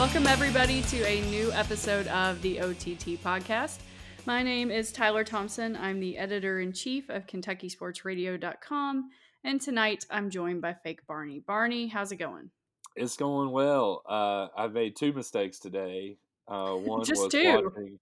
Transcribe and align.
Welcome, 0.00 0.26
everybody, 0.28 0.80
to 0.80 1.06
a 1.06 1.20
new 1.26 1.52
episode 1.52 2.06
of 2.06 2.40
the 2.40 2.58
OTT 2.62 3.22
podcast. 3.22 3.80
My 4.24 4.42
name 4.42 4.70
is 4.70 4.92
Tyler 4.92 5.24
Thompson. 5.24 5.76
I'm 5.76 6.00
the 6.00 6.16
editor 6.16 6.60
in 6.60 6.72
chief 6.72 7.10
of 7.10 7.26
KentuckySportsRadio.com. 7.26 9.10
And 9.44 9.60
tonight 9.60 10.06
I'm 10.10 10.30
joined 10.30 10.62
by 10.62 10.72
Fake 10.72 11.06
Barney. 11.06 11.40
Barney, 11.46 11.86
how's 11.86 12.12
it 12.12 12.16
going? 12.16 12.48
It's 12.96 13.18
going 13.18 13.50
well. 13.50 14.00
Uh, 14.08 14.48
I've 14.56 14.72
made 14.72 14.96
two 14.96 15.12
mistakes 15.12 15.58
today. 15.58 16.16
Uh, 16.48 16.70
one 16.76 17.04
Just 17.04 17.24
was 17.24 17.30
two? 17.30 17.62
watching 17.62 17.98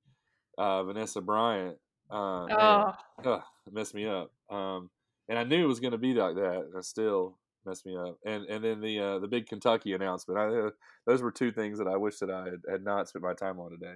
uh, 0.57 0.85
Vanessa 0.85 1.21
Bryant. 1.21 1.79
Uh, 2.09 2.93
Oh, 3.25 3.43
it 3.67 3.73
messed 3.73 3.97
me 3.97 4.07
up. 4.07 4.31
Um, 4.49 4.89
and 5.29 5.37
I 5.37 5.43
knew 5.43 5.65
it 5.65 5.69
was 5.69 5.81
going 5.81 5.91
to 5.91 5.99
be 5.99 6.15
like 6.15 6.37
that, 6.37 6.61
and 6.61 6.77
it 6.77 6.85
still 6.85 7.39
messed 7.67 7.87
me 7.87 7.97
up. 7.97 8.19
And 8.25 8.45
and 8.47 8.63
then 8.65 8.81
the 8.81 8.99
uh, 9.01 9.19
the 9.19 9.29
big 9.29 9.47
Kentucky 9.47 9.93
announcement. 9.93 10.39
I, 10.39 10.47
uh, 10.47 10.71
those 11.07 11.23
were 11.23 11.33
two 11.33 11.53
things 11.53 11.79
that 11.79 11.87
I 11.89 11.97
wish 11.97 12.19
that 12.19 12.31
I 12.31 12.45
had, 12.45 12.61
had 12.71 12.85
not 12.85 13.09
spent 13.09 13.25
my 13.25 13.35
time 13.35 13.59
on 13.59 13.71
today. 13.71 13.95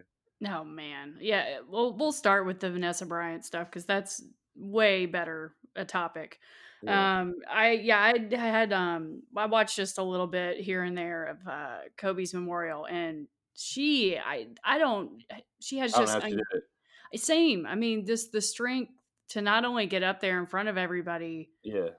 oh 0.49 0.65
man. 0.65 1.17
Yeah, 1.21 1.59
we'll, 1.69 1.97
we'll 1.97 2.13
start 2.13 2.47
with 2.47 2.61
the 2.61 2.71
Vanessa 2.71 3.07
Bryant 3.07 3.45
stuff 3.45 3.69
because 3.69 3.85
that's 3.85 4.23
way 4.57 5.07
better 5.07 5.55
a 5.77 5.85
topic. 5.85 6.39
Yeah. 6.83 7.21
Um, 7.21 7.37
I 7.49 7.73
yeah, 7.73 8.01
I 8.01 8.37
had 8.37 8.73
um, 8.73 9.23
I 9.37 9.47
watched 9.47 9.77
just 9.77 9.99
a 9.99 10.03
little 10.03 10.27
bit 10.27 10.59
here 10.59 10.83
and 10.83 10.99
there 10.99 11.25
of 11.27 11.37
uh, 11.47 11.77
Kobe's 11.97 12.35
memorial, 12.35 12.87
and 12.87 13.29
she, 13.55 14.17
I 14.19 14.49
I 14.65 14.79
don't, 14.79 15.23
she 15.61 15.79
has 15.79 15.93
don't 15.93 16.03
just 16.03 16.15
know 16.15 16.21
how 16.21 16.29
she 16.29 16.35
I- 16.35 17.17
same. 17.17 17.67
I 17.67 17.75
mean, 17.77 18.05
just 18.07 18.33
the 18.33 18.41
strength 18.41 18.91
to 19.29 19.43
not 19.43 19.65
only 19.65 19.87
get 19.87 20.03
up 20.03 20.21
there 20.21 20.39
in 20.41 20.47
front 20.47 20.69
of 20.69 20.77
everybody, 20.77 21.51
Yeah. 21.63 21.91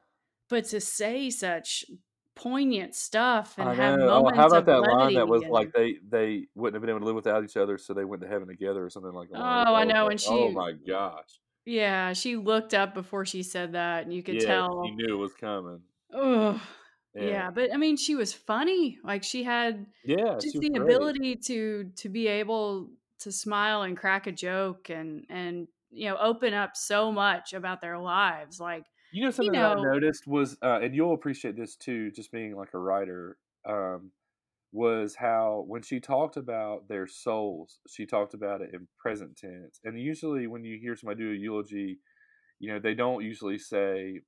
But 0.49 0.65
to 0.65 0.79
say 0.81 1.29
such 1.29 1.85
poignant 2.35 2.95
stuff 2.95 3.57
and 3.59 3.69
I 3.69 3.73
have 3.73 3.99
know. 3.99 4.09
Oh, 4.09 4.23
moments 4.23 4.37
how 4.39 4.47
about 4.47 4.65
that 4.65 4.81
line 4.81 5.13
that 5.15 5.27
was 5.27 5.43
like 5.47 5.71
they 5.73 5.95
they 6.07 6.47
wouldn't 6.55 6.75
have 6.75 6.81
been 6.81 6.89
able 6.89 6.99
to 7.01 7.05
live 7.05 7.15
without 7.15 7.43
each 7.43 7.57
other, 7.57 7.77
so 7.77 7.93
they 7.93 8.05
went 8.05 8.21
to 8.23 8.27
heaven 8.27 8.47
together, 8.47 8.83
or 8.83 8.89
something 8.89 9.13
like 9.13 9.29
that. 9.29 9.37
Oh, 9.39 9.75
I 9.75 9.83
know, 9.83 10.05
like, 10.05 10.11
and 10.13 10.13
oh 10.13 10.17
she, 10.17 10.29
oh 10.29 10.51
my 10.51 10.73
gosh, 10.73 11.39
yeah, 11.65 12.13
she 12.13 12.35
looked 12.35 12.73
up 12.73 12.93
before 12.93 13.25
she 13.25 13.43
said 13.43 13.73
that, 13.73 14.03
and 14.03 14.13
you 14.13 14.23
could 14.23 14.35
yeah, 14.35 14.47
tell. 14.47 14.83
he 14.83 14.91
knew 14.91 15.13
it 15.15 15.17
was 15.17 15.33
coming. 15.33 15.81
Oh, 16.13 16.61
Yeah, 17.15 17.23
Yeah. 17.29 17.51
but 17.51 17.73
I 17.73 17.77
mean, 17.77 17.97
she 17.97 18.15
was 18.15 18.33
funny. 18.33 18.99
Like 19.03 19.23
she 19.23 19.43
had 19.43 19.85
yeah, 20.03 20.35
just 20.39 20.53
she 20.53 20.59
the 20.59 20.69
great. 20.69 20.81
ability 20.81 21.35
to 21.47 21.91
to 21.95 22.09
be 22.09 22.27
able 22.27 22.91
to 23.19 23.31
smile 23.31 23.83
and 23.83 23.97
crack 23.97 24.27
a 24.27 24.31
joke 24.31 24.89
and 24.89 25.25
and 25.29 25.67
you 25.91 26.09
know 26.09 26.17
open 26.17 26.53
up 26.53 26.75
so 26.75 27.11
much 27.11 27.53
about 27.53 27.81
their 27.81 27.97
lives. 27.97 28.59
Like 28.59 28.85
You 29.13 29.25
know 29.25 29.31
something 29.31 29.53
that 29.53 29.77
I 29.77 29.81
noticed 29.81 30.27
was, 30.27 30.57
uh, 30.63 30.79
and 30.81 30.95
you'll 30.95 31.13
appreciate 31.13 31.55
this 31.55 31.75
too, 31.75 32.11
just 32.11 32.31
being 32.31 32.55
like 32.55 32.73
a 32.73 32.79
writer, 32.79 33.37
um, 33.63 34.11
was 34.71 35.13
how 35.15 35.65
when 35.67 35.83
she 35.83 35.99
talked 35.99 36.35
about 36.35 36.87
their 36.87 37.05
souls, 37.05 37.79
she 37.87 38.07
talked 38.07 38.33
about 38.33 38.61
it 38.61 38.71
in 38.73 38.87
present 38.97 39.37
tense. 39.37 39.79
And 39.83 40.01
usually, 40.01 40.47
when 40.47 40.63
you 40.63 40.79
hear 40.79 40.95
somebody 40.95 41.21
do 41.21 41.31
a 41.31 41.35
eulogy, 41.35 41.99
you 42.59 42.73
know 42.73 42.79
they 42.79 42.95
don't 42.95 43.23
usually 43.23 43.59
say 43.59 44.21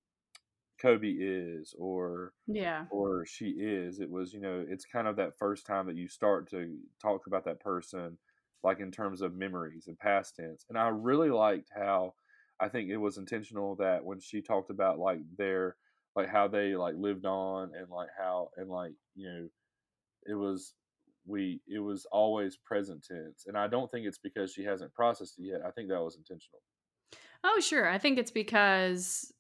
Kobe 0.79 1.07
is 1.07 1.73
or 1.79 2.33
yeah, 2.45 2.85
or 2.91 3.25
she 3.25 3.47
is. 3.57 3.99
It 3.99 4.09
was, 4.11 4.33
you 4.33 4.39
know, 4.39 4.63
it's 4.67 4.85
kind 4.85 5.07
of 5.07 5.15
that 5.15 5.37
first 5.39 5.65
time 5.65 5.87
that 5.87 5.95
you 5.95 6.07
start 6.07 6.49
to 6.51 6.77
talk 7.01 7.27
about 7.27 7.45
that 7.45 7.59
person, 7.59 8.17
like 8.63 8.79
in 8.79 8.91
terms 8.91 9.21
of 9.21 9.33
memories 9.33 9.87
and 9.87 9.97
past 9.97 10.35
tense. 10.35 10.65
And 10.69 10.77
I 10.77 10.89
really 10.89 11.31
liked 11.31 11.71
how 11.75 12.13
I 12.59 12.69
think 12.69 12.89
it 12.89 12.97
was 12.97 13.17
intentional 13.17 13.75
that 13.77 14.03
when 14.03 14.19
she 14.19 14.41
talked 14.41 14.69
about 14.69 14.99
like 14.99 15.19
their, 15.37 15.75
like 16.15 16.29
how 16.29 16.47
they 16.47 16.75
like 16.75 16.95
lived 16.97 17.25
on 17.25 17.71
and 17.77 17.89
like 17.89 18.09
how, 18.17 18.49
and 18.57 18.69
like, 18.69 18.93
you 19.15 19.27
know, 19.27 19.47
it 20.25 20.35
was, 20.35 20.73
we, 21.27 21.59
it 21.67 21.79
was 21.79 22.05
always 22.11 22.55
present 22.55 23.05
tense. 23.05 23.45
And 23.47 23.57
I 23.57 23.67
don't 23.67 23.91
think 23.91 24.05
it's 24.05 24.19
because 24.19 24.53
she 24.53 24.63
hasn't 24.63 24.93
processed 24.93 25.39
it 25.39 25.43
yet. 25.43 25.61
I 25.65 25.71
think 25.71 25.89
that 25.89 26.01
was 26.01 26.15
intentional. 26.15 26.61
Oh, 27.43 27.59
sure. 27.59 27.87
I 27.87 27.97
think 27.97 28.17
it's 28.17 28.31
because 28.31 29.33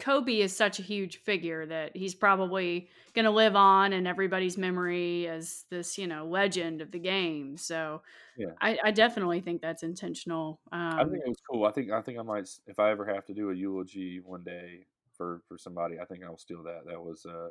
Kobe 0.00 0.40
is 0.40 0.56
such 0.56 0.78
a 0.78 0.82
huge 0.82 1.18
figure 1.18 1.66
that 1.66 1.96
he's 1.96 2.14
probably 2.14 2.88
going 3.14 3.26
to 3.26 3.30
live 3.30 3.54
on 3.54 3.92
in 3.92 4.06
everybody's 4.06 4.58
memory 4.58 5.28
as 5.28 5.64
this, 5.70 5.96
you 5.98 6.06
know, 6.06 6.26
legend 6.26 6.80
of 6.80 6.90
the 6.90 6.98
game. 6.98 7.56
So, 7.56 8.02
Yeah. 8.36 8.48
I, 8.60 8.78
I 8.84 8.90
definitely 8.90 9.40
think 9.40 9.62
that's 9.62 9.84
intentional. 9.84 10.60
Um, 10.72 10.98
I 10.98 11.04
think 11.04 11.22
it 11.24 11.28
was 11.28 11.40
cool. 11.48 11.64
I 11.64 11.70
think 11.70 11.90
I 11.92 12.00
think 12.00 12.18
I 12.18 12.22
might 12.22 12.48
if 12.66 12.78
I 12.78 12.90
ever 12.90 13.06
have 13.06 13.24
to 13.26 13.34
do 13.34 13.50
a 13.50 13.54
eulogy 13.54 14.20
one 14.20 14.42
day 14.42 14.86
for 15.16 15.42
for 15.48 15.56
somebody, 15.56 16.00
I 16.00 16.04
think 16.04 16.24
I'll 16.24 16.36
steal 16.36 16.64
that. 16.64 16.86
That 16.86 17.00
was 17.00 17.24
uh 17.24 17.50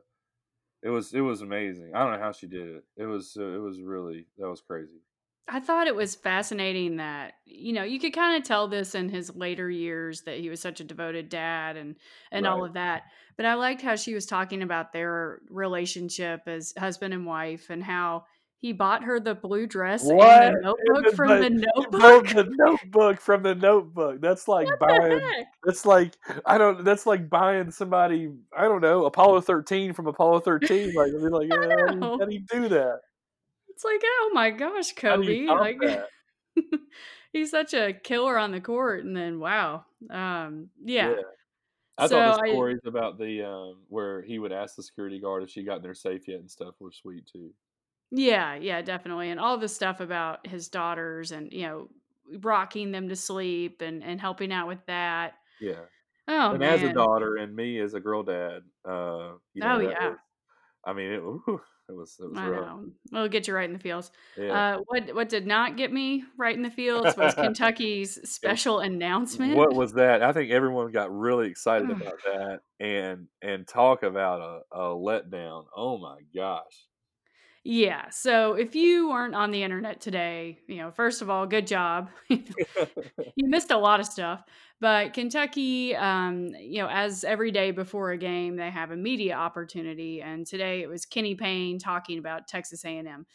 it 0.82 0.90
was 0.90 1.14
it 1.14 1.22
was 1.22 1.42
amazing. 1.42 1.96
I 1.96 2.04
don't 2.04 2.12
know 2.12 2.20
how 2.20 2.34
she 2.34 2.48
did 2.48 2.68
it. 2.68 2.84
It 2.98 3.06
was 3.06 3.38
uh, 3.40 3.56
it 3.56 3.62
was 3.62 3.82
really 3.82 4.28
that 4.38 4.50
was 4.50 4.62
crazy. 4.62 5.02
I 5.48 5.60
thought 5.60 5.88
it 5.88 5.96
was 5.96 6.16
fascinating 6.16 6.98
that 6.98 7.34
you 7.46 7.74
know 7.74 7.84
you 7.84 8.00
could 8.00 8.14
kind 8.14 8.38
of 8.42 8.48
tell 8.48 8.68
this 8.68 8.96
in 8.96 9.10
his 9.10 9.36
later 9.36 9.70
years 9.70 10.22
that 10.22 10.38
he 10.40 10.50
was 10.50 10.62
such 10.62 10.80
a 10.80 10.84
devoted 10.86 11.30
dad 11.30 11.76
and 11.78 11.96
and 12.32 12.48
all 12.48 12.64
of 12.64 12.74
that. 12.74 13.04
But 13.36 13.46
I 13.46 13.56
liked 13.56 13.82
how 13.82 13.96
she 13.96 14.14
was 14.14 14.26
talking 14.26 14.62
about 14.62 14.94
their 14.94 15.40
relationship 15.50 16.42
as 16.48 16.74
husband 16.78 17.14
and 17.14 17.26
wife 17.26 17.70
and 17.70 17.84
how 17.84 18.26
he 18.60 18.72
bought 18.72 19.04
her 19.04 19.20
the 19.20 19.36
blue 19.36 19.68
dress 19.68 20.06
What? 20.06 20.42
and 20.44 20.56
the 20.56 20.62
notebook 20.62 21.04
then 21.04 21.16
from 21.16 21.28
the- 21.28 21.50
the 21.50 21.50
notebook. 22.00 22.28
the 22.30 22.46
notebook 22.56 23.20
from 23.20 23.44
the 23.44 23.56
notebook. 23.56 24.22
That's 24.22 24.48
like 24.48 24.68
What 24.68 24.80
buying. 24.80 25.22
That's 25.66 25.86
like 25.86 26.14
I 26.46 26.58
don't. 26.58 26.86
That's 26.86 27.06
like 27.06 27.30
buying 27.30 27.72
somebody. 27.72 28.32
I 28.58 28.64
don't 28.64 28.82
know 28.82 29.04
Apollo 29.06 29.42
thirteen 29.42 29.92
from 29.92 30.08
Apollo 30.08 30.40
thirteen. 30.42 30.94
Like, 30.94 31.10
I 31.14 31.18
mean, 31.18 31.32
like, 31.32 31.50
yeah, 31.50 31.56
how, 31.58 31.68
do 31.88 31.94
you, 31.96 32.00
know. 32.00 32.18
how 32.20 32.26
do 32.26 32.34
you 32.34 32.44
do 32.50 32.70
that? 32.70 33.00
It's 33.74 33.84
like, 33.84 34.02
oh 34.04 34.32
my 34.34 34.52
gosh, 34.52 34.94
Kobe! 34.94 35.46
Like, 35.48 35.78
he's 37.34 37.52
such 37.52 37.74
a 37.74 37.94
killer 37.94 38.38
on 38.38 38.52
the 38.52 38.62
court, 38.62 39.04
and 39.04 39.16
then 39.16 39.40
wow, 39.40 39.86
um, 40.10 40.70
yeah. 40.84 41.16
I 41.98 42.08
So 42.08 42.16
thought 42.16 42.38
the 42.44 42.50
I- 42.50 42.54
stories 42.54 42.80
about 42.86 43.18
the 43.20 43.44
um, 43.48 43.78
where 43.88 44.22
he 44.22 44.40
would 44.40 44.52
ask 44.52 44.76
the 44.76 44.84
security 44.84 45.20
guard 45.20 45.44
if 45.44 45.50
she 45.50 45.64
got 45.64 45.78
in 45.78 45.84
their 45.84 45.94
safe 45.94 46.28
yet 46.28 46.40
and 46.40 46.50
stuff 46.50 46.76
were 46.80 46.92
sweet 46.92 47.26
too. 47.32 47.52
Yeah, 48.12 48.56
yeah, 48.56 48.82
definitely. 48.82 49.30
And 49.32 49.40
all 49.40 49.58
the 49.58 49.68
stuff 49.68 50.00
about 50.00 50.46
his 50.46 50.70
daughters 50.70 51.32
and, 51.32 51.52
you 51.52 51.64
know, 51.64 51.90
rocking 52.42 52.92
them 52.92 53.10
to 53.10 53.16
sleep 53.16 53.82
and 53.82 54.04
and 54.04 54.20
helping 54.22 54.52
out 54.52 54.68
with 54.68 54.86
that. 54.88 55.34
Yeah. 55.60 55.82
Oh 56.28 56.52
and 56.52 56.60
man. 56.60 56.74
as 56.76 56.84
a 56.84 56.94
daughter 56.94 57.36
and 57.38 57.56
me 57.56 57.80
as 57.80 57.96
a 57.96 58.00
girl 58.00 58.24
dad, 58.24 58.62
uh, 58.88 59.34
you 59.54 59.62
know, 59.62 59.76
Oh, 59.76 59.80
yeah. 59.80 60.10
was- 60.10 60.18
I 60.86 60.94
mean, 60.94 61.12
it, 61.12 61.20
whew, 61.24 61.62
it 61.90 61.96
was 61.96 62.16
it 62.20 62.30
was 62.30 62.40
I 62.40 62.48
rough. 62.48 62.66
know. 62.66 62.86
It'll 63.12 63.28
get 63.28 63.48
you 63.48 63.54
right 63.54 63.68
in 63.68 63.74
the 63.74 63.80
fields. 63.80 64.12
Yeah. 64.38 64.78
Uh, 64.78 64.82
what 64.88 65.16
what 65.16 65.30
did 65.30 65.46
not 65.46 65.76
get 65.76 65.92
me 65.92 66.24
right 66.38 66.56
in 66.56 66.62
the 66.62 66.72
fields 66.72 67.16
was 67.18 67.34
Kentucky's 67.34 68.20
special 68.30 68.80
announcement. 68.80 69.56
what 69.56 69.74
was 69.74 69.94
that? 69.94 70.22
I 70.22 70.32
think 70.32 70.52
everyone 70.52 70.92
got 70.92 71.16
really 71.16 71.50
excited 71.50 71.90
about 71.90 72.16
that, 72.26 72.60
and 72.80 73.28
and 73.42 73.68
talk 73.68 74.04
about 74.04 74.42
a, 74.42 74.78
a 74.78 74.96
letdown. 74.96 75.66
Oh 75.76 75.98
my 75.98 76.20
gosh! 76.34 76.86
Yeah. 77.66 78.10
So 78.10 78.56
if 78.56 78.76
you 78.76 79.10
weren't 79.10 79.36
on 79.36 79.52
the 79.52 79.64
internet 79.64 80.02
today, 80.02 80.60
you 80.68 80.78
know, 80.78 80.92
first 80.92 81.22
of 81.22 81.30
all, 81.30 81.46
good 81.48 81.66
job. 81.66 82.10
you 82.28 82.44
missed 83.38 83.72
a 83.72 83.78
lot 83.78 84.02
of 84.02 84.06
stuff. 84.06 84.44
But 84.82 85.14
Kentucky, 85.14 85.96
um, 85.96 86.50
you 86.60 86.82
know, 86.82 86.90
as 86.90 87.24
every 87.24 87.52
day 87.52 87.72
before 87.72 88.12
a 88.12 88.18
game, 88.18 88.58
they 88.58 88.70
have 88.70 88.92
a 88.92 88.98
media 88.98 89.36
opportunity, 89.36 90.22
and 90.22 90.46
today 90.46 90.82
it 90.82 90.90
was 90.90 91.06
Kenny 91.06 91.36
Payne 91.36 91.80
talking 91.80 92.20
about 92.20 92.50
Texas 92.50 92.84
A&M, 92.84 93.26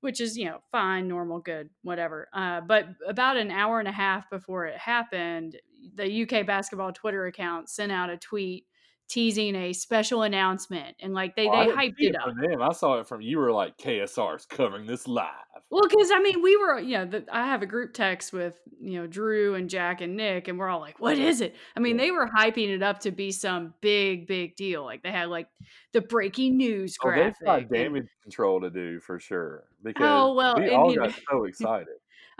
which 0.00 0.20
is 0.20 0.36
you 0.36 0.46
know 0.46 0.58
fine, 0.72 1.06
normal, 1.06 1.38
good, 1.38 1.70
whatever. 1.82 2.28
Uh, 2.32 2.62
but 2.62 2.86
about 3.06 3.36
an 3.36 3.52
hour 3.52 3.78
and 3.78 3.86
a 3.86 3.92
half 3.92 4.28
before 4.28 4.66
it 4.66 4.76
happened, 4.76 5.56
the 5.94 6.24
UK 6.24 6.44
basketball 6.44 6.92
Twitter 6.92 7.26
account 7.26 7.68
sent 7.68 7.92
out 7.92 8.10
a 8.10 8.16
tweet 8.16 8.66
teasing 9.08 9.54
a 9.56 9.72
special 9.72 10.22
announcement, 10.22 10.96
and 11.00 11.14
like 11.14 11.34
they 11.36 11.46
Oh, 11.48 11.52
I 11.52 11.66
they 11.66 11.72
hyped 11.72 11.96
see 11.98 12.06
it 12.08 12.16
up. 12.16 12.34
them. 12.34 12.62
I 12.62 12.72
saw 12.72 13.00
it 13.00 13.08
from 13.08 13.20
you. 13.20 13.38
Were 13.38 13.52
like 13.52 13.76
KSR's 13.78 14.46
covering 14.46 14.86
this 14.86 15.08
live. 15.08 15.26
Well, 15.70 15.82
because 15.88 16.10
I 16.10 16.20
mean, 16.20 16.40
we 16.42 16.56
were, 16.56 16.78
you 16.78 16.96
know, 16.98 17.04
the, 17.04 17.24
I 17.30 17.46
have 17.46 17.60
a 17.62 17.66
group 17.66 17.92
text 17.92 18.32
with, 18.32 18.56
you 18.80 18.98
know, 19.00 19.06
Drew 19.06 19.54
and 19.54 19.68
Jack 19.68 20.00
and 20.00 20.16
Nick, 20.16 20.48
and 20.48 20.58
we're 20.58 20.68
all 20.68 20.80
like, 20.80 20.98
what 20.98 21.18
is 21.18 21.42
it? 21.42 21.56
I 21.76 21.80
mean, 21.80 21.98
they 21.98 22.10
were 22.10 22.26
hyping 22.26 22.70
it 22.70 22.82
up 22.82 23.00
to 23.00 23.10
be 23.10 23.32
some 23.32 23.74
big, 23.82 24.26
big 24.26 24.56
deal. 24.56 24.82
Like 24.84 25.02
they 25.02 25.10
had 25.10 25.28
like 25.28 25.48
the 25.92 26.00
breaking 26.00 26.56
news 26.56 26.96
Oh, 27.04 27.10
they've 27.10 27.16
graphic. 27.16 27.44
got 27.46 27.58
and- 27.60 27.70
damage 27.70 28.06
control 28.22 28.62
to 28.62 28.70
do 28.70 28.98
for 29.00 29.18
sure. 29.20 29.64
Oh, 29.68 29.76
because 29.84 30.02
Oh, 30.08 30.34
well, 30.34 30.58
we 30.58 30.70
all 30.70 30.94
got 30.94 31.08
know- 31.10 31.14
so 31.30 31.44
excited. 31.44 31.88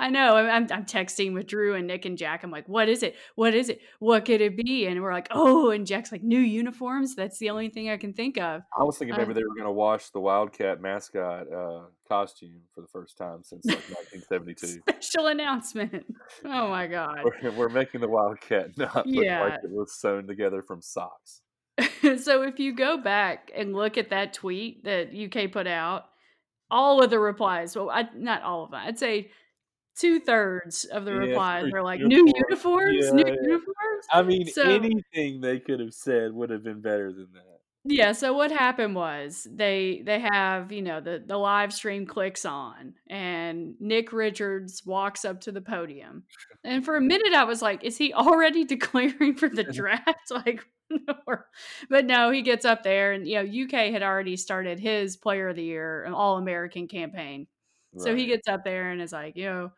I 0.01 0.11
know. 0.11 0.37
I'm, 0.37 0.69
I'm, 0.71 0.85
texting 0.85 1.35
with 1.35 1.49
Drew 1.49 1.75
and 1.75 1.89
Nick 1.89 2.05
and 2.05 2.17
Jack. 2.17 2.45
I'm 2.45 2.53
like, 2.53 2.69
what 2.69 2.89
is 2.89 3.03
it? 3.03 3.17
What 3.35 3.53
is 3.53 3.69
it? 3.69 3.81
What 3.99 4.25
could 4.25 4.41
it 4.41 4.57
be? 4.57 4.87
And 4.87 5.03
we're 5.03 5.13
like, 5.13 5.27
oh, 5.33 5.71
and 5.71 5.87
Jack's 5.87 6.13
like, 6.13 6.23
new 6.23 6.39
uniforms. 6.39 7.17
That's 7.17 7.39
the 7.39 7.51
only 7.51 7.69
thing 7.69 7.91
I 7.91 7.97
can 7.97 8.13
think 8.13 8.39
of. 8.39 8.63
I 8.79 8.85
was 8.85 8.97
thinking 8.97 9.17
Uh, 9.17 9.19
maybe 9.19 9.35
they 9.35 9.43
were 9.43 9.55
going 9.55 9.65
to 9.65 9.73
wash 9.73 10.11
the 10.11 10.21
Wildcat 10.21 10.81
mascot 10.81 11.53
uh, 11.53 11.81
costume 12.09 12.61
for 12.75 12.81
the 12.81 12.87
first 12.87 13.19
time 13.19 13.43
since 13.43 13.67
like 13.67 13.77
1972. 14.21 14.83
Special 14.89 15.27
announcement. 15.27 16.07
Oh 16.45 16.69
my 16.69 16.87
God. 16.87 17.25
We're, 17.43 17.51
we're 17.51 17.69
making 17.69 18.01
the 18.01 18.09
Wildcat 18.09 18.71
not 18.79 19.05
look 19.05 19.25
Yeah. 19.25 19.43
like 19.43 19.61
it 19.65 19.71
was 19.71 19.99
sewn 20.01 20.29
together 20.29 20.63
from 20.63 20.81
socks. 20.81 21.43
so 22.23 22.43
if 22.43 22.61
you 22.61 22.73
go 22.75 22.99
back 22.99 23.51
and 23.57 23.75
look 23.75 23.99
at 23.99 24.11
that 24.11 24.33
tweet 24.33 24.85
that 24.85 25.09
UK 25.13 25.51
put 25.51 25.67
out, 25.67 26.05
all 26.71 27.03
of 27.03 27.11
the 27.11 27.19
replies. 27.19 27.75
Well, 27.75 27.91
I, 27.91 28.09
not 28.15 28.43
all 28.43 28.65
of 28.65 28.71
them. 28.71 28.81
I'd 28.85 28.99
say 28.99 29.31
two 29.99 30.21
thirds 30.21 30.85
of 30.87 31.05
the 31.05 31.13
Yeah, 31.13 31.41
replies 31.43 31.67
were 31.71 31.83
like 31.83 32.03
new 32.03 32.25
uniform. 32.27 32.47
uniforms, 32.51 33.13
new 33.13 33.25
Yeah, 33.25 33.35
yeah. 33.43 33.59
uniforms. 33.59 34.11
I 34.11 34.23
mean, 34.23 34.49
So 34.49 34.63
anything 34.63 35.41
they 35.41 35.61
could 35.61 35.81
have 35.81 35.95
said 35.95 36.33
would 36.33 36.51
have 36.51 36.63
been 36.63 36.81
better 36.81 37.13
than 37.13 37.33
that. 37.35 37.61
yeah, 37.85 38.13
so 38.13 38.33
what 38.35 38.51
happened 38.51 38.95
was 38.97 39.47
they 39.51 40.03
they 40.05 40.19
have, 40.21 40.73
you 40.73 40.83
know, 40.83 41.01
the 41.01 41.23
the 41.25 41.37
live 41.39 41.73
stream 41.73 42.07
clicks 42.07 42.45
on 42.45 42.95
and 43.09 43.77
Nick 43.81 44.13
Richards 44.13 44.85
walks 44.85 45.25
up 45.25 45.41
to 45.43 45.53
the 45.53 45.63
podium. 45.63 46.25
And 46.65 46.85
for 46.85 46.97
a 46.97 47.01
minute 47.01 47.33
I 47.35 47.45
was 47.45 47.63
like, 47.63 47.85
is 47.85 47.97
he 47.97 48.13
already 48.13 48.65
declaring 48.67 49.37
for 49.37 49.49
the 49.49 49.65
draft? 49.65 50.31
Like 50.31 50.65
but 51.91 52.07
no, 52.07 52.31
he 52.31 52.43
gets 52.43 52.65
up 52.65 52.83
there 52.83 53.13
and 53.13 53.27
you 53.29 53.35
know, 53.37 53.43
UK 53.43 53.91
had 53.93 54.03
already 54.03 54.37
started 54.37 54.79
his 54.81 55.17
player 55.17 55.49
of 55.51 55.57
the 55.57 55.63
year, 55.65 56.05
an 56.05 56.13
all-American 56.15 56.89
campaign. 56.89 57.47
So 57.97 58.15
he 58.15 58.27
gets 58.27 58.49
up 58.49 58.65
there 58.65 58.91
and 58.91 59.03
is 59.03 59.13
like, 59.13 59.37
you 59.37 59.45
know, 59.47 59.73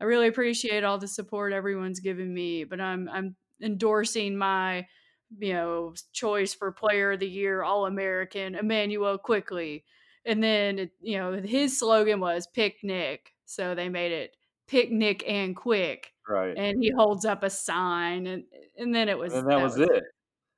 I 0.00 0.04
really 0.04 0.28
appreciate 0.28 0.84
all 0.84 0.98
the 0.98 1.08
support 1.08 1.52
everyone's 1.52 2.00
given 2.00 2.32
me, 2.32 2.64
but 2.64 2.80
I'm 2.80 3.08
I'm 3.08 3.36
endorsing 3.62 4.36
my 4.36 4.86
you 5.38 5.52
know, 5.52 5.94
choice 6.12 6.54
for 6.54 6.70
player 6.72 7.12
of 7.12 7.20
the 7.20 7.28
year, 7.28 7.62
all 7.62 7.86
American, 7.86 8.54
Immanuel 8.54 9.18
Quickley. 9.18 9.84
And 10.24 10.42
then, 10.42 10.78
it, 10.78 10.92
you 11.00 11.18
know, 11.18 11.32
his 11.32 11.78
slogan 11.78 12.20
was 12.20 12.46
picnic 12.46 13.32
So 13.44 13.74
they 13.74 13.88
made 13.88 14.12
it 14.12 14.36
picnic 14.68 15.24
and 15.26 15.54
quick. 15.56 16.12
Right. 16.28 16.56
And 16.56 16.82
he 16.82 16.90
holds 16.96 17.24
up 17.24 17.42
a 17.42 17.50
sign 17.50 18.26
and 18.26 18.44
and 18.76 18.94
then 18.94 19.08
it 19.08 19.18
And 19.24 19.32
was 19.32 19.32
then 19.34 19.44
that 19.46 19.60
was 19.60 19.78
it. 19.78 20.04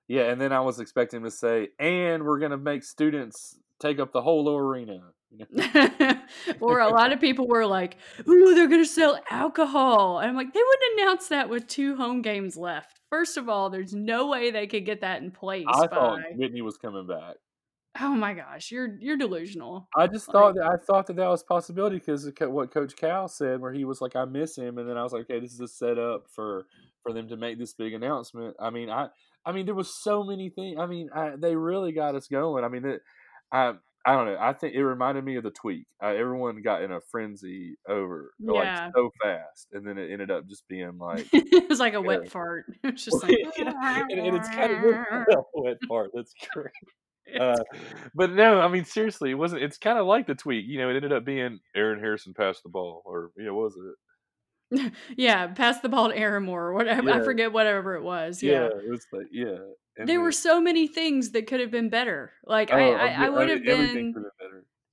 Yeah, 0.09 0.31
and 0.31 0.41
then 0.41 0.53
I 0.53 0.61
was 0.61 0.81
expecting 0.81 1.19
him 1.19 1.25
to 1.25 1.31
say, 1.31 1.71
"And 1.79 2.25
we're 2.25 2.39
gonna 2.39 2.57
make 2.59 2.83
students 2.85 3.59
take 3.81 3.99
up 3.99 4.13
the 4.13 4.23
whole 4.23 4.49
arena." 4.57 5.13
You 5.31 5.47
know? 5.51 6.15
or 6.61 6.81
a 6.81 6.89
lot 6.89 7.13
of 7.13 7.21
people 7.21 7.47
were 7.47 7.67
like, 7.67 7.97
"Ooh, 8.27 8.55
they're 8.55 8.69
going 8.69 8.83
to 8.83 8.89
sell 8.89 9.21
alcohol." 9.31 10.19
And 10.19 10.31
I'm 10.31 10.37
like, 10.37 10.53
they 10.53 10.61
wouldn't 10.61 11.01
announce 11.01 11.29
that 11.29 11.49
with 11.49 11.67
two 11.67 11.97
home 11.97 12.23
games 12.23 12.57
left. 12.57 13.01
First 13.11 13.37
of 13.37 13.49
all, 13.49 13.71
there's 13.71 13.93
no 13.93 14.29
way 14.29 14.51
they 14.51 14.67
could 14.67 14.85
get 14.85 15.01
that 15.03 15.23
in 15.23 15.31
place 15.31 15.67
I 15.69 15.87
by 15.87 15.95
thought 15.95 16.21
Whitney 16.35 16.63
was 16.63 16.77
coming 16.77 17.07
back. 17.07 17.37
Oh 18.01 18.15
my 18.15 18.33
gosh, 18.33 18.71
you're 18.71 18.97
you're 19.01 19.17
delusional. 19.17 19.89
I 19.97 20.07
just 20.07 20.29
Like 20.29 20.35
thought 20.35 20.55
that 20.55 20.67
I 20.67 20.77
thought 20.77 21.07
that 21.09 21.17
that 21.17 21.29
was 21.29 21.43
a 21.43 21.47
possibility 21.47 21.97
because 21.99 22.25
of 22.27 22.35
what 22.51 22.71
Coach 22.71 22.95
Cal 22.97 23.29
said, 23.29 23.61
where 23.61 23.73
he 23.73 23.85
was 23.85 24.01
like, 24.01 24.15
"I 24.15 24.25
miss 24.25 24.57
him," 24.57 24.79
and 24.79 24.89
then 24.89 24.97
I 24.97 25.03
was 25.03 25.13
like, 25.13 25.23
"Okay, 25.23 25.41
this 25.41 25.53
is 25.53 25.61
a 25.61 25.69
setup 25.69 26.27
for 26.31 26.67
for 27.03 27.13
them 27.13 27.29
to 27.29 27.37
make 27.37 27.59
this 27.59 27.75
big 27.75 27.95
announcement." 27.95 28.55
I 28.61 28.71
mean, 28.71 28.89
I 28.89 29.09
I 29.45 29.53
mean, 29.53 29.67
there 29.67 29.75
was 29.75 29.93
so 29.93 30.23
many 30.23 30.51
things. 30.51 30.79
I 30.79 30.87
mean, 30.87 31.09
I, 31.15 31.33
they 31.37 31.57
really 31.57 31.93
got 31.93 32.15
us 32.15 32.29
going. 32.29 32.65
I 32.65 32.69
mean, 32.69 32.85
it, 32.85 33.01
I 33.51 33.73
I 34.07 34.13
don't 34.13 34.27
know. 34.27 34.39
I 34.41 34.53
think 34.53 34.75
it 34.75 34.85
reminded 34.85 35.25
me 35.25 35.37
of 35.37 35.45
the 35.45 35.51
tweak. 35.51 35.87
Uh, 36.03 36.09
everyone 36.09 36.63
got 36.63 36.83
in 36.83 36.93
a 36.93 37.01
frenzy 37.11 37.77
over 37.89 38.33
like 38.41 38.75
so 38.95 39.11
fast, 39.23 39.69
and 39.73 39.87
then 39.87 39.99
it 39.99 40.11
ended 40.11 40.31
up 40.31 40.47
just 40.49 40.67
being 40.69 40.97
like. 40.99 41.27
it 41.33 41.69
was 41.69 41.81
like 41.81 41.95
a 41.95 42.01
Yeah. 42.01 42.07
wet 42.07 42.31
fart. 42.31 42.67
It 42.85 42.93
was 42.95 43.05
just 43.05 43.23
like 43.23 43.37
and, 43.59 44.11
and 44.11 44.37
it's 44.37 44.49
kind 44.49 44.73
of 44.73 44.81
the 44.81 45.43
wet 45.55 45.77
fart. 45.89 46.11
That's 46.15 46.33
great. 46.53 46.73
Uh, 47.39 47.63
but 48.15 48.33
no, 48.33 48.61
I 48.61 48.69
mean 48.69 48.85
seriously, 48.87 49.31
it 49.31 49.35
wasn't. 49.35 49.63
It's 49.63 49.77
kind 49.77 49.99
of 49.99 50.07
like 50.07 50.27
the 50.27 50.35
tweet. 50.35 50.65
You 50.65 50.79
know, 50.79 50.91
it 50.91 50.97
ended 50.97 51.13
up 51.13 51.25
being 51.27 51.59
Aaron 51.77 52.01
Harrison 52.01 52.33
passed 52.33 52.63
the 52.63 52.71
ball, 52.71 53.03
or 53.05 53.33
you 53.37 53.45
know, 53.45 53.55
what 53.55 53.65
was 53.65 53.77
it? 53.77 53.95
yeah, 55.17 55.47
pass 55.49 55.81
the 55.81 55.89
ball 55.89 56.09
to 56.09 56.17
Aaron 56.17 56.45
Moore 56.45 56.67
or 56.67 56.75
whatever. 56.75 57.11
I 57.11 57.21
forget 57.23 57.53
whatever 57.53 57.95
it 57.95 58.03
was. 58.03 58.43
Yeah, 58.43 58.53
Yeah. 58.53 58.67
it 58.67 58.91
was 58.91 59.07
like 59.13 59.27
yeah. 59.33 59.57
And 59.97 60.09
There 60.09 60.21
were 60.21 60.33
so 60.33 60.61
many 60.61 60.87
things 60.87 61.33
that 61.33 61.47
could 61.49 61.61
have 61.61 61.73
been 61.73 61.89
better. 61.89 62.33
Like 62.45 62.71
oh, 62.73 62.77
I, 62.77 62.91
I, 62.91 63.27
I, 63.27 63.29
would 63.31 63.49
have 63.49 63.65
been. 63.65 64.15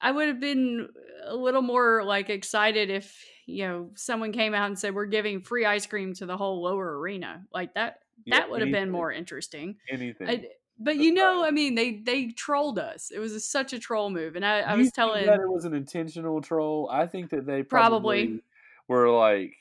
I 0.02 0.12
would 0.12 0.28
have 0.28 0.40
been 0.40 0.90
a 1.26 1.36
little 1.36 1.62
more 1.62 2.04
like 2.04 2.30
excited 2.30 2.90
if, 2.90 3.24
you 3.46 3.68
know, 3.68 3.92
someone 3.96 4.32
came 4.32 4.54
out 4.56 4.68
and 4.68 4.78
said 4.80 4.96
we're 4.96 5.06
giving 5.06 5.42
free 5.42 5.66
ice 5.66 5.86
cream 5.86 6.14
to 6.16 6.26
the 6.26 6.36
whole 6.38 6.64
lower 6.64 7.00
arena. 7.00 7.46
Like 7.54 7.76
that 7.76 8.00
Yeah, 8.26 8.40
that 8.40 8.50
would 8.50 8.62
have 8.62 8.72
been 8.72 8.90
more 8.90 9.12
interesting. 9.12 9.76
anything. 9.92 10.28
I, 10.28 10.48
but 10.80 10.98
you 10.98 11.14
know, 11.14 11.46
I 11.46 11.52
mean, 11.52 11.76
they 11.76 11.98
they 11.98 12.28
trolled 12.28 12.80
us. 12.80 13.12
It 13.14 13.20
was 13.20 13.34
a, 13.34 13.40
such 13.40 13.74
a 13.74 13.80
troll 13.80 14.10
move, 14.10 14.36
and 14.36 14.46
I, 14.46 14.60
I 14.60 14.76
was 14.76 14.92
telling 14.92 15.26
that 15.26 15.40
it 15.40 15.50
was 15.50 15.66
an 15.66 15.74
intentional 15.74 16.42
troll. 16.42 16.90
I 16.92 17.06
think 17.06 17.30
that 17.30 17.46
they 17.46 17.64
Probably. 17.64 18.26
probably 18.26 18.44
were 18.88 19.10
like, 19.10 19.54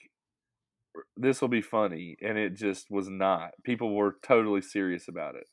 "This 1.16 1.40
will 1.40 1.48
be 1.48 1.60
funny," 1.60 2.16
and 2.20 2.38
it 2.38 2.54
just 2.54 2.90
was 2.90 3.08
not. 3.08 3.54
People 3.64 3.94
were 3.96 4.18
totally 4.22 4.60
serious 4.60 5.08
about 5.08 5.34
it. 5.34 5.48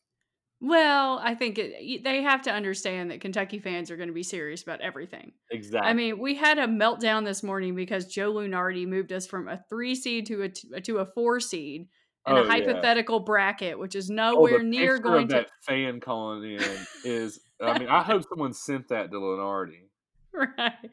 Well, 0.60 1.18
I 1.20 1.34
think 1.34 1.58
it, 1.58 2.04
they 2.04 2.22
have 2.22 2.44
to 2.44 2.52
understand 2.52 3.10
that 3.10 3.22
Kentucky 3.22 3.60
fans 3.60 3.90
are 3.90 3.98
going 3.98 4.10
to 4.10 4.14
be 4.14 4.24
serious 4.24 4.62
about 4.62 4.82
everything. 4.82 5.34
Exactly. 5.52 5.82
I 5.84 5.94
mean, 5.94 6.20
we 6.20 6.36
had 6.36 6.60
a 6.60 6.68
meltdown 6.68 7.26
this 7.26 7.42
morning 7.42 7.74
because 7.74 8.06
Joe 8.06 8.34
Lunardi 8.34 8.86
moved 8.88 9.12
us 9.12 9.26
from 9.26 9.48
a 9.48 9.64
three 9.70 9.96
seed 9.96 10.28
to 10.28 10.44
a 10.44 10.50
t- 10.50 10.70
uh, 10.76 10.80
to 10.82 11.00
a 11.00 11.06
four 11.06 11.40
seed 11.40 11.88
in 12.28 12.38
Oh, 12.38 12.44
a 12.44 12.44
yeah. 12.46 12.86
hypothetical 12.88 13.22
bracket, 13.22 13.80
which 13.80 13.96
is 13.96 14.10
Oh, 14.36 14.48
nowhere 14.48 14.62
the 14.62 14.62
near 14.62 15.00
going 15.00 15.28
of 15.28 15.30
to. 15.30 15.44
that 15.44 15.50
fan 15.66 16.00
calling 16.00 16.44
in 16.44 16.88
is. 17.04 17.40
I 17.62 17.74
mean, 17.74 17.90
I 17.90 18.04
hope 18.04 18.24
someone 18.28 18.54
sent 18.54 18.88
that 18.90 19.12
to 19.12 19.18
Lunardi. 19.18 19.91
Right. 20.58 20.92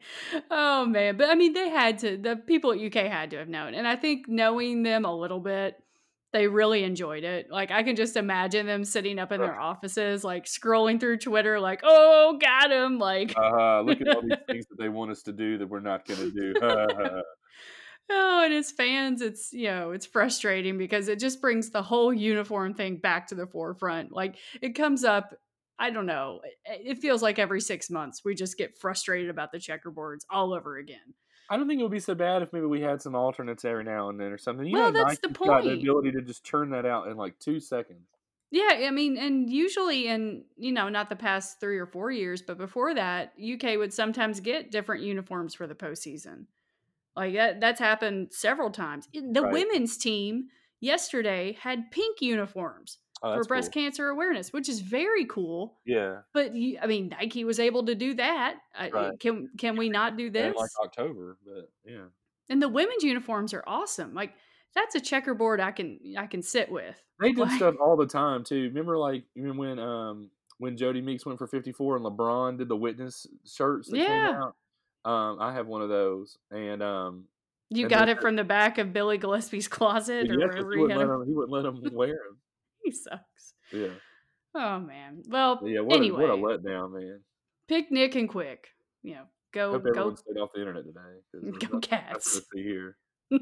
Oh 0.51 0.85
man, 0.85 1.15
but 1.17 1.29
I 1.29 1.35
mean, 1.35 1.53
they 1.53 1.69
had 1.69 1.99
to. 1.99 2.17
The 2.17 2.35
people 2.35 2.73
at 2.73 2.79
UK 2.79 3.05
had 3.09 3.31
to 3.31 3.37
have 3.37 3.47
known, 3.47 3.73
and 3.73 3.87
I 3.87 3.95
think 3.95 4.27
knowing 4.27 4.83
them 4.83 5.05
a 5.05 5.15
little 5.15 5.39
bit, 5.39 5.81
they 6.33 6.47
really 6.47 6.83
enjoyed 6.83 7.23
it. 7.23 7.49
Like 7.49 7.71
I 7.71 7.83
can 7.83 7.95
just 7.95 8.17
imagine 8.17 8.65
them 8.65 8.83
sitting 8.83 9.17
up 9.17 9.31
in 9.31 9.39
their 9.39 9.59
offices, 9.59 10.23
like 10.23 10.45
scrolling 10.45 10.99
through 10.99 11.19
Twitter, 11.19 11.59
like, 11.59 11.79
"Oh, 11.83 12.37
got 12.39 12.69
him!" 12.69 12.99
Like, 12.99 13.33
Uh, 13.37 13.81
look 13.81 14.01
at 14.01 14.09
all 14.09 14.21
these 14.21 14.37
things 14.47 14.65
that 14.67 14.77
they 14.77 14.89
want 14.89 15.11
us 15.11 15.23
to 15.23 15.31
do 15.31 15.57
that 15.57 15.67
we're 15.67 15.79
not 15.79 16.05
going 16.05 16.19
to 16.19 16.31
do. 16.31 16.53
Oh, 18.11 18.43
and 18.43 18.53
as 18.55 18.71
fans, 18.71 19.21
it's 19.21 19.53
you 19.53 19.67
know, 19.67 19.91
it's 19.91 20.05
frustrating 20.05 20.77
because 20.79 21.07
it 21.09 21.19
just 21.19 21.41
brings 21.41 21.69
the 21.69 21.83
whole 21.83 22.11
uniform 22.11 22.73
thing 22.73 22.97
back 22.97 23.27
to 23.27 23.35
the 23.35 23.45
forefront. 23.45 24.11
Like 24.11 24.37
it 24.61 24.73
comes 24.73 25.03
up, 25.03 25.35
I 25.79 25.89
don't 25.89 26.05
know. 26.05 26.41
It, 26.65 26.99
feels 26.99 27.21
like 27.21 27.39
every 27.39 27.61
six 27.61 27.89
months 27.89 28.23
we 28.25 28.35
just 28.35 28.57
get 28.57 28.77
frustrated 28.77 29.29
about 29.29 29.51
the 29.51 29.57
checkerboards 29.59 30.25
all 30.29 30.53
over 30.53 30.77
again. 30.77 31.13
I 31.49 31.57
don't 31.57 31.67
think 31.67 31.79
it 31.79 31.83
would 31.83 31.91
be 31.91 31.99
so 31.99 32.13
bad 32.15 32.43
if 32.43 32.53
maybe 32.53 32.65
we 32.67 32.81
had 32.81 33.01
some 33.01 33.15
alternates 33.15 33.65
every 33.65 33.83
now 33.83 34.09
and 34.09 34.19
then 34.19 34.31
or 34.31 34.37
something. 34.37 34.65
You 34.67 34.77
Well, 34.77 34.91
know, 34.91 34.93
that's 34.93 35.19
the 35.19 35.29
Nike's 35.29 35.39
got 35.45 35.63
the 35.65 35.73
ability 35.73 36.11
to 36.11 36.21
just 36.21 36.45
turn 36.45 36.69
that 36.71 36.85
out 36.85 37.07
in 37.07 37.17
like 37.17 37.39
two 37.39 37.59
seconds. 37.59 38.07
Yeah, 38.51 38.87
I 38.87 38.89
mean, 38.89 39.15
and 39.17 39.49
usually 39.49 40.07
in, 40.07 40.45
you 40.57 40.71
know, 40.71 40.89
not 40.89 41.09
the 41.09 41.15
past 41.15 41.59
three 41.59 41.77
or 41.77 41.85
four 41.85 42.09
years, 42.11 42.41
but 42.41 42.57
before 42.57 42.95
that, 42.95 43.33
UK 43.37 43.77
would 43.77 43.93
sometimes 43.93 44.39
get 44.39 44.71
different 44.71 45.03
uniforms 45.03 45.53
for 45.53 45.67
the 45.67 45.75
postseason. 45.75 46.47
Like 47.15 47.35
that, 47.35 47.61
that's 47.61 47.79
happened 47.79 48.29
several 48.33 48.71
times. 48.71 49.07
Eh, 49.15 49.21
the 49.31 49.43
Right. 49.43 49.51
women's 49.51 49.97
team 49.97 50.49
yesterday 50.81 51.57
had 51.61 51.91
pink 51.91 52.21
uniforms 52.21 52.99
Oh, 53.21 53.35
for 53.35 53.43
breast 53.43 53.73
cool. 53.73 53.83
cancer 53.83 54.07
awareness, 54.07 54.53
which 54.53 54.69
is 54.69 54.79
very 54.79 55.25
cool. 55.25 55.77
Yeah, 55.85 56.21
But 56.33 56.55
you, 56.55 56.77
I 56.81 56.87
mean, 56.87 57.09
Nike 57.09 57.43
was 57.43 57.59
able 57.59 57.85
to 57.87 57.95
do 57.95 58.13
that. 58.15 58.55
I, 58.73 58.89
Right. 58.89 59.19
Can 59.19 59.49
can 59.57 59.75
we 59.77 59.89
not 59.89 60.15
do 60.17 60.29
this? 60.29 60.55
like 60.55 60.69
October, 60.83 61.37
but 61.45 61.69
yeah. 61.85 62.05
and 62.49 62.61
the 62.61 62.69
women's 62.69 63.03
uniforms 63.03 63.53
are 63.53 63.63
awesome. 63.67 64.13
Like 64.13 64.33
that's 64.75 64.95
a 64.95 65.01
checkerboard 65.01 65.59
I 65.59 65.71
can 65.71 65.99
I 66.17 66.27
can 66.27 66.41
sit 66.41 66.71
with. 66.71 66.95
They 67.19 67.29
did 67.33 67.39
Like- 67.39 67.51
stuff 67.57 67.75
all 67.81 67.97
the 67.97 68.07
time 68.07 68.43
too. 68.43 68.63
Remember, 68.63 68.97
like 68.97 69.23
even 69.35 69.57
when 69.57 69.79
um 69.79 70.29
when 70.57 70.77
Jodie 70.77 71.03
Meeks 71.03 71.25
went 71.25 71.39
for 71.39 71.47
fifty 71.47 71.71
four 71.71 71.95
and 71.97 72.05
LeBron 72.05 72.57
did 72.57 72.69
the 72.69 72.75
witness 72.77 73.27
shirts 73.45 73.89
that 73.89 73.97
Yeah. 73.97 74.05
came 74.27 74.35
out. 74.35 74.55
Um, 75.05 75.37
I 75.41 75.53
have 75.53 75.67
one 75.67 75.81
of 75.81 75.87
those, 75.89 76.37
and 76.51 76.83
um, 76.83 77.25
You 77.69 77.83
And 77.85 77.89
got 77.89 78.09
it 78.09 78.19
from 78.19 78.35
the 78.35 78.43
back 78.43 78.77
of 78.77 78.91
Billy 78.91 79.17
Gillispie's 79.17 79.67
closet 79.69 80.25
yeah, 80.27 80.33
or 80.33 80.37
wherever 80.39 80.71
he 80.73 80.79
wouldn't 80.81 80.99
had 80.99 81.07
let 81.07 81.15
him. 81.15 81.21
him. 81.21 81.27
He 81.27 81.33
wouldn't 81.33 81.51
let 81.53 81.65
him 81.65 81.95
wear 81.95 82.07
them. 82.09 82.37
He 82.89 82.95
sucks. 82.95 83.53
Yeah, 83.71 83.89
Oh 84.55 84.79
man. 84.79 85.23
Well, 85.27 85.59
yeah. 85.63 85.81
What 85.81 85.97
anyway, 85.97 86.23
a, 86.23 86.35
what 86.35 86.57
a 86.57 86.59
letdown, 86.59 86.93
man. 86.93 87.19
pick 87.67 87.91
Nick 87.91 88.15
and 88.15 88.27
quick. 88.27 88.67
You 89.03 89.15
know, 89.15 89.23
go 89.53 89.71
Hope 89.73 89.83
go 89.83 89.89
everyone 89.89 90.17
stayed 90.17 90.37
off 90.37 90.49
the 90.53 90.61
internet 90.61 90.83
today. 90.85 91.67
go 91.67 91.79
cats. 91.79 92.41
here. 92.53 92.97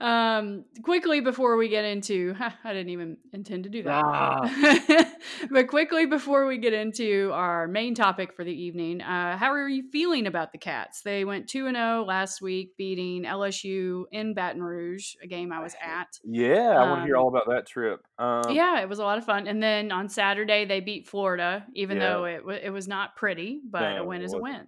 um, 0.00 0.64
quickly 0.82 1.20
before 1.20 1.56
we 1.56 1.68
get 1.68 1.84
into, 1.84 2.34
I 2.64 2.72
didn't 2.72 2.90
even 2.90 3.16
intend 3.32 3.64
to 3.64 3.70
do 3.70 3.82
that. 3.84 4.02
Ah, 4.04 5.04
but 5.50 5.68
quickly 5.68 6.06
before 6.06 6.46
we 6.46 6.58
get 6.58 6.72
into 6.72 7.30
our 7.32 7.68
main 7.68 7.94
topic 7.94 8.34
for 8.34 8.44
the 8.44 8.52
evening, 8.52 9.00
uh, 9.00 9.36
how 9.36 9.52
are 9.52 9.68
you 9.68 9.84
feeling 9.92 10.26
about 10.26 10.52
the 10.52 10.58
Cats? 10.58 11.02
They 11.02 11.24
went 11.24 11.48
two 11.48 11.66
and 11.66 11.76
zero 11.76 12.04
last 12.04 12.42
week, 12.42 12.76
beating 12.76 13.24
LSU 13.24 14.04
in 14.10 14.34
Baton 14.34 14.62
Rouge, 14.62 15.14
a 15.22 15.26
game 15.26 15.52
I 15.52 15.60
was 15.62 15.74
at. 15.82 16.18
yeah. 16.24 16.70
I 16.78 16.88
want 16.90 17.02
to 17.02 17.06
hear 17.06 17.16
Um, 17.16 17.22
all 17.22 17.28
about 17.28 17.48
that 17.48 17.66
trip. 17.66 18.00
Um, 18.18 18.42
yeah, 18.50 18.80
it 18.80 18.88
was 18.88 18.98
a 18.98 19.04
lot 19.04 19.18
of 19.18 19.24
fun. 19.24 19.46
And 19.46 19.62
then 19.62 19.92
on 19.92 20.08
Saturday 20.08 20.64
they 20.64 20.80
beat 20.80 21.06
Florida, 21.08 21.64
even 21.74 21.98
Yeah. 21.98 22.08
though 22.14 22.24
it 22.24 22.44
wa- 22.44 22.52
it 22.62 22.70
was 22.70 22.88
not 22.88 23.16
pretty, 23.16 23.60
but 23.68 23.80
No, 23.96 24.02
a 24.02 24.04
win 24.04 24.22
is 24.22 24.32
a 24.34 24.38
win. 24.38 24.66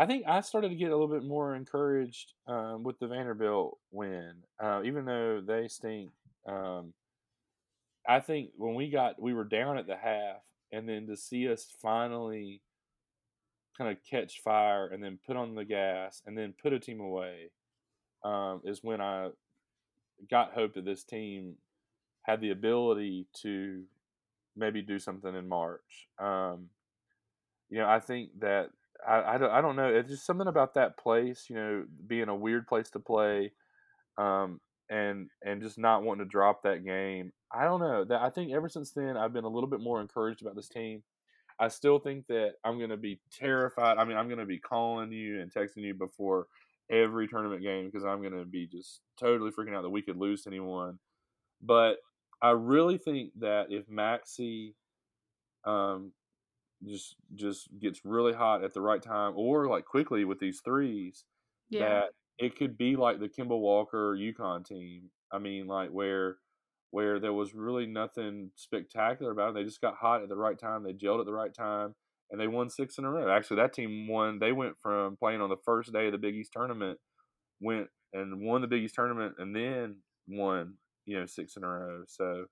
I 0.00 0.06
think 0.06 0.24
I 0.26 0.40
started 0.40 0.70
to 0.70 0.76
get 0.76 0.90
a 0.90 0.96
little 0.96 1.14
bit 1.14 1.24
more 1.28 1.54
encouraged 1.54 2.32
um, 2.46 2.84
with 2.84 2.98
the 2.98 3.06
Vanderbilt 3.06 3.76
win, 3.90 4.32
uh, 4.58 4.80
even 4.82 5.04
though 5.04 5.42
they 5.46 5.68
stink. 5.68 6.10
Um, 6.48 6.94
I 8.08 8.20
think 8.20 8.52
when 8.56 8.74
we 8.74 8.88
got, 8.88 9.20
we 9.20 9.34
were 9.34 9.44
down 9.44 9.76
at 9.76 9.86
the 9.86 9.98
half, 9.98 10.38
and 10.72 10.88
then 10.88 11.06
to 11.08 11.18
see 11.18 11.52
us 11.52 11.66
finally 11.82 12.62
kind 13.76 13.90
of 13.90 13.98
catch 14.08 14.40
fire 14.40 14.86
and 14.86 15.04
then 15.04 15.18
put 15.26 15.36
on 15.36 15.54
the 15.54 15.66
gas 15.66 16.22
and 16.24 16.36
then 16.36 16.54
put 16.62 16.72
a 16.72 16.80
team 16.80 17.00
away 17.00 17.50
um, 18.24 18.62
is 18.64 18.82
when 18.82 19.02
I 19.02 19.28
got 20.30 20.54
hope 20.54 20.76
that 20.76 20.86
this 20.86 21.04
team 21.04 21.56
had 22.22 22.40
the 22.40 22.52
ability 22.52 23.26
to 23.42 23.82
maybe 24.56 24.80
do 24.80 24.98
something 24.98 25.34
in 25.34 25.46
March. 25.46 26.08
Um, 26.18 26.70
you 27.68 27.80
know, 27.80 27.86
I 27.86 28.00
think 28.00 28.30
that 28.40 28.70
I, 29.06 29.34
I, 29.34 29.38
don't, 29.38 29.50
I 29.50 29.60
don't 29.60 29.76
know. 29.76 29.92
It's 29.92 30.08
just 30.08 30.26
something 30.26 30.46
about 30.46 30.74
that 30.74 30.98
place, 30.98 31.46
you 31.48 31.56
know, 31.56 31.84
being 32.06 32.28
a 32.28 32.34
weird 32.34 32.66
place 32.66 32.90
to 32.90 32.98
play, 32.98 33.52
um, 34.18 34.60
and 34.88 35.28
and 35.44 35.62
just 35.62 35.78
not 35.78 36.02
wanting 36.02 36.24
to 36.24 36.30
drop 36.30 36.62
that 36.62 36.84
game. 36.84 37.32
I 37.52 37.64
don't 37.64 37.80
know. 37.80 38.04
That 38.04 38.20
I 38.22 38.30
think 38.30 38.52
ever 38.52 38.68
since 38.68 38.92
then 38.92 39.16
I've 39.16 39.32
been 39.32 39.44
a 39.44 39.48
little 39.48 39.68
bit 39.68 39.80
more 39.80 40.00
encouraged 40.00 40.42
about 40.42 40.56
this 40.56 40.68
team. 40.68 41.02
I 41.58 41.68
still 41.68 41.98
think 41.98 42.26
that 42.28 42.52
I'm 42.64 42.78
going 42.78 42.90
to 42.90 42.96
be 42.96 43.20
terrified. 43.30 43.98
I 43.98 44.04
mean, 44.04 44.16
I'm 44.16 44.28
going 44.28 44.38
to 44.38 44.46
be 44.46 44.58
calling 44.58 45.12
you 45.12 45.40
and 45.40 45.52
texting 45.52 45.82
you 45.82 45.94
before 45.94 46.46
every 46.90 47.28
tournament 47.28 47.62
game 47.62 47.86
because 47.86 48.04
I'm 48.04 48.20
going 48.20 48.36
to 48.36 48.46
be 48.46 48.66
just 48.66 49.00
totally 49.18 49.50
freaking 49.50 49.74
out 49.76 49.82
that 49.82 49.90
we 49.90 50.02
could 50.02 50.16
lose 50.16 50.42
to 50.42 50.50
anyone. 50.50 50.98
But 51.62 51.96
I 52.42 52.50
really 52.50 52.96
think 52.96 53.32
that 53.40 53.66
if 53.68 53.88
Maxey 53.88 54.74
um, 55.64 56.12
just 56.86 57.16
just 57.34 57.68
gets 57.78 58.00
really 58.04 58.32
hot 58.32 58.64
at 58.64 58.74
the 58.74 58.80
right 58.80 59.02
time 59.02 59.32
or 59.36 59.68
like 59.68 59.84
Quickley 59.84 60.24
with 60.24 60.38
these 60.38 60.60
threes, 60.64 61.24
yeah. 61.68 61.80
that 61.80 62.04
it 62.38 62.56
could 62.56 62.78
be 62.78 62.96
like 62.96 63.20
the 63.20 63.28
Kemba 63.28 63.58
Walker 63.58 64.16
UConn 64.16 64.64
team. 64.64 65.10
I 65.32 65.38
mean, 65.38 65.66
like 65.66 65.90
where 65.90 66.36
where 66.90 67.20
there 67.20 67.32
was 67.32 67.54
really 67.54 67.86
nothing 67.86 68.50
spectacular 68.56 69.30
about 69.30 69.50
it. 69.50 69.54
They 69.54 69.64
just 69.64 69.80
got 69.80 69.96
hot 69.96 70.22
at 70.22 70.28
the 70.28 70.36
right 70.36 70.58
time. 70.58 70.82
They 70.82 70.92
gelled 70.92 71.20
at 71.20 71.26
the 71.26 71.32
right 71.32 71.54
time, 71.54 71.94
and 72.30 72.40
they 72.40 72.48
won 72.48 72.70
six 72.70 72.98
in 72.98 73.04
a 73.04 73.10
row. 73.10 73.30
Actually, 73.30 73.58
that 73.58 73.72
team 73.72 74.08
won. 74.08 74.38
They 74.38 74.52
went 74.52 74.74
from 74.82 75.16
playing 75.16 75.40
on 75.40 75.50
the 75.50 75.56
first 75.64 75.92
day 75.92 76.06
of 76.06 76.12
the 76.12 76.18
Big 76.18 76.34
East 76.34 76.52
tournament, 76.52 76.98
went 77.60 77.88
and 78.12 78.40
won 78.40 78.60
the 78.60 78.66
Big 78.66 78.82
East 78.82 78.94
tournament, 78.94 79.34
and 79.38 79.54
then 79.54 79.96
won 80.26 80.74
you 81.06 81.18
know 81.18 81.26
six 81.26 81.56
in 81.56 81.64
a 81.64 81.68
row. 81.68 82.02
So 82.08 82.46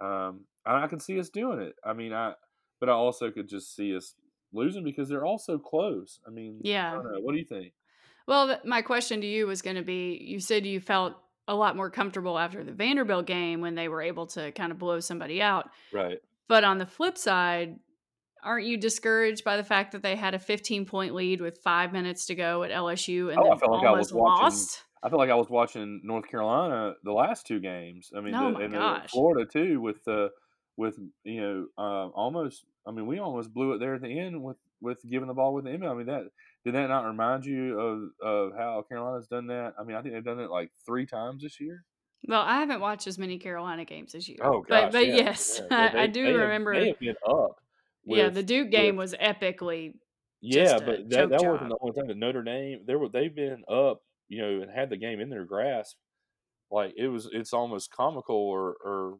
um, 0.00 0.44
I, 0.64 0.84
I 0.84 0.86
can 0.86 1.00
see 1.00 1.18
us 1.18 1.28
doing 1.28 1.60
it. 1.60 1.74
I 1.84 1.92
mean, 1.92 2.12
I 2.12 2.34
but 2.80 2.88
I 2.88 2.92
also 2.92 3.30
could 3.30 3.48
just 3.48 3.74
see 3.74 3.96
us 3.96 4.14
losing 4.52 4.84
because 4.84 5.08
they're 5.08 5.24
all 5.24 5.38
so 5.38 5.58
close. 5.58 6.20
I 6.26 6.30
mean, 6.30 6.60
yeah. 6.62 6.94
I 6.94 7.18
what 7.20 7.32
do 7.32 7.38
you 7.38 7.44
think? 7.44 7.72
Well, 8.26 8.58
my 8.64 8.82
question 8.82 9.20
to 9.20 9.26
you 9.26 9.46
was 9.46 9.62
going 9.62 9.76
to 9.76 9.82
be: 9.82 10.18
You 10.22 10.40
said 10.40 10.66
you 10.66 10.80
felt 10.80 11.14
a 11.48 11.54
lot 11.54 11.76
more 11.76 11.90
comfortable 11.90 12.38
after 12.38 12.64
the 12.64 12.72
Vanderbilt 12.72 13.26
game 13.26 13.60
when 13.60 13.74
they 13.74 13.88
were 13.88 14.02
able 14.02 14.26
to 14.26 14.50
kind 14.52 14.72
of 14.72 14.78
blow 14.78 15.00
somebody 15.00 15.40
out. 15.40 15.70
Right. 15.92 16.18
But 16.48 16.64
on 16.64 16.78
the 16.78 16.86
flip 16.86 17.16
side, 17.16 17.76
aren't 18.42 18.66
you 18.66 18.76
discouraged 18.76 19.44
by 19.44 19.56
the 19.56 19.64
fact 19.64 19.92
that 19.92 20.02
they 20.02 20.16
had 20.16 20.34
a 20.34 20.38
15 20.38 20.86
point 20.86 21.14
lead 21.14 21.40
with 21.40 21.58
five 21.58 21.92
minutes 21.92 22.26
to 22.26 22.34
go 22.34 22.62
at 22.62 22.70
LSU 22.70 23.30
and 23.30 23.38
oh, 23.38 23.56
felt 23.56 23.72
like 23.72 23.82
watching, 23.82 24.18
lost? 24.18 24.84
I 25.02 25.08
feel 25.08 25.18
like 25.18 25.30
I 25.30 25.34
was 25.34 25.48
watching 25.48 26.00
North 26.02 26.28
Carolina 26.28 26.94
the 27.04 27.12
last 27.12 27.46
two 27.46 27.60
games. 27.60 28.10
I 28.16 28.20
mean, 28.20 28.34
oh 28.34 28.52
the, 28.52 28.68
my 28.68 28.76
gosh. 28.76 29.10
Florida 29.10 29.48
too 29.48 29.80
with 29.80 30.02
the 30.04 30.30
with 30.76 30.98
you 31.24 31.40
know 31.40 31.66
uh, 31.78 32.08
almost. 32.08 32.64
I 32.86 32.92
mean, 32.92 33.06
we 33.06 33.18
almost 33.18 33.52
blew 33.52 33.72
it 33.72 33.78
there 33.78 33.94
at 33.94 34.02
the 34.02 34.18
end 34.18 34.42
with 34.42 34.58
with 34.80 34.98
giving 35.10 35.28
the 35.28 35.34
ball 35.34 35.54
with 35.54 35.64
the 35.64 35.74
email. 35.74 35.90
I 35.90 35.94
mean, 35.94 36.06
that 36.06 36.24
did 36.64 36.74
that 36.74 36.88
not 36.88 37.06
remind 37.06 37.44
you 37.44 37.78
of 37.78 38.10
of 38.22 38.52
how 38.56 38.84
Carolina's 38.88 39.26
done 39.26 39.46
that? 39.48 39.74
I 39.78 39.84
mean, 39.84 39.96
I 39.96 40.02
think 40.02 40.14
they've 40.14 40.24
done 40.24 40.40
it 40.40 40.50
like 40.50 40.70
three 40.84 41.06
times 41.06 41.42
this 41.42 41.60
year. 41.60 41.84
Well, 42.28 42.42
I 42.42 42.58
haven't 42.58 42.80
watched 42.80 43.06
as 43.06 43.18
many 43.18 43.38
Carolina 43.38 43.84
games 43.84 44.14
as 44.14 44.28
you. 44.28 44.36
Oh 44.40 44.60
gosh, 44.60 44.66
but 44.68 44.92
but 44.92 45.06
yeah, 45.06 45.14
yes, 45.14 45.60
yeah. 45.70 45.92
They, 45.92 45.98
I, 46.00 46.06
do 46.06 46.24
they 46.24 46.32
remember. 46.32 46.72
Have, 46.72 46.82
they 46.82 46.88
have 46.88 46.98
been 46.98 47.16
up. 47.26 47.60
With, 48.04 48.18
yeah, 48.18 48.28
the 48.28 48.42
Duke 48.42 48.70
game 48.70 48.96
with, 48.96 49.12
was 49.12 49.14
epically. 49.20 49.94
Yeah, 50.40 50.78
but 50.78 51.08
that, 51.10 51.30
that 51.30 51.44
wasn't 51.44 51.70
the 51.70 51.78
only 51.80 51.96
time 51.96 52.08
that 52.08 52.16
Notre 52.16 52.42
Dame. 52.42 52.80
They 52.86 52.94
were 52.94 53.08
they've 53.08 53.34
been 53.34 53.62
up, 53.68 54.02
you 54.28 54.42
know, 54.42 54.62
and 54.62 54.70
had 54.70 54.90
the 54.90 54.96
game 54.96 55.20
in 55.20 55.30
their 55.30 55.44
grasp. 55.44 55.96
Like 56.70 56.94
it 56.96 57.08
was, 57.08 57.28
it's 57.32 57.52
almost 57.52 57.92
comical 57.92 58.36
or 58.36 58.76
or 58.84 59.18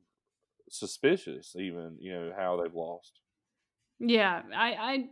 suspicious, 0.71 1.55
even 1.57 1.97
you 2.01 2.13
know 2.13 2.33
how 2.37 2.61
they've 2.61 2.75
lost. 2.75 3.21
Yeah, 3.99 4.43
I, 4.55 4.73
I 4.73 5.05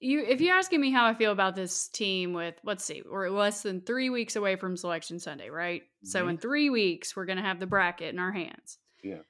you 0.00 0.24
if 0.26 0.40
you're 0.40 0.56
asking 0.56 0.80
me 0.80 0.90
how 0.92 1.06
I 1.06 1.14
feel 1.14 1.32
about 1.32 1.56
this 1.56 1.88
team 1.88 2.32
with 2.32 2.54
let's 2.64 2.84
see, 2.84 3.02
we're 3.08 3.30
less 3.30 3.62
than 3.62 3.80
three 3.80 4.10
weeks 4.10 4.36
away 4.36 4.56
from 4.56 4.76
selection 4.76 5.18
Sunday, 5.18 5.50
right? 5.50 5.82
Mm-hmm. 5.82 6.08
So 6.08 6.28
in 6.28 6.38
three 6.38 6.70
weeks 6.70 7.16
we're 7.16 7.26
gonna 7.26 7.42
have 7.42 7.60
the 7.60 7.66
bracket 7.66 8.12
in 8.12 8.18
our 8.18 8.32
hands. 8.32 8.78
Yeah. 9.02 9.22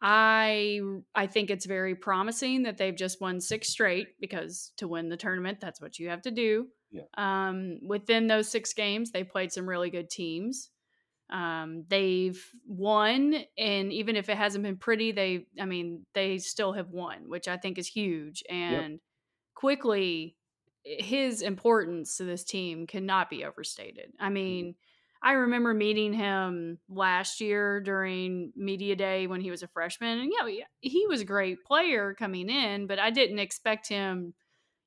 I 0.00 0.80
I 1.14 1.28
think 1.28 1.50
it's 1.50 1.66
very 1.66 1.94
promising 1.94 2.64
that 2.64 2.76
they've 2.76 2.94
just 2.94 3.20
won 3.20 3.40
six 3.40 3.68
straight 3.68 4.20
because 4.20 4.72
to 4.78 4.88
win 4.88 5.08
the 5.08 5.16
tournament, 5.16 5.60
that's 5.60 5.80
what 5.80 5.98
you 5.98 6.08
have 6.08 6.22
to 6.22 6.30
do. 6.30 6.66
Yeah. 6.90 7.02
Um, 7.16 7.78
within 7.86 8.26
those 8.26 8.48
six 8.48 8.74
games, 8.74 9.10
they 9.12 9.24
played 9.24 9.52
some 9.52 9.68
really 9.68 9.90
good 9.90 10.10
teams. 10.10 10.70
Um, 11.32 11.84
they've 11.88 12.40
won, 12.66 13.34
and 13.56 13.92
even 13.92 14.16
if 14.16 14.28
it 14.28 14.36
hasn't 14.36 14.62
been 14.62 14.76
pretty, 14.76 15.12
they 15.12 15.46
I 15.58 15.64
mean 15.64 16.06
they 16.14 16.38
still 16.38 16.74
have 16.74 16.90
won, 16.90 17.28
which 17.28 17.48
I 17.48 17.56
think 17.56 17.78
is 17.78 17.88
huge. 17.88 18.44
And 18.48 18.92
yep 18.92 19.00
Quickley 19.54 20.36
his 20.84 21.42
importance 21.42 22.16
to 22.16 22.24
this 22.24 22.42
team 22.42 22.86
cannot 22.86 23.30
be 23.30 23.44
overstated. 23.44 24.12
I 24.18 24.24
mm-hmm. 24.24 24.34
mean, 24.34 24.74
I 25.22 25.32
remember 25.32 25.72
meeting 25.72 26.12
him 26.12 26.78
last 26.88 27.40
year 27.40 27.80
during 27.80 28.52
media 28.56 28.96
day 28.96 29.28
when 29.28 29.40
he 29.40 29.52
was 29.52 29.62
a 29.62 29.68
freshman, 29.68 30.18
and 30.18 30.32
yeah, 30.36 30.48
you 30.48 30.60
know, 30.60 30.66
he 30.80 31.06
was 31.06 31.20
a 31.20 31.24
great 31.24 31.62
player 31.64 32.12
coming 32.18 32.50
in, 32.50 32.88
but 32.88 32.98
I 32.98 33.10
didn't 33.10 33.38
expect 33.38 33.86
him, 33.86 34.34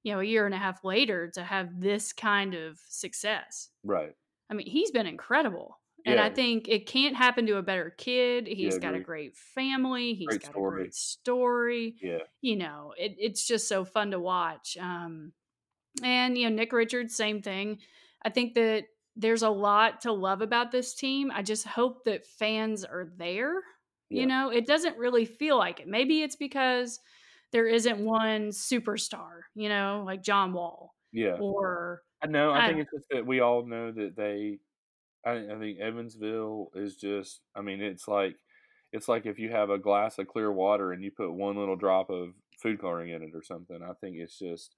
you 0.03 0.11
know, 0.11 0.19
a 0.19 0.25
year 0.25 0.45
and 0.45 0.53
a 0.53 0.57
half 0.57 0.83
later 0.83 1.31
to 1.35 1.43
have 1.43 1.79
this 1.79 2.11
kind 2.11 2.53
of 2.53 2.77
success. 2.89 3.69
Right. 3.85 4.13
I 4.49 4.55
mean, 4.55 4.67
he's 4.67 4.91
been 4.91 5.07
incredible. 5.07 5.79
And 6.05 6.19
I 6.19 6.29
think 6.29 6.67
it 6.67 6.85
can't 6.85 7.15
happen 7.15 7.47
to 7.47 7.57
a 7.57 7.63
better 7.63 7.89
kid. 7.97 8.47
He's 8.47 8.75
yeah, 8.75 8.79
got 8.79 8.93
a 8.93 8.99
great 8.99 9.35
family. 9.35 10.13
He's 10.13 10.27
great 10.27 10.41
got 10.43 10.51
story. 10.51 10.81
a 10.81 10.83
great 10.83 10.93
story. 10.93 11.95
Yeah. 12.01 12.19
You 12.41 12.57
know, 12.57 12.93
it, 12.97 13.15
it's 13.17 13.47
just 13.47 13.67
so 13.67 13.85
fun 13.85 14.11
to 14.11 14.19
watch. 14.19 14.77
Um, 14.79 15.31
and, 16.03 16.37
you 16.37 16.49
know, 16.49 16.55
Nick 16.55 16.73
Richards, 16.73 17.15
same 17.15 17.41
thing. 17.41 17.79
I 18.23 18.29
think 18.29 18.53
that 18.53 18.83
there's 19.15 19.41
a 19.41 19.49
lot 19.49 20.01
to 20.01 20.11
love 20.11 20.41
about 20.41 20.71
this 20.71 20.93
team. 20.93 21.31
I 21.33 21.41
just 21.41 21.65
hope 21.65 22.03
that 22.05 22.25
fans 22.25 22.83
are 22.83 23.07
there. 23.17 23.53
Yeah. 24.09 24.21
You 24.21 24.27
know, 24.27 24.49
it 24.51 24.67
doesn't 24.67 24.97
really 24.97 25.25
feel 25.25 25.57
like 25.57 25.79
it. 25.79 25.87
Maybe 25.87 26.21
it's 26.21 26.35
because 26.35 26.99
there 27.51 27.65
isn't 27.65 27.99
one 27.99 28.49
superstar, 28.49 29.41
you 29.55 29.69
know, 29.69 30.03
like 30.05 30.21
John 30.21 30.53
Wall. 30.53 30.93
Yeah. 31.11 31.37
Or 31.39 32.01
I 32.21 32.27
know. 32.27 32.51
I, 32.51 32.65
I 32.65 32.67
think 32.67 32.81
it's 32.81 32.91
just 32.91 33.05
that 33.09 33.25
we 33.25 33.39
all 33.39 33.65
know 33.65 33.91
that 33.91 34.15
they 34.15 34.59
I, 35.25 35.31
I 35.53 35.59
think 35.59 35.79
Evansville 35.79 36.71
is 36.75 36.95
just. 36.95 37.41
I 37.55 37.61
mean, 37.61 37.81
it's 37.81 38.07
like 38.07 38.35
it's 38.91 39.07
like 39.07 39.25
if 39.25 39.39
you 39.39 39.51
have 39.51 39.69
a 39.69 39.77
glass 39.77 40.19
of 40.19 40.27
clear 40.27 40.51
water 40.51 40.91
and 40.91 41.03
you 41.03 41.11
put 41.11 41.33
one 41.33 41.57
little 41.57 41.75
drop 41.75 42.09
of 42.09 42.29
food 42.61 42.79
coloring 42.79 43.09
in 43.11 43.23
it 43.23 43.31
or 43.33 43.43
something. 43.43 43.79
I 43.83 43.93
think 44.01 44.17
it's 44.17 44.37
just. 44.37 44.75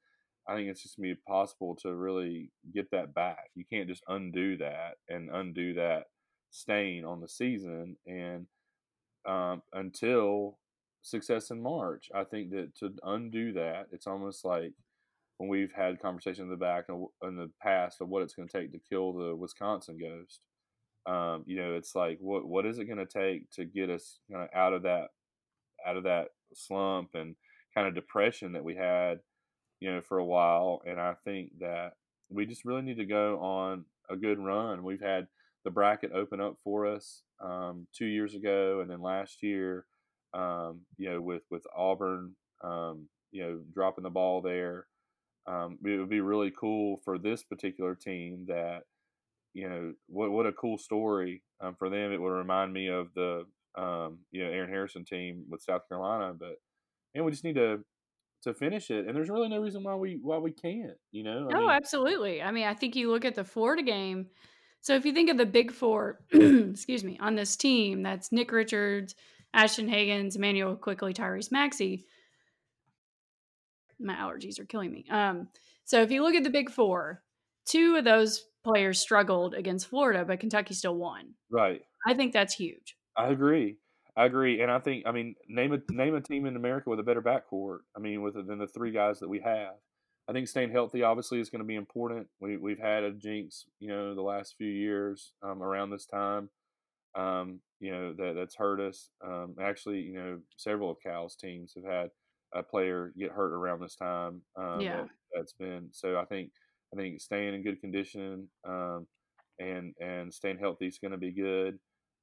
I 0.50 0.56
think 0.56 0.70
it's 0.70 0.82
just 0.84 0.98
gonna 0.98 1.10
be 1.14 1.22
possible 1.28 1.76
to 1.82 1.94
really 1.94 2.52
get 2.74 2.92
that 2.92 3.14
back. 3.14 3.50
You 3.56 3.66
can't 3.70 3.90
just 3.90 4.04
undo 4.08 4.58
that 4.58 4.96
and 5.10 5.30
undo 5.30 5.74
that 5.74 6.06
stain 6.52 7.04
on 7.04 7.20
the 7.20 7.28
season 7.28 7.98
and 8.08 8.48
um, 9.28 9.62
until 9.74 10.58
success 11.02 11.52
in 11.52 11.62
March. 11.62 12.10
I 12.16 12.24
think 12.24 12.52
that 12.52 12.76
to 12.80 12.94
undo 13.04 13.54
that, 13.54 13.88
it's 13.92 14.08
almost 14.08 14.46
like 14.46 14.74
when 15.38 15.50
we've 15.50 15.72
had 15.72 16.02
conversations 16.02 16.40
in 16.40 16.50
the 16.50 16.56
back 16.56 16.86
in 16.90 17.36
the 17.36 17.50
past 17.62 18.02
of 18.02 18.10
what 18.10 18.24
it's 18.24 18.34
going 18.34 18.48
to 18.48 18.60
take 18.60 18.72
to 18.72 18.80
kill 18.90 19.14
the 19.14 19.36
Wisconsin 19.36 19.98
ghost. 20.00 20.42
Um, 21.06 21.44
you 21.46 21.56
know, 21.56 21.76
it's 21.76 21.96
like 21.96 22.18
what 22.20 22.48
what 22.48 22.66
is 22.66 22.80
it 22.80 22.86
going 22.86 22.98
to 22.98 23.06
take 23.06 23.50
to 23.52 23.66
get 23.66 23.90
us 23.90 24.20
kind 24.32 24.44
of 24.44 24.50
out 24.54 24.74
of 24.74 24.84
that 24.84 25.08
out 25.86 25.96
of 25.96 26.04
that 26.04 26.30
slump 26.54 27.10
and 27.14 27.36
kind 27.74 27.88
of 27.88 27.96
depression 27.96 28.54
that 28.54 28.64
we 28.64 28.76
had, 28.76 29.20
you 29.80 29.92
know, 29.92 30.02
for 30.02 30.18
a 30.18 30.26
while. 30.26 30.82
And 30.86 31.00
I 31.00 31.14
think 31.24 31.52
that 31.60 31.94
we 32.30 32.46
just 32.46 32.66
really 32.66 32.82
need 32.82 32.98
to 32.98 33.06
go 33.06 33.40
on 33.40 33.86
a 34.10 34.16
good 34.16 34.40
run. 34.40 34.84
We've 34.84 35.02
had 35.02 35.28
the 35.64 35.72
bracket 35.72 36.12
open 36.14 36.42
up 36.42 36.58
for 36.64 36.88
us 36.88 37.22
um, 37.42 37.88
two 37.94 38.06
years 38.06 38.34
ago, 38.34 38.80
and 38.82 38.90
then 38.90 39.02
last 39.02 39.44
year, 39.44 39.86
um, 40.34 40.82
you 40.98 41.10
know, 41.10 41.22
with 41.22 41.44
with 41.52 41.66
Auburn, 41.76 42.34
um, 42.64 43.08
you 43.32 43.44
know, 43.44 43.60
dropping 43.74 44.04
the 44.04 44.10
ball 44.10 44.42
there 44.42 44.88
um, 45.48 45.78
it 45.84 45.98
would 45.98 46.10
be 46.10 46.22
really 46.22 46.52
cool 46.52 47.00
for 47.04 47.18
this 47.18 47.44
particular 47.44 47.96
team 47.96 48.46
that 48.48 48.82
you 49.54 49.68
know 49.68 49.94
what 50.08 50.32
what 50.32 50.46
a 50.46 50.52
cool 50.52 50.78
story 50.78 51.42
um, 51.62 51.76
for 51.80 51.90
them. 51.90 52.12
It 52.12 52.22
would 52.22 52.30
remind 52.30 52.74
me 52.74 52.88
of 52.88 53.08
the 53.16 53.46
um, 53.78 54.20
you 54.32 54.44
know 54.44 54.52
Aaron 54.52 54.70
Harrison 54.70 55.06
team 55.06 55.46
with 55.50 55.62
South 55.62 55.88
Carolina, 55.88 56.34
but 56.38 56.58
and 57.16 57.26
we 57.26 57.32
just 57.32 57.44
need 57.44 57.56
to 57.56 57.80
to 58.44 58.54
finish 58.54 58.92
it. 58.92 59.08
And 59.08 59.16
there's 59.16 59.30
really 59.30 59.50
no 59.50 59.60
reason 59.60 59.84
why 59.84 59.96
we 59.96 60.20
why 60.22 60.38
we 60.38 60.52
can't. 60.52 60.98
You 61.12 61.24
know? 61.24 61.50
I 61.52 61.56
oh, 61.56 61.62
mean, 61.62 61.70
absolutely. 61.70 62.42
I 62.42 62.52
mean, 62.52 62.68
I 62.68 62.74
think 62.74 62.96
you 62.96 63.10
look 63.10 63.26
at 63.26 63.36
the 63.36 63.44
Florida 63.44 63.84
game. 63.84 64.28
So 64.82 64.96
if 64.96 65.06
you 65.06 65.14
think 65.14 65.30
of 65.30 65.38
the 65.38 65.46
big 65.46 65.72
four, 65.72 66.20
excuse 66.32 67.04
me, 67.04 67.18
on 67.20 67.36
this 67.36 67.56
team, 67.56 68.04
that's 68.04 68.32
Nick 68.32 68.52
Richards, 68.52 69.16
Ashton 69.54 69.90
Hagans, 69.90 70.36
Immanuel 70.36 70.76
Quickley, 70.76 71.14
Tyrese 71.14 71.52
Maxey 71.52 72.06
My 74.00 74.16
allergies 74.16 74.60
are 74.60 74.66
killing 74.66 74.92
me. 74.92 75.06
Um, 75.10 75.48
so 75.86 76.02
if 76.02 76.12
you 76.12 76.24
look 76.24 76.36
at 76.36 76.44
the 76.44 76.50
Big 76.50 76.70
Four, 76.70 77.24
two 77.66 77.96
of 77.96 78.04
those 78.04 78.44
players 78.64 79.00
struggled 79.00 79.54
against 79.54 79.88
Florida, 79.88 80.26
but 80.26 80.40
Kentucky 80.40 80.74
still 80.74 80.96
won. 80.96 81.34
Right. 81.50 81.82
I 82.06 82.14
think 82.14 82.34
that's 82.34 82.54
huge. 82.54 82.96
I 83.16 83.30
agree. 83.30 83.78
I 84.18 84.26
agree, 84.26 84.62
and 84.62 84.72
I 84.72 84.80
think 84.80 85.04
I 85.06 85.12
mean 85.12 85.36
name 85.48 85.74
a 85.74 85.80
name 85.92 86.16
a 86.16 86.22
team 86.22 86.48
in 86.48 86.56
America 86.56 86.90
with 86.90 87.00
a 87.00 87.04
better 87.04 87.22
backcourt. 87.22 87.80
I 87.96 88.00
mean, 88.00 88.24
with 88.24 88.34
than 88.34 88.58
the 88.58 88.68
three 88.68 88.92
guys 88.92 89.20
that 89.20 89.30
we 89.30 89.40
have. 89.42 89.76
I 90.28 90.34
think 90.34 90.48
staying 90.48 90.72
healthy 90.72 91.04
obviously 91.04 91.40
is 91.40 91.50
going 91.50 91.62
to 91.62 91.68
be 91.68 91.76
important. 91.76 92.28
We 92.40 92.58
we've 92.58 92.80
had 92.80 93.04
a 93.04 93.12
jinx, 93.12 93.66
you 93.80 93.90
know, 93.90 94.16
the 94.16 94.24
last 94.24 94.56
few 94.58 94.68
years 94.68 95.34
um, 95.44 95.62
around 95.62 95.92
this 95.92 96.08
time. 96.08 96.50
Um, 97.14 97.60
you 97.80 97.92
know 97.92 98.14
that 98.14 98.34
that's 98.36 98.56
hurt 98.56 98.80
us. 98.80 99.12
Um, 99.24 99.56
actually, 99.62 100.00
you 100.00 100.14
know, 100.14 100.40
several 100.58 100.90
of 100.90 100.98
Cal's 101.00 101.36
teams 101.36 101.74
have 101.76 101.86
had 101.86 102.10
a 102.54 102.64
player 102.64 103.14
get 103.18 103.32
hurt 103.32 103.54
around 103.54 103.82
this 103.82 103.96
time. 103.96 104.42
Um, 104.58 104.80
Yeah. 104.80 105.02
that, 105.02 105.10
that's 105.36 105.54
been 105.54 105.90
so. 105.92 106.18
I 106.18 106.26
think 106.26 106.52
I 106.94 106.98
think 106.98 107.22
staying 107.22 107.54
in 107.54 107.64
good 107.64 107.82
condition 107.82 108.48
um, 108.68 109.08
and 109.60 109.94
and 110.00 110.34
staying 110.34 110.60
healthy 110.60 110.88
is 110.88 111.00
going 111.00 111.12
to 111.12 111.18
be 111.18 111.32
good. 111.32 111.80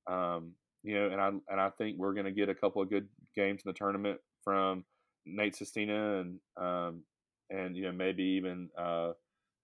Um, 0.06 0.52
you 0.82 0.94
know, 0.94 1.10
and 1.10 1.20
I 1.20 1.28
and 1.28 1.60
I 1.60 1.70
think 1.70 1.98
we're 1.98 2.14
going 2.14 2.26
to 2.26 2.32
get 2.32 2.48
a 2.48 2.54
couple 2.54 2.82
of 2.82 2.90
good 2.90 3.08
games 3.34 3.62
in 3.64 3.70
the 3.70 3.74
tournament 3.78 4.20
from 4.42 4.84
Nate 5.26 5.56
Sestina 5.56 6.20
and 6.20 6.38
um, 6.56 7.02
and 7.50 7.76
you 7.76 7.84
know 7.84 7.92
maybe 7.92 8.22
even 8.24 8.70
uh, 8.78 9.12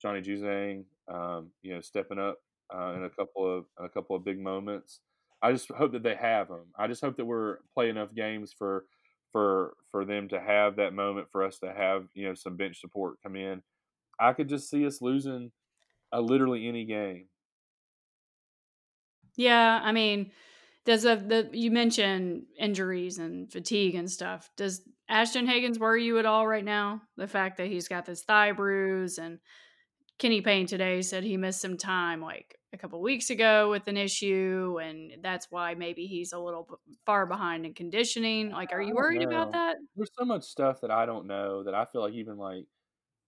Johnny 0.00 0.22
Juzang, 0.22 0.84
um, 1.12 1.50
you 1.62 1.74
know, 1.74 1.80
stepping 1.80 2.18
up 2.18 2.38
uh, 2.74 2.94
in 2.96 3.04
a 3.04 3.10
couple 3.10 3.58
of 3.58 3.64
a 3.78 3.88
couple 3.88 4.16
of 4.16 4.24
big 4.24 4.38
moments. 4.40 5.00
I 5.42 5.52
just 5.52 5.70
hope 5.70 5.92
that 5.92 6.02
they 6.02 6.14
have 6.16 6.48
them. 6.48 6.66
I 6.78 6.86
just 6.86 7.00
hope 7.00 7.16
that 7.16 7.24
we're 7.24 7.58
play 7.74 7.88
enough 7.88 8.14
games 8.14 8.52
for 8.56 8.86
for 9.32 9.74
for 9.90 10.04
them 10.04 10.28
to 10.28 10.40
have 10.40 10.76
that 10.76 10.92
moment 10.92 11.28
for 11.30 11.44
us 11.44 11.58
to 11.60 11.72
have 11.72 12.06
you 12.14 12.28
know 12.28 12.34
some 12.34 12.56
bench 12.56 12.80
support 12.80 13.16
come 13.22 13.36
in. 13.36 13.62
I 14.18 14.32
could 14.32 14.48
just 14.48 14.68
see 14.68 14.86
us 14.86 15.00
losing 15.00 15.50
uh, 16.12 16.20
literally 16.20 16.68
any 16.68 16.84
game. 16.84 17.26
Yeah, 19.36 19.80
I 19.82 19.92
mean, 19.92 20.32
does 20.84 21.04
a, 21.04 21.16
the 21.16 21.48
you 21.52 21.70
mentioned 21.70 22.46
injuries 22.58 23.18
and 23.18 23.50
fatigue 23.50 23.94
and 23.94 24.10
stuff. 24.10 24.50
Does 24.56 24.82
Ashton 25.08 25.46
Hagans 25.46 25.78
worry 25.78 26.04
you 26.04 26.18
at 26.18 26.26
all 26.26 26.46
right 26.46 26.64
now? 26.64 27.02
The 27.16 27.26
fact 27.26 27.56
that 27.58 27.68
he's 27.68 27.88
got 27.88 28.06
this 28.06 28.22
thigh 28.22 28.52
bruise 28.52 29.18
and 29.18 29.38
Kenny 30.20 30.42
Payne 30.42 30.66
today 30.66 31.00
said 31.02 31.24
he 31.24 31.36
missed 31.36 31.60
some 31.60 31.76
time 31.76 32.20
like 32.20 32.56
a 32.72 32.78
couple 32.78 33.00
weeks 33.00 33.30
ago 33.30 33.70
with 33.70 33.88
an 33.88 33.96
issue, 33.96 34.78
and 34.80 35.12
that's 35.22 35.48
why 35.50 35.74
maybe 35.74 36.06
he's 36.06 36.32
a 36.32 36.38
little 36.38 36.68
b- 36.70 36.94
far 37.06 37.26
behind 37.26 37.64
in 37.66 37.74
conditioning. 37.74 38.50
Like, 38.50 38.72
are 38.72 38.82
you 38.82 38.94
worried 38.94 39.22
about 39.22 39.52
that? 39.52 39.76
There's 39.96 40.10
so 40.16 40.24
much 40.24 40.44
stuff 40.44 40.82
that 40.82 40.90
I 40.90 41.06
don't 41.06 41.26
know 41.26 41.64
that 41.64 41.74
I 41.74 41.86
feel 41.86 42.02
like 42.02 42.12
even 42.12 42.36
like 42.36 42.64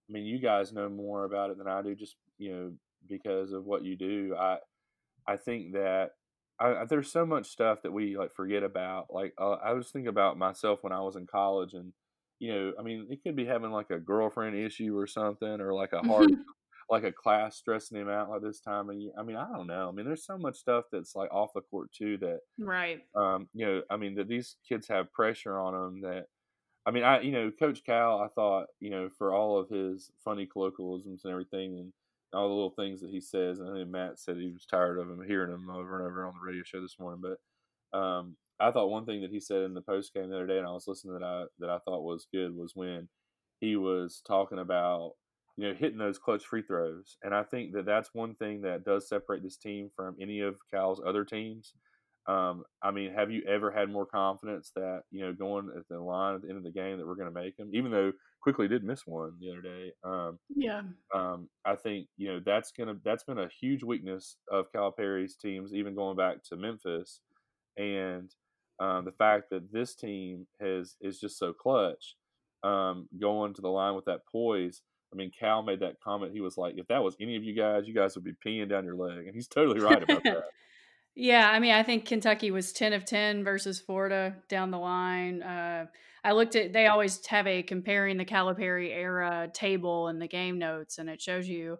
I 0.09 0.13
mean 0.13 0.25
you 0.25 0.39
guys 0.39 0.71
know 0.71 0.87
more 0.87 1.25
about 1.25 1.49
it 1.49 1.57
than 1.57 1.67
I 1.67 1.81
do 1.81 1.95
just 1.95 2.15
you 2.37 2.51
know 2.53 2.71
because 3.09 3.51
of 3.51 3.65
what 3.65 3.83
you 3.83 3.97
do. 3.97 4.35
I 4.39 4.57
I 5.27 5.37
think 5.37 5.73
that 5.73 6.11
I, 6.59 6.75
I- 6.75 6.85
there's 6.85 7.11
so 7.11 7.25
much 7.25 7.47
stuff 7.49 7.81
that 7.83 7.91
we 7.91 8.17
like 8.17 8.33
forget 8.33 8.63
about. 8.63 9.07
Like 9.09 9.33
uh, 9.39 9.53
I 9.53 9.73
was 9.73 9.89
thinking 9.89 10.09
about 10.09 10.37
myself 10.37 10.79
when 10.83 10.93
I 10.93 11.01
was 11.01 11.15
in 11.15 11.25
college, 11.25 11.73
and 11.73 11.91
you 12.39 12.53
know, 12.53 12.73
I 12.79 12.83
mean, 12.83 13.07
it 13.09 13.23
could 13.23 13.35
be 13.35 13.45
having 13.45 13.71
like 13.71 13.89
a 13.89 13.99
girlfriend 13.99 14.55
issue 14.57 14.97
or 14.97 15.07
something, 15.07 15.59
or 15.59 15.73
like 15.73 15.93
a 15.93 16.01
hard, 16.07 16.29
like 16.93 17.03
a 17.03 17.11
class 17.11 17.55
stressing 17.57 17.97
him 17.97 18.07
out 18.07 18.29
like 18.29 18.43
this 18.43 18.59
time 18.59 18.87
of 18.87 18.95
year. 18.95 19.11
I 19.17 19.23
mean, 19.23 19.35
I 19.35 19.47
don't 19.47 19.65
know. 19.65 19.89
I 19.89 19.91
mean, 19.91 20.05
there's 20.05 20.25
so 20.27 20.37
much 20.37 20.57
stuff 20.57 20.85
that's 20.91 21.15
like 21.15 21.33
off 21.33 21.53
the 21.55 21.61
court 21.61 21.91
too 21.91 22.17
that, 22.17 22.41
right. 22.59 23.01
um, 23.15 23.47
you 23.55 23.65
know, 23.65 23.81
I 23.89 23.97
mean, 23.97 24.13
that 24.15 24.27
these 24.27 24.57
kids 24.69 24.87
have 24.89 25.11
pressure 25.11 25.57
on 25.57 25.73
them 25.73 26.01
that. 26.01 26.27
I 26.85 26.91
mean, 26.91 27.03
I 27.03 27.21
you 27.21 27.31
know, 27.31 27.49
Coach 27.49 27.83
Cal, 27.83 28.19
I 28.19 28.27
thought 28.27 28.67
you 28.79 28.91
know 28.91 29.09
for 29.17 29.33
all 29.33 29.57
of 29.57 29.69
his 29.69 30.11
funny 30.23 30.45
colloquialisms 30.45 31.23
and 31.23 31.31
everything, 31.31 31.79
and 31.79 31.93
all 32.33 32.47
the 32.47 32.53
little 32.53 32.69
things 32.71 33.01
that 33.01 33.09
he 33.09 33.21
says. 33.21 33.59
And 33.59 33.69
I 33.69 33.73
think 33.73 33.89
Matt 33.89 34.19
said 34.19 34.37
he 34.37 34.51
was 34.51 34.65
tired 34.65 34.99
of 34.99 35.09
him 35.09 35.23
hearing 35.25 35.51
them 35.51 35.69
over 35.69 35.97
and 35.99 36.07
over 36.07 36.27
on 36.27 36.33
the 36.33 36.45
radio 36.45 36.61
show 36.63 36.81
this 36.81 36.99
morning. 36.99 37.23
But 37.23 37.97
um, 37.97 38.35
I 38.59 38.69
thought 38.71 38.91
one 38.91 39.05
thing 39.05 39.21
that 39.21 39.31
he 39.31 39.39
said 39.39 39.63
in 39.63 39.73
the 39.73 39.81
post 39.81 40.13
game 40.13 40.29
the 40.29 40.35
other 40.35 40.47
day, 40.47 40.57
and 40.57 40.67
I 40.67 40.71
was 40.71 40.87
listening 40.87 41.13
that 41.13 41.23
I 41.23 41.45
that 41.59 41.69
I 41.69 41.79
thought 41.79 42.03
was 42.03 42.27
good 42.31 42.55
was 42.55 42.75
when 42.75 43.07
he 43.61 43.77
was 43.77 44.21
talking 44.27 44.59
about 44.59 45.13
you 45.57 45.67
know 45.67 45.73
hitting 45.73 45.97
those 45.99 46.17
clutch 46.17 46.45
free 46.45 46.63
throws, 46.63 47.17
and 47.23 47.33
I 47.33 47.43
think 47.43 47.73
that 47.73 47.85
that's 47.85 48.09
one 48.13 48.35
thing 48.35 48.61
that 48.61 48.83
does 48.85 49.07
separate 49.07 49.43
this 49.43 49.57
team 49.57 49.89
from 49.95 50.15
any 50.19 50.39
of 50.41 50.55
Cal's 50.71 51.01
other 51.05 51.25
teams. 51.25 51.73
Um, 52.27 52.63
I 52.81 52.91
mean, 52.91 53.13
have 53.13 53.31
you 53.31 53.43
ever 53.47 53.69
had 53.69 53.89
more 53.91 54.05
confidence 54.05 54.71
that 54.75 55.01
you 55.11 55.21
know 55.25 55.33
going 55.33 55.69
at 55.77 55.87
the 55.89 55.99
line 55.99 56.35
at 56.35 56.41
the 56.41 56.49
end 56.49 56.57
of 56.57 56.63
the 56.63 56.71
game 56.71 56.97
that 56.97 57.05
we're 57.07 57.15
going 57.15 57.33
to 57.33 57.39
make 57.39 57.57
them? 57.57 57.69
Even 57.73 57.91
though 57.91 58.13
Quickley 58.41 58.67
did 58.67 58.83
miss 58.83 59.05
one 59.05 59.33
the 59.39 59.51
other 59.51 59.61
day. 59.61 59.91
Um, 60.03 60.39
Yeah. 60.55 60.83
um, 61.13 61.49
I 61.65 61.75
think 61.75 62.07
you 62.17 62.27
know 62.29 62.39
that's 62.45 62.71
gonna 62.71 62.95
that's 63.03 63.23
been 63.23 63.39
a 63.39 63.49
huge 63.61 63.83
weakness 63.83 64.37
of 64.51 64.71
Calipari's 64.71 65.35
teams, 65.35 65.73
even 65.73 65.95
going 65.95 66.17
back 66.17 66.43
to 66.45 66.55
Memphis, 66.57 67.19
and 67.77 68.33
um, 68.79 69.05
the 69.05 69.11
fact 69.11 69.49
that 69.51 69.71
this 69.71 69.95
team 69.95 70.47
has 70.59 70.95
is 71.01 71.19
just 71.19 71.37
so 71.37 71.53
clutch, 71.53 72.15
um, 72.63 73.07
going 73.19 73.53
to 73.53 73.61
the 73.61 73.69
line 73.69 73.95
with 73.95 74.05
that 74.05 74.21
poise. 74.31 74.81
I 75.13 75.15
mean, 75.15 75.31
Cal 75.37 75.61
made 75.61 75.81
that 75.81 76.01
comment. 76.03 76.33
He 76.33 76.41
was 76.41 76.57
like, 76.57 76.75
"If 76.77 76.87
that 76.87 77.03
was 77.03 77.15
any 77.21 77.35
of 77.35 77.43
you 77.43 77.53
guys, 77.53 77.83
you 77.85 77.93
guys 77.93 78.15
would 78.15 78.23
be 78.23 78.33
peeing 78.33 78.69
down 78.69 78.85
your 78.85 78.95
leg," 78.95 79.27
and 79.27 79.35
he's 79.35 79.47
totally 79.47 79.79
right 79.79 80.01
about 80.01 80.23
that. 80.23 80.45
Yeah, 81.15 81.49
I 81.49 81.59
mean, 81.59 81.73
I 81.73 81.83
think 81.83 82.05
Kentucky 82.05 82.49
was 82.49 82.73
10 82.73 82.93
of 82.93 83.05
10 83.05 83.43
versus 83.43 83.79
Florida 83.79 84.35
down 84.49 84.71
the 84.71 84.79
line. 84.79 85.43
Uh, 85.43 85.85
I 86.23 86.31
looked 86.31 86.55
at, 86.55 86.73
they 86.73 86.87
always 86.87 87.23
have 87.27 87.45
a 87.45 87.61
comparing 87.61 88.17
the 88.17 88.25
Calipari 88.25 88.89
era 88.89 89.47
table 89.53 90.07
in 90.07 90.17
the 90.17 90.27
game 90.27 90.57
notes, 90.57 90.97
and 90.97 91.09
it 91.09 91.21
shows 91.21 91.47
you 91.47 91.77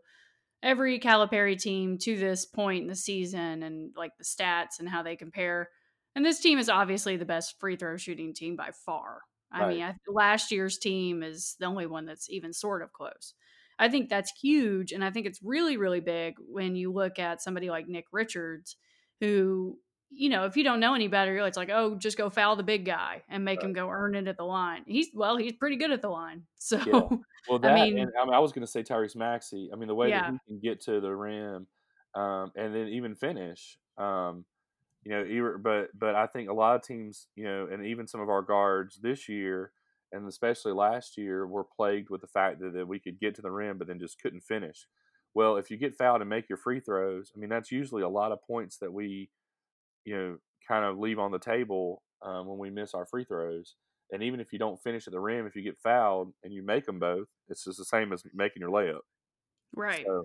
every 0.61 0.99
Calipari 0.99 1.59
team 1.59 1.97
to 1.99 2.15
this 2.15 2.45
point 2.45 2.83
in 2.83 2.87
the 2.87 2.95
season 2.95 3.63
and 3.63 3.91
like 3.97 4.11
the 4.17 4.23
stats 4.23 4.79
and 4.79 4.87
how 4.87 5.01
they 5.01 5.15
compare. 5.15 5.69
And 6.15 6.23
this 6.23 6.39
team 6.39 6.59
is 6.59 6.69
obviously 6.69 7.17
the 7.17 7.25
best 7.25 7.59
free 7.59 7.75
throw 7.75 7.97
shooting 7.97 8.33
team 8.33 8.55
by 8.55 8.69
far. 8.85 9.21
I 9.53 9.65
Right. 9.65 9.67
mean, 9.67 9.83
I, 9.83 9.95
last 10.07 10.51
year's 10.51 10.77
team 10.77 11.23
is 11.23 11.55
the 11.59 11.65
only 11.65 11.85
one 11.85 12.05
that's 12.05 12.29
even 12.29 12.53
sort 12.53 12.81
of 12.81 12.91
close. 12.93 13.33
I 13.79 13.89
think 13.89 14.09
that's 14.09 14.31
huge. 14.41 14.91
And 14.91 15.03
I 15.03 15.11
think 15.11 15.25
it's 15.25 15.41
really, 15.43 15.77
really 15.77 15.99
big 15.99 16.35
when 16.39 16.75
you 16.75 16.91
look 16.91 17.19
at 17.19 17.41
somebody 17.41 17.69
like 17.69 17.87
Nick 17.87 18.05
Richards, 18.11 18.75
who, 19.19 19.79
you 20.09 20.29
know, 20.29 20.45
if 20.45 20.57
you 20.57 20.63
don't 20.63 20.79
know 20.79 20.93
any 20.93 21.07
better, 21.07 21.35
it's 21.45 21.57
like, 21.57 21.69
oh, 21.69 21.95
just 21.97 22.17
go 22.17 22.29
foul 22.29 22.55
the 22.55 22.63
big 22.63 22.85
guy 22.85 23.23
and 23.29 23.43
make 23.45 23.61
Right. 23.61 23.63
him 23.63 23.73
go 23.73 23.89
earn 23.89 24.15
it 24.15 24.27
at 24.27 24.37
the 24.37 24.43
line. 24.43 24.83
He's, 24.87 25.09
well, 25.13 25.37
he's 25.37 25.53
pretty 25.53 25.77
good 25.77 25.91
at 25.91 26.01
the 26.01 26.09
line. 26.09 26.45
So, 26.57 26.77
Yeah. 26.85 27.01
Well, 27.47 27.59
I 27.63 27.69
mean, 27.69 27.97
and 27.97 28.09
I, 28.19 28.25
mean, 28.25 28.33
I 28.33 28.39
was 28.39 28.51
going 28.53 28.65
to 28.65 28.71
say 28.71 28.83
Tyrese 28.83 29.15
Maxey. 29.15 29.69
I 29.71 29.75
mean, 29.75 29.87
the 29.87 29.95
way 29.95 30.11
that 30.11 30.23
yeah, 30.23 30.31
he 30.31 30.39
can 30.47 30.59
get 30.59 30.81
to 30.81 31.01
the 31.01 31.13
rim, 31.13 31.67
um, 32.15 32.51
and 32.55 32.73
then 32.73 32.87
even 32.87 33.15
finish. 33.15 33.77
Um, 33.97 34.45
you 35.05 35.11
know, 35.11 35.57
but 35.61 35.89
but 35.97 36.15
I 36.15 36.27
think 36.27 36.49
a 36.49 36.53
lot 36.53 36.75
of 36.75 36.83
teams, 36.83 37.27
you 37.35 37.43
know, 37.43 37.67
and 37.71 37.85
even 37.85 38.07
some 38.07 38.21
of 38.21 38.29
our 38.29 38.41
guards 38.41 38.99
this 39.01 39.27
year, 39.27 39.71
and 40.11 40.27
especially 40.27 40.73
last 40.73 41.17
year, 41.17 41.45
were 41.47 41.65
plagued 41.65 42.09
with 42.09 42.21
the 42.21 42.27
fact 42.27 42.59
that, 42.61 42.73
that 42.73 42.87
we 42.87 42.99
could 42.99 43.19
get 43.19 43.35
to 43.35 43.41
the 43.41 43.51
rim, 43.51 43.77
but 43.77 43.87
then 43.87 43.99
just 43.99 44.21
couldn't 44.21 44.41
finish. 44.41 44.87
Well, 45.33 45.57
if 45.57 45.71
you 45.71 45.77
get 45.77 45.97
fouled 45.97 46.21
and 46.21 46.29
make 46.29 46.47
your 46.47 46.57
free 46.57 46.79
throws, 46.79 47.31
I 47.35 47.39
mean, 47.39 47.49
that's 47.49 47.71
usually 47.71 48.03
a 48.03 48.09
lot 48.09 48.31
of 48.31 48.43
points 48.45 48.77
that 48.77 48.93
we, 48.93 49.29
you 50.05 50.15
know, 50.15 50.37
kind 50.67 50.85
of 50.85 50.99
leave 50.99 51.19
on 51.19 51.31
the 51.31 51.39
table 51.39 52.03
um, 52.21 52.47
when 52.47 52.59
we 52.59 52.69
miss 52.69 52.93
our 52.93 53.05
free 53.05 53.25
throws. 53.25 53.75
And 54.11 54.21
even 54.21 54.39
if 54.39 54.53
you 54.53 54.59
don't 54.59 54.81
finish 54.83 55.07
at 55.07 55.13
the 55.13 55.19
rim, 55.19 55.47
if 55.47 55.55
you 55.55 55.63
get 55.63 55.79
fouled 55.81 56.33
and 56.43 56.53
you 56.53 56.63
make 56.63 56.85
them 56.85 56.99
both, 56.99 57.27
it's 57.49 57.63
just 57.63 57.79
the 57.79 57.85
same 57.85 58.13
as 58.13 58.23
making 58.33 58.61
your 58.61 58.69
layup. 58.69 58.99
right. 59.75 60.05
So, 60.05 60.23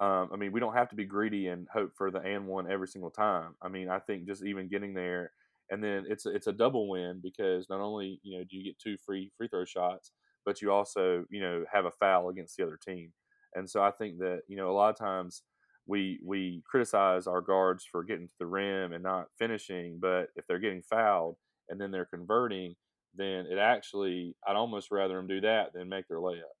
um, 0.00 0.30
I 0.32 0.36
mean, 0.36 0.52
we 0.52 0.60
don't 0.60 0.74
have 0.74 0.88
to 0.90 0.96
be 0.96 1.04
greedy 1.04 1.48
and 1.48 1.68
hope 1.72 1.92
for 1.96 2.10
the 2.10 2.20
and 2.20 2.46
one 2.46 2.70
every 2.70 2.88
single 2.88 3.10
time. 3.10 3.54
I 3.62 3.68
mean, 3.68 3.88
I 3.90 3.98
think 3.98 4.26
just 4.26 4.44
even 4.44 4.68
getting 4.68 4.94
there, 4.94 5.32
and 5.70 5.84
then 5.84 6.04
it's 6.08 6.26
it's 6.26 6.46
a 6.46 6.52
double 6.52 6.88
win 6.88 7.20
because 7.22 7.68
not 7.68 7.80
only 7.80 8.18
you 8.22 8.38
know 8.38 8.44
do 8.44 8.56
you 8.56 8.64
get 8.64 8.78
two 8.78 8.96
free 9.04 9.30
free 9.36 9.48
throw 9.48 9.64
shots, 9.64 10.12
but 10.44 10.62
you 10.62 10.72
also 10.72 11.24
you 11.30 11.40
know 11.40 11.64
have 11.72 11.84
a 11.84 11.90
foul 11.90 12.30
against 12.30 12.56
the 12.56 12.64
other 12.64 12.78
team. 12.82 13.12
And 13.54 13.68
so 13.68 13.82
I 13.82 13.90
think 13.90 14.18
that 14.18 14.42
you 14.48 14.56
know 14.56 14.70
a 14.70 14.72
lot 14.72 14.90
of 14.90 14.96
times 14.98 15.42
we 15.86 16.18
we 16.24 16.62
criticize 16.66 17.26
our 17.26 17.40
guards 17.42 17.84
for 17.84 18.02
getting 18.04 18.28
to 18.28 18.34
the 18.38 18.46
rim 18.46 18.92
and 18.92 19.02
not 19.02 19.26
finishing, 19.38 19.98
but 20.00 20.28
if 20.36 20.46
they're 20.46 20.58
getting 20.58 20.82
fouled 20.82 21.36
and 21.68 21.80
then 21.80 21.90
they're 21.90 22.06
converting, 22.06 22.74
then 23.14 23.46
it 23.46 23.58
actually 23.58 24.34
I'd 24.46 24.56
almost 24.56 24.90
rather 24.90 25.16
them 25.16 25.26
do 25.26 25.40
that 25.42 25.72
than 25.74 25.88
make 25.88 26.08
their 26.08 26.18
layup 26.18 26.56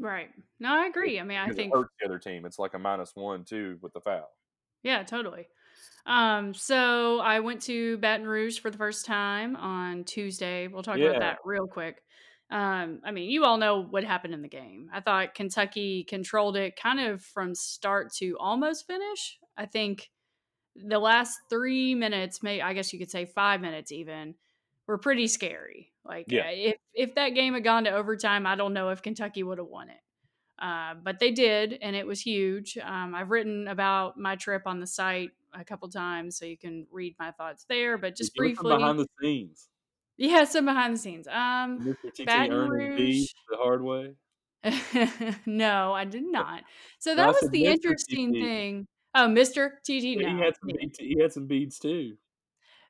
Right. 0.00 0.30
No, 0.60 0.72
I 0.72 0.86
agree. 0.86 1.18
I 1.20 1.24
mean, 1.24 1.38
I 1.38 1.50
think 1.50 1.74
hurts 1.74 1.92
the 2.00 2.06
other 2.06 2.18
team. 2.18 2.44
It's 2.44 2.58
like 2.58 2.74
a 2.74 2.78
minus 2.78 3.12
one 3.14 3.44
too 3.44 3.78
with 3.80 3.92
the 3.92 4.00
foul. 4.00 4.30
yeah, 4.82 5.02
totally. 5.02 5.46
Um, 6.06 6.54
so 6.54 7.20
I 7.20 7.40
went 7.40 7.62
to 7.62 7.98
Baton 7.98 8.26
Rouge 8.26 8.60
for 8.60 8.70
the 8.70 8.78
first 8.78 9.04
time 9.04 9.56
on 9.56 10.04
Tuesday. 10.04 10.66
We'll 10.66 10.82
talk 10.82 10.98
about 10.98 11.20
that 11.20 11.38
real 11.44 11.66
quick. 11.66 12.02
Um, 12.50 13.00
I 13.04 13.10
mean, 13.10 13.28
you 13.28 13.44
all 13.44 13.58
know 13.58 13.82
what 13.82 14.04
happened 14.04 14.32
in 14.32 14.40
the 14.40 14.48
game. 14.48 14.88
I 14.92 15.00
thought 15.00 15.34
Kentucky 15.34 16.04
controlled 16.08 16.56
it 16.56 16.76
kind 16.76 16.98
of 16.98 17.22
from 17.22 17.54
start 17.54 18.12
to 18.14 18.36
almost 18.40 18.86
finish. 18.86 19.38
I 19.56 19.66
think 19.66 20.08
the 20.74 20.98
last 20.98 21.38
three 21.50 21.94
minutes, 21.94 22.42
may 22.42 22.62
I 22.62 22.72
guess 22.72 22.92
you 22.92 22.98
could 22.98 23.10
say 23.10 23.26
five 23.26 23.60
minutes 23.60 23.92
even, 23.92 24.34
were 24.88 24.98
pretty 24.98 25.28
scary. 25.28 25.92
Like 26.04 26.26
Yeah. 26.28 26.46
uh, 26.48 26.50
if 26.52 26.76
if 26.94 27.14
that 27.14 27.30
game 27.30 27.54
had 27.54 27.62
gone 27.64 27.84
to 27.84 27.90
overtime, 27.92 28.46
I 28.46 28.56
don't 28.56 28.72
know 28.74 28.88
if 28.90 29.02
Kentucky 29.02 29.44
would 29.44 29.58
have 29.58 29.68
won 29.68 29.90
it. 29.90 30.00
Uh, 30.58 30.94
but 30.94 31.20
they 31.20 31.30
did, 31.30 31.78
and 31.82 31.94
it 31.94 32.04
was 32.06 32.20
huge. 32.20 32.76
Um, 32.78 33.14
I've 33.14 33.30
written 33.30 33.68
about 33.68 34.18
my 34.18 34.34
trip 34.34 34.62
on 34.66 34.80
the 34.80 34.88
site 34.88 35.30
a 35.52 35.64
couple 35.64 35.88
times, 35.88 36.36
so 36.36 36.46
you 36.46 36.56
can 36.58 36.88
read 36.90 37.14
my 37.20 37.30
thoughts 37.30 37.64
there. 37.68 37.96
But 37.98 38.16
just 38.16 38.34
from 38.36 38.54
behind 38.66 38.96
briefly, 38.96 39.04
the 39.20 39.26
scenes? 39.26 39.68
yeah, 40.16 40.44
some 40.44 40.64
behind 40.64 40.94
the 40.94 40.98
scenes. 40.98 41.28
Um, 41.28 41.78
Did 41.78 41.96
Mr. 42.04 42.12
TT 42.12 42.26
Baton 42.26 42.68
Rouge. 42.68 42.96
beads 42.96 43.34
the 43.48 43.56
hard 43.56 43.82
way? 43.84 44.16
no, 45.46 45.92
I 45.92 46.04
did 46.04 46.24
not. 46.26 46.64
So 46.98 47.14
that 47.14 47.28
was 47.28 47.50
the 47.50 47.64
Mr. 47.64 47.72
interesting 47.74 48.34
TT. 48.34 48.40
thing. 48.40 48.86
Oh, 49.14 49.28
Mr. 49.28 49.70
TT, 49.84 50.16
Yeah, 50.20 50.34
he 50.36 50.38
had 50.40 50.54
some 50.56 50.68
beads. 50.76 50.98
He 50.98 51.16
had 51.20 51.32
some 51.32 51.46
beads 51.46 51.78
too. 51.78 52.16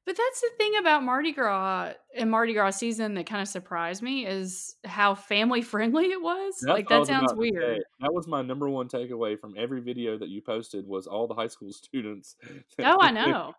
But 0.09 0.16
that's 0.16 0.40
the 0.40 0.49
thing 0.57 0.73
about 0.81 1.05
Mardi 1.05 1.33
Gras 1.33 1.92
and 2.16 2.31
Mardi 2.31 2.55
Gras 2.55 2.71
season 2.71 3.12
that 3.12 3.27
kind 3.27 3.42
of 3.42 3.49
surprised 3.49 4.03
me 4.03 4.27
is 4.27 4.75
how 4.87 5.14
family 5.14 5.61
friendly 5.75 6.07
it 6.07 6.23
was. 6.23 6.55
That's 6.62 6.73
Like 6.73 6.88
that 6.88 7.07
sounds 7.07 7.31
to 7.31 7.37
say. 7.37 7.51
weird. 7.51 7.83
That 8.01 8.14
was 8.14 8.27
my 8.27 8.40
number 8.40 8.71
one 8.71 8.88
takeaway 8.88 9.38
from 9.38 9.53
every 9.59 9.83
video 9.83 10.16
that 10.16 10.31
you 10.31 10.40
posted 10.40 10.87
was 10.87 11.07
all 11.07 11.27
the 11.27 11.35
high 11.35 11.49
school 11.49 11.73
students. 11.73 12.37
Oh, 12.83 12.97
I 12.99 13.11
know. 13.11 13.53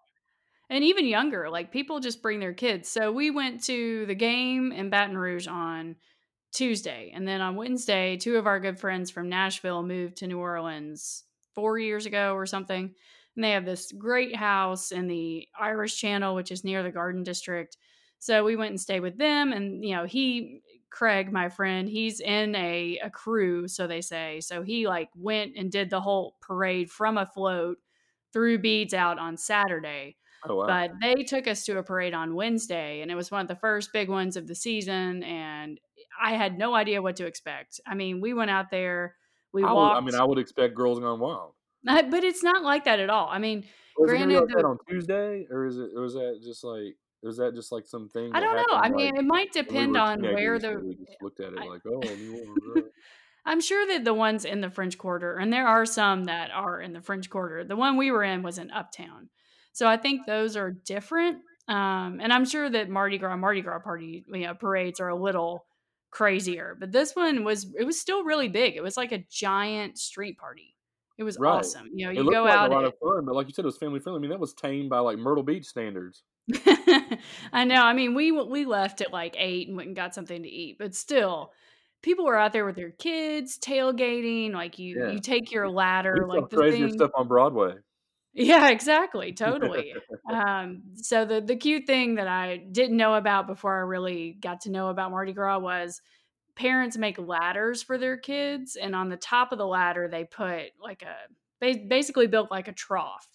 And 0.71 0.83
even 0.83 1.05
younger, 1.05 1.51
like 1.51 1.71
people 1.71 1.99
just 1.99 2.23
bring 2.23 2.39
their 2.39 2.53
kids. 2.53 2.89
So 2.89 3.11
we 3.11 3.29
went 3.29 3.63
to 3.65 4.07
the 4.07 4.15
game 4.15 4.71
in 4.71 4.89
Baton 4.89 5.19
Rouge 5.19 5.45
on 5.45 5.97
Tuesday. 6.51 7.11
And 7.13 7.27
then 7.27 7.41
on 7.41 7.57
Wednesday, 7.57 8.17
two 8.17 8.37
of 8.37 8.47
our 8.47 8.59
good 8.59 8.79
friends 8.79 9.11
from 9.11 9.29
Nashville 9.29 9.83
moved 9.83 10.17
to 10.17 10.27
New 10.27 10.39
Orleans 10.39 11.25
four 11.53 11.77
years 11.77 12.07
ago 12.07 12.33
or 12.33 12.47
something. 12.47 12.95
And 13.39 13.43
they 13.45 13.51
have 13.51 13.63
this 13.63 13.93
great 13.93 14.35
house 14.35 14.91
in 14.91 15.07
the 15.07 15.47
Irish 15.57 15.95
Channel, 15.95 16.35
which 16.35 16.51
is 16.51 16.65
near 16.65 16.83
the 16.83 16.91
Garden 16.91 17.23
District. 17.23 17.77
So 18.17 18.43
we 18.43 18.57
went 18.57 18.71
and 18.71 18.81
stayed 18.81 18.99
with 18.99 19.17
them. 19.17 19.53
And, 19.53 19.81
you 19.81 19.95
know, 19.95 20.03
he, 20.03 20.61
Craig, 20.89 21.31
my 21.31 21.47
friend, 21.47 21.87
he's 21.87 22.19
in 22.19 22.53
a, 22.55 22.99
a 23.01 23.09
crew, 23.09 23.69
so 23.69 23.87
they 23.87 24.01
say. 24.01 24.41
So 24.41 24.61
he 24.61 24.89
like 24.89 25.07
went 25.15 25.53
and 25.55 25.71
did 25.71 25.89
the 25.89 26.01
whole 26.01 26.35
parade 26.41 26.91
from 26.91 27.17
a 27.17 27.25
float, 27.25 27.77
threw 28.33 28.57
beads 28.57 28.93
out 28.93 29.17
on 29.17 29.37
Saturday. 29.37 30.17
oh 30.45 30.57
wow! 30.57 30.67
But 30.67 30.91
they 31.01 31.23
took 31.23 31.47
us 31.47 31.63
to 31.63 31.77
a 31.77 31.83
parade 31.83 32.13
on 32.13 32.35
Wednesday, 32.35 32.99
and 32.99 33.09
it 33.09 33.15
was 33.15 33.31
one 33.31 33.39
of 33.39 33.47
the 33.47 33.55
first 33.55 33.93
big 33.93 34.09
ones 34.09 34.35
of 34.35 34.47
the 34.47 34.55
season. 34.55 35.23
And 35.23 35.79
I 36.21 36.33
had 36.33 36.57
no 36.57 36.75
idea 36.75 37.01
what 37.01 37.15
to 37.15 37.25
expect. 37.25 37.79
I 37.87 37.95
mean, 37.95 38.19
we 38.19 38.33
went 38.33 38.51
out 38.51 38.69
there, 38.69 39.15
we 39.53 39.63
I, 39.63 39.67
would, 39.67 39.75
walked, 39.75 40.01
I 40.01 40.05
mean, 40.05 40.15
I 40.15 40.25
would 40.25 40.39
expect 40.39 40.75
Girls 40.75 40.99
Gone 40.99 41.21
Wild. 41.21 41.53
But 41.83 42.23
it's 42.23 42.43
not 42.43 42.63
like 42.63 42.85
that 42.85 42.99
at 42.99 43.09
all. 43.09 43.27
I 43.29 43.39
mean, 43.39 43.65
Was 43.97 44.11
it 44.11 44.17
Granted, 44.17 44.39
like 44.39 44.47
that 44.55 44.65
on 44.65 44.77
Tuesday, 44.87 45.45
or 45.49 45.65
is 45.65 45.77
it? 45.77 45.89
Was 45.95 46.13
that 46.13 46.39
just 46.43 46.63
like? 46.63 46.95
Was 47.21 47.37
that 47.37 47.53
just 47.53 47.71
like 47.71 47.85
something? 47.85 48.31
I 48.33 48.39
don't 48.39 48.55
know. 48.55 48.77
I 48.77 48.89
mean, 48.89 49.11
like, 49.15 49.19
it 49.19 49.25
might 49.25 49.49
when 49.55 49.65
we 49.65 49.71
depend 49.71 49.97
on 49.97 50.21
where 50.21 50.57
the. 50.57 50.79
we 50.81 50.95
just 50.95 51.17
looked 51.21 51.39
at 51.41 51.53
it 51.53 51.59
I- 51.59 51.65
like, 51.65 51.81
oh, 51.85 51.99
New 51.99 52.31
Orleans. 52.31 52.57
right. 52.75 52.83
I'm 53.45 53.61
sure 53.61 53.85
that 53.87 54.03
the 54.03 54.13
ones 54.13 54.45
in 54.45 54.61
the 54.61 54.69
French 54.69 54.97
Quarter, 54.97 55.37
and 55.37 55.51
there 55.51 55.67
are 55.67 55.85
some 55.85 56.25
that 56.25 56.51
are 56.51 56.79
in 56.79 56.93
the 56.93 57.01
French 57.01 57.29
Quarter. 57.29 57.63
The 57.63 57.75
one 57.75 57.97
we 57.97 58.11
were 58.11 58.23
in 58.23 58.43
was 58.43 58.57
in 58.57 58.69
Uptown, 58.71 59.29
so 59.73 59.87
I 59.87 59.97
think 59.97 60.25
those 60.25 60.55
are 60.55 60.71
different. 60.71 61.39
Um, 61.67 62.19
and 62.21 62.33
I'm 62.33 62.45
sure 62.45 62.69
that 62.69 62.89
Mardi 62.89 63.17
Gras, 63.17 63.35
Mardi 63.37 63.61
Gras 63.61 63.79
party, 63.79 64.25
you 64.27 64.39
know, 64.47 64.53
parades 64.53 64.99
are 64.99 65.09
a 65.09 65.15
little 65.15 65.65
crazier, 66.11 66.75
but 66.79 66.91
this 66.91 67.15
one 67.15 67.43
was 67.43 67.67
it 67.77 67.85
was 67.85 67.99
still 67.99 68.23
really 68.23 68.49
big. 68.49 68.75
It 68.75 68.81
was 68.81 68.97
like 68.97 69.11
a 69.11 69.25
giant 69.29 69.97
street 69.97 70.37
party. 70.37 70.75
It 71.19 71.23
was 71.23 71.37
Right. 71.37 71.57
awesome. 71.57 71.89
You 71.93 72.05
know, 72.05 72.11
It 72.11 72.15
you 72.15 72.23
looked 72.23 72.33
go 72.35 72.43
like 72.45 72.53
out. 72.53 72.71
a 72.71 72.73
lot 72.73 72.85
of 72.85 72.93
fun, 72.97 73.25
but 73.25 73.35
like 73.35 73.45
you 73.47 73.53
said, 73.53 73.65
it 73.65 73.67
was 73.67 73.77
family 73.77 73.99
friendly. 73.99 74.19
I 74.19 74.21
mean, 74.21 74.29
that 74.31 74.39
was 74.39 74.53
tamed 74.53 74.89
by 74.89 74.99
like 74.99 75.17
Myrtle 75.19 75.43
Beach 75.43 75.65
standards. 75.65 76.23
I 77.53 77.65
know. 77.65 77.81
I 77.81 77.93
mean, 77.93 78.15
we 78.15 78.31
we 78.31 78.65
left 78.65 79.01
at 79.01 79.11
like 79.11 79.35
eight 79.37 79.67
and 79.67 79.77
went 79.77 79.87
and 79.87 79.95
got 79.95 80.15
something 80.15 80.41
to 80.41 80.49
eat, 80.49 80.77
but 80.79 80.95
still, 80.95 81.51
people 82.01 82.25
were 82.25 82.37
out 82.37 82.53
there 82.53 82.65
with 82.65 82.75
their 82.77 82.91
kids 82.91 83.59
tailgating. 83.59 84.53
Like 84.53 84.79
you, 84.79 84.97
Yeah. 85.03 85.11
you 85.11 85.19
take 85.19 85.51
your 85.51 85.69
ladder, 85.69 86.15
saw 86.21 86.25
like 86.33 86.49
the 86.49 86.57
crazier 86.57 86.87
thing. 86.87 86.97
stuff 86.97 87.11
on 87.15 87.27
Broadway. 87.27 87.73
Yeah, 88.33 88.69
exactly, 88.69 89.33
totally. 89.33 89.93
um, 90.31 90.83
so 90.95 91.25
the 91.25 91.41
the 91.41 91.55
cute 91.57 91.85
thing 91.85 92.15
that 92.15 92.27
I 92.27 92.57
didn't 92.57 92.95
know 92.97 93.15
about 93.15 93.47
before 93.47 93.75
I 93.75 93.81
really 93.81 94.37
got 94.39 94.61
to 94.61 94.71
know 94.71 94.87
about 94.87 95.11
Mardi 95.11 95.33
Gras 95.33 95.59
was 95.59 96.01
parents 96.59 96.97
make 96.97 97.17
ladders 97.17 97.81
for 97.83 97.97
their 97.97 98.17
kids, 98.17 98.75
and 98.75 98.95
on 98.95 99.09
the 99.09 99.17
top 99.17 99.51
of 99.51 99.57
the 99.57 99.65
ladder 99.67 100.07
they 100.09 100.25
put 100.25 100.71
like 100.79 101.01
a 101.03 101.15
ba- 101.61 101.85
basically 101.87 102.27
built 102.27 102.51
like 102.51 102.67
a 102.67 102.73
trough. 102.73 103.27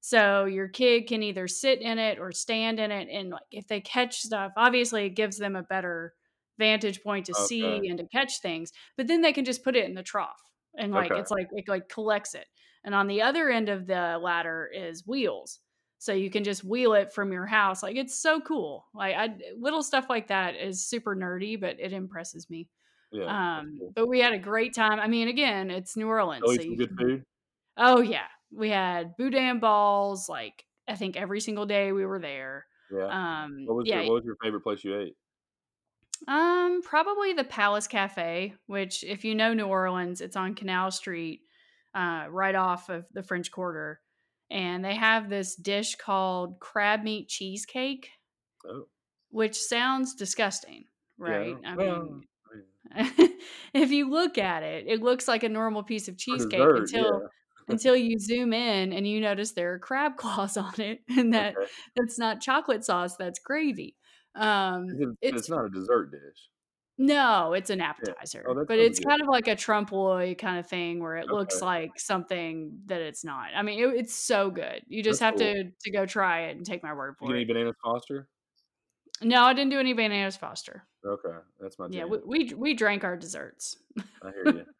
So 0.00 0.46
your 0.46 0.68
kid 0.68 1.06
can 1.06 1.22
either 1.22 1.46
sit 1.46 1.80
in 1.80 1.98
it 1.98 2.18
or 2.18 2.32
stand 2.32 2.80
in 2.80 2.90
it, 2.90 3.08
and 3.10 3.30
like 3.30 3.42
if 3.52 3.68
they 3.68 3.80
catch 3.80 4.18
stuff, 4.20 4.52
obviously 4.56 5.06
it 5.06 5.10
gives 5.10 5.38
them 5.38 5.54
a 5.56 5.62
better 5.62 6.14
vantage 6.58 7.02
point 7.02 7.26
to 7.26 7.34
see 7.34 7.88
and 7.88 7.98
to 7.98 8.06
catch 8.08 8.40
things. 8.40 8.72
But 8.96 9.06
then 9.06 9.20
they 9.22 9.32
can 9.32 9.44
just 9.44 9.64
put 9.64 9.76
it 9.76 9.84
in 9.84 9.94
the 9.94 10.02
trough, 10.02 10.42
and 10.76 10.92
like 10.94 11.12
Okay. 11.12 11.16
it's 11.16 11.30
like 11.30 11.48
it 11.52 11.68
like 11.68 11.88
collects 11.88 12.34
it. 12.34 12.46
And 12.84 12.94
on 12.94 13.06
the 13.06 13.22
other 13.22 13.48
end 13.50 13.68
of 13.68 13.86
the 13.86 14.18
ladder 14.20 14.68
is 14.74 15.06
wheels. 15.06 15.60
So 16.02 16.12
you 16.12 16.30
can 16.30 16.42
just 16.42 16.64
wheel 16.64 16.94
it 16.94 17.12
from 17.12 17.30
your 17.30 17.46
house. 17.46 17.80
Like 17.80 17.94
it's 17.94 18.20
so 18.20 18.40
cool. 18.40 18.86
Like 18.92 19.14
I 19.14 19.36
little 19.56 19.84
stuff 19.84 20.06
like 20.08 20.26
that 20.26 20.56
is 20.56 20.84
super 20.84 21.14
nerdy, 21.14 21.60
but 21.60 21.78
it 21.78 21.92
impresses 21.92 22.50
me. 22.50 22.68
Yeah. 23.12 23.58
Um, 23.58 23.76
cool. 23.78 23.92
but 23.94 24.08
we 24.08 24.18
had 24.18 24.32
a 24.32 24.38
great 24.38 24.74
time. 24.74 24.98
I 24.98 25.06
mean, 25.06 25.28
again, 25.28 25.70
it's 25.70 25.96
New 25.96 26.08
Orleans. 26.08 26.42
So 26.44 26.60
you 26.60 26.76
good 26.76 26.96
food. 26.98 27.24
Oh 27.76 28.00
yeah. 28.00 28.26
We 28.52 28.68
had 28.68 29.16
boudin 29.16 29.60
balls, 29.60 30.28
like 30.28 30.64
I 30.88 30.96
think 30.96 31.16
every 31.16 31.38
single 31.38 31.66
day 31.66 31.92
we 31.92 32.04
were 32.04 32.18
there. 32.18 32.66
Yeah. 32.92 33.44
Um 33.44 33.62
what 33.66 33.76
was 33.76 33.84
yeah, 33.86 34.00
your 34.00 34.10
What 34.10 34.14
was 34.14 34.24
your 34.24 34.36
favorite 34.42 34.62
place 34.62 34.82
you 34.82 34.98
ate? 34.98 35.14
um, 36.26 36.82
probably 36.82 37.32
the 37.32 37.44
Palace 37.44 37.86
Cafe, 37.86 38.54
which, 38.66 39.02
if 39.04 39.24
you 39.24 39.34
know 39.34 39.54
New 39.54 39.66
Orleans, 39.66 40.20
it's 40.20 40.36
on 40.36 40.54
Canal 40.54 40.90
Street, 40.90 41.42
uh, 41.94 42.26
right 42.28 42.54
off 42.54 42.88
of 42.90 43.06
the 43.12 43.22
French 43.24 43.50
Quarter, 43.50 44.00
and 44.52 44.84
they 44.84 44.94
have 44.94 45.30
this 45.30 45.56
dish 45.56 45.96
called 45.96 46.60
crab 46.60 47.02
meat 47.02 47.28
cheesecake, 47.28 48.10
Oh, 48.64 48.86
which 49.30 49.56
sounds 49.56 50.14
disgusting, 50.14 50.84
yeah, 51.26 51.34
right? 51.34 51.56
I 51.64 51.74
well, 51.74 52.02
mean, 52.02 52.22
yeah. 52.94 53.10
if 53.74 53.90
you 53.90 54.10
look 54.10 54.38
at 54.38 54.62
it, 54.62 54.84
it 54.86 55.02
looks 55.02 55.26
like 55.26 55.42
a 55.42 55.48
normal 55.48 55.82
piece 55.82 56.06
of 56.08 56.18
cheesecake 56.18 56.60
dessert, 56.60 56.78
until 56.78 57.22
yeah. 57.22 57.28
until 57.68 57.96
you 57.96 58.18
zoom 58.18 58.52
in 58.52 58.92
and 58.92 59.06
you 59.06 59.20
notice 59.20 59.52
there 59.52 59.72
are 59.72 59.78
crab 59.78 60.16
claws 60.18 60.56
on 60.56 60.80
it, 60.80 61.00
and 61.08 61.32
that 61.32 61.56
Okay. 61.56 61.66
that's 61.96 62.18
not 62.18 62.42
chocolate 62.42 62.84
sauce, 62.84 63.16
that's 63.16 63.38
gravy. 63.38 63.96
Um, 64.34 65.16
it's 65.22 65.36
it's 65.38 65.48
not 65.48 65.64
a 65.64 65.70
dessert 65.70 66.10
dish. 66.10 66.50
No, 66.98 67.52
it's 67.54 67.70
an 67.70 67.78
Yeah. 67.80 67.90
appetizer, 67.90 68.44
Oh, 68.48 68.64
but 68.66 68.78
it's 68.78 68.98
good. 69.00 69.08
kind 69.08 69.22
of 69.22 69.28
like 69.28 69.48
a 69.48 69.56
trompe 69.56 69.92
l'oeil 69.92 70.34
kind 70.34 70.58
of 70.58 70.66
thing 70.66 71.00
where 71.00 71.16
it 71.16 71.26
looks 71.28 71.60
like 71.62 71.98
something 71.98 72.80
that 72.86 73.00
it's 73.00 73.24
not. 73.24 73.48
I 73.56 73.62
mean, 73.62 73.80
it, 73.82 73.96
it's 73.96 74.14
so 74.14 74.50
good. 74.50 74.82
You 74.88 75.02
just 75.02 75.20
That's 75.20 75.40
have 75.40 75.52
cool. 75.54 75.64
to 75.64 75.70
to 75.84 75.90
go 75.90 76.06
try 76.06 76.42
it 76.48 76.56
and 76.56 76.64
take 76.66 76.82
my 76.82 76.92
word 76.94 77.16
You 77.20 77.28
for 77.28 77.34
any 77.34 77.42
it. 77.42 77.48
bananas 77.48 77.74
Foster? 77.82 78.28
No, 79.20 79.42
I 79.44 79.52
didn't 79.52 79.70
do 79.70 79.78
any 79.78 79.92
bananas 79.92 80.36
Foster. 80.36 80.82
Okay, 81.04 81.36
that's 81.60 81.78
my 81.78 81.86
Yeah, 81.90 82.04
we 82.04 82.18
we, 82.24 82.54
we 82.54 82.74
drank 82.74 83.04
our 83.04 83.16
desserts. 83.16 83.76
I 84.22 84.30
hear 84.30 84.46
you. 84.54 84.64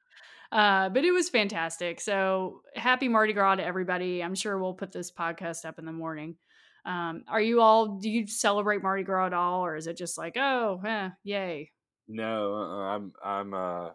Uh, 0.53 0.91
but 0.91 1.03
it 1.03 1.13
was 1.13 1.31
fantastic. 1.31 1.99
So 1.99 2.61
happy 2.75 3.09
Mardi 3.09 3.33
Gras 3.33 3.55
to 3.55 3.65
everybody. 3.65 4.23
I'm 4.23 4.35
sure 4.35 4.59
we'll 4.59 4.75
put 4.75 4.93
this 4.93 5.11
podcast 5.11 5.65
up 5.65 5.79
in 5.79 5.87
the 5.87 5.93
morning. 5.93 6.37
Um, 6.85 7.25
are 7.27 7.41
you 7.41 7.63
all? 7.63 7.97
Do 7.97 8.11
you 8.11 8.27
celebrate 8.27 8.83
Mardi 8.83 9.03
Gras 9.03 9.29
at 9.29 9.33
all, 9.33 9.65
or 9.65 9.77
is 9.77 9.87
it 9.87 9.97
just 9.97 10.19
like, 10.19 10.37
oh, 10.37 10.79
eh, 10.85 11.09
yay? 11.25 11.71
No, 12.13 12.55
uh-uh, 12.55 12.95
I'm 12.95 13.13
I'm 13.25 13.55
uh 13.55 13.91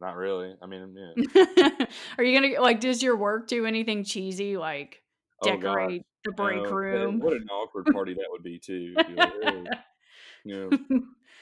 not 0.00 0.16
really. 0.16 0.54
I 0.62 0.66
mean, 0.66 0.96
yeah. 0.96 1.86
Are 2.18 2.24
you 2.24 2.40
gonna 2.40 2.60
like? 2.60 2.80
Does 2.80 3.02
your 3.02 3.16
work 3.16 3.48
do 3.48 3.66
anything 3.66 4.04
cheesy 4.04 4.56
like 4.56 5.02
Oh 5.42 5.50
decorate 5.50 6.02
the 6.24 6.32
break 6.32 6.64
no, 6.64 6.70
room? 6.70 7.20
what 7.20 7.32
an 7.32 7.46
awkward 7.50 7.86
party 7.86 8.14
that 8.14 8.26
would 8.30 8.42
be 8.42 8.58
too. 8.58 8.94
"Oh, 9.44 9.64
you 10.44 10.56
know, 10.56 10.70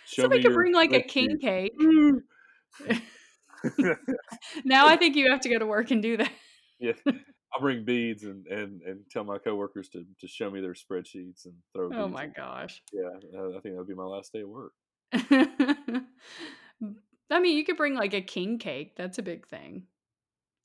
Somebody 0.07 0.41
me 0.41 0.49
could 0.49 0.55
bring 0.55 0.75
like 0.75 0.93
a 0.93 1.01
spreadsheet." 1.01 1.09
king 1.09 1.39
cake. 1.39 1.73
Now 4.65 4.87
I 4.87 4.97
think 4.97 5.17
you 5.17 5.31
have 5.31 5.41
to 5.41 5.49
go 5.49 5.59
to 5.59 5.67
work 5.67 5.91
and 5.91 6.03
do 6.03 6.17
that. 6.17 6.31
yeah, 6.81 6.93
I'll 7.53 7.61
bring 7.61 7.85
beads 7.85 8.25
and, 8.25 8.47
and, 8.47 8.83
and 8.83 9.01
tell 9.11 9.25
my 9.25 9.39
coworkers 9.39 9.89
to, 9.91 10.05
to 10.21 10.29
show 10.29 10.51
me 10.51 10.61
their 10.61 10.75
spreadsheets 10.75 11.47
and 11.47 11.55
throw. 11.75 11.89
Them. 11.89 12.01
Oh 12.01 12.09
my 12.09 12.27
gosh. 12.27 12.83
Yeah, 12.93 13.09
uh, 13.39 13.57
I 13.57 13.61
think 13.61 13.75
that'd 13.75 13.89
be 13.89 13.95
my 13.95 14.05
last 14.05 14.33
day 14.33 14.43
of 14.43 14.49
work. 14.49 14.73
I 17.31 17.41
mean, 17.41 17.57
you 17.57 17.65
could 17.65 17.77
bring 17.77 17.95
like 17.95 18.15
a 18.15 18.21
king 18.21 18.59
cake. 18.59 18.97
That's 18.97 19.19
a 19.19 19.23
big 19.23 19.47
thing. 19.47 19.85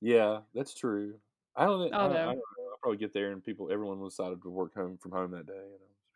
Yeah, 0.01 0.39
that's 0.53 0.73
true. 0.73 1.15
I 1.55 1.65
don't. 1.65 1.93
I, 1.93 1.97
I, 1.97 2.07
don't 2.07 2.13
know. 2.13 2.29
I'll 2.29 2.77
probably 2.81 2.97
get 2.97 3.13
there 3.13 3.31
and 3.31 3.43
people, 3.43 3.69
everyone 3.71 3.99
was 3.99 4.13
decided 4.13 4.41
to 4.41 4.49
work 4.49 4.73
home 4.73 4.97
from 4.97 5.11
home 5.11 5.31
that 5.31 5.45
day. 5.45 5.53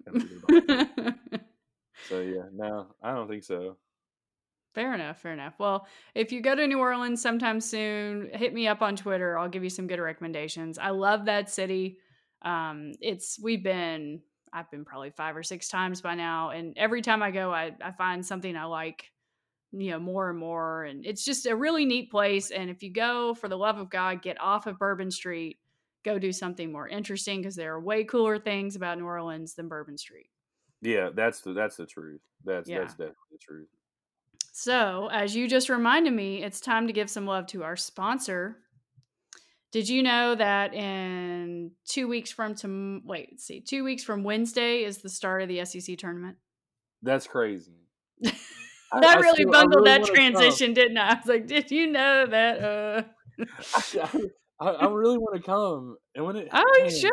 You 0.06 0.14
know, 0.14 0.20
just 0.20 0.48
kinda 0.48 0.50
forget 0.50 0.90
about 0.98 1.14
it. 1.32 1.42
so 2.10 2.20
yeah, 2.22 2.44
no, 2.54 2.88
I 3.02 3.14
don't 3.14 3.28
think 3.28 3.44
so. 3.44 3.78
fair 4.74 4.94
enough. 4.94 5.22
Fair 5.22 5.34
enough. 5.34 5.54
Well, 5.58 5.88
if 6.16 6.32
you 6.32 6.42
go 6.42 6.56
to 6.56 6.68
New 6.68 6.80
Orleans 6.80 7.22
sometime 7.22 7.62
soon, 7.62 8.30
hit 8.34 8.54
me 8.54 8.68
up 8.68 8.82
on 8.82 8.96
Twitter. 8.96 9.38
I'll 9.38 9.50
give 9.50 9.64
you 9.64 9.70
some 9.70 9.88
good 9.88 10.00
recommendations. 10.00 10.78
I 10.78 10.90
love 10.90 11.26
that 11.26 11.50
city. 11.50 12.00
Um, 12.42 12.94
it's 13.02 13.40
we've 13.42 13.64
been 13.64 14.22
I've 14.58 14.72
been 14.72 14.86
probably 14.86 15.12
five 15.12 15.36
or 15.38 15.44
six 15.44 15.68
times 15.70 16.02
by 16.02 16.16
now, 16.16 16.50
and 16.50 16.78
every 16.78 17.02
time 17.02 17.22
I 17.22 17.32
go, 17.32 17.54
I 17.54 17.76
I 17.82 17.92
find 17.92 18.26
something 18.26 18.56
I 18.56 18.66
like, 18.66 19.12
you 19.72 19.92
know, 19.92 20.00
more 20.00 20.30
and 20.30 20.40
more, 20.40 20.84
and 20.86 21.06
it's 21.06 21.24
just 21.24 21.46
a 21.46 21.56
really 21.56 21.86
neat 21.86 22.10
place. 22.10 22.52
And 22.52 22.70
if 22.70 22.82
you 22.82 22.92
go, 22.92 23.34
for 23.36 23.48
the 23.48 23.58
love 23.58 23.78
of 23.78 23.90
God, 23.90 24.22
get 24.22 24.40
off 24.42 24.68
of 24.68 24.80
Bourbon 24.80 25.12
Street, 25.12 25.58
go 26.04 26.18
do 26.18 26.32
something 26.32 26.72
more 26.72 26.88
interesting 26.88 27.42
because 27.42 27.56
there 27.56 27.74
are 27.74 27.82
way 27.82 28.04
cooler 28.04 28.40
things 28.40 28.76
about 28.76 28.98
New 28.98 29.06
Orleans 29.06 29.54
than 29.54 29.68
Bourbon 29.68 29.98
Street. 29.98 30.30
Yeah, 30.82 31.10
that's 31.14 31.42
the 31.42 31.54
that's 31.54 31.76
the 31.78 31.86
truth. 31.86 32.22
That's 32.44 32.70
Yeah. 32.70 32.80
that's 32.80 32.94
definitely 32.94 33.16
the 33.32 33.38
truth. 33.40 33.68
So, 34.54 35.08
as 35.12 35.36
you 35.36 35.48
just 35.48 35.70
reminded 35.70 36.14
me, 36.14 36.44
it's 36.44 36.60
time 36.60 36.88
to 36.88 36.94
give 36.94 37.10
some 37.10 37.26
love 37.28 37.46
to 37.48 37.64
our 37.64 37.76
sponsor. 37.76 38.64
Did 39.72 39.90
you 39.90 40.02
know 40.02 40.34
that 40.36 40.74
in 40.74 41.72
two 41.86 42.08
weeks 42.08 42.32
from 42.32 42.56
to 42.56 43.02
wait, 43.04 43.30
let's 43.32 43.46
see, 43.46 43.60
two 43.62 43.84
weeks 43.84 44.04
from 44.04 44.24
Wednesday 44.24 44.84
is 44.84 45.00
the 45.00 45.10
start 45.10 45.42
of 45.42 45.50
the 45.50 45.64
SEC 45.66 45.98
tournament? 45.98 46.38
That's 47.02 47.28
crazy. 47.28 47.74
I- 48.26 48.32
I, 48.94 49.16
really 49.16 49.44
still- 49.44 49.56
I 49.56 49.64
really 49.64 49.90
that 49.90 50.06
transition, 50.06 50.74
didn't 50.74 50.98
I? 50.98 51.10
I 51.10 51.14
was 51.16 51.26
like, 51.26 51.48
did 51.48 51.72
you 51.72 51.88
know 51.88 52.26
that? 52.26 52.64
Uh... 52.64 53.04
I, 54.60 54.70
I 54.70 54.88
really 54.88 55.20
want 55.20 55.36
to 55.36 55.42
come, 55.42 55.98
and 56.16 56.26
when 56.26 56.36
it 56.36 56.48
oh, 56.52 56.64
you 56.78 56.84
man, 56.86 56.90
should 56.90 57.12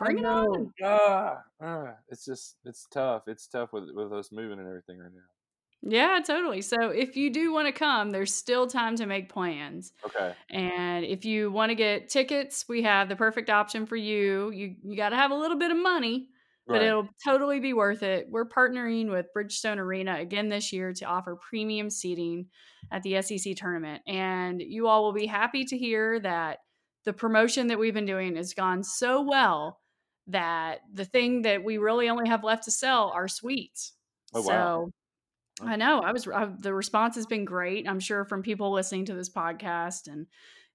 I 0.00 0.04
bring 0.04 0.18
it 0.18 0.24
on. 0.24 0.72
ah, 0.82 1.36
ah, 1.62 1.92
it's 2.08 2.24
just 2.24 2.56
it's 2.64 2.88
tough. 2.90 3.22
It's 3.28 3.46
tough 3.46 3.72
with 3.72 3.84
with 3.94 4.12
us 4.12 4.32
moving 4.32 4.58
and 4.58 4.66
everything 4.66 4.98
right 4.98 5.12
now. 5.14 5.20
Yeah, 5.82 6.20
totally. 6.24 6.60
So, 6.60 6.90
if 6.90 7.16
you 7.16 7.30
do 7.30 7.52
want 7.52 7.66
to 7.66 7.72
come, 7.72 8.10
there's 8.10 8.34
still 8.34 8.66
time 8.66 8.96
to 8.96 9.06
make 9.06 9.32
plans. 9.32 9.92
Okay. 10.04 10.34
And 10.50 11.04
if 11.06 11.24
you 11.24 11.50
want 11.50 11.70
to 11.70 11.74
get 11.74 12.08
tickets, 12.10 12.66
we 12.68 12.82
have 12.82 13.08
the 13.08 13.16
perfect 13.16 13.48
option 13.48 13.86
for 13.86 13.96
you. 13.96 14.50
You 14.50 14.76
you 14.82 14.96
got 14.96 15.10
to 15.10 15.16
have 15.16 15.30
a 15.30 15.34
little 15.36 15.56
bit 15.56 15.70
of 15.70 15.78
money, 15.78 16.28
but 16.68 16.82
Right. 16.82 16.82
it'll 16.82 17.08
totally 17.24 17.60
be 17.60 17.72
worth 17.72 18.02
it. 18.02 18.26
We're 18.28 18.48
partnering 18.48 19.10
with 19.10 19.28
Bridgestone 19.34 19.78
Arena 19.78 20.16
again 20.16 20.50
this 20.50 20.70
year 20.72 20.92
to 20.94 21.06
offer 21.06 21.36
premium 21.36 21.88
seating 21.88 22.48
at 22.92 23.02
the 23.02 23.22
SEC 23.22 23.54
tournament. 23.54 24.02
And 24.06 24.60
you 24.60 24.86
all 24.86 25.02
will 25.04 25.12
be 25.14 25.26
happy 25.26 25.64
to 25.64 25.78
hear 25.78 26.20
that 26.20 26.58
the 27.04 27.12
promotion 27.14 27.68
that 27.68 27.78
we've 27.78 27.94
been 27.94 28.04
doing 28.06 28.36
has 28.36 28.52
gone 28.52 28.84
so 28.84 29.22
well 29.22 29.80
that 30.26 30.80
the 30.92 31.04
thing 31.06 31.42
that 31.42 31.64
we 31.64 31.78
really 31.78 32.08
only 32.10 32.28
have 32.28 32.44
left 32.44 32.64
to 32.64 32.70
sell 32.70 33.10
are 33.14 33.28
suites. 33.28 33.94
Oh, 34.32 34.42
wow. 34.42 34.86
so 34.86 34.90
I 35.62 35.76
know 35.76 36.00
I 36.00 36.12
was 36.12 36.26
I, 36.26 36.46
the 36.58 36.74
response 36.74 37.16
has 37.16 37.26
been 37.26 37.44
great. 37.44 37.88
I'm 37.88 38.00
sure 38.00 38.24
from 38.24 38.42
people 38.42 38.72
listening 38.72 39.04
to 39.06 39.14
this 39.14 39.30
podcast 39.30 40.06
and 40.06 40.26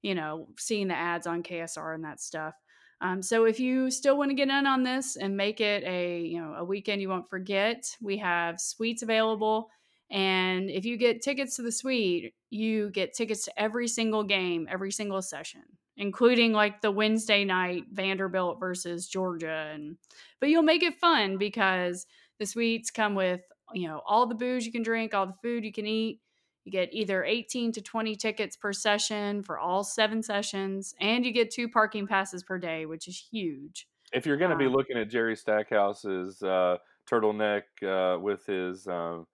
you 0.01 0.15
know 0.15 0.47
seeing 0.57 0.87
the 0.87 0.95
ads 0.95 1.27
on 1.27 1.43
KSR 1.43 1.95
and 1.95 2.03
that 2.03 2.19
stuff. 2.19 2.53
Um, 3.01 3.21
so 3.21 3.45
if 3.45 3.59
you 3.59 3.91
still 3.91 4.17
want 4.17 4.31
to 4.31 4.35
get 4.35 4.47
in 4.47 4.65
on 4.65 4.83
this 4.83 5.15
and 5.15 5.35
make 5.35 5.59
it 5.59 5.83
a 5.83 6.21
you 6.21 6.41
know 6.41 6.53
a 6.53 6.63
weekend 6.63 7.01
you 7.01 7.09
won't 7.09 7.29
forget, 7.29 7.83
we 8.01 8.17
have 8.17 8.59
suites 8.59 9.01
available. 9.01 9.69
And 10.11 10.69
if 10.69 10.85
you 10.85 10.97
get 10.97 11.23
tickets 11.23 11.55
to 11.55 11.63
the 11.63 11.71
suite, 11.71 12.35
you 12.51 12.91
get 12.91 13.13
tickets 13.13 13.45
to 13.45 13.59
every 13.59 13.87
single 13.87 14.23
game, 14.23 14.67
every 14.69 14.91
single 14.91 15.21
session, 15.21 15.63
including 15.97 16.53
like 16.53 16.81
the 16.81 16.91
Wednesday 16.91 17.43
night 17.43 17.85
Vanderbilt 17.91 18.59
versus 18.59 19.07
Georgia. 19.07 19.71
And 19.73 19.97
but 20.39 20.49
you'll 20.49 20.61
make 20.61 20.83
it 20.83 20.99
fun 20.99 21.37
because 21.37 22.05
the 22.37 22.45
suites 22.45 22.91
come 22.91 23.15
with 23.15 23.41
you 23.73 23.87
know 23.87 24.01
all 24.05 24.27
the 24.27 24.35
booze 24.35 24.65
you 24.65 24.71
can 24.71 24.83
drink, 24.83 25.13
all 25.13 25.27
the 25.27 25.35
food 25.41 25.63
you 25.63 25.71
can 25.73 25.85
eat. 25.85 26.21
You 26.63 26.71
get 26.71 26.89
either 26.93 27.23
18 27.23 27.73
to 27.73 27.81
20 27.81 28.15
tickets 28.15 28.57
per 28.57 28.73
session 28.73 29.43
for 29.43 29.59
all 29.59 29.83
seven 29.83 30.23
sessions, 30.23 30.95
and 30.99 31.23
you 31.25 31.31
get 31.31 31.51
two 31.51 31.69
parking 31.69 32.07
passes 32.07 32.41
per 32.43 32.57
day, 32.57 32.85
which 32.87 33.07
is 33.07 33.17
huge. 33.31 33.87
If 34.13 34.25
you're 34.25 34.37
going 34.37 34.51
to 34.51 34.57
be 34.57 34.65
Um, 34.65 34.73
looking 34.73 34.97
at 34.97 35.09
Jerry 35.09 35.35
Stackhouse's 35.35 36.41
uh, 36.41 36.77
turtleneck 37.07 37.63
uh, 37.83 38.19
with 38.19 38.45
his 38.47 38.87
um, 38.87 39.27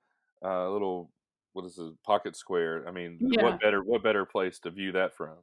uh, 0.43 0.69
little 0.69 1.11
what 1.53 1.65
is 1.65 1.77
it 1.77 1.93
pocket 2.03 2.35
square, 2.35 2.87
I 2.87 2.91
mean, 2.91 3.17
Yeah. 3.21 3.43
what 3.43 3.59
better 3.61 3.81
what 3.83 4.03
better 4.03 4.25
place 4.25 4.59
to 4.59 4.71
view 4.71 4.91
that 4.93 5.13
from? 5.13 5.37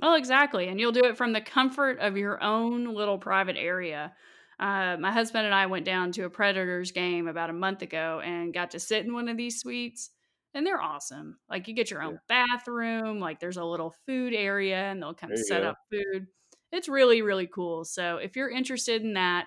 Well, 0.00 0.14
exactly. 0.14 0.68
And 0.68 0.80
you'll 0.80 0.92
do 0.92 1.04
it 1.04 1.16
from 1.16 1.32
the 1.32 1.40
comfort 1.40 1.98
of 2.00 2.16
your 2.16 2.42
own 2.42 2.84
little 2.94 3.18
private 3.18 3.56
area. 3.56 4.14
Uh, 4.60 4.98
my 5.00 5.10
husband 5.10 5.46
and 5.46 5.54
I 5.54 5.66
went 5.66 5.86
down 5.86 6.12
to 6.12 6.24
a 6.24 6.30
Predators 6.30 6.92
game 6.92 7.26
about 7.28 7.48
a 7.48 7.54
month 7.54 7.80
ago 7.80 8.20
and 8.22 8.52
got 8.52 8.72
to 8.72 8.78
sit 8.78 9.06
in 9.06 9.14
one 9.14 9.28
of 9.28 9.38
these 9.38 9.58
suites. 9.58 10.10
And 10.52 10.66
they're 10.66 10.82
awesome. 10.82 11.38
Like 11.48 11.66
you 11.66 11.74
get 11.74 11.90
your 11.90 12.02
own 12.02 12.20
bathroom, 12.28 13.20
like 13.20 13.40
there's 13.40 13.56
a 13.56 13.64
little 13.64 13.94
food 14.04 14.34
area 14.34 14.90
and 14.90 15.00
they'll 15.00 15.14
There 15.14 15.30
you 15.38 15.44
set 15.44 15.64
up 15.64 15.78
food. 15.90 16.26
It's 16.72 16.88
really, 16.88 17.22
really 17.22 17.46
cool. 17.46 17.84
So 17.84 18.18
if 18.18 18.36
you're 18.36 18.50
interested 18.50 19.02
in 19.02 19.14
that, 19.14 19.46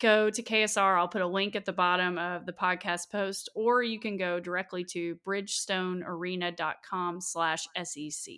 go 0.00 0.30
to 0.30 0.42
KSR. 0.42 0.98
I'll 0.98 1.06
put 1.08 1.22
a 1.22 1.26
link 1.26 1.54
at 1.54 1.64
the 1.64 1.72
bottom 1.72 2.18
of 2.18 2.46
the 2.46 2.52
podcast 2.52 3.10
post, 3.10 3.48
or 3.54 3.82
you 3.82 4.00
can 4.00 4.16
go 4.16 4.40
directly 4.40 4.84
to 4.92 5.16
bridgestonearena.com 5.26 7.20
slash 7.20 7.68
SEC. 7.82 8.34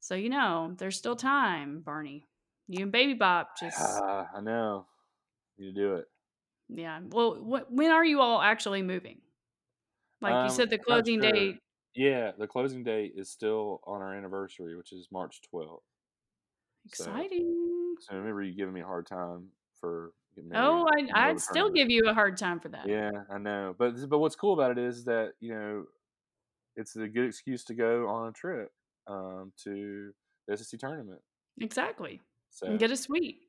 So 0.00 0.14
you 0.14 0.30
know, 0.30 0.74
there's 0.78 0.96
still 0.96 1.16
time, 1.16 1.82
Barney. 1.84 2.26
You 2.68 2.84
and 2.84 2.92
Baby 2.92 3.14
Bop 3.14 3.50
just 3.58 3.78
Ah, 3.78 4.28
I 4.34 4.40
know. 4.40 4.86
To 5.58 5.72
do 5.72 5.94
it. 5.96 6.06
yeah. 6.68 7.00
Well, 7.10 7.34
wh- 7.34 7.70
when 7.72 7.90
are 7.90 8.04
you 8.04 8.20
all 8.20 8.40
actually 8.40 8.82
moving? 8.82 9.20
Like 10.20 10.34
Um, 10.34 10.44
you 10.46 10.50
said, 10.50 10.70
the 10.70 10.78
closing 10.78 11.20
sure. 11.20 11.30
date. 11.32 11.58
Yeah, 11.94 12.32
the 12.38 12.46
closing 12.46 12.82
date 12.84 13.12
is 13.16 13.28
still 13.30 13.80
on 13.84 14.00
our 14.00 14.14
anniversary, 14.14 14.76
which 14.76 14.92
is 14.92 15.08
March 15.12 15.40
12th. 15.52 15.82
So- 16.94 17.04
Exciting. 17.04 17.94
So 18.00 18.16
remember 18.16 18.42
you 18.42 18.54
giving 18.54 18.72
me 18.74 18.80
a 18.80 18.86
hard 18.86 19.06
time 19.06 19.48
for. 19.78 20.12
Oh, 20.54 20.86
I 20.96 21.28
I'd 21.28 21.40
still 21.40 21.68
give 21.70 21.90
you 21.90 22.08
a 22.08 22.14
hard 22.14 22.38
time 22.38 22.58
for 22.58 22.70
that. 22.70 22.88
Yeah, 22.88 23.10
I 23.30 23.36
know. 23.36 23.74
But 23.78 24.08
but 24.08 24.18
what's 24.18 24.34
cool 24.34 24.54
about 24.54 24.70
it 24.70 24.78
is 24.78 25.04
that 25.04 25.34
you 25.40 25.52
know 25.54 25.84
it's 26.74 26.96
a 26.96 27.06
good 27.06 27.26
excuse 27.26 27.62
to 27.64 27.74
go 27.74 28.08
on 28.08 28.28
a 28.28 28.32
trip 28.32 28.72
um, 29.06 29.52
to 29.64 30.12
the 30.48 30.56
SEC 30.56 30.80
tournament. 30.80 31.20
Exactly. 31.60 32.20
So 32.48 32.66
And 32.66 32.78
get 32.78 32.90
a 32.90 32.96
suite. 32.96 33.42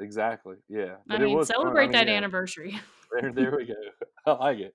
Exactly, 0.00 0.56
yeah. 0.68 0.94
I 1.08 1.14
But 1.14 1.22
it 1.22 1.26
mean, 1.26 1.36
was 1.36 1.48
fun. 1.48 1.56
I 1.56 1.62
celebrate 1.62 1.82
mean, 1.84 1.92
that 1.92 2.08
yeah, 2.08 2.14
anniversary. 2.14 2.80
There, 3.12 3.32
there 3.34 3.56
we 3.56 3.66
go. 3.66 3.74
I 4.26 4.32
like 4.32 4.58
it. 4.58 4.74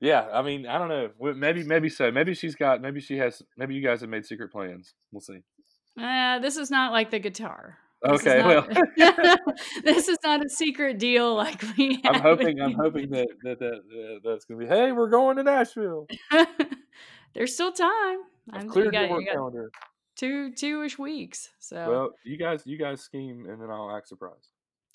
Yeah, 0.00 0.28
I 0.32 0.42
mean, 0.42 0.66
I 0.66 0.78
don't 0.78 0.88
know. 0.88 1.10
Maybe, 1.34 1.64
maybe 1.64 1.88
so. 1.88 2.10
Maybe 2.10 2.34
she's 2.34 2.54
got. 2.54 2.80
Maybe 2.82 3.00
she 3.00 3.16
has. 3.18 3.42
Maybe 3.56 3.74
you 3.74 3.82
guys 3.82 4.00
have 4.02 4.10
made 4.10 4.26
secret 4.26 4.52
plans. 4.52 4.94
We'll 5.10 5.20
see. 5.20 5.40
Uh, 6.00 6.38
this 6.38 6.56
is 6.56 6.70
not 6.70 6.92
like 6.92 7.10
the 7.10 7.18
guitar. 7.18 7.78
This 8.02 8.20
is 8.20 8.26
Okay, 8.28 8.44
well, 8.44 8.68
this 9.84 10.06
is 10.06 10.18
not 10.22 10.44
a 10.44 10.48
secret 10.48 10.98
deal 10.98 11.34
like 11.34 11.60
we. 11.76 12.00
I'm 12.04 12.20
hoping. 12.20 12.60
I'm 12.60 12.74
hoping 12.74 13.10
that 13.10 13.26
that, 13.42 13.58
that, 13.58 13.80
that 13.88 14.20
that's 14.22 14.44
gonna 14.44 14.60
be. 14.60 14.66
Hey, 14.66 14.92
we're 14.92 15.08
going 15.08 15.36
to 15.36 15.42
Nashville. 15.42 16.06
There's 17.34 17.54
still 17.54 17.72
time. 17.72 18.18
I've 18.52 18.60
I'm, 18.60 18.66
you 18.66 18.72
cleared 18.72 18.92
got, 18.92 19.00
your 19.00 19.10
work 19.10 19.20
you 19.20 19.26
got 19.26 19.34
calendar. 19.34 19.70
Two 20.18 20.52
two 20.52 20.82
ish 20.82 20.98
weeks. 20.98 21.48
So 21.58 21.90
Well, 21.90 22.10
you 22.24 22.36
guys, 22.36 22.62
you 22.66 22.76
guys 22.76 23.00
scheme, 23.00 23.46
and 23.48 23.60
then 23.60 23.70
I'll 23.70 23.94
act 23.96 24.08
surprised. 24.08 24.50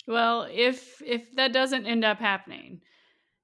Well, 0.06 0.46
if 0.50 1.02
if 1.02 1.34
that 1.36 1.52
doesn't 1.52 1.86
end 1.86 2.04
up 2.04 2.18
happening, 2.18 2.82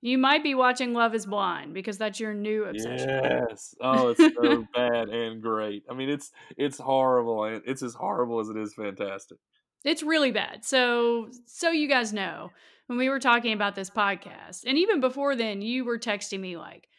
you 0.02 0.18
might 0.18 0.42
be 0.42 0.54
watching 0.54 0.92
Love 0.92 1.14
Is 1.14 1.26
Blind 1.26 1.74
because 1.74 1.98
that's 1.98 2.20
your 2.20 2.34
new 2.34 2.64
obsession. 2.64 3.08
Yes. 3.08 3.74
Oh, 3.80 4.08
it's 4.08 4.34
so 4.34 4.66
bad 4.74 5.08
and 5.08 5.42
great. 5.42 5.84
I 5.90 5.94
mean, 5.94 6.10
it's 6.10 6.30
it's 6.56 6.78
horrible, 6.78 7.44
and 7.44 7.62
it's 7.66 7.82
as 7.82 7.94
horrible 7.94 8.40
as 8.40 8.50
it 8.50 8.56
is 8.58 8.74
fantastic. 8.74 9.38
It's 9.84 10.02
really 10.02 10.32
bad. 10.32 10.64
So 10.64 11.30
so 11.46 11.70
you 11.70 11.88
guys 11.88 12.12
know, 12.12 12.50
when 12.86 12.98
we 12.98 13.08
were 13.08 13.20
talking 13.20 13.54
about 13.54 13.74
this 13.74 13.88
podcast, 13.88 14.64
and 14.66 14.76
even 14.76 15.00
before 15.00 15.34
then, 15.34 15.62
you 15.62 15.86
were 15.86 15.98
texting 15.98 16.40
me 16.40 16.58
like, 16.58 16.89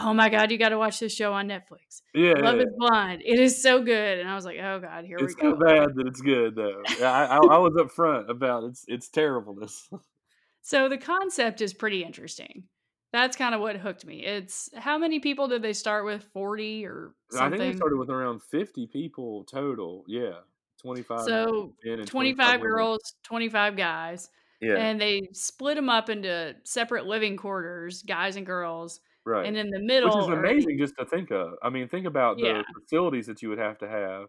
"Oh 0.00 0.14
my 0.14 0.28
god, 0.28 0.50
you 0.50 0.58
got 0.58 0.70
to 0.70 0.78
watch 0.78 1.00
this 1.00 1.14
show 1.14 1.32
on 1.32 1.48
Netflix. 1.48 2.02
Yeah, 2.14 2.34
Love. 2.34 2.58
Is 2.58 2.66
Blind. 2.76 3.22
It 3.24 3.38
is 3.38 3.60
so 3.62 3.82
good." 3.82 4.18
And 4.18 4.28
I 4.28 4.34
was 4.34 4.44
like, 4.44 4.58
"Oh 4.58 4.80
god, 4.80 5.04
here 5.04 5.18
it's 5.20 5.34
we 5.36 5.42
go." 5.42 5.50
It's 5.50 5.58
so 5.58 5.64
bad 5.64 5.94
that 5.94 6.06
it's 6.06 6.20
good 6.20 6.54
though. 6.54 6.82
I, 7.00 7.24
I, 7.24 7.36
I 7.36 7.58
was 7.58 7.74
upfront 7.74 8.28
about 8.28 8.64
its 8.64 8.84
its 8.88 9.08
terribleness. 9.08 9.88
So 10.60 10.88
the 10.90 10.98
concept 10.98 11.62
is 11.62 11.72
pretty 11.72 12.04
interesting. 12.04 12.64
That's 13.10 13.36
kind 13.38 13.54
of 13.54 13.62
what 13.62 13.76
hooked 13.76 14.04
me. 14.04 14.22
It's 14.22 14.68
how 14.76 14.98
many 14.98 15.18
people 15.18 15.48
did 15.48 15.62
they 15.62 15.72
start 15.72 16.04
with? 16.04 16.24
40 16.34 16.84
or 16.84 17.14
something? 17.30 17.46
I 17.46 17.56
think 17.56 17.72
they 17.72 17.76
started 17.76 17.96
with 17.96 18.10
around 18.10 18.42
fifty 18.42 18.86
people 18.86 19.44
total. 19.44 20.04
Yeah, 20.06 20.40
twenty 20.82 21.02
five. 21.02 21.22
So, 21.22 21.72
25 22.04 22.60
girls, 22.60 23.14
25 23.22 23.76
guys. 23.76 24.28
Yeah, 24.60 24.74
And 24.74 25.00
they 25.00 25.28
split 25.32 25.76
them 25.76 25.88
up 25.88 26.10
into 26.10 26.56
separate 26.64 27.06
living 27.06 27.36
quarters, 27.36 28.02
guys 28.02 28.36
and 28.36 28.44
girls. 28.44 29.00
Right. 29.28 29.46
And 29.46 29.56
in 29.56 29.70
the 29.70 29.80
middle, 29.80 30.08
which 30.08 30.24
is 30.24 30.28
amazing 30.28 30.78
just 30.78 30.94
to 30.98 31.04
think 31.04 31.30
of. 31.30 31.54
I 31.62 31.70
mean, 31.70 31.88
think 31.88 32.06
about 32.06 32.38
Yeah. 32.38 32.62
the 32.74 32.80
facilities 32.80 33.26
that 33.26 33.42
you 33.42 33.48
would 33.50 33.58
have 33.58 33.78
to 33.78 33.88
have, 33.88 34.26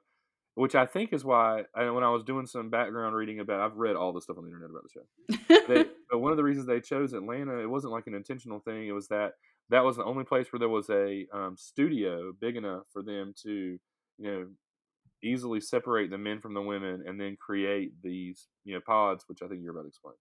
which 0.55 0.75
I 0.75 0.85
think 0.85 1.13
is 1.13 1.23
why. 1.23 1.63
And 1.75 1.95
when 1.95 2.03
I 2.03 2.09
was 2.09 2.23
doing 2.23 2.45
some 2.45 2.69
background 2.69 3.15
reading 3.15 3.39
about, 3.39 3.62
I've 3.62 3.77
read 3.77 3.95
all 3.95 4.13
the 4.13 4.21
stuff 4.21 4.38
on 4.38 4.43
the 4.43 4.49
internet 4.49 4.69
about 4.69 4.83
the 4.83 4.89
show. 4.89 5.65
They, 5.67 5.85
but 6.09 6.19
one 6.19 6.31
of 6.31 6.38
the 6.38 6.43
reasons 6.43 6.67
they 6.67 6.81
chose 6.81 7.13
Atlanta, 7.13 7.57
it 7.59 7.69
wasn't 7.69 7.93
like 7.93 8.07
an 8.07 8.13
intentional 8.13 8.59
thing. 8.59 8.88
It 8.88 8.91
was 8.91 9.07
that 9.07 9.33
that 9.69 9.83
was 9.83 9.97
the 9.97 10.03
only 10.03 10.23
place 10.23 10.51
where 10.51 10.59
there 10.59 10.69
was 10.69 10.89
a 10.89 11.27
um, 11.33 11.55
studio 11.55 12.33
big 12.39 12.55
enough 12.55 12.83
for 12.91 13.03
them 13.03 13.33
to, 13.43 13.79
you 14.17 14.31
know, 14.31 14.47
easily 15.21 15.59
separate 15.62 16.09
the 16.09 16.17
men 16.17 16.39
from 16.39 16.53
the 16.53 16.62
women 16.62 17.03
and 17.05 17.19
then 17.19 17.38
create 17.39 17.91
these, 18.01 18.47
you 18.63 18.73
know, 18.73 18.81
pods, 18.81 19.25
which 19.27 19.41
I 19.43 19.47
think 19.47 19.62
you're 19.62 19.71
about 19.71 19.83
to 19.83 19.89
explain. 19.89 20.15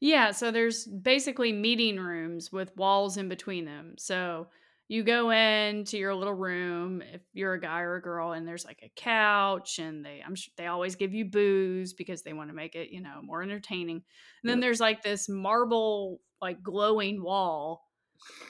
Yeah, 0.00 0.30
so 0.32 0.50
there's 0.50 0.86
basically 0.86 1.52
meeting 1.52 1.98
rooms 1.98 2.52
with 2.52 2.76
walls 2.76 3.16
in 3.16 3.28
between 3.28 3.64
them. 3.64 3.94
So 3.98 4.48
you 4.88 5.02
go 5.02 5.30
into 5.30 5.98
your 5.98 6.14
little 6.14 6.34
room 6.34 7.02
if 7.02 7.22
you're 7.32 7.54
a 7.54 7.60
guy 7.60 7.80
or 7.80 7.96
a 7.96 8.02
girl, 8.02 8.32
and 8.32 8.46
there's 8.46 8.64
like 8.64 8.80
a 8.82 8.92
couch, 8.94 9.78
and 9.78 10.04
they 10.04 10.22
I'm 10.24 10.34
sure 10.34 10.52
they 10.56 10.66
always 10.66 10.94
give 10.94 11.14
you 11.14 11.24
booze 11.24 11.92
because 11.92 12.22
they 12.22 12.34
want 12.34 12.50
to 12.50 12.54
make 12.54 12.74
it 12.74 12.90
you 12.90 13.00
know 13.00 13.20
more 13.22 13.42
entertaining. 13.42 14.02
And 14.42 14.50
then 14.50 14.60
there's 14.60 14.80
like 14.80 15.02
this 15.02 15.28
marble 15.28 16.20
like 16.40 16.62
glowing 16.62 17.22
wall 17.22 17.82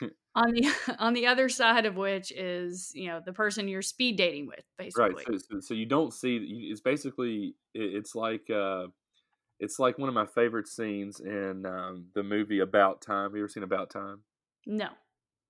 on 0.35 0.53
the 0.53 0.69
on 0.99 1.15
the 1.15 1.29
other 1.29 1.49
side 1.49 1.87
of 1.87 1.97
which 1.97 2.33
is 2.33 2.91
you 2.95 3.09
know 3.09 3.21
the 3.25 3.33
person 3.33 3.69
you're 3.69 3.83
speed 3.83 4.17
dating 4.17 4.47
with 4.49 4.65
Right. 4.97 5.15
basically. 5.15 5.39
So, 5.39 5.57
so, 5.57 5.61
so 5.61 5.75
you 5.75 5.87
don't 5.87 6.13
see. 6.13 6.69
It's 6.71 6.81
basically. 6.81 7.55
It's 7.73 8.15
like. 8.15 8.51
Uh, 8.51 8.89
it's 9.61 9.79
like 9.79 9.99
one 9.99 10.09
of 10.09 10.14
my 10.14 10.27
favorite 10.27 10.69
scenes 10.69 11.21
in 11.21 11.64
um, 11.66 12.07
the 12.14 12.23
movie 12.23 12.61
About 12.61 13.01
Time. 13.03 13.25
Have 13.31 13.33
you 13.35 13.40
ever 13.42 13.49
seen 13.49 13.62
About 13.62 13.90
Time? 13.90 14.21
No. 14.66 14.88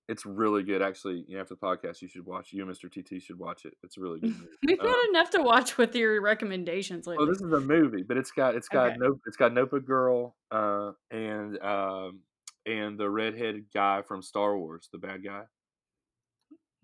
It's 0.09 0.25
really 0.25 0.63
good, 0.63 0.81
actually. 0.81 1.25
You 1.27 1.35
know, 1.35 1.41
after 1.41 1.55
the 1.55 1.59
podcast, 1.59 2.01
you 2.01 2.07
should 2.07 2.25
watch. 2.25 2.53
You 2.53 2.65
and 2.65 2.73
Mr. 2.73 2.89
TT 2.89 3.21
should 3.21 3.37
watch 3.37 3.65
it. 3.65 3.73
It's 3.83 3.97
a 3.97 3.99
really 4.01 4.19
good 4.21 4.29
movie. 4.37 4.47
We've 4.65 4.79
Um, 4.79 4.85
got 4.87 5.09
enough 5.09 5.29
to 5.31 5.41
watch 5.41 5.77
with 5.77 5.93
your 5.95 6.21
recommendations 6.21 7.05
lately. 7.07 7.25
well, 7.25 7.33
this 7.33 7.41
is 7.41 7.51
a 7.51 7.59
movie, 7.59 8.03
but 8.03 8.15
it's 8.15 8.31
got 8.31 8.55
it's 8.55 8.69
got 8.69 8.91
Okay. 8.91 8.97
no 8.99 9.19
it's 9.25 9.35
got 9.35 9.53
Notebook 9.53 9.85
Girl 9.85 10.37
uh, 10.49 10.91
and 11.11 11.61
um, 11.61 12.19
and 12.65 12.97
the 12.97 13.09
redheaded 13.09 13.65
guy 13.73 14.01
from 14.01 14.21
Star 14.21 14.57
Wars, 14.57 14.87
the 14.93 14.97
bad 14.97 15.25
guy. 15.25 15.43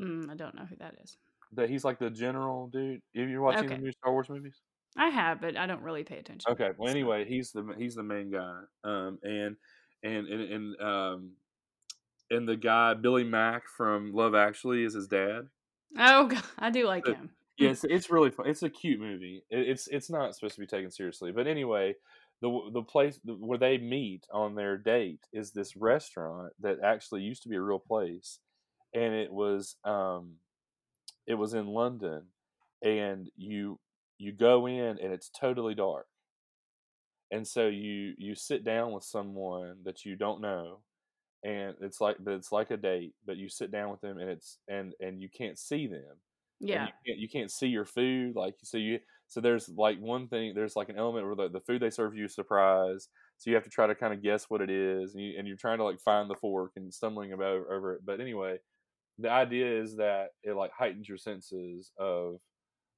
Mm, 0.02 0.30
I 0.30 0.36
don't 0.36 0.56
know 0.56 0.66
who 0.66 0.76
that 0.78 0.96
is. 1.02 1.16
That 1.54 1.70
he's 1.70 1.86
like 1.86 2.00
the 2.00 2.10
general 2.10 2.68
dude. 2.68 3.00
Have 3.16 3.30
you're 3.30 3.42
watching 3.42 3.66
Okay. 3.66 3.76
the 3.76 3.82
new 3.82 3.92
Star 3.94 4.12
Wars 4.12 4.28
movies? 4.28 4.60
I 4.98 5.10
have, 5.10 5.42
but 5.42 5.58
I 5.58 5.66
don't 5.66 5.82
really 5.82 6.04
pay 6.04 6.18
attention. 6.18 6.52
Okay. 6.52 6.72
Well, 6.78 6.90
anyway, 6.90 7.26
he's 7.26 7.52
the 7.52 7.74
he's 7.78 7.96
the 7.96 8.04
main 8.04 8.32
guy. 8.32 8.60
Um, 8.84 9.20
and 9.24 9.56
and 10.04 10.28
and 10.28 10.42
and 10.54 10.82
um, 10.82 11.32
and 12.30 12.48
the 12.48 12.56
guy 12.58 12.94
Billy 12.94 13.24
Mack 13.24 13.64
from 13.76 14.14
Love 14.14 14.36
Actually 14.36 14.84
is 14.84 14.94
his 14.94 15.08
dad. 15.08 15.48
Oh, 15.98 16.28
God, 16.28 16.44
I 16.58 16.70
do 16.70 16.86
like 16.88 17.06
But- 17.06 17.16
him. 17.16 17.30
Yes, 17.56 17.84
it's 17.88 18.10
really 18.10 18.32
fun. 18.32 18.48
It's 18.48 18.64
a 18.64 18.70
cute 18.70 19.00
movie. 19.00 19.44
It, 19.52 19.70
it's 19.70 19.88
it's 19.88 20.10
not 20.10 20.34
supposed 20.36 20.56
to 20.56 20.60
be 20.62 20.66
taken 20.66 20.90
seriously, 20.90 21.32
but 21.32 21.46
anyway, 21.46 21.94
the 22.42 22.50
the 22.74 22.82
place 22.82 23.20
where 23.24 23.60
they 23.60 23.78
meet 23.78 24.26
on 24.34 24.56
their 24.56 24.76
date 24.76 25.20
is 25.32 25.52
this 25.52 25.76
restaurant 25.76 26.52
that 26.62 26.78
actually 26.84 27.22
used 27.22 27.44
to 27.44 27.50
be 27.50 27.56
a 27.56 27.62
real 27.62 27.78
place, 27.78 28.40
and 28.96 29.14
it 29.14 29.32
was 29.32 29.76
um, 29.86 30.38
it 31.28 31.36
was 31.36 31.54
in 31.54 31.68
London, 31.68 32.24
and 32.82 33.30
you 33.38 33.80
you 34.18 34.32
go 34.34 34.68
in 34.68 35.00
and 35.00 35.14
it's 35.14 35.30
totally 35.30 35.76
dark, 35.76 36.08
and 37.32 37.48
so 37.48 37.68
you 37.68 38.14
you 38.18 38.36
sit 38.36 38.64
down 38.64 38.92
with 38.92 39.04
someone 39.04 39.78
that 39.84 40.06
you 40.06 40.16
don't 40.16 40.42
know, 40.42 40.84
and 41.44 41.76
it's 41.82 42.02
like 42.02 42.18
but 42.22 42.36
it's 42.36 42.52
like 42.52 42.72
a 42.72 42.78
date, 42.78 43.16
but 43.26 43.38
you 43.38 43.50
sit 43.50 43.72
down 43.72 43.92
with 43.92 44.02
them 44.02 44.20
and 44.20 44.30
it's 44.32 44.60
and 44.70 44.94
and 45.02 45.22
you 45.22 45.30
can't 45.36 45.60
see 45.60 45.88
them 45.88 46.18
Yeah. 46.60 46.88
you 46.88 46.94
can't 47.06 47.20
you 47.20 47.30
can't 47.30 47.52
see 47.52 47.68
your 47.68 47.86
food 47.86 48.36
like 48.36 48.56
so 48.64 48.78
you 48.78 49.00
so 49.28 49.42
there's 49.42 49.70
like 49.70 50.00
one 50.00 50.28
thing 50.30 50.54
there's 50.56 50.76
like 50.76 50.90
an 50.90 50.98
element 50.98 51.26
where 51.26 51.36
the, 51.36 51.50
the 51.50 51.62
food 51.66 51.82
they 51.82 51.90
serve 51.92 52.16
you 52.16 52.26
is 52.26 52.36
surprise 52.36 53.10
so 53.40 53.50
you 53.50 53.56
have 53.56 53.64
to 53.66 53.70
try 53.72 53.88
to 53.88 53.96
kind 53.96 54.14
of 54.14 54.24
guess 54.24 54.50
what 54.50 54.62
it 54.62 54.70
is 54.72 55.16
and, 55.16 55.24
you, 55.24 55.36
and 55.40 55.48
you're 55.48 55.58
trying 55.58 55.80
to 55.80 55.86
like 55.86 56.00
find 56.02 56.30
the 56.30 56.36
fork 56.36 56.74
and 56.78 56.94
stumbling 56.94 57.34
about 57.34 57.66
over 57.72 57.96
it 57.96 58.02
but 58.06 58.22
anyway 58.22 58.58
the 59.20 59.30
idea 59.30 59.82
is 59.82 59.98
that 59.98 60.30
it 60.44 60.54
like 60.54 60.72
heightens 60.72 61.08
your 61.08 61.18
senses 61.18 61.92
of 62.00 62.38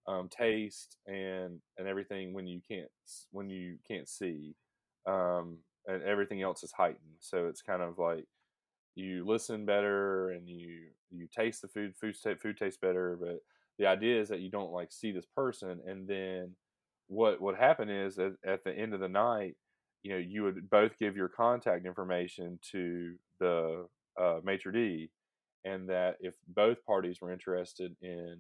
um, 0.08 0.30
taste 0.30 0.98
and 1.08 1.60
and 1.78 1.88
everything 1.88 2.34
when 2.34 2.48
you 2.48 2.62
can't 2.68 2.90
when 3.32 3.50
you 3.50 3.78
can't 3.88 4.08
see 4.08 4.56
um, 5.08 5.58
and 5.88 6.04
everything 6.04 6.42
else 6.42 6.64
is 6.64 6.72
heightened. 6.72 7.18
So 7.20 7.48
it's 7.48 7.62
kind 7.62 7.82
of 7.82 7.98
like 7.98 8.26
you 8.96 9.26
listen 9.26 9.66
better 9.66 10.32
and 10.32 10.48
you 10.48 10.80
you 11.12 11.28
taste 11.36 11.62
the 11.62 11.68
food 11.68 11.94
food 12.00 12.16
food 12.42 12.58
tastes 12.58 12.80
better 12.82 13.18
but 13.20 13.40
the 13.78 13.86
idea 13.86 14.20
is 14.20 14.30
that 14.30 14.40
you 14.40 14.50
don't 14.50 14.72
like 14.72 14.92
see 14.92 15.12
this 15.12 15.26
person 15.36 15.82
and 15.86 16.08
then 16.08 16.52
what 17.08 17.42
would 17.42 17.56
happen 17.56 17.90
is 17.90 18.18
at, 18.18 18.32
at 18.46 18.64
the 18.64 18.72
end 18.72 18.94
of 18.94 19.02
the 19.02 19.08
night 19.08 19.56
you 20.04 20.12
know 20.12 20.18
you 20.18 20.44
would 20.44 20.70
both 20.70 20.98
give 20.98 21.16
your 21.16 21.28
contact 21.28 21.86
information 21.86 22.58
to 22.72 23.16
the 23.40 23.86
uh, 24.20 24.40
maitre 24.44 24.72
d 24.72 25.10
and 25.66 25.90
that 25.90 26.16
if 26.22 26.36
both 26.48 26.78
parties 26.86 27.20
were 27.22 27.34
interested 27.34 27.94
in 28.02 28.38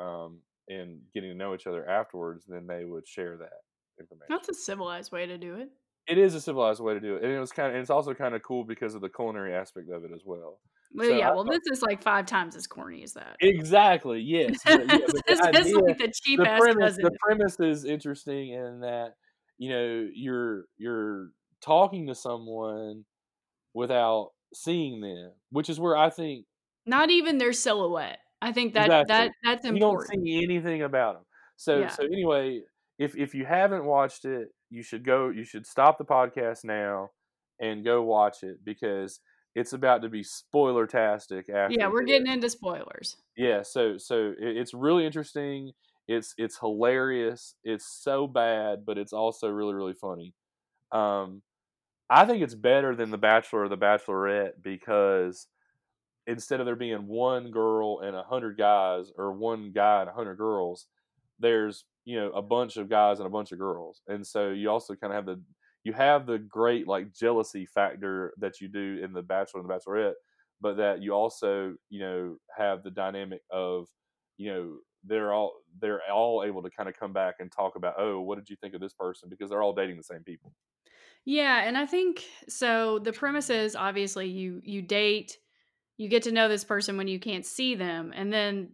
um, 0.00 0.38
in 0.68 1.00
getting 1.14 1.30
to 1.30 1.36
know 1.36 1.54
each 1.54 1.66
other 1.66 1.88
afterwards 1.88 2.44
then 2.48 2.66
they 2.66 2.84
would 2.84 3.06
share 3.06 3.36
that 3.36 3.60
information 4.00 4.26
That's 4.28 4.48
a 4.48 4.54
civilized 4.54 5.12
way 5.12 5.26
to 5.26 5.36
do 5.38 5.54
it. 5.56 5.68
it 6.08 6.18
is 6.18 6.34
a 6.34 6.40
civilized 6.40 6.80
way 6.80 6.94
to 6.94 7.00
do 7.00 7.16
it 7.16 7.22
and 7.24 7.32
it 7.32 7.38
was 7.40 7.52
kind 7.52 7.68
of 7.68 7.74
and 7.74 7.80
it's 7.82 7.90
also 7.90 8.14
kind 8.14 8.34
of 8.34 8.42
cool 8.42 8.64
because 8.64 8.94
of 8.94 9.00
the 9.00 9.08
culinary 9.08 9.54
aspect 9.54 9.90
of 9.90 10.04
it 10.04 10.10
as 10.14 10.22
well 10.24 10.60
Well, 10.94 11.08
So 11.08 11.16
yeah. 11.16 11.30
I 11.30 11.34
Well, 11.34 11.44
this 11.44 11.60
is 11.72 11.82
like 11.82 12.02
five 12.02 12.26
times 12.26 12.54
as 12.56 12.66
corny 12.66 13.02
as 13.02 13.12
that. 13.14 13.36
Exactly. 13.40 14.20
Yes. 14.20 14.60
yeah, 14.66 14.76
this 14.86 15.66
is 15.66 15.74
like 15.74 15.98
the 15.98 16.12
cheap 16.22 16.38
the 16.40 16.48
ass 16.48 16.60
premise, 16.60 16.96
the 16.96 17.16
premise 17.26 17.56
is 17.60 17.84
interesting 17.84 18.52
in 18.52 18.80
that 18.80 19.14
you 19.58 19.70
know 19.70 20.08
you're 20.14 20.64
you're 20.78 21.28
talking 21.62 22.06
to 22.08 22.14
someone 22.14 23.04
without 23.74 24.30
seeing 24.54 25.00
them, 25.00 25.32
which 25.50 25.70
is 25.70 25.78
where 25.80 25.96
I 25.96 26.10
think 26.10 26.44
Not 26.86 27.10
even 27.10 27.38
their 27.38 27.52
silhouette. 27.52 28.18
I 28.42 28.52
think 28.52 28.74
that 28.74 28.84
Exactly. 28.84 29.08
that 29.08 29.32
that's 29.44 29.64
important. 29.64 29.78
you 29.78 29.80
don't 29.80 30.02
see 30.06 30.44
anything 30.44 30.82
about 30.82 31.14
them. 31.14 31.24
So 31.56 31.80
Yeah. 31.82 31.88
so 31.88 32.04
anyway, 32.04 32.62
if 32.98 33.16
if 33.16 33.34
you 33.34 33.44
haven't 33.44 33.84
watched 33.84 34.24
it, 34.24 34.48
you 34.70 34.82
should 34.82 35.04
go. 35.04 35.30
You 35.30 35.44
should 35.44 35.66
stop 35.66 35.98
the 35.98 36.04
podcast 36.04 36.64
now 36.64 37.10
and 37.60 37.84
go 37.84 38.02
watch 38.02 38.42
it 38.42 38.64
because 38.64 39.20
it's 39.54 39.72
about 39.72 40.02
to 40.02 40.08
be 40.08 40.22
spoiler 40.22 40.86
tastic. 40.86 41.48
After 41.48 41.78
Yeah, 41.78 41.88
we're 41.88 42.02
getting 42.04 42.26
into 42.32 42.50
spoilers. 42.50 43.16
yeah 43.36 43.62
so 43.62 43.96
so 43.98 44.34
it, 44.38 44.56
it's 44.58 44.74
really 44.74 45.06
interesting 45.06 45.72
it's 46.08 46.34
it's 46.36 46.58
hilarious 46.58 47.54
it's 47.64 47.86
so 47.86 48.26
bad 48.26 48.84
but 48.84 48.98
it's 48.98 49.12
also 49.12 49.48
really 49.48 49.74
really 49.74 49.94
funny 49.94 50.34
um 50.92 51.42
i 52.10 52.24
think 52.26 52.42
it's 52.42 52.54
better 52.54 52.94
than 52.96 53.10
the 53.10 53.18
bachelor 53.18 53.62
or 53.64 53.68
the 53.68 53.78
bachelorette 53.78 54.52
because 54.62 55.48
instead 56.26 56.60
of 56.60 56.66
there 56.66 56.76
being 56.76 57.06
one 57.06 57.50
girl 57.50 58.00
and 58.00 58.14
a 58.14 58.22
hundred 58.22 58.56
guys 58.56 59.10
or 59.16 59.32
one 59.32 59.72
guy 59.72 60.00
and 60.00 60.10
a 60.10 60.12
hundred 60.12 60.36
girls 60.36 60.86
there's 61.38 61.84
you 62.04 62.18
know 62.18 62.30
a 62.30 62.42
bunch 62.42 62.76
of 62.76 62.88
guys 62.88 63.18
and 63.18 63.26
a 63.26 63.30
bunch 63.30 63.52
of 63.52 63.58
girls. 63.58 64.00
And 64.08 64.26
so 64.26 64.50
you 64.50 64.70
also 64.70 64.94
kind 64.94 65.12
of 65.12 65.16
have 65.16 65.26
the 65.26 65.42
you 65.84 65.92
have 65.92 66.26
the 66.26 66.38
great 66.38 66.86
like 66.86 67.12
jealousy 67.12 67.66
factor 67.66 68.32
that 68.38 68.60
you 68.60 68.68
do 68.68 69.00
in 69.02 69.12
the 69.12 69.22
bachelor 69.22 69.60
and 69.60 69.68
the 69.68 69.74
bachelorette 69.74 70.14
but 70.62 70.76
that 70.76 71.02
you 71.02 71.12
also 71.12 71.74
you 71.90 72.00
know 72.00 72.36
have 72.56 72.82
the 72.82 72.90
dynamic 72.90 73.42
of 73.50 73.88
you 74.38 74.52
know 74.52 74.76
they're 75.04 75.32
all 75.32 75.52
they're 75.80 76.00
all 76.10 76.44
able 76.44 76.62
to 76.62 76.70
kind 76.70 76.88
of 76.88 76.98
come 76.98 77.12
back 77.12 77.34
and 77.40 77.50
talk 77.50 77.74
about 77.76 77.94
oh 77.98 78.20
what 78.20 78.38
did 78.38 78.48
you 78.48 78.56
think 78.56 78.72
of 78.72 78.80
this 78.80 78.94
person? 78.94 79.28
because 79.28 79.50
they're 79.50 79.62
all 79.62 79.74
dating 79.74 79.96
the 79.96 80.02
same 80.02 80.22
people. 80.22 80.52
Yeah, 81.24 81.62
and 81.62 81.78
I 81.78 81.86
think 81.86 82.24
so 82.48 82.98
the 82.98 83.12
premise 83.12 83.48
is 83.50 83.76
obviously 83.76 84.26
you 84.28 84.60
you 84.64 84.82
date, 84.82 85.38
you 85.96 86.08
get 86.08 86.22
to 86.24 86.32
know 86.32 86.48
this 86.48 86.64
person 86.64 86.96
when 86.96 87.08
you 87.08 87.20
can't 87.20 87.46
see 87.46 87.74
them 87.74 88.12
and 88.14 88.32
then 88.32 88.70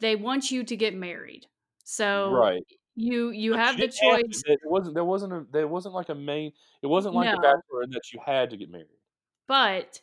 they 0.00 0.16
want 0.16 0.50
you 0.50 0.64
to 0.64 0.76
get 0.76 0.94
married. 0.94 1.46
So 1.84 2.32
right 2.32 2.62
you 2.96 3.30
you 3.30 3.50
But 3.52 3.60
have 3.60 3.76
the 3.76 3.88
didn't 3.88 3.96
have 4.10 4.18
to- 4.20 4.26
choice, 4.28 4.42
it 4.46 4.60
wasn't 4.64 4.94
there 4.94 5.04
wasn't 5.04 5.32
a 5.32 5.46
there 5.52 5.66
wasn't 5.68 5.94
like 5.94 6.08
a 6.10 6.14
main 6.14 6.52
it 6.82 6.86
wasn't 6.86 7.14
like 7.14 7.26
No. 7.34 7.40
bachelor 7.40 7.82
in 7.82 7.90
that 7.90 8.12
you 8.12 8.20
had 8.24 8.50
to 8.50 8.56
get 8.56 8.70
married 8.70 8.86
but 9.48 10.00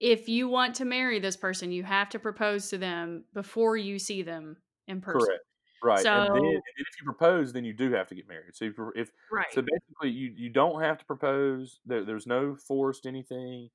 if 0.00 0.28
you 0.28 0.48
want 0.48 0.76
to 0.76 0.84
marry 0.84 1.18
this 1.18 1.36
person, 1.36 1.72
you 1.72 1.82
have 1.82 2.08
to 2.10 2.20
propose 2.20 2.68
to 2.70 2.78
them 2.78 3.24
before 3.34 3.76
you 3.76 3.98
see 3.98 4.22
them 4.22 4.56
in 4.86 5.00
person. 5.00 5.20
correct 5.26 5.42
right 5.82 5.98
and 5.98 6.06
then, 6.06 6.26
So- 6.26 6.34
and 6.34 6.44
then 6.44 6.54
if 6.54 6.86
you 7.00 7.04
propose 7.04 7.52
then 7.52 7.64
you 7.64 7.72
do 7.72 7.90
have 7.92 8.06
to 8.08 8.14
get 8.14 8.28
married 8.28 8.54
so 8.54 8.66
if, 8.66 8.74
if 8.94 9.10
Right. 9.32 9.46
So 9.52 9.62
basically, 9.62 10.10
you 10.10 10.32
you 10.36 10.50
don't 10.50 10.80
have 10.82 10.98
to 10.98 11.04
propose. 11.04 11.80
There, 11.84 12.04
there's 12.04 12.26
no 12.26 12.54
forced 12.56 13.04
anything. 13.06 13.70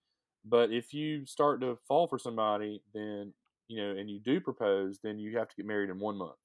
But 0.46 0.72
if 0.72 0.94
you 0.94 1.26
start 1.26 1.62
to 1.62 1.78
fall 1.88 2.08
for 2.08 2.20
somebody, 2.20 2.82
then 2.94 3.34
you 3.70 3.82
know, 3.82 3.98
and 4.00 4.10
you 4.10 4.20
do 4.20 4.42
propose, 4.42 5.00
then 5.04 5.20
you 5.20 5.38
have 5.38 5.48
to 5.50 5.56
get 5.56 5.66
married 5.66 5.90
in 5.90 6.00
one 6.00 6.18
month. 6.18 6.38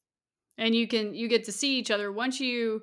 and 0.57 0.75
you 0.75 0.87
can 0.89 1.15
you 1.15 1.29
get 1.29 1.45
to 1.45 1.53
see 1.53 1.79
each 1.79 1.91
other 1.91 2.13
once 2.13 2.41
you 2.41 2.83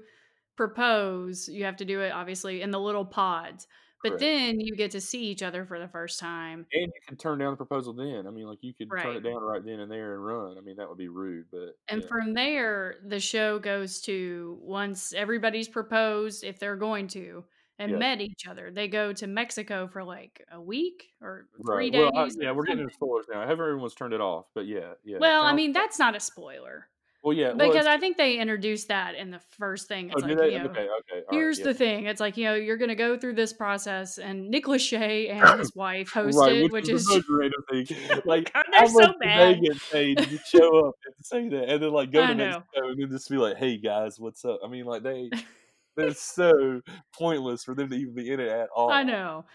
propose 0.58 1.50
you 1.50 1.66
have 1.66 1.76
to 1.78 1.86
do 1.86 2.02
it 2.02 2.12
obviously 2.12 2.62
in 2.62 2.72
the 2.72 2.80
little 2.80 3.06
pods 3.06 3.68
but 4.04 4.18
Correct. 4.20 4.20
then 4.20 4.60
you 4.60 4.76
get 4.76 4.92
to 4.92 5.02
see 5.02 5.26
each 5.28 5.44
other 5.44 5.66
for 5.66 5.80
the 5.80 5.88
first 5.88 6.20
time 6.20 6.68
And 6.74 6.92
you 6.94 7.02
can 7.08 7.18
turn 7.18 7.40
down 7.40 7.52
the 7.54 7.58
proposal 7.58 7.94
then. 7.94 8.28
I 8.28 8.32
mean, 8.32 8.46
like 8.48 8.60
you 8.62 8.74
could 8.74 8.96
turn 9.00 9.16
it 9.16 9.22
down 9.22 9.42
right 9.42 9.64
then 9.64 9.80
and 9.80 9.92
there 9.92 10.14
and 10.16 10.26
run. 10.26 10.58
I 10.58 10.62
mean, 10.62 10.76
that 10.78 10.88
would 10.90 10.98
be 10.98 11.08
rude, 11.08 11.48
but 11.52 11.78
and 11.88 12.02
yeah. 12.02 12.08
from 12.08 12.34
there 12.34 12.96
the 13.06 13.20
show 13.20 13.60
goes 13.60 14.02
to 14.02 14.58
once 14.62 15.14
everybody's 15.14 15.68
proposed 15.68 16.44
if 16.44 16.60
they're 16.60 16.76
going 16.76 17.08
to 17.10 17.44
and 17.80 17.92
Yeah. 17.92 17.98
met 17.98 18.22
each 18.22 18.48
other 18.48 18.72
they 18.72 18.88
go 18.88 19.12
to 19.14 19.28
mexico 19.28 19.88
for 19.88 20.04
like 20.04 20.44
a 20.52 20.62
week 20.62 21.10
or 21.22 21.48
three 21.66 21.76
right. 21.76 21.92
days 21.92 22.12
Well, 22.14 22.26
I, 22.26 22.30
yeah, 22.40 22.52
we're 22.52 22.64
getting 22.66 22.84
into 22.84 22.94
spoilers 22.94 23.26
now. 23.32 23.42
I 23.42 23.46
hope 23.46 23.60
everyone's 23.60 23.96
turned 23.96 24.14
it 24.14 24.22
off, 24.22 24.46
but 24.54 24.66
yeah, 24.66 24.94
yeah. 25.04 25.18
well 25.20 25.44
i 25.44 25.54
mean 25.54 25.72
that's 25.74 26.00
not 26.00 26.16
a 26.16 26.20
spoiler 26.20 26.88
Well, 27.24 27.34
yeah, 27.36 27.54
well, 27.54 27.68
Because 27.72 27.88
I 27.88 27.98
think 27.98 28.18
they 28.18 28.38
introduced 28.38 28.90
that 28.90 29.16
in 29.16 29.32
the 29.32 29.40
first 29.58 29.88
thing. 29.88 30.12
Oh, 30.12 30.18
It's 30.20 30.28
do 30.28 30.36
like, 30.36 30.52
you 30.52 30.60
know, 30.60 30.66
Okay, 30.66 30.88
okay, 31.00 31.24
here's 31.32 31.58
yeah. 31.58 31.66
the 31.66 31.74
thing. 31.74 32.06
It's 32.06 32.20
like, 32.22 32.38
you 32.38 32.44
know, 32.46 32.54
you're 32.54 32.78
gonna 32.78 32.94
go 32.94 33.18
through 33.18 33.34
this 33.34 33.52
process, 33.52 34.20
and 34.20 34.48
Nick 34.52 34.66
Lachey 34.66 35.32
and 35.32 35.58
his 35.60 35.74
wife 35.76 36.12
hosted, 36.14 36.36
Right, 36.40 36.64
which 36.64 36.72
which 36.72 36.90
is 36.90 37.08
is 37.10 37.24
thing. 37.72 37.88
Like, 38.26 38.54
God, 38.54 38.66
they're 38.72 38.88
so 38.88 39.08
do 39.08 39.14
they 39.20 39.26
bad. 39.26 39.60
get 39.62 39.78
paid 39.92 40.18
to 40.20 40.38
show 40.46 40.88
up 40.88 40.96
and 41.04 41.16
say 41.24 41.50
that, 41.50 41.68
and 41.70 41.82
then, 41.82 41.90
like, 41.92 42.12
go 42.12 42.22
I 42.22 42.28
to 42.28 42.36
know. 42.36 42.46
Mexico 42.46 42.90
and 42.90 43.02
then 43.02 43.10
just 43.10 43.28
be 43.28 43.38
like, 43.38 43.58
"Hey, 43.58 43.78
guys, 43.78 44.20
what's 44.20 44.46
up?" 44.46 44.60
I 44.64 44.68
mean, 44.68 44.86
like, 44.86 45.02
they 45.02 45.32
they're 45.96 46.14
so 46.14 46.82
pointless 47.18 47.64
for 47.64 47.76
them 47.76 47.90
to 47.90 47.96
even 47.96 48.16
be 48.16 48.32
in 48.32 48.40
it 48.40 48.50
at 48.50 48.70
all. 48.76 48.88
I 48.88 49.04
know. 49.04 49.46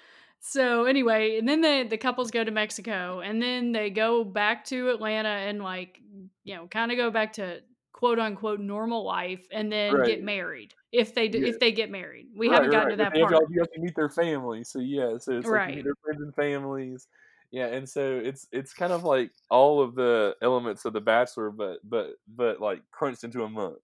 So, 0.40 0.84
anyway, 0.84 1.36
and 1.38 1.46
then 1.48 1.60
the 1.60 1.86
the 1.88 1.98
couples 1.98 2.30
go 2.30 2.42
to 2.44 2.50
Mexico, 2.50 3.20
and 3.20 3.42
then 3.42 3.72
they 3.72 3.90
go 3.90 4.24
back 4.24 4.64
to 4.66 4.88
Atlanta 4.90 5.28
and, 5.28 5.62
like, 5.62 6.00
you 6.44 6.54
know, 6.54 6.66
kinda 6.66 6.96
go 6.96 7.10
back 7.10 7.34
to 7.34 7.62
quote, 7.92 8.18
unquote, 8.18 8.60
"normal 8.60 9.04
life," 9.04 9.46
and 9.50 9.70
then 9.70 10.00
Right. 10.00 10.02
get 10.02 10.22
married, 10.22 10.74
if 10.92 11.14
they 11.14 11.28
d 11.28 11.38
Yeah. 11.38 11.46
if 11.46 11.58
they 11.58 11.72
get 11.72 11.90
married. 11.90 12.28
We 12.34 12.48
Right, 12.48 12.50
haven't 12.50 12.70
gotten 12.70 12.88
right, 12.88 12.96
to 12.96 12.96
that 12.96 13.14
they 13.14 13.20
have 13.20 13.28
to 13.30 13.34
part. 13.34 13.50
you 13.50 13.60
have 13.60 13.70
to 13.72 13.80
meet 13.80 13.94
their 13.96 14.10
family, 14.10 14.64
so, 14.64 14.80
yeah, 14.80 15.18
so 15.18 15.32
it's 15.38 15.52
like 15.52 15.66
meet 15.66 15.82
Right. 15.82 15.84
their 15.84 15.94
friends 16.04 16.22
and 16.22 16.34
families. 16.34 17.08
Yeah, 17.52 17.66
and 17.68 17.88
so 17.88 18.18
it's 18.18 18.48
it's 18.52 18.74
kind 18.74 18.92
of 18.92 19.04
like 19.04 19.32
all 19.50 19.82
of 19.82 19.94
the 19.96 20.36
elements 20.42 20.84
of 20.86 20.92
The 20.94 21.00
Bachelor, 21.02 21.50
but 21.50 21.80
but 21.84 22.16
but, 22.28 22.60
like, 22.60 22.82
crunched 22.92 23.24
into 23.24 23.44
a 23.44 23.50
month. 23.50 23.80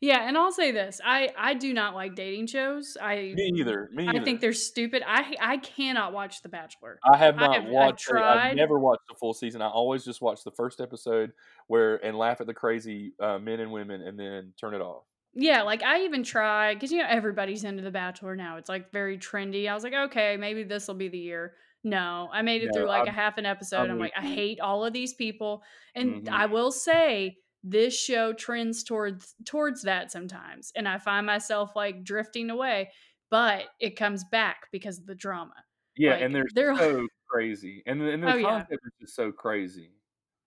Yeah, 0.00 0.28
and 0.28 0.36
I'll 0.36 0.52
say 0.52 0.72
this, 0.72 1.00
I 1.04 1.32
I 1.36 1.54
do 1.54 1.72
not 1.72 1.94
like 1.94 2.14
dating 2.14 2.46
shows. 2.48 2.96
I 3.00 3.38
Me 3.38 3.50
either, 3.58 3.88
me 3.92 4.04
I 4.06 4.20
think 4.20 4.40
they're 4.40 4.52
stupid. 4.52 5.02
I 5.06 5.36
I 5.40 5.56
cannot 5.58 6.12
watch 6.12 6.42
The 6.42 6.48
Bachelor. 6.48 7.02
I 7.04 7.16
have 7.18 7.36
I 7.36 7.46
not 7.46 7.62
have 7.62 7.64
I've 7.80 7.92
watched 7.92 8.10
a 8.10 8.22
I've 8.22 8.44
never 8.44 8.78
watched 8.78 9.02
the 9.08 9.14
full 9.14 9.34
season. 9.34 9.62
I 9.62 9.68
always 9.68 10.04
just 10.04 10.20
watch 10.22 10.42
the 10.44 10.50
1st 10.50 10.80
episode 10.80 11.32
where 11.66 11.96
and 12.04 12.16
laugh 12.16 12.40
at 12.40 12.46
the 12.46 12.54
crazy, 12.54 13.14
uh, 13.20 13.38
men 13.38 13.60
and 13.60 13.70
women 13.72 14.02
and 14.02 14.18
then 14.18 14.54
turn 14.58 14.74
it 14.74 14.80
off. 14.80 15.04
Yeah, 15.34 15.62
like, 15.62 15.82
I 15.82 16.02
even 16.04 16.22
tried 16.22 16.80
'cause, 16.80 16.90
you 16.92 16.98
know, 16.98 17.06
everybody's 17.08 17.64
into 17.64 17.82
The 17.82 17.90
Bachelor 17.90 18.36
now. 18.36 18.56
It's, 18.56 18.68
like, 18.68 18.90
very 18.90 19.18
trendy. 19.18 19.68
I 19.68 19.74
was 19.74 19.84
like, 19.84 19.92
"Okay, 19.92 20.36
maybe 20.36 20.62
this'll 20.62 20.94
be 20.94 21.08
the 21.08 21.18
year." 21.18 21.56
No, 21.84 22.28
I 22.32 22.42
made 22.42 22.62
it 22.62 22.72
through, 22.72 22.86
like, 22.86 23.06
a 23.06 23.10
I'm 23.10 23.12
half 23.12 23.36
an 23.38 23.46
episode. 23.46 23.90
I'm 23.90 23.98
I'm 23.98 23.98
like, 23.98 24.12
"I 24.16 24.22
hate 24.22 24.60
all 24.60 24.84
of 24.84 24.92
these 24.92 25.14
people," 25.14 25.62
and 25.94 26.22
Mhm. 26.22 26.32
I 26.32 26.46
will 26.46 26.72
say 26.72 27.38
this 27.70 27.98
show 27.98 28.32
trends 28.34 28.84
towards 28.84 29.34
towards 29.46 29.82
that 29.82 30.12
sometimes, 30.12 30.72
and 30.76 30.88
I 30.88 30.98
find 30.98 31.26
myself, 31.26 31.72
like, 31.76 32.04
drifting 32.04 32.50
away, 32.50 32.92
but 33.30 33.68
it 33.80 33.96
comes 33.96 34.24
back 34.24 34.68
because 34.72 34.98
of 35.00 35.06
the 35.06 35.14
drama. 35.16 35.64
Yeah, 35.96 36.12
and 36.14 36.34
they're 36.34 36.44
they're 36.54 36.74
so 36.78 37.06
crazy, 37.28 37.82
and 37.86 38.00
the 38.00 38.10
and 38.12 38.22
the 38.22 38.28
Oh, 38.28 38.36
yeah. 38.36 38.66
is 38.70 38.92
just 39.00 39.14
so 39.14 39.32
crazy. 39.32 39.96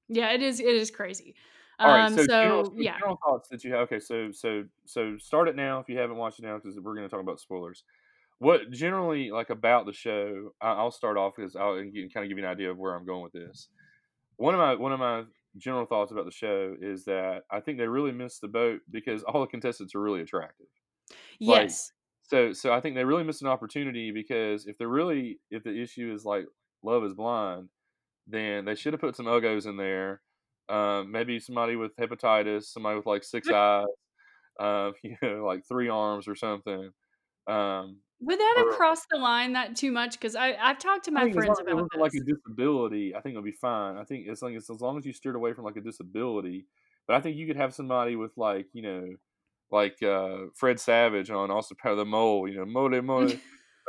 Yeah, 0.10 0.32
it 0.32 0.42
is 0.42 0.60
it 0.60 0.66
is 0.76 0.90
crazy. 0.92 1.36
Alright, 1.86 2.10
Um, 2.10 2.18
so 2.18 2.28
general 2.42 2.66
so 2.68 2.74
so 2.78 2.84
yeah. 2.84 3.00
general 3.00 3.18
thoughts 3.26 3.48
that 3.50 3.64
you 3.64 3.72
have 3.72 3.82
okay, 3.84 4.00
so 4.02 4.32
so 4.34 4.66
so 4.86 5.18
start 5.18 5.48
it 5.48 5.56
now 5.56 5.80
if 5.80 5.88
you 5.88 5.98
haven't 5.98 6.18
watched 6.18 6.40
it 6.40 6.42
now 6.44 6.58
because 6.58 6.78
we're 6.80 6.94
gonna 6.96 7.08
talk 7.08 7.22
about 7.22 7.40
spoilers. 7.40 7.84
What 8.40 8.72
generally, 8.72 9.32
like, 9.32 9.50
about 9.52 9.86
the 9.86 9.94
show 9.94 10.56
I 10.62 10.72
I'll 10.74 10.92
start 10.92 11.18
off 11.18 11.36
'cause 11.36 11.56
I'll 11.56 11.76
and 11.76 11.94
kinda 11.94 12.28
give 12.28 12.38
you 12.38 12.46
an 12.46 12.52
idea 12.52 12.72
of 12.72 12.78
where 12.80 12.96
I'm 12.96 13.06
going 13.06 13.24
with 13.24 13.34
this. 13.34 13.70
One 14.38 14.56
of 14.56 14.60
my 14.60 14.76
one 14.76 14.94
of 14.94 15.00
my 15.00 15.26
general 15.58 15.86
thoughts 15.86 16.12
about 16.12 16.26
the 16.26 16.32
show 16.32 16.76
is 16.80 17.06
that 17.06 17.44
I 17.52 17.60
think 17.62 17.78
they 17.78 17.88
really 17.88 18.12
missed 18.12 18.42
the 18.42 18.48
boat 18.48 18.82
because 18.90 19.24
all 19.26 19.42
the 19.42 19.48
contestants 19.48 19.96
are 19.96 20.02
really 20.02 20.22
attractive. 20.22 20.68
Like, 21.46 21.70
Yes. 21.70 21.92
so 22.24 22.54
so 22.54 22.74
I 22.74 22.82
think 22.82 22.96
they 22.96 23.06
really 23.06 23.24
missed 23.24 23.42
an 23.42 23.48
opportunity 23.48 24.12
because 24.12 24.68
if 24.68 24.78
they're 24.78 24.88
really 24.88 25.42
if 25.52 25.64
the 25.64 25.82
issue 25.82 26.14
is, 26.14 26.26
like, 26.26 26.48
Love 26.84 27.04
Is 27.04 27.14
Blind, 27.14 27.70
then 28.28 28.66
they 28.66 28.76
should 28.76 28.94
have 28.94 29.02
put 29.02 29.16
some 29.18 29.28
Uggos 29.28 29.68
in 29.68 29.78
there, 29.78 30.22
um, 30.70 31.12
maybe 31.12 31.40
somebody 31.40 31.76
with 31.78 31.96
hepatitis, 31.98 32.66
somebody 32.66 32.98
with, 32.98 33.06
like, 33.08 33.24
6 33.24 33.50
eyes, 33.52 33.86
uh, 34.60 34.92
you 35.04 35.18
know, 35.22 35.46
like, 35.46 35.66
3 35.68 35.90
arms 35.90 36.28
or 36.28 36.36
something, 36.36 36.92
um, 37.48 38.02
Would 38.22 38.38
that 38.40 38.56
have 38.66 38.76
crossed 38.76 39.08
the 39.10 39.18
line 39.18 39.54
that 39.54 39.76
too 39.78 39.92
much? 39.92 40.20
'Cause 40.20 40.36
I 40.36 40.54
I've 40.56 40.78
talked 40.78 41.06
to 41.06 41.12
my 41.12 41.28
friends 41.28 41.60
about 41.60 41.88
like, 42.00 42.12
a 42.14 42.20
disability, 42.24 43.16
I 43.16 43.22
think 43.22 43.34
it'll 43.34 43.44
be 43.44 43.52
fine. 43.52 43.98
I 43.98 44.04
think 44.04 44.28
as 44.28 44.42
long 44.42 44.56
as 44.56 44.70
as 44.70 44.82
long 44.82 44.98
as 44.98 45.06
you 45.06 45.14
steered 45.14 45.36
away 45.36 45.54
from, 45.54 45.64
like, 45.66 45.78
a 45.78 45.82
disability, 45.82 46.68
but 47.08 47.16
I 47.16 47.22
think 47.22 47.38
you 47.38 47.48
could 47.48 47.56
have 47.56 47.74
somebody 47.74 48.16
with, 48.16 48.36
like, 48.38 48.68
you 48.74 48.82
know, 48.84 49.16
like, 49.72 50.02
uh, 50.04 50.48
Fred 50.56 50.80
Savage 50.80 51.30
on 51.32 51.52
Austin 51.52 51.78
Power 51.78 51.96
the 51.96 52.06
Mole, 52.06 52.48
you 52.50 52.56
know, 52.58 52.66
"Mole, 52.66 53.02
mole," 53.02 53.34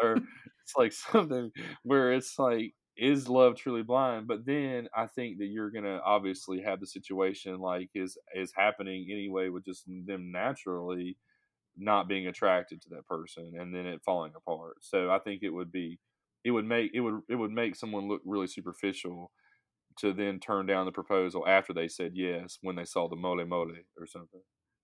or 0.03 0.21
it's 0.63 0.77
like 0.77 0.93
something 0.93 1.53
where 1.85 2.13
it's 2.13 2.39
like, 2.39 2.75
is 2.97 3.29
love 3.29 3.57
truly 3.57 3.83
blind? 3.83 4.27
But 4.29 4.47
then 4.47 4.89
I 4.95 5.07
think 5.09 5.39
that 5.39 5.47
you're 5.47 5.71
gonna 5.71 6.01
obviously 6.05 6.61
have 6.63 6.81
the 6.81 6.87
situation 6.87 7.59
like 7.61 7.91
is 7.95 8.19
is 8.35 8.53
happening 8.55 9.09
anyway 9.11 9.49
with 9.51 9.65
just 9.65 9.87
them 9.89 10.31
naturally 10.33 11.19
not 11.81 12.09
being 12.09 12.27
attracted 12.27 12.83
to 12.83 12.91
that 12.91 13.07
person 13.07 13.55
and 13.59 13.75
then 13.75 13.87
it 13.87 14.03
falling 14.05 14.35
apart. 14.37 14.79
So 14.83 15.11
I 15.11 15.19
think 15.21 15.43
it 15.43 15.51
would 15.51 15.73
be 15.73 16.01
it 16.45 16.53
would 16.53 16.67
make 16.67 16.93
it 16.95 17.01
would 17.01 17.23
it 17.29 17.37
would 17.37 17.53
make 17.53 17.77
someone 17.77 18.09
look 18.09 18.23
really 18.25 18.47
superficial 18.49 19.33
to 19.99 20.13
then 20.13 20.41
turn 20.41 20.67
down 20.67 20.87
the 20.87 20.93
proposal 20.93 21.47
after 21.49 21.73
they 21.75 21.89
said 21.89 22.13
yes 22.17 22.59
when 22.63 22.77
they 22.77 22.85
saw 22.87 23.09
the 23.09 23.17
mole 23.17 23.45
mole 23.47 23.73
or 23.99 24.07
something. 24.07 24.43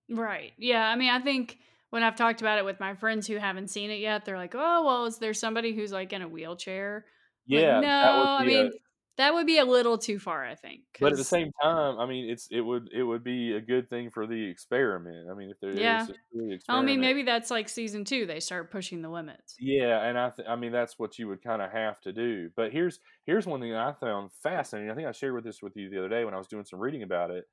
Right. 0.09 0.53
Yeah, 0.57 0.87
I 0.87 0.95
mean, 0.95 1.09
I 1.09 1.19
think 1.19 1.59
when 1.89 2.03
I've 2.03 2.15
talked 2.15 2.41
about 2.41 2.57
it 2.59 2.65
with 2.65 2.79
my 2.79 2.95
friends 2.95 3.27
who 3.27 3.37
haven't 3.37 3.67
seen 3.69 3.91
it 3.91 3.99
yet, 3.99 4.23
they're 4.25 4.37
like, 4.37 4.55
"Oh, 4.55 4.85
well, 4.85 5.05
is 5.05 5.19
there 5.19 5.33
somebody 5.33 5.73
who's, 5.75 5.91
like, 5.91 6.13
in 6.13 6.21
a 6.21 6.27
wheelchair?" 6.29 7.05
Like, 7.51 7.67
Yeah, 7.67 7.81
"No." 7.81 7.89
that 8.01 8.15
would 8.15 8.29
I 8.39 8.43
mean, 8.45 8.71
that 9.17 9.33
would 9.33 9.47
be 9.47 9.57
a 9.59 9.65
little 9.65 9.97
too 9.97 10.19
far, 10.19 10.45
I 10.45 10.55
think, 10.55 10.83
But 11.01 11.11
at 11.11 11.17
the 11.17 11.23
same 11.23 11.51
time, 11.61 11.99
I 11.99 12.07
mean, 12.07 12.27
it's 12.29 12.47
it 12.49 12.61
would 12.61 12.89
it 12.91 13.03
would 13.03 13.23
be 13.23 13.53
a 13.53 13.61
good 13.61 13.87
thing 13.89 14.09
for 14.09 14.25
the 14.25 14.49
experiment. 14.49 15.29
I 15.29 15.35
mean, 15.35 15.49
if 15.51 15.59
there 15.59 15.77
is 15.79 16.01
Yeah. 16.01 16.07
I 16.69 16.81
mean, 16.81 16.99
maybe 17.01 17.23
that's, 17.23 17.51
like, 17.51 17.69
season 17.69 18.05
2, 18.05 18.25
they 18.25 18.39
start 18.39 18.71
pushing 18.71 19.01
the 19.01 19.09
limits. 19.09 19.59
Yeah, 19.59 20.03
and 20.03 20.19
I 20.19 20.29
th 20.29 20.47
I 20.47 20.55
mean, 20.55 20.71
that's 20.71 20.99
what 20.99 21.17
you 21.17 21.27
would 21.29 21.41
kinda 21.41 21.67
have 21.69 21.99
to 22.01 22.13
do. 22.13 22.51
But 22.55 22.71
here's 22.71 22.99
here's 23.25 23.47
one 23.47 23.59
thing 23.59 23.73
I 23.73 23.91
found 23.93 24.31
fascinating, 24.33 24.91
I 24.91 24.95
think 24.95 25.07
I 25.07 25.11
shared 25.11 25.33
with 25.33 25.43
this 25.43 25.61
with 25.63 25.75
you 25.75 25.89
the 25.89 25.97
other 25.99 26.09
day 26.09 26.25
when 26.25 26.35
I 26.35 26.37
was 26.37 26.47
doing 26.47 26.63
some 26.65 26.79
reading 26.79 27.01
about 27.03 27.31
it, 27.31 27.45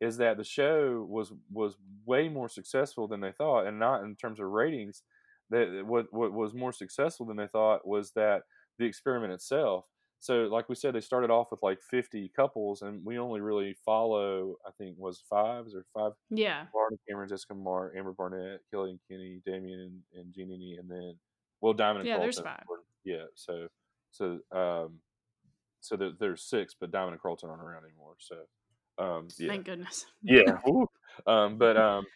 is 0.00 0.18
that 0.18 0.36
the 0.36 0.44
show 0.44 1.02
was 1.04 1.32
was 1.50 1.76
way 2.04 2.28
more 2.28 2.48
successful 2.48 3.08
than 3.08 3.20
they 3.20 3.32
thought, 3.32 3.66
and 3.66 3.78
not 3.80 4.04
in 4.04 4.14
terms 4.16 4.38
of 4.40 4.46
ratings. 4.48 5.02
That 5.50 5.84
what 5.86 6.12
what 6.12 6.32
was 6.32 6.54
more 6.54 6.72
successful 6.72 7.26
than 7.26 7.36
they 7.38 7.48
thought 7.48 7.86
was 7.86 8.12
that 8.12 8.44
the 8.78 8.86
experiment 8.86 9.32
itself. 9.32 9.86
So, 10.20 10.42
like 10.44 10.68
we 10.68 10.74
said, 10.74 10.94
they 10.94 11.00
started 11.00 11.30
off 11.30 11.50
with, 11.50 11.62
like, 11.62 11.80
50 11.82 12.30
couples, 12.34 12.82
and 12.82 13.04
we 13.04 13.18
only 13.18 13.40
really 13.40 13.74
follow, 13.84 14.56
I 14.66 14.70
think, 14.78 14.96
was 14.98 15.22
5? 15.30 15.66
or 15.74 15.84
5? 15.94 16.12
Yeah. 16.30 16.66
Varda 16.74 16.96
Cameron, 17.08 17.28
Jessica 17.28 17.54
Mark, 17.54 17.94
Amber 17.96 18.12
Barnett, 18.12 18.60
Kelly 18.70 18.90
and 18.90 19.00
Kenny, 19.08 19.40
Damian 19.46 19.80
and 19.80 20.02
and 20.14 20.34
Jeannie, 20.34 20.76
and 20.78 20.90
then 20.90 21.18
well, 21.60 21.72
Diamond 21.72 22.00
and 22.00 22.08
Yeah, 22.08 22.18
there's 22.18 22.40
Carlton 22.40 22.44
5. 22.44 22.66
yeah, 23.04 23.24
so 23.34 23.68
so, 24.10 24.40
um, 24.52 25.00
so 25.80 25.96
there 25.96 26.12
there's 26.18 26.42
6, 26.44 26.74
but 26.80 26.90
Diamond 26.90 27.12
and 27.14 27.22
Carlton 27.22 27.50
aren't 27.50 27.62
around 27.62 27.84
anymore, 27.84 28.16
so, 28.18 28.36
um, 28.98 29.28
yeah. 29.38 29.48
Thank 29.48 29.66
goodness. 29.66 30.06
Yeah, 30.22 30.58
um, 31.26 31.58
but, 31.58 31.76
um, 31.76 32.06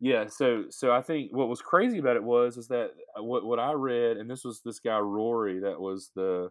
yeah, 0.00 0.26
so 0.28 0.64
so 0.70 0.92
I 0.92 1.02
think 1.02 1.34
what 1.36 1.48
was 1.48 1.60
crazy 1.60 1.98
about 1.98 2.16
it 2.16 2.24
was 2.24 2.56
is 2.56 2.68
that 2.68 2.92
what 3.18 3.44
what 3.44 3.58
I 3.58 3.72
read, 3.72 4.16
and 4.16 4.30
this 4.30 4.44
was 4.44 4.62
this 4.64 4.80
guy 4.80 4.98
Rory 4.98 5.60
that 5.60 5.78
was 5.78 6.10
the 6.14 6.50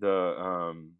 the, 0.00 0.38
um 0.40 0.96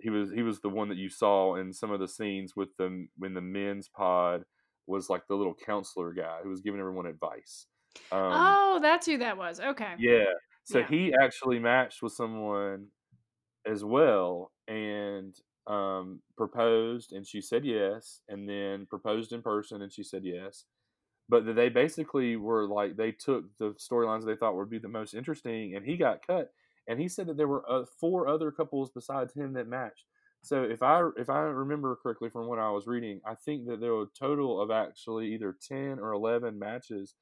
he 0.00 0.10
was 0.10 0.30
he 0.32 0.42
was 0.42 0.60
the 0.60 0.68
one 0.68 0.88
that 0.88 0.98
you 0.98 1.08
saw 1.08 1.54
in 1.56 1.72
some 1.72 1.90
of 1.90 2.00
the 2.00 2.08
scenes 2.08 2.56
with 2.56 2.76
them 2.76 3.10
when 3.16 3.34
the 3.34 3.40
men's 3.40 3.88
pod 3.88 4.44
was, 4.86 5.08
like, 5.08 5.26
the 5.28 5.36
little 5.36 5.54
counselor 5.54 6.12
guy 6.12 6.40
who 6.42 6.48
was 6.48 6.60
giving 6.60 6.80
everyone 6.80 7.06
advice. 7.06 7.66
Um 8.10 8.58
Oh, 8.64 8.78
that's 8.82 9.06
who 9.06 9.18
that 9.18 9.36
was. 9.36 9.60
Okay. 9.60 9.96
Yeah, 9.96 10.24
so 10.64 10.82
Yeah. 10.82 10.88
he 10.88 11.14
actually 11.20 11.58
matched 11.58 12.02
with 12.02 12.12
someone 12.12 12.88
as 13.66 13.84
well 13.84 14.52
and, 14.68 15.36
um, 15.66 16.22
proposed, 16.36 17.12
and 17.12 17.26
she 17.26 17.40
said 17.42 17.64
yes, 17.64 18.22
and 18.28 18.48
then 18.48 18.86
proposed 18.86 19.32
in 19.32 19.42
person, 19.42 19.82
and 19.82 19.92
she 19.92 20.02
said 20.04 20.24
yes. 20.24 20.66
But 21.28 21.54
they 21.56 21.70
basically 21.70 22.36
were 22.36 22.66
like 22.68 22.96
they 22.96 23.12
took 23.12 23.56
the 23.58 23.72
storylines 23.74 24.26
they 24.26 24.36
thought 24.36 24.56
would 24.56 24.70
be 24.70 24.78
the 24.80 24.88
most 24.88 25.14
interesting, 25.14 25.76
and 25.76 25.86
he 25.86 25.96
got 25.96 26.26
cut, 26.26 26.52
and 26.88 27.00
he 27.00 27.08
said 27.08 27.26
that 27.28 27.36
there 27.36 27.48
were, 27.48 27.68
uh, 27.70 27.84
4 28.00 28.28
other 28.28 28.50
couples 28.50 28.90
besides 28.94 29.34
him 29.34 29.52
that 29.54 29.68
matched. 29.68 30.06
So 30.42 30.64
if 30.64 30.82
I 30.82 31.08
if 31.16 31.30
I 31.30 31.40
remember 31.40 31.96
correctly 32.02 32.28
from 32.30 32.48
what 32.48 32.58
I 32.58 32.70
was 32.70 32.86
reading, 32.86 33.20
I 33.24 33.34
think 33.36 33.66
that 33.68 33.80
there 33.80 33.92
were 33.94 34.02
a 34.04 34.18
total 34.18 34.60
of 34.60 34.70
actually 34.70 35.32
either 35.34 35.56
10 35.60 35.98
or 36.00 36.12
11 36.12 36.58
matches, 36.58 37.14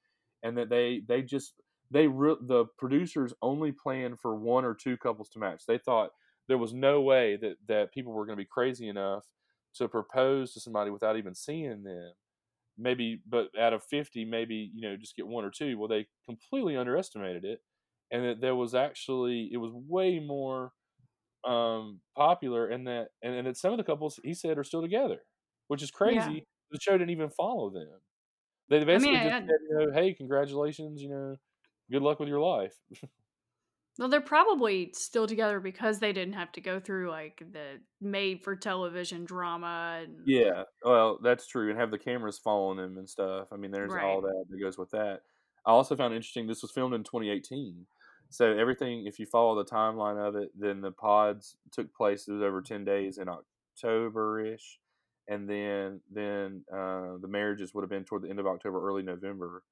and 0.42 0.56
that 0.58 0.70
they 0.70 1.02
they 1.06 1.22
just 1.22 1.60
they 1.90 2.06
re 2.06 2.36
the 2.40 2.64
producers 2.78 3.34
only 3.42 3.72
planned 3.72 4.20
for 4.20 4.34
1 4.36 4.64
or 4.64 4.74
2 4.74 4.96
couples 4.96 5.28
to 5.30 5.38
match. 5.38 5.64
They 5.66 5.78
thought 5.78 6.10
there 6.48 6.58
was 6.58 6.72
no 6.74 7.00
way 7.02 7.36
that 7.36 7.56
that 7.68 7.92
people 7.92 8.12
were 8.12 8.26
gonna 8.26 8.36
be 8.36 8.44
crazy 8.46 8.88
enough 8.88 9.26
to 9.74 9.88
propose 9.88 10.52
to 10.54 10.60
somebody 10.60 10.90
without 10.90 11.16
even 11.16 11.34
seeing 11.34 11.82
them. 11.82 12.12
Maybe 12.78 13.20
but 13.26 13.50
out 13.58 13.74
of 13.74 13.84
50, 13.84 14.24
maybe, 14.24 14.70
you 14.74 14.82
know, 14.82 14.96
just 14.96 15.16
get 15.16 15.26
1 15.26 15.44
or 15.44 15.50
2. 15.50 15.78
Well, 15.78 15.88
they 15.88 16.06
completely 16.26 16.76
underestimated 16.76 17.44
it, 17.44 17.60
and 18.10 18.24
that 18.24 18.40
there 18.40 18.56
was 18.56 18.74
actually 18.74 19.50
it 19.52 19.58
was 19.58 19.72
way 19.72 20.18
more, 20.20 20.72
um, 21.44 22.00
popular 22.16 22.68
and 22.68 22.86
that 22.88 23.10
and 23.22 23.34
and 23.34 23.46
that 23.46 23.56
some 23.56 23.72
of 23.72 23.78
the 23.78 23.84
couples, 23.84 24.20
he 24.24 24.34
said, 24.34 24.58
are 24.58 24.64
still 24.64 24.82
together, 24.82 25.20
which 25.68 25.82
is 25.82 25.90
Yeah. 26.02 26.32
crazy 26.32 26.46
the 26.72 26.80
show 26.80 26.92
didn't 26.98 27.10
even 27.10 27.30
follow 27.30 27.70
them. 27.70 28.00
They 28.68 28.84
I 28.92 28.98
basically 28.98 28.98
mean, 28.98 29.20
just 29.20 29.36
I 29.36 29.42
said, 29.48 29.56
you 29.70 29.76
know, 29.78 29.92
"Hey, 29.94 30.14
congratulations, 30.14 31.02
you 31.02 31.10
know, 31.10 31.36
good 31.90 32.02
luck 32.02 32.20
with 32.20 32.28
your 32.30 32.40
life." 32.40 32.74
well, 33.98 34.08
they're 34.08 34.20
probably 34.20 34.92
still 34.94 35.26
together 35.26 35.60
because 35.60 35.98
they 36.00 36.12
didn't 36.12 36.34
have 36.34 36.52
to 36.52 36.60
go 36.60 36.80
through 36.80 37.10
like 37.10 37.42
the 37.52 37.80
made 38.00 38.42
for 38.42 38.56
television 38.56 39.24
drama 39.24 40.00
and 40.04 40.16
Yeah, 40.24 40.64
well, 40.84 41.18
that's 41.22 41.46
true, 41.46 41.70
and 41.70 41.78
have 41.78 41.90
the 41.90 41.98
cameras 41.98 42.38
following 42.38 42.76
them 42.76 42.98
and 42.98 43.08
stuff. 43.08 43.48
I 43.52 43.56
mean, 43.56 43.70
there's 43.70 43.96
all 43.96 44.20
that 44.22 44.44
that 44.50 44.60
goes 44.60 44.76
with 44.76 44.90
that. 44.90 45.22
I 45.64 45.70
also 45.70 45.96
found 45.96 46.14
interesting 46.14 46.46
this 46.46 46.62
was 46.62 46.72
filmed 46.72 46.94
in 46.94 47.04
2018. 47.04 47.86
So 48.30 48.56
everything, 48.56 49.06
if 49.06 49.18
you 49.18 49.26
follow 49.26 49.56
the 49.56 49.68
timeline 49.68 50.16
of 50.16 50.36
it, 50.36 50.50
then 50.58 50.80
the 50.80 50.92
pods 50.92 51.56
took 51.72 51.92
place. 51.92 52.28
It 52.28 52.32
was 52.32 52.42
over 52.42 52.62
10 52.62 52.84
days 52.84 53.18
in 53.18 53.26
October-ish, 53.28 54.78
and 55.28 55.50
then 55.50 56.00
then 56.10 56.64
uh, 56.72 57.18
the 57.20 57.28
marriages 57.28 57.74
would 57.74 57.82
have 57.82 57.90
been 57.90 58.04
toward 58.04 58.22
the 58.22 58.30
end 58.30 58.38
of 58.38 58.46
October, 58.46 58.86
early 58.86 59.02
November 59.02 59.64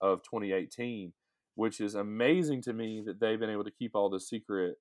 of 0.00 0.22
2018, 0.22 1.12
which 1.56 1.80
is 1.80 1.96
amazing 1.96 2.62
to 2.62 2.72
me 2.72 3.02
that 3.04 3.18
they've 3.18 3.40
been 3.40 3.50
able 3.50 3.64
to 3.64 3.72
keep 3.72 3.96
all 3.96 4.08
this 4.08 4.28
secret 4.28 4.76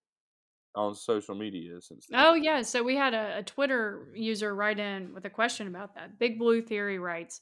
on 0.76 0.94
social 0.96 1.36
media 1.36 1.82
since 1.82 2.08
then. 2.08 2.20
Oh 2.24 2.36
yeah, 2.36 2.62
so 2.62 2.84
we 2.84 2.96
had 2.96 3.16
a, 3.16 3.40
a 3.40 3.44
Twitter 3.44 4.08
user 4.14 4.54
write 4.56 4.80
in 4.80 5.14
with 5.14 5.26
a 5.26 5.30
question 5.30 5.68
about 5.68 5.96
that. 5.96 6.20
Big 6.20 6.38
Blue 6.38 6.62
Theory 6.62 7.00
writes, 7.00 7.42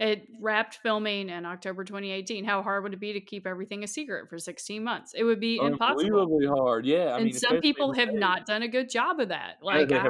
"It 0.00 0.28
wrapped 0.40 0.76
filming 0.76 1.30
in 1.30 1.46
October 1.46 1.84
2018. 1.84 2.44
How 2.46 2.62
hard 2.62 2.84
would 2.84 2.94
it 2.94 3.00
be 3.00 3.14
to 3.14 3.20
keep 3.22 3.46
everything 3.46 3.84
a 3.84 3.88
secret 3.88 4.28
for 4.30 4.38
16 4.40 4.84
months? 4.84 5.14
It 5.14 5.24
would 5.24 5.40
be 5.40 5.64
impossible." 5.64 6.18
Unbelievably 6.18 6.46
hard. 6.46 6.86
Yeah, 6.86 7.14
I 7.14 7.18
And 7.18 7.20
mean, 7.20 7.34
some 7.34 7.58
people 7.60 7.94
have 7.94 8.12
not 8.14 8.46
done 8.46 8.62
a 8.62 8.68
good 8.68 8.90
job 8.90 9.20
of 9.20 9.28
that. 9.30 9.58
Like. 9.62 9.92
I 9.92 10.08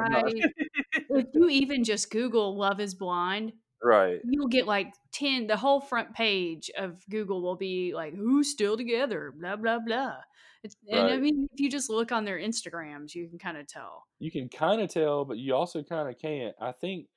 if 1.15 1.27
you 1.33 1.49
even 1.49 1.83
just 1.85 2.11
Google 2.11 2.57
Love 2.57 2.79
is 2.81 2.95
Blind, 2.95 3.53
Right. 3.83 4.23
you'll 4.23 4.47
get 4.49 4.67
like 4.67 4.93
10 5.13 5.47
the 5.47 5.57
whole 5.57 5.81
front 5.81 6.13
page 6.15 6.69
of 6.77 7.03
Google 7.09 7.41
will 7.43 7.57
be 7.57 7.93
like 7.95 8.13
who's 8.15 8.51
still 8.51 8.77
together, 8.77 9.33
blah 9.39 9.55
blah 9.57 9.79
blah. 9.79 10.19
It's, 10.63 10.75
and 10.91 11.09
I 11.11 11.17
mean, 11.19 11.47
if 11.53 11.59
you 11.61 11.69
just 11.71 11.89
look 11.91 12.11
on 12.13 12.25
their 12.25 12.39
Instagrams, 12.39 13.15
you 13.15 13.29
can 13.29 13.39
kind 13.39 13.57
of 13.57 13.67
tell. 13.67 14.05
You 14.19 14.29
can 14.31 14.49
kinda 14.49 14.87
tell, 14.87 15.25
but 15.25 15.37
you 15.37 15.55
also 15.55 15.83
kinda 15.83 16.13
can't. 16.13 16.55
I 16.59 16.71
think 16.73 17.07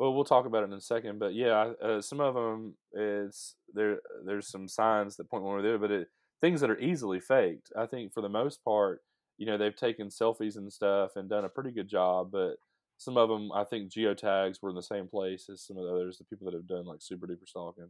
well, 0.00 0.14
we'll 0.14 0.24
talk 0.24 0.46
about 0.46 0.64
it 0.64 0.68
in 0.68 0.74
a 0.74 0.80
second, 0.80 1.20
but 1.20 1.34
yeah, 1.34 1.74
uh, 1.84 2.02
some 2.02 2.20
of 2.20 2.34
them 2.34 2.74
it's 2.92 3.56
there 3.74 4.00
there's 4.24 4.48
some 4.48 4.68
signs 4.68 5.16
that 5.16 5.30
point 5.30 5.44
one 5.44 5.54
way 5.54 5.60
or 5.60 5.62
the 5.62 5.68
other, 5.70 5.78
but 5.78 5.92
it 5.92 6.08
things 6.40 6.62
that 6.62 6.70
are 6.70 6.80
easily 6.80 7.20
faked. 7.20 7.70
I 7.76 7.86
think 7.86 8.14
for 8.14 8.22
the 8.22 8.30
most 8.30 8.64
part, 8.64 9.02
you 9.38 9.46
know, 9.46 9.58
they've 9.58 9.76
taken 9.76 10.08
selfies 10.08 10.56
and 10.56 10.72
stuff 10.72 11.12
and 11.16 11.28
done 11.28 11.44
a 11.44 11.50
pretty 11.50 11.72
good 11.72 11.88
job, 11.88 12.30
but 12.32 12.56
some 12.98 13.18
of 13.18 13.28
them, 13.28 13.52
I 13.52 13.64
think 13.64 13.92
geotags 13.92 14.62
were 14.62 14.70
in 14.70 14.76
the 14.76 14.82
same 14.82 15.08
place 15.08 15.48
as 15.50 15.62
some 15.62 15.78
of 15.78 15.84
the 15.84 15.92
others, 15.92 16.18
the 16.18 16.24
people 16.24 16.46
that 16.46 16.54
have 16.56 16.66
done, 16.66 16.86
like, 16.86 17.00
super 17.02 17.26
duper 17.26 17.46
stalking, 17.48 17.88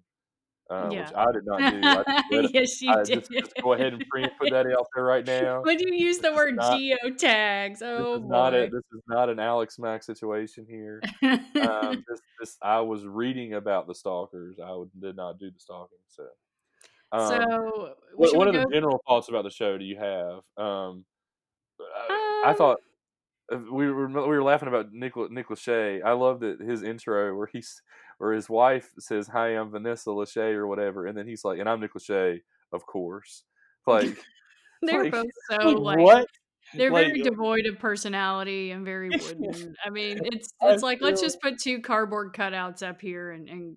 uh, 0.70 0.88
which 0.88 1.12
I 1.16 1.32
did 1.32 1.44
not 1.44 1.58
do. 1.58 1.80
I 1.82 2.22
read 2.30 2.50
yes, 2.54 2.80
you 2.80 2.92
I 2.92 3.02
did. 3.02 3.20
just 3.20 3.30
just 3.32 3.52
go 3.62 3.72
ahead 3.72 3.92
and 3.92 4.04
pre 4.08 4.26
put 4.38 4.50
that 4.50 4.66
out 4.66 4.86
there 4.94 5.04
right 5.04 5.26
now. 5.26 5.62
when 5.62 5.78
you 5.80 5.92
use 5.94 6.18
the 6.18 6.32
word 6.32 6.56
not 6.56 6.78
geotags, 6.78 7.80
this 7.80 7.82
oh 7.82 8.22
not 8.24 8.54
a 8.54 8.68
boy. 8.68 8.70
this 8.76 8.84
is 8.94 9.02
not 9.08 9.28
an 9.28 9.40
Alex 9.40 9.78
Mack 9.78 10.02
situation 10.02 10.66
here. 10.68 11.02
Um, 11.22 12.04
this 12.08 12.20
this 12.38 12.56
I 12.62 12.80
was 12.80 13.04
reading 13.04 13.54
about 13.54 13.86
the 13.86 13.94
stalkers. 13.94 14.58
I 14.64 14.72
would, 14.72 14.90
did 15.00 15.16
not 15.16 15.38
do 15.38 15.50
the 15.50 15.58
stalking. 15.58 15.98
So, 16.08 16.24
um, 17.12 17.28
so, 17.28 17.94
what 18.14 18.36
what 18.36 18.48
are 18.48 18.52
go? 18.52 18.60
the 18.64 18.70
general 18.72 19.02
thoughts 19.06 19.28
about 19.28 19.42
the 19.44 19.50
show? 19.50 19.76
Do 19.76 19.84
you 19.84 19.96
have? 19.98 20.42
Um, 20.56 21.04
uh, 21.80 22.12
I 22.12 22.48
Um, 22.50 22.56
thought 22.56 22.78
uh, 23.52 23.58
we 23.72 23.90
were 23.90 24.06
we 24.06 24.20
were 24.36 24.42
laughing 24.42 24.68
about 24.68 24.92
Nick 24.92 25.16
Nick 25.30 25.48
Lachey. 25.48 26.02
I 26.04 26.12
love 26.12 26.40
that 26.40 26.60
his 26.60 26.82
intro 26.82 27.34
where 27.36 27.48
he's 27.52 27.82
where 28.20 28.34
his 28.34 28.50
wife 28.50 28.90
says, 28.98 29.28
"Hi, 29.28 29.56
I'm 29.56 29.70
Vanessa 29.70 30.10
Lachey" 30.10 30.52
or 30.52 30.66
whatever, 30.66 31.06
and 31.06 31.16
then 31.16 31.26
he's 31.26 31.42
like, 31.42 31.58
"And 31.58 31.66
I'm 31.66 31.80
Nick 31.80 31.94
Lachey, 31.94 32.40
of 32.70 32.84
course." 32.84 33.44
Like, 33.86 34.14
they're 34.82 35.04
like, 35.04 35.12
both 35.12 35.26
so 35.50 35.68
like 35.70 35.98
what? 35.98 36.26
they're 36.74 36.90
Like, 36.90 37.06
very 37.06 37.22
devoid 37.22 37.64
of 37.64 37.78
personality 37.78 38.72
and 38.72 38.84
very 38.84 39.08
wooden. 39.22 39.74
I 39.82 39.88
mean, 39.88 40.20
it's 40.22 40.52
I 40.60 40.72
it's 40.72 40.82
like 40.82 40.98
let's 41.00 41.22
just 41.22 41.40
put 41.40 41.58
two 41.58 41.80
cardboard 41.80 42.34
cutouts 42.34 42.86
up 42.86 43.00
here 43.00 43.30
and 43.30 43.48
and 43.48 43.76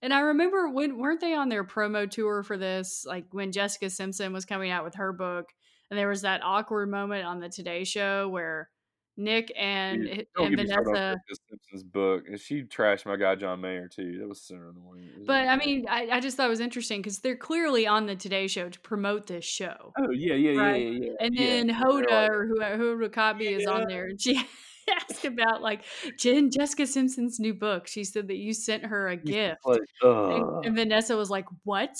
and 0.00 0.14
I 0.14 0.20
remember 0.20 0.70
when 0.70 0.96
weren't 0.96 1.20
they 1.20 1.34
on 1.34 1.50
their 1.50 1.64
promo 1.64 2.10
tour 2.10 2.42
for 2.42 2.56
this? 2.56 3.04
Like 3.06 3.26
when 3.32 3.52
Jessica 3.52 3.90
Simpson 3.90 4.32
was 4.32 4.46
coming 4.46 4.70
out 4.70 4.84
with 4.84 4.94
her 4.94 5.12
book, 5.12 5.50
and 5.90 5.98
there 5.98 6.08
was 6.08 6.22
that 6.22 6.42
awkward 6.42 6.90
moment 6.90 7.26
on 7.26 7.38
the 7.38 7.50
Today 7.50 7.84
Show 7.84 8.30
where 8.30 8.70
Nick 9.16 9.52
and 9.56 10.02
Dude, 10.02 10.26
and 10.36 10.50
get 10.50 10.58
me 10.58 10.66
started 10.66 10.88
on 10.88 10.94
Vanessa. 10.94 11.16
Simpson's 11.48 11.82
book, 11.84 12.24
and 12.28 12.40
she 12.40 12.62
trashed 12.64 13.06
my 13.06 13.16
guy 13.16 13.34
John 13.36 13.60
Mayer 13.60 13.88
too. 13.88 14.18
That 14.18 14.28
was 14.28 14.42
so 14.42 14.56
annoying. 14.56 15.24
But 15.26 15.48
I 15.48 15.56
mean, 15.56 15.86
I, 15.88 16.08
I 16.12 16.20
just 16.20 16.36
thought 16.36 16.46
it 16.46 16.50
was 16.50 16.60
interesting 16.60 17.00
because 17.00 17.20
they're 17.20 17.36
clearly 17.36 17.86
on 17.86 18.06
the 18.06 18.16
Today 18.16 18.48
Show 18.48 18.68
to 18.68 18.80
promote 18.80 19.26
this 19.26 19.44
show, 19.44 19.92
oh 19.98 20.10
yeah, 20.10 20.34
yeah, 20.34 20.50
yeah, 20.50 20.60
right? 20.60 20.82
yeah, 20.82 20.98
yeah, 21.02 21.10
And 21.20 21.34
yeah. 21.34 21.46
then 21.46 21.68
Hoda 21.70 22.10
like, 22.10 22.30
or 22.30 22.46
who 22.46 22.60
Hoda 22.60 23.10
Kotb 23.10 23.42
is 23.42 23.66
on 23.66 23.86
there, 23.88 24.06
and 24.06 24.20
she 24.20 24.42
asked 25.10 25.24
about 25.24 25.62
like 25.62 25.84
Jen 26.18 26.50
Jessica 26.50 26.86
Simpson's 26.86 27.38
new 27.38 27.54
book. 27.54 27.86
She 27.86 28.04
said 28.04 28.28
that 28.28 28.36
you 28.36 28.52
sent 28.52 28.84
her 28.86 29.08
a 29.08 29.16
gift, 29.16 29.60
like, 29.64 29.80
and, 30.02 30.66
and 30.66 30.74
Vanessa 30.74 31.16
was 31.16 31.30
like, 31.30 31.46
"What? 31.62 31.96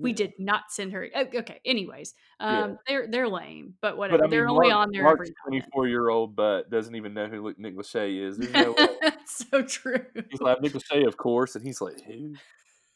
We 0.00 0.12
Yeah, 0.12 0.14
did 0.14 0.32
not 0.38 0.70
send 0.70 0.92
her." 0.92 1.08
Okay. 1.16 1.60
Anyways, 1.64 2.14
yeah. 2.48 2.64
um, 2.64 2.78
they're 2.86 3.06
they're 3.08 3.28
lame, 3.28 3.74
but 3.80 3.96
But 4.08 4.20
whatever. 4.20 4.24
I 4.24 4.26
They're 4.28 4.46
mean, 4.46 4.48
only 4.48 4.70
on 4.70 4.90
there 4.92 5.04
Mark's 5.04 5.30
twenty 5.44 5.62
four 5.72 5.88
year 5.88 6.08
old 6.08 6.36
but 6.36 6.70
doesn't 6.70 6.94
even 6.94 7.14
know 7.14 7.28
who 7.28 7.54
Nick 7.58 7.76
Lachey 7.76 8.20
is. 8.26 8.38
No 8.38 8.76
so 9.26 9.62
true. 9.62 10.06
He's 10.28 10.40
like 10.40 10.60
Nick 10.60 10.72
Lachey, 10.72 11.06
of 11.06 11.16
course, 11.16 11.54
and 11.56 11.64
he's 11.64 11.80
like, 11.80 12.00
who? 12.06 12.38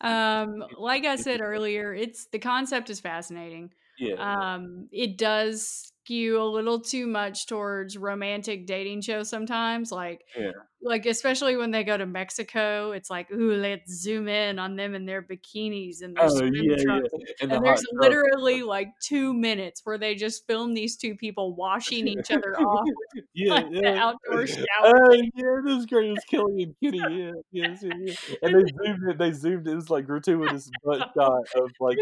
um, 0.00 0.64
like 0.78 1.04
I 1.04 1.16
said 1.16 1.40
earlier, 1.40 1.94
it's 1.94 2.26
the 2.26 2.38
concept 2.38 2.90
is 2.90 3.00
fascinating. 3.00 3.72
yeah, 3.98 4.16
yeah, 4.28 4.38
Um, 4.54 4.88
it 4.92 5.16
does 5.18 5.92
skew 6.04 6.40
a 6.40 6.44
little 6.44 6.80
too 6.80 7.06
much 7.06 7.46
towards 7.46 7.96
romantic 7.96 8.66
dating 8.66 9.02
shows 9.02 9.28
sometimes, 9.30 9.92
like 9.92 10.24
yeah. 10.36 10.52
Like 10.84 11.06
especially 11.06 11.56
when 11.56 11.70
they 11.70 11.84
go 11.84 11.96
to 11.96 12.06
Mexico, 12.06 12.92
it's 12.92 13.08
like, 13.10 13.30
ooh, 13.30 13.54
let's 13.54 13.92
zoom 13.92 14.28
in 14.28 14.58
on 14.58 14.76
them 14.76 14.94
in 14.94 15.06
their 15.06 15.22
bikinis 15.22 16.02
and 16.02 16.16
their 16.16 16.26
Oh 16.26 16.28
swim 16.28 16.52
yeah, 16.54 16.76
yeah. 16.76 16.82
trunks. 16.84 17.10
And 17.40 17.52
the 17.52 17.56
And 17.56 17.62
hot 17.62 17.62
there's 17.62 17.82
truck. 17.92 18.02
literally 18.02 18.62
like 18.62 18.88
two 19.00 19.32
minutes 19.32 19.80
where 19.84 19.98
they 19.98 20.14
just 20.14 20.46
film 20.46 20.74
these 20.74 20.96
two 20.96 21.14
people 21.14 21.54
washing 21.54 22.08
each 22.08 22.30
other 22.32 22.58
off 22.60 22.88
yeah, 23.34 23.54
like 23.54 23.70
the 23.82 23.82
yeah. 23.82 23.94
outdoor 23.94 24.42
uh, 24.42 24.46
shower. 24.46 24.66
Oh 24.84 25.12
yeah, 25.12 25.60
this 25.64 25.78
is 25.78 25.86
great. 25.86 26.08
It 26.10 26.12
was 26.12 26.24
Kelly 26.24 26.62
and 26.64 26.74
Kenny. 26.82 27.06
Yeah, 27.08 27.32
yes, 27.52 27.82
yeah, 27.82 27.92
yeah. 27.98 28.14
And 28.42 28.54
they 28.54 28.64
zoomed 28.84 29.08
it. 29.10 29.18
They 29.18 29.32
zoomed. 29.32 29.68
It 29.68 29.74
was 29.74 29.90
like 29.90 30.06
gratuitous 30.06 30.70
butt 30.84 31.02
shot 31.14 31.42
of 31.54 31.70
like 31.80 31.98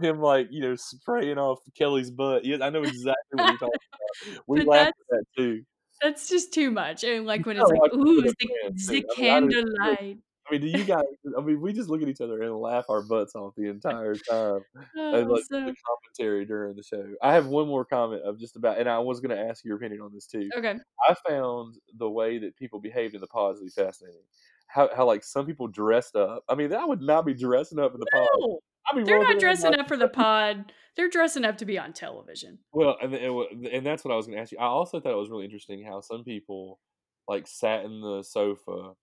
him, 0.00 0.20
like 0.20 0.48
you 0.50 0.60
know, 0.60 0.76
spraying 0.76 1.38
off 1.38 1.60
Kelly's 1.76 2.10
butt. 2.10 2.44
Yeah, 2.44 2.58
I 2.62 2.70
know 2.70 2.82
exactly 2.82 3.14
what 3.32 3.48
you're 3.48 3.58
talking 3.58 3.80
about. 3.92 4.40
We 4.46 4.60
But 4.60 4.66
laughed 4.66 4.94
at 5.00 5.06
that 5.10 5.24
too. 5.36 5.62
That's 6.00 6.28
just 6.28 6.52
too 6.52 6.70
much. 6.70 7.04
I 7.04 7.08
and 7.08 7.18
mean, 7.18 7.26
like 7.26 7.46
when 7.46 7.56
it's 7.56 7.70
like, 7.70 7.94
ooh, 7.94 8.22
the, 8.22 8.34
the 8.38 8.46
too. 8.46 8.48
I 8.66 8.70
mean, 8.70 8.80
I 8.88 8.90
don't 8.90 8.92
even 8.92 9.06
look. 9.06 9.16
candlelight. 9.16 10.18
I 10.48 10.52
mean, 10.52 10.60
do 10.60 10.66
you 10.78 10.84
guys? 10.84 11.04
I 11.36 11.40
mean, 11.42 11.60
we 11.60 11.72
just 11.72 11.90
look 11.90 12.00
at 12.02 12.08
each 12.08 12.20
other 12.20 12.42
and 12.42 12.56
laugh 12.56 12.86
our 12.88 13.02
butts 13.02 13.34
off 13.34 13.54
the 13.56 13.68
entire 13.68 14.14
time, 14.14 14.60
Oh, 14.96 15.10
like 15.28 15.44
so 15.44 15.60
the 15.60 15.74
commentary 15.86 16.44
during 16.46 16.74
the 16.74 16.82
show. 16.82 17.04
I 17.22 17.34
have 17.34 17.46
one 17.46 17.68
more 17.68 17.84
comment 17.84 18.22
of 18.22 18.38
just 18.38 18.56
about, 18.56 18.78
and 18.78 18.88
I 18.88 18.98
was 18.98 19.20
going 19.20 19.36
to 19.36 19.42
ask 19.42 19.64
your 19.64 19.76
opinion 19.76 20.00
on 20.00 20.12
this 20.14 20.26
too. 20.26 20.48
okay. 20.56 20.76
I 21.08 21.14
found 21.28 21.76
the 21.98 22.08
way 22.08 22.38
that 22.38 22.56
people 22.56 22.80
behaved 22.80 23.14
in 23.14 23.20
the 23.20 23.26
pods 23.26 23.58
to 23.58 23.66
be 23.66 23.70
fascinating. 23.70 24.22
How, 24.68 24.88
how 24.94 25.06
like 25.06 25.24
some 25.24 25.46
people 25.46 25.66
dressed 25.66 26.16
up. 26.16 26.44
I 26.48 26.54
mean, 26.54 26.72
I 26.74 26.84
would 26.84 27.00
not 27.02 27.24
be 27.26 27.34
dressing 27.34 27.78
up 27.78 27.94
in 27.94 28.00
the 28.00 28.06
pod. 28.12 28.28
No, 28.38 28.46
be 28.46 28.60
they're 28.94 29.22
not 29.22 29.38
dressing 29.38 29.74
up 29.74 29.88
for 29.88 29.96
the 29.96 30.08
pod. 30.08 30.72
They're 30.96 31.08
dressing 31.08 31.44
up 31.44 31.58
to 31.58 31.64
be 31.64 31.78
on 31.78 31.92
television. 31.92 32.58
well, 32.72 32.96
and 33.00 33.14
and, 33.14 33.66
and 33.66 33.86
that's 33.86 34.04
what 34.04 34.12
I 34.12 34.16
was 34.16 34.26
going 34.26 34.36
to 34.36 34.42
ask 34.42 34.52
you. 34.52 34.58
I 34.58 34.66
also 34.66 35.00
thought 35.00 35.12
it 35.12 35.16
was 35.16 35.30
really 35.30 35.44
interesting 35.44 35.84
how 35.84 36.00
some 36.00 36.24
people 36.24 36.80
like 37.28 37.46
sat 37.46 37.84
in 37.84 38.00
the 38.00 38.22
sofa, 38.22 38.94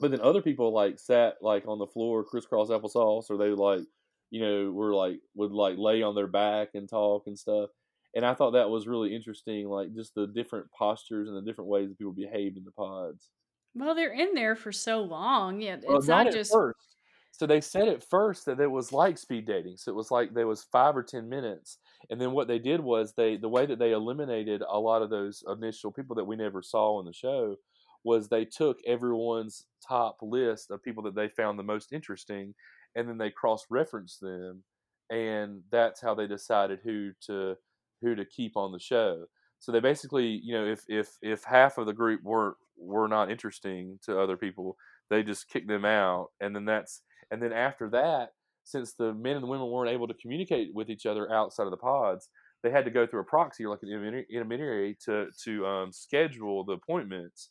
but 0.00 0.10
then 0.10 0.20
other 0.20 0.42
people 0.42 0.72
like 0.72 0.98
sat 0.98 1.34
like 1.42 1.66
on 1.66 1.78
the 1.78 1.86
floor 1.86 2.24
crisscross 2.24 2.70
applesauce, 2.70 3.30
or 3.30 3.36
they 3.36 3.50
like 3.50 3.82
you 4.30 4.40
know 4.40 4.70
were 4.70 4.94
like 4.94 5.20
would 5.34 5.52
like 5.52 5.76
lay 5.76 6.02
on 6.02 6.14
their 6.14 6.26
back 6.26 6.70
and 6.74 6.88
talk 6.88 7.24
and 7.26 7.38
stuff. 7.38 7.70
And 8.14 8.26
I 8.26 8.34
thought 8.34 8.50
that 8.52 8.68
was 8.68 8.86
really 8.86 9.14
interesting, 9.14 9.68
like 9.68 9.94
just 9.94 10.14
the 10.14 10.26
different 10.26 10.70
postures 10.70 11.28
and 11.28 11.36
the 11.36 11.42
different 11.42 11.70
ways 11.70 11.88
that 11.88 11.98
people 11.98 12.12
behaved 12.12 12.58
in 12.58 12.64
the 12.64 12.72
pods. 12.72 13.30
Well, 13.74 13.94
they're 13.94 14.12
in 14.12 14.34
there 14.34 14.54
for 14.54 14.70
so 14.70 15.00
long. 15.00 15.60
Yeah, 15.62 15.76
Well, 15.86 15.98
it's 15.98 16.08
not 16.08 16.24
not 16.24 16.26
at 16.28 16.34
just 16.34 16.52
first. 16.52 16.91
So 17.32 17.46
they 17.46 17.60
said 17.60 17.88
at 17.88 18.04
first 18.04 18.46
that 18.46 18.60
it 18.60 18.70
was 18.70 18.92
like 18.92 19.18
speed 19.18 19.46
dating. 19.46 19.78
So 19.78 19.90
it 19.90 19.94
was 19.96 20.10
like 20.10 20.34
there 20.34 20.46
was 20.46 20.62
five 20.62 20.96
or 20.96 21.02
ten 21.02 21.28
minutes, 21.28 21.78
and 22.10 22.20
then 22.20 22.32
what 22.32 22.46
they 22.48 22.58
did 22.58 22.80
was 22.80 23.14
they 23.14 23.36
the 23.36 23.48
way 23.48 23.66
that 23.66 23.78
they 23.78 23.92
eliminated 23.92 24.62
a 24.68 24.78
lot 24.78 25.02
of 25.02 25.10
those 25.10 25.42
initial 25.48 25.90
people 25.92 26.14
that 26.16 26.24
we 26.26 26.36
never 26.36 26.62
saw 26.62 27.00
in 27.00 27.06
the 27.06 27.12
show 27.12 27.56
was 28.04 28.28
they 28.28 28.44
took 28.44 28.78
everyone's 28.86 29.66
top 29.86 30.18
list 30.22 30.70
of 30.70 30.82
people 30.82 31.02
that 31.04 31.14
they 31.14 31.28
found 31.28 31.58
the 31.58 31.62
most 31.62 31.92
interesting, 31.92 32.54
and 32.96 33.08
then 33.08 33.18
they 33.18 33.30
cross 33.30 33.66
referenced 33.70 34.20
them, 34.20 34.62
and 35.10 35.62
that's 35.70 36.00
how 36.00 36.14
they 36.14 36.26
decided 36.26 36.80
who 36.84 37.12
to 37.26 37.56
who 38.00 38.14
to 38.14 38.24
keep 38.24 38.56
on 38.56 38.72
the 38.72 38.78
show. 38.78 39.24
So 39.58 39.70
they 39.72 39.80
basically, 39.80 40.26
you 40.44 40.54
know, 40.54 40.66
if 40.66 40.84
if 40.88 41.16
if 41.22 41.44
half 41.44 41.78
of 41.78 41.86
the 41.86 41.92
group 41.92 42.22
weren't 42.22 42.56
were 42.76 43.08
not 43.08 43.30
interesting 43.30 43.98
to 44.02 44.18
other 44.20 44.36
people, 44.36 44.76
they 45.08 45.22
just 45.22 45.48
kicked 45.48 45.68
them 45.68 45.84
out, 45.84 46.28
and 46.40 46.54
then 46.54 46.64
that's 46.64 47.02
and 47.32 47.42
then 47.42 47.52
after 47.52 47.88
that, 47.90 48.30
since 48.64 48.92
the 48.92 49.12
men 49.14 49.34
and 49.34 49.42
the 49.42 49.48
women 49.48 49.68
weren't 49.68 49.90
able 49.90 50.06
to 50.06 50.14
communicate 50.14 50.74
with 50.74 50.90
each 50.90 51.06
other 51.06 51.32
outside 51.32 51.64
of 51.64 51.70
the 51.70 51.76
pods, 51.76 52.28
they 52.62 52.70
had 52.70 52.84
to 52.84 52.90
go 52.90 53.06
through 53.06 53.20
a 53.20 53.24
proxy 53.24 53.64
or 53.64 53.70
like 53.70 53.82
an 53.82 54.24
intermediary 54.30 54.96
to 55.06 55.26
to 55.44 55.66
um, 55.66 55.92
schedule 55.92 56.64
the 56.64 56.74
appointments, 56.74 57.48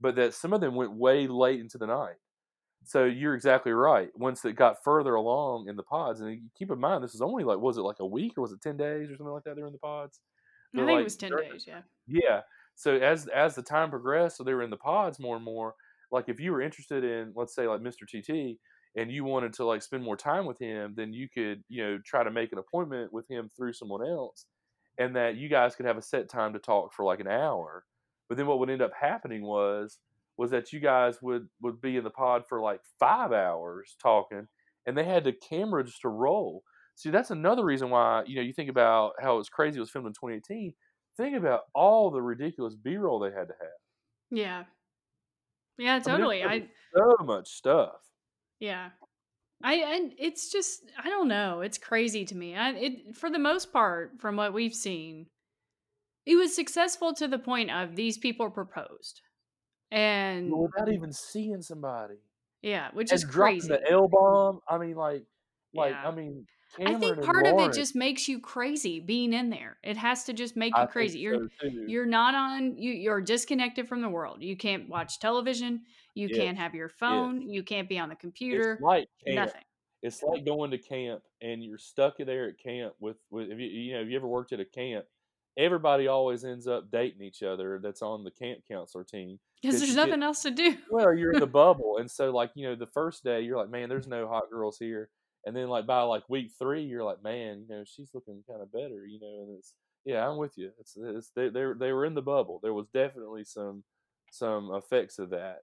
but 0.00 0.16
that 0.16 0.34
some 0.34 0.52
of 0.52 0.60
them 0.60 0.74
went 0.74 0.92
way 0.92 1.26
late 1.26 1.60
into 1.60 1.78
the 1.78 1.86
night. 1.86 2.16
So 2.84 3.04
you're 3.04 3.34
exactly 3.34 3.72
right. 3.72 4.08
Once 4.16 4.44
it 4.44 4.56
got 4.56 4.82
further 4.82 5.14
along 5.14 5.68
in 5.68 5.76
the 5.76 5.82
pods, 5.82 6.20
and 6.20 6.40
keep 6.58 6.70
in 6.70 6.80
mind 6.80 7.04
this 7.04 7.14
is 7.14 7.22
only 7.22 7.44
like 7.44 7.58
was 7.58 7.78
it 7.78 7.82
like 7.82 8.00
a 8.00 8.06
week 8.06 8.32
or 8.36 8.42
was 8.42 8.52
it 8.52 8.60
ten 8.60 8.76
days 8.76 9.10
or 9.10 9.16
something 9.16 9.32
like 9.32 9.44
that? 9.44 9.56
They 9.56 9.62
were 9.62 9.68
in 9.68 9.72
the 9.72 9.78
pods. 9.78 10.20
They're 10.72 10.84
I 10.84 10.86
think 10.86 10.96
like, 10.96 11.00
it 11.00 11.04
was 11.04 11.16
ten 11.16 11.30
days. 11.30 11.64
Yeah. 11.66 11.80
Yeah. 12.06 12.40
So 12.74 12.96
as 12.96 13.28
as 13.28 13.54
the 13.54 13.62
time 13.62 13.90
progressed, 13.90 14.36
so 14.36 14.44
they 14.44 14.54
were 14.54 14.62
in 14.62 14.70
the 14.70 14.76
pods 14.76 15.18
more 15.18 15.36
and 15.36 15.44
more. 15.44 15.74
Like 16.12 16.28
if 16.28 16.40
you 16.40 16.52
were 16.52 16.60
interested 16.60 17.04
in, 17.04 17.32
let's 17.36 17.54
say, 17.54 17.68
like 17.68 17.80
Mr. 17.80 18.04
TT, 18.06 18.58
and 18.96 19.10
you 19.10 19.24
wanted 19.24 19.52
to 19.54 19.64
like 19.64 19.82
spend 19.82 20.02
more 20.02 20.16
time 20.16 20.46
with 20.46 20.58
him, 20.58 20.94
then 20.96 21.12
you 21.12 21.28
could, 21.28 21.62
you 21.68 21.82
know, 21.82 21.98
try 22.04 22.24
to 22.24 22.30
make 22.30 22.52
an 22.52 22.58
appointment 22.58 23.12
with 23.12 23.28
him 23.28 23.50
through 23.56 23.72
someone 23.72 24.06
else, 24.06 24.46
and 24.98 25.14
that 25.16 25.36
you 25.36 25.48
guys 25.48 25.76
could 25.76 25.86
have 25.86 25.98
a 25.98 26.02
set 26.02 26.28
time 26.28 26.52
to 26.52 26.58
talk 26.58 26.92
for 26.92 27.04
like 27.04 27.20
an 27.20 27.28
hour. 27.28 27.84
But 28.28 28.36
then 28.36 28.46
what 28.46 28.58
would 28.58 28.70
end 28.70 28.82
up 28.82 28.92
happening 28.98 29.42
was 29.42 29.98
was 30.36 30.50
that 30.50 30.72
you 30.72 30.80
guys 30.80 31.20
would 31.22 31.48
would 31.60 31.80
be 31.80 31.96
in 31.96 32.04
the 32.04 32.10
pod 32.10 32.44
for 32.48 32.60
like 32.60 32.80
five 32.98 33.32
hours 33.32 33.96
talking, 34.02 34.48
and 34.86 34.96
they 34.96 35.04
had 35.04 35.24
the 35.24 35.32
camera 35.32 35.84
just 35.84 36.00
to 36.02 36.08
roll. 36.08 36.62
See, 36.96 37.10
that's 37.10 37.30
another 37.30 37.64
reason 37.64 37.90
why 37.90 38.24
you 38.26 38.36
know 38.36 38.42
you 38.42 38.52
think 38.52 38.70
about 38.70 39.12
how 39.20 39.34
it 39.34 39.38
was 39.38 39.48
crazy. 39.48 39.78
It 39.78 39.80
was 39.80 39.90
filmed 39.90 40.06
in 40.06 40.12
2018. 40.12 40.74
Think 41.16 41.36
about 41.36 41.62
all 41.74 42.10
the 42.10 42.22
ridiculous 42.22 42.74
B-roll 42.74 43.18
they 43.18 43.30
had 43.30 43.48
to 43.48 43.54
have. 43.60 43.80
Yeah. 44.30 44.64
Yeah, 45.76 45.98
totally. 45.98 46.42
I, 46.42 46.60
mean, 46.60 46.68
I 46.94 46.98
so 46.98 47.24
much 47.24 47.48
stuff. 47.48 48.09
Yeah. 48.60 48.90
I 49.62 49.74
and 49.74 50.12
it's 50.18 50.50
just 50.50 50.80
I 51.02 51.08
don't 51.08 51.28
know. 51.28 51.60
It's 51.60 51.78
crazy 51.78 52.24
to 52.26 52.34
me. 52.34 52.56
I 52.56 52.70
it 52.70 53.16
for 53.16 53.30
the 53.30 53.38
most 53.38 53.72
part 53.72 54.12
from 54.18 54.36
what 54.36 54.54
we've 54.54 54.74
seen, 54.74 55.26
it 56.24 56.36
was 56.36 56.54
successful 56.54 57.12
to 57.14 57.28
the 57.28 57.38
point 57.38 57.70
of 57.70 57.96
these 57.96 58.16
people 58.16 58.48
proposed. 58.50 59.20
And 59.90 60.50
without 60.52 60.90
even 60.90 61.12
seeing 61.12 61.62
somebody. 61.62 62.14
Yeah, 62.62 62.88
which 62.92 63.12
is 63.12 63.24
crazy. 63.24 63.68
the 63.68 63.80
L 63.90 64.08
bomb. 64.08 64.60
I 64.68 64.78
mean 64.78 64.94
like 64.94 65.24
like 65.74 65.92
yeah. 65.92 66.08
I 66.08 66.14
mean 66.14 66.46
Cameron 66.76 66.96
I 66.96 66.98
think 66.98 67.22
part 67.22 67.46
of 67.46 67.58
it 67.58 67.72
just 67.72 67.96
makes 67.96 68.28
you 68.28 68.40
crazy 68.40 69.00
being 69.00 69.32
in 69.32 69.50
there. 69.50 69.76
It 69.82 69.96
has 69.96 70.24
to 70.24 70.32
just 70.32 70.56
make 70.56 70.74
you 70.76 70.84
I 70.84 70.86
crazy. 70.86 71.18
You're 71.18 71.48
you're 71.86 72.06
not 72.06 72.34
on 72.34 72.78
you 72.78 72.92
you're 72.92 73.20
disconnected 73.20 73.88
from 73.88 74.00
the 74.00 74.08
world. 74.08 74.42
You 74.42 74.56
can't 74.56 74.88
watch 74.88 75.18
television. 75.18 75.82
You 76.14 76.28
yes. 76.28 76.38
can't 76.38 76.58
have 76.58 76.74
your 76.74 76.88
phone. 76.88 77.42
Yes. 77.42 77.50
You 77.50 77.62
can't 77.62 77.88
be 77.88 77.98
on 77.98 78.08
the 78.08 78.16
computer. 78.16 78.74
It's 78.74 78.82
like 78.82 79.08
camp. 79.24 79.36
nothing. 79.36 79.62
It's 80.02 80.22
like 80.22 80.46
going 80.46 80.70
to 80.70 80.78
camp 80.78 81.22
and 81.42 81.62
you're 81.62 81.78
stuck 81.78 82.16
there 82.18 82.48
at 82.48 82.58
camp 82.58 82.94
with 83.00 83.18
with 83.30 83.50
if 83.50 83.58
you 83.58 83.66
you 83.66 83.92
know, 83.94 84.00
if 84.00 84.08
you 84.08 84.16
ever 84.16 84.26
worked 84.26 84.52
at 84.52 84.60
a 84.60 84.64
camp, 84.64 85.04
everybody 85.58 86.08
always 86.08 86.44
ends 86.44 86.66
up 86.66 86.90
dating 86.90 87.22
each 87.22 87.42
other 87.42 87.80
that's 87.82 88.02
on 88.02 88.24
the 88.24 88.30
camp 88.30 88.60
counselor 88.66 89.04
team. 89.04 89.38
Because 89.60 89.80
there's 89.80 89.94
nothing 89.94 90.20
get, 90.20 90.24
else 90.24 90.42
to 90.42 90.50
do. 90.50 90.76
well, 90.90 91.14
you're 91.14 91.32
in 91.32 91.40
the 91.40 91.46
bubble. 91.46 91.98
And 91.98 92.10
so 92.10 92.30
like, 92.30 92.50
you 92.54 92.66
know, 92.66 92.74
the 92.74 92.86
first 92.86 93.24
day 93.24 93.42
you're 93.42 93.58
like, 93.58 93.70
man, 93.70 93.90
there's 93.90 94.08
no 94.08 94.26
hot 94.26 94.50
girls 94.50 94.78
here 94.78 95.10
and 95.46 95.56
then 95.56 95.68
like 95.68 95.86
by 95.86 96.02
like 96.02 96.28
week 96.28 96.52
three, 96.58 96.82
you're 96.82 97.04
like, 97.04 97.22
man, 97.22 97.64
you 97.68 97.74
know, 97.74 97.84
she's 97.84 98.10
looking 98.14 98.42
kind 98.48 98.60
of 98.60 98.72
better, 98.72 99.06
you 99.06 99.20
know, 99.20 99.42
and 99.42 99.58
it's 99.58 99.74
yeah, 100.04 100.26
I'm 100.26 100.36
with 100.36 100.56
you. 100.56 100.70
It's, 100.78 100.96
it's 100.98 101.30
they 101.34 101.48
they 101.48 101.66
they 101.78 101.92
were 101.92 102.04
in 102.04 102.14
the 102.14 102.22
bubble. 102.22 102.60
There 102.62 102.74
was 102.74 102.88
definitely 102.92 103.44
some 103.44 103.84
some 104.30 104.70
effects 104.74 105.18
of 105.18 105.30
that. 105.30 105.60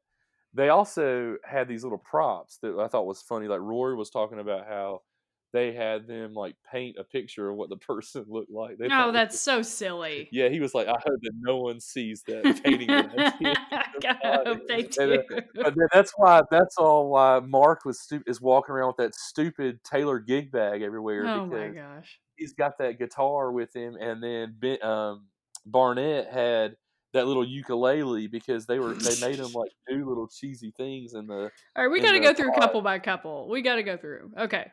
They 0.57 0.69
also 0.69 1.37
had 1.45 1.67
these 1.67 1.83
little 1.83 1.99
props 1.99 2.57
that 2.63 2.75
I 2.79 2.87
thought 2.87 3.05
was 3.05 3.21
funny. 3.21 3.47
Like 3.47 3.59
Rory 3.61 3.95
was 3.95 4.09
talking 4.09 4.39
about 4.39 4.65
how 4.67 5.01
they 5.53 5.71
had 5.71 6.07
them 6.07 6.33
like 6.33 6.55
paint 6.71 6.97
a 6.99 7.03
picture 7.03 7.51
of 7.51 7.57
what 7.57 7.69
the 7.69 7.77
person 7.87 8.25
looked 8.27 8.49
like. 8.49 8.79
They 8.79 8.87
oh, 8.91 9.11
that's 9.11 9.39
so 9.39 9.61
silly. 9.61 10.29
Yeah, 10.31 10.49
he 10.49 10.59
was 10.59 10.73
like, 10.73 10.87
I 10.87 10.93
hope 10.93 11.19
that 11.21 11.33
no 11.39 11.57
one 11.57 11.79
sees 11.79 12.23
that 12.27 12.61
painting. 12.63 12.89
I 12.89 14.41
hope 14.45 14.67
they 14.67 14.81
do. 14.81 15.23
And, 15.29 15.43
uh, 15.63 15.69
but 15.75 15.89
that's 15.93 16.11
why 16.17 16.41
that's 16.49 16.77
all 16.77 17.11
why 17.11 17.39
Mark 17.39 17.85
was 17.85 18.01
stu- 18.01 18.23
is 18.25 18.41
walking 18.41 18.73
around 18.73 18.87
with 18.87 18.97
that 18.97 19.13
stupid 19.13 19.83
Taylor 19.83 20.17
gig 20.17 20.51
bag 20.51 20.81
everywhere. 20.81 21.27
Oh 21.27 21.45
my 21.45 21.67
gosh, 21.67 22.19
he's 22.35 22.53
got 22.53 22.79
that 22.79 22.97
guitar 22.97 23.51
with 23.51 23.75
him, 23.75 23.95
and 23.95 24.23
then 24.23 24.79
um, 24.81 25.27
Barnett 25.67 26.33
had 26.33 26.77
that 27.17 27.27
little 27.27 27.45
ukulele 27.45 28.27
because 28.27 28.65
they 28.65 28.79
were 28.79 28.93
they 28.93 29.19
made 29.19 29.37
them 29.37 29.51
like 29.55 29.71
do 29.87 30.07
little 30.07 30.27
cheesy 30.27 30.71
things 30.71 31.13
in 31.13 31.27
the. 31.27 31.51
All 31.75 31.83
right, 31.83 31.91
we 31.91 32.01
got 32.01 32.13
to 32.13 32.19
go 32.19 32.33
through 32.33 32.51
couple 32.53 32.81
by 32.81 32.99
couple. 32.99 33.49
We 33.49 33.61
got 33.61 33.75
to 33.75 33.83
go 33.83 33.97
through. 33.97 34.31
Okay. 34.37 34.71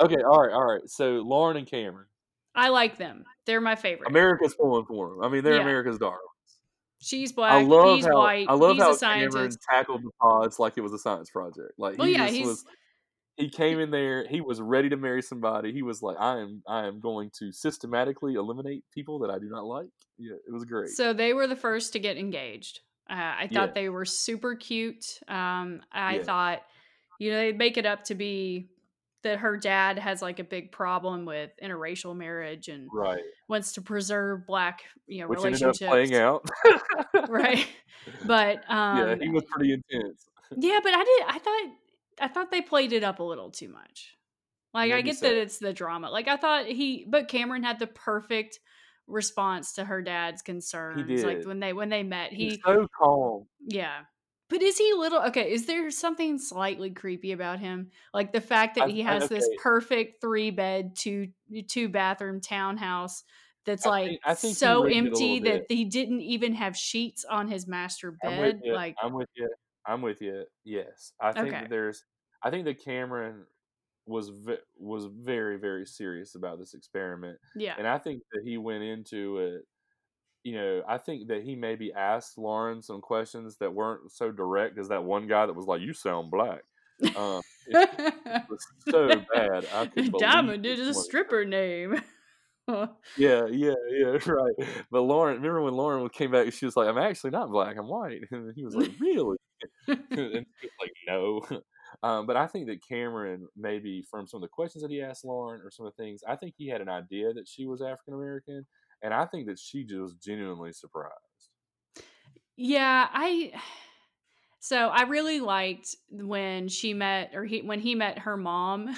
Okay, 0.00 0.22
all 0.22 0.42
right, 0.42 0.52
all 0.52 0.66
right. 0.66 0.80
So 0.86 1.22
Lauren 1.24 1.56
and 1.56 1.66
Cameron. 1.66 2.06
I 2.54 2.68
like 2.68 2.98
them. 2.98 3.24
They're 3.46 3.60
my 3.60 3.74
favorite. 3.74 4.08
America's 4.08 4.54
pulling 4.54 4.86
for 4.86 5.10
them. 5.10 5.22
I 5.22 5.28
mean, 5.28 5.42
they're 5.44 5.56
yeah. 5.56 5.62
America's 5.62 5.98
darlings. 5.98 6.20
She's 7.00 7.32
black. 7.32 7.52
I 7.52 7.62
love 7.62 7.96
he's 7.96 8.06
how, 8.06 8.18
white. 8.18 8.46
I 8.48 8.54
love 8.54 8.74
he's 8.74 8.82
how 8.82 8.92
a 8.92 8.96
scientist. 8.96 9.36
Cameron 9.36 9.56
tackled 9.70 10.02
the 10.02 10.10
pods 10.20 10.58
like 10.58 10.78
it 10.78 10.80
was 10.80 10.92
a 10.92 10.98
science 10.98 11.30
project. 11.30 11.72
Like 11.78 11.98
well, 11.98 12.06
he 12.06 12.14
yeah, 12.14 12.28
he's, 12.28 12.46
was. 12.46 12.64
He 13.36 13.48
came 13.48 13.80
in 13.80 13.90
there. 13.90 14.26
He 14.28 14.40
was 14.40 14.60
ready 14.60 14.88
to 14.90 14.96
marry 14.96 15.22
somebody. 15.22 15.72
He 15.72 15.82
was 15.82 16.02
like, 16.02 16.16
"I 16.20 16.38
am, 16.38 16.62
I 16.68 16.86
am 16.86 17.00
going 17.00 17.30
to 17.38 17.52
systematically 17.52 18.34
eliminate 18.34 18.84
people 18.92 19.18
that 19.20 19.30
I 19.30 19.38
do 19.38 19.48
not 19.48 19.64
like." 19.64 19.88
Yeah, 20.18 20.34
it 20.34 20.52
was 20.52 20.64
great. 20.64 20.90
So 20.90 21.12
they 21.12 21.32
were 21.32 21.46
the 21.46 21.56
first 21.56 21.92
to 21.94 21.98
get 21.98 22.16
engaged. 22.16 22.80
Uh, 23.10 23.34
I 23.40 23.48
thought 23.52 23.70
yeah. 23.70 23.74
they 23.74 23.88
were 23.88 24.04
super 24.04 24.54
cute. 24.54 25.18
Um, 25.28 25.82
I 25.92 26.16
yeah. 26.16 26.22
thought, 26.22 26.62
you 27.18 27.30
know, 27.30 27.38
they'd 27.38 27.58
make 27.58 27.76
it 27.76 27.86
up 27.86 28.04
to 28.04 28.14
be 28.14 28.68
that 29.24 29.38
her 29.38 29.56
dad 29.56 29.98
has 29.98 30.22
like 30.22 30.38
a 30.38 30.44
big 30.44 30.70
problem 30.70 31.24
with 31.24 31.50
interracial 31.60 32.14
marriage 32.14 32.68
and 32.68 32.88
right. 32.92 33.22
wants 33.48 33.72
to 33.72 33.82
preserve 33.82 34.46
black 34.46 34.82
you 35.06 35.22
know 35.22 35.28
Which 35.28 35.38
relationships 35.38 35.78
playing 35.78 36.14
out 36.14 36.48
right 37.28 37.66
but 38.26 38.58
um 38.70 38.98
yeah 38.98 39.16
he 39.20 39.30
was 39.30 39.42
pretty 39.50 39.72
intense 39.72 40.26
yeah 40.56 40.78
but 40.82 40.94
i 40.94 41.02
did 41.02 41.22
i 41.26 41.38
thought 41.38 41.72
i 42.20 42.28
thought 42.28 42.50
they 42.50 42.62
played 42.62 42.92
it 42.92 43.04
up 43.04 43.18
a 43.18 43.22
little 43.22 43.50
too 43.50 43.68
much 43.68 44.16
like 44.72 44.92
i 44.92 45.00
get 45.00 45.20
that 45.20 45.34
it's 45.34 45.58
the 45.58 45.72
drama 45.72 46.10
like 46.10 46.28
i 46.28 46.36
thought 46.36 46.66
he 46.66 47.06
but 47.08 47.28
cameron 47.28 47.62
had 47.62 47.78
the 47.78 47.86
perfect 47.86 48.60
response 49.06 49.74
to 49.74 49.84
her 49.84 50.00
dad's 50.00 50.42
concerns 50.42 51.22
like 51.24 51.44
when 51.44 51.60
they 51.60 51.72
when 51.72 51.90
they 51.90 52.02
met 52.02 52.32
he 52.32 52.50
He's 52.50 52.58
so 52.64 52.86
calm 52.98 53.46
yeah 53.66 54.00
but 54.50 54.62
is 54.62 54.76
he 54.76 54.92
little 54.92 55.20
okay? 55.22 55.52
Is 55.52 55.66
there 55.66 55.90
something 55.90 56.38
slightly 56.38 56.90
creepy 56.90 57.32
about 57.32 57.60
him? 57.60 57.90
Like 58.12 58.32
the 58.32 58.40
fact 58.40 58.76
that 58.76 58.90
he 58.90 59.00
has 59.02 59.24
okay. 59.24 59.36
this 59.36 59.48
perfect 59.62 60.20
three 60.20 60.50
bed, 60.50 60.94
two 60.94 61.28
two 61.66 61.88
bathroom 61.88 62.40
townhouse 62.40 63.24
that's 63.64 63.86
I 63.86 63.90
like 63.90 64.08
think, 64.08 64.20
I 64.24 64.34
think 64.34 64.56
so 64.56 64.84
empty 64.84 65.40
that 65.40 65.64
he 65.68 65.86
didn't 65.86 66.20
even 66.20 66.54
have 66.54 66.76
sheets 66.76 67.24
on 67.24 67.48
his 67.48 67.66
master 67.66 68.12
bed. 68.12 68.60
Like 68.66 68.96
I'm 69.02 69.14
with 69.14 69.30
you. 69.34 69.48
I'm 69.86 70.02
with 70.02 70.20
you. 70.20 70.44
Yes, 70.64 71.12
I 71.20 71.32
think 71.32 71.54
okay. 71.54 71.66
there's. 71.68 72.04
I 72.42 72.50
think 72.50 72.64
that 72.66 72.84
Cameron 72.84 73.44
was 74.06 74.28
ve- 74.28 74.58
was 74.78 75.06
very 75.06 75.58
very 75.58 75.86
serious 75.86 76.34
about 76.34 76.58
this 76.58 76.74
experiment. 76.74 77.38
Yeah, 77.56 77.74
and 77.78 77.86
I 77.86 77.98
think 77.98 78.22
that 78.32 78.42
he 78.44 78.58
went 78.58 78.82
into 78.82 79.38
it 79.38 79.62
you 80.44 80.54
know, 80.54 80.82
I 80.86 80.98
think 80.98 81.28
that 81.28 81.42
he 81.42 81.56
maybe 81.56 81.92
asked 81.92 82.36
Lauren 82.36 82.82
some 82.82 83.00
questions 83.00 83.56
that 83.60 83.72
weren't 83.72 84.12
so 84.12 84.30
direct 84.30 84.78
as 84.78 84.88
that 84.88 85.02
one 85.02 85.26
guy 85.26 85.46
that 85.46 85.56
was 85.56 85.66
like, 85.66 85.80
"You 85.80 85.94
sound 85.94 86.30
black." 86.30 86.60
Um, 87.16 87.40
it, 87.66 87.88
it 87.98 88.42
was 88.48 88.66
so 88.88 89.08
bad. 89.34 89.66
I 89.72 89.86
Diamond 90.18 90.66
is 90.66 90.80
a 90.80 90.94
stripper 90.94 91.46
name. 91.46 92.00
yeah, 92.68 92.86
yeah, 93.16 93.46
yeah, 93.50 94.18
right. 94.26 94.68
But 94.90 95.00
Lauren, 95.00 95.36
remember 95.36 95.62
when 95.62 95.74
Lauren 95.74 96.06
came 96.10 96.30
back? 96.30 96.52
She 96.52 96.66
was 96.66 96.76
like, 96.76 96.88
"I'm 96.88 96.98
actually 96.98 97.30
not 97.30 97.50
black. 97.50 97.76
I'm 97.78 97.88
white." 97.88 98.20
And 98.30 98.52
he 98.54 98.66
was 98.66 98.76
like, 98.76 98.90
"Really?" 99.00 99.38
and 99.88 100.46
like, 100.80 100.92
"No." 101.06 101.42
Um, 102.02 102.26
but 102.26 102.36
I 102.36 102.48
think 102.48 102.66
that 102.66 102.86
Cameron, 102.86 103.46
maybe 103.56 104.04
from 104.10 104.26
some 104.26 104.38
of 104.38 104.42
the 104.42 104.48
questions 104.48 104.82
that 104.82 104.90
he 104.90 105.00
asked 105.00 105.24
Lauren 105.24 105.60
or 105.62 105.70
some 105.70 105.86
of 105.86 105.94
the 105.96 106.02
things, 106.02 106.22
I 106.28 106.34
think 106.34 106.54
he 106.58 106.68
had 106.68 106.80
an 106.80 106.88
idea 106.88 107.32
that 107.32 107.46
she 107.46 107.66
was 107.66 107.80
African 107.80 108.14
American 108.14 108.66
and 109.04 109.12
I 109.12 109.26
think 109.26 109.46
that 109.46 109.58
she 109.58 109.84
just 109.84 110.00
was 110.00 110.14
genuinely 110.14 110.72
surprised. 110.72 111.12
Yeah, 112.56 113.08
I. 113.12 113.52
So 114.60 114.78
I 114.78 115.02
really 115.02 115.40
liked 115.40 115.94
when 116.08 116.68
she 116.68 116.94
met, 116.94 117.32
or 117.34 117.44
he 117.44 117.60
when 117.60 117.80
he 117.80 117.94
met 117.94 118.20
her 118.20 118.34
mom. 118.34 118.96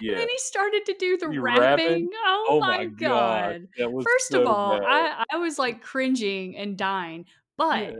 yeah. 0.00 0.12
And 0.12 0.20
then 0.20 0.26
he 0.26 0.38
started 0.38 0.86
to 0.86 0.94
do 0.98 1.18
the 1.18 1.28
rapping. 1.38 1.60
rapping. 1.60 2.08
Oh, 2.24 2.46
oh, 2.48 2.60
my 2.60 2.86
god! 2.86 3.68
god. 3.78 3.92
First 3.92 4.28
so 4.30 4.40
of 4.40 4.48
all, 4.48 4.80
I 4.82 5.22
I 5.30 5.36
was 5.36 5.58
like 5.58 5.82
cringing 5.82 6.56
and 6.56 6.78
dying, 6.78 7.26
but 7.58 7.82
yeah. 7.82 7.98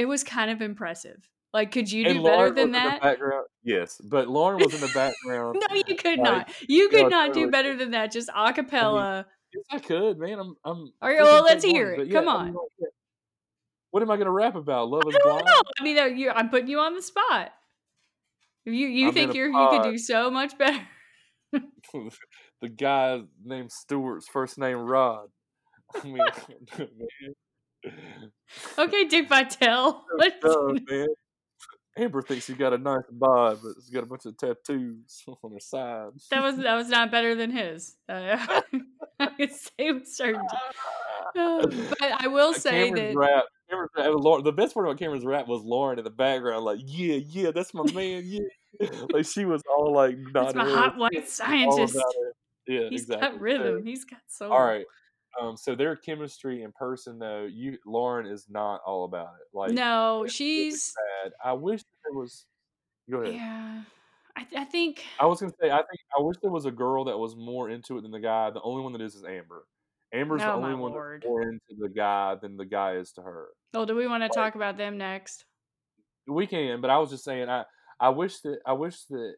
It 0.00 0.06
was 0.06 0.24
kind 0.24 0.50
of 0.50 0.62
impressive. 0.62 1.28
Like, 1.52 1.72
could 1.72 1.90
you 1.90 2.04
do 2.04 2.22
better 2.22 2.50
than 2.50 2.72
that? 2.72 3.02
background, 3.02 3.46
yes, 3.64 4.00
but 4.02 4.28
Lauren 4.28 4.62
was 4.62 4.72
in 4.72 4.80
the 4.80 4.92
background. 4.94 5.60
no, 5.68 5.76
you 5.86 5.96
could 5.96 6.18
like, 6.18 6.20
not. 6.20 6.50
You 6.68 6.88
could 6.88 7.10
not 7.10 7.28
totally. 7.28 7.46
do 7.46 7.50
better 7.50 7.76
than 7.76 7.90
that. 7.90 8.12
Just 8.12 8.28
acapella. 8.28 9.02
I 9.02 9.16
mean, 9.16 9.24
Yes, 9.52 9.64
I 9.70 9.78
could, 9.80 10.18
man. 10.18 10.38
I'm. 10.38 10.54
I'm. 10.64 10.92
All 11.02 11.08
right, 11.08 11.20
well, 11.22 11.42
let's 11.42 11.64
hear 11.64 11.92
it. 11.92 12.06
Yeah, 12.06 12.12
Come 12.12 12.28
on. 12.28 12.54
What 13.90 14.02
am 14.02 14.10
I 14.10 14.16
gonna 14.16 14.30
rap 14.30 14.54
about? 14.54 14.88
Love 14.88 15.02
is 15.08 15.16
I 15.16 15.18
don't 15.18 15.32
blind. 15.32 15.46
know. 15.46 15.62
I 15.80 15.82
mean, 15.82 15.98
uh, 15.98 16.04
you, 16.04 16.30
I'm 16.30 16.48
putting 16.48 16.68
you 16.68 16.78
on 16.78 16.94
the 16.94 17.02
spot. 17.02 17.50
You 18.64 18.72
you 18.72 19.08
I'm 19.08 19.14
think 19.14 19.34
you're 19.34 19.48
you 19.48 19.68
could 19.70 19.82
do 19.82 19.98
so 19.98 20.30
much 20.30 20.56
better. 20.56 20.86
the 21.52 22.68
guy 22.68 23.20
named 23.42 23.72
Stewart's 23.72 24.28
first 24.28 24.58
name 24.58 24.78
Rod. 24.78 25.26
I 25.96 26.04
mean, 26.04 26.18
man. 26.78 26.88
Okay, 28.78 29.04
Dick 29.04 29.28
Vitale. 29.28 30.04
Let's- 30.18 30.44
man. 30.90 31.06
Amber 31.96 32.22
thinks 32.22 32.46
he 32.46 32.54
got 32.54 32.72
a 32.72 32.78
nice 32.78 33.02
bod, 33.10 33.58
but 33.62 33.72
he's 33.74 33.90
got 33.90 34.04
a 34.04 34.06
bunch 34.06 34.24
of 34.24 34.36
tattoos 34.36 35.22
on 35.42 35.52
her 35.52 35.60
side. 35.60 36.10
that 36.30 36.42
was 36.42 36.56
that 36.56 36.74
was 36.76 36.88
not 36.88 37.10
better 37.10 37.34
than 37.34 37.50
his. 37.50 37.96
Uh, 38.08 38.36
I 39.18 39.26
could 39.26 39.52
say 39.52 39.90
with 39.92 40.06
certainty. 40.08 40.46
Uh, 41.36 41.66
but 41.66 42.12
I 42.24 42.28
will 42.28 42.54
say 42.54 42.88
Cameron's 42.90 43.14
that 43.14 43.18
rap. 43.18 43.44
Cameron's 43.68 43.90
rap 43.96 44.10
Lauren, 44.14 44.44
the 44.44 44.52
best 44.52 44.72
part 44.74 44.86
about 44.86 44.98
Cameron's 44.98 45.24
rap 45.24 45.46
was 45.48 45.62
Lauren 45.62 45.98
in 45.98 46.04
the 46.04 46.10
background, 46.10 46.64
like, 46.64 46.78
yeah, 46.84 47.16
yeah, 47.16 47.50
that's 47.50 47.74
my 47.74 47.84
man, 47.92 48.22
yeah. 48.24 48.88
like 49.12 49.26
she 49.26 49.44
was 49.44 49.62
all 49.76 49.92
like 49.92 50.16
not 50.32 50.54
my 50.54 50.68
hot 50.68 50.96
white 50.96 51.28
scientist. 51.28 51.98
Yeah, 52.66 52.88
He's 52.88 53.02
exactly. 53.02 53.28
got 53.28 53.40
rhythm. 53.40 53.84
He's 53.84 54.04
got 54.04 54.20
soul. 54.28 54.52
all 54.52 54.62
right. 54.64 54.86
Um, 55.40 55.56
so 55.56 55.74
their 55.74 55.96
chemistry 55.96 56.62
in 56.62 56.72
person, 56.72 57.18
though, 57.18 57.44
you 57.50 57.76
Lauren 57.86 58.26
is 58.26 58.46
not 58.48 58.80
all 58.86 59.04
about 59.04 59.34
it. 59.40 59.56
Like, 59.56 59.72
No, 59.72 60.18
really 60.20 60.30
she's 60.30 60.82
sad. 61.22 61.32
I 61.44 61.52
wish 61.52 61.82
there 62.04 62.18
was. 62.18 62.46
Go 63.10 63.18
ahead. 63.22 63.34
yeah. 63.34 63.82
I, 64.36 64.46
I 64.56 64.64
think 64.64 65.04
I 65.18 65.26
was 65.26 65.40
gonna 65.40 65.52
say, 65.60 65.70
I 65.70 65.76
think 65.78 66.00
I 66.16 66.22
wish 66.22 66.36
there 66.40 66.50
was 66.52 66.64
a 66.64 66.70
girl 66.70 67.04
that 67.06 67.18
was 67.18 67.34
more 67.36 67.68
into 67.68 67.98
it 67.98 68.02
than 68.02 68.12
the 68.12 68.20
guy. 68.20 68.50
The 68.50 68.62
only 68.62 68.82
one 68.82 68.92
that 68.92 69.00
is 69.00 69.14
is 69.16 69.24
Amber. 69.24 69.64
Amber's 70.12 70.40
the 70.40 70.52
Oh, 70.52 70.60
my 70.60 70.68
only 70.72 70.80
one 70.80 70.92
lord. 70.92 71.24
more 71.26 71.42
into 71.42 71.60
the 71.78 71.88
guy 71.88 72.36
than 72.40 72.56
the 72.56 72.64
guy 72.64 72.94
is 72.96 73.12
to 73.12 73.22
her. 73.22 73.48
Oh, 73.74 73.84
do 73.84 73.94
we 73.96 74.06
want 74.08 74.22
to 74.22 74.26
Like- 74.26 74.32
talk 74.32 74.54
about 74.56 74.76
them 74.76 74.98
next? 74.98 75.44
We 76.26 76.46
can, 76.46 76.80
but 76.80 76.90
I 76.90 76.98
was 76.98 77.10
just 77.10 77.24
saying, 77.24 77.48
I 77.48 77.64
I 77.98 78.10
wish 78.10 78.40
that 78.40 78.58
I 78.66 78.72
wish 78.72 79.04
that 79.06 79.34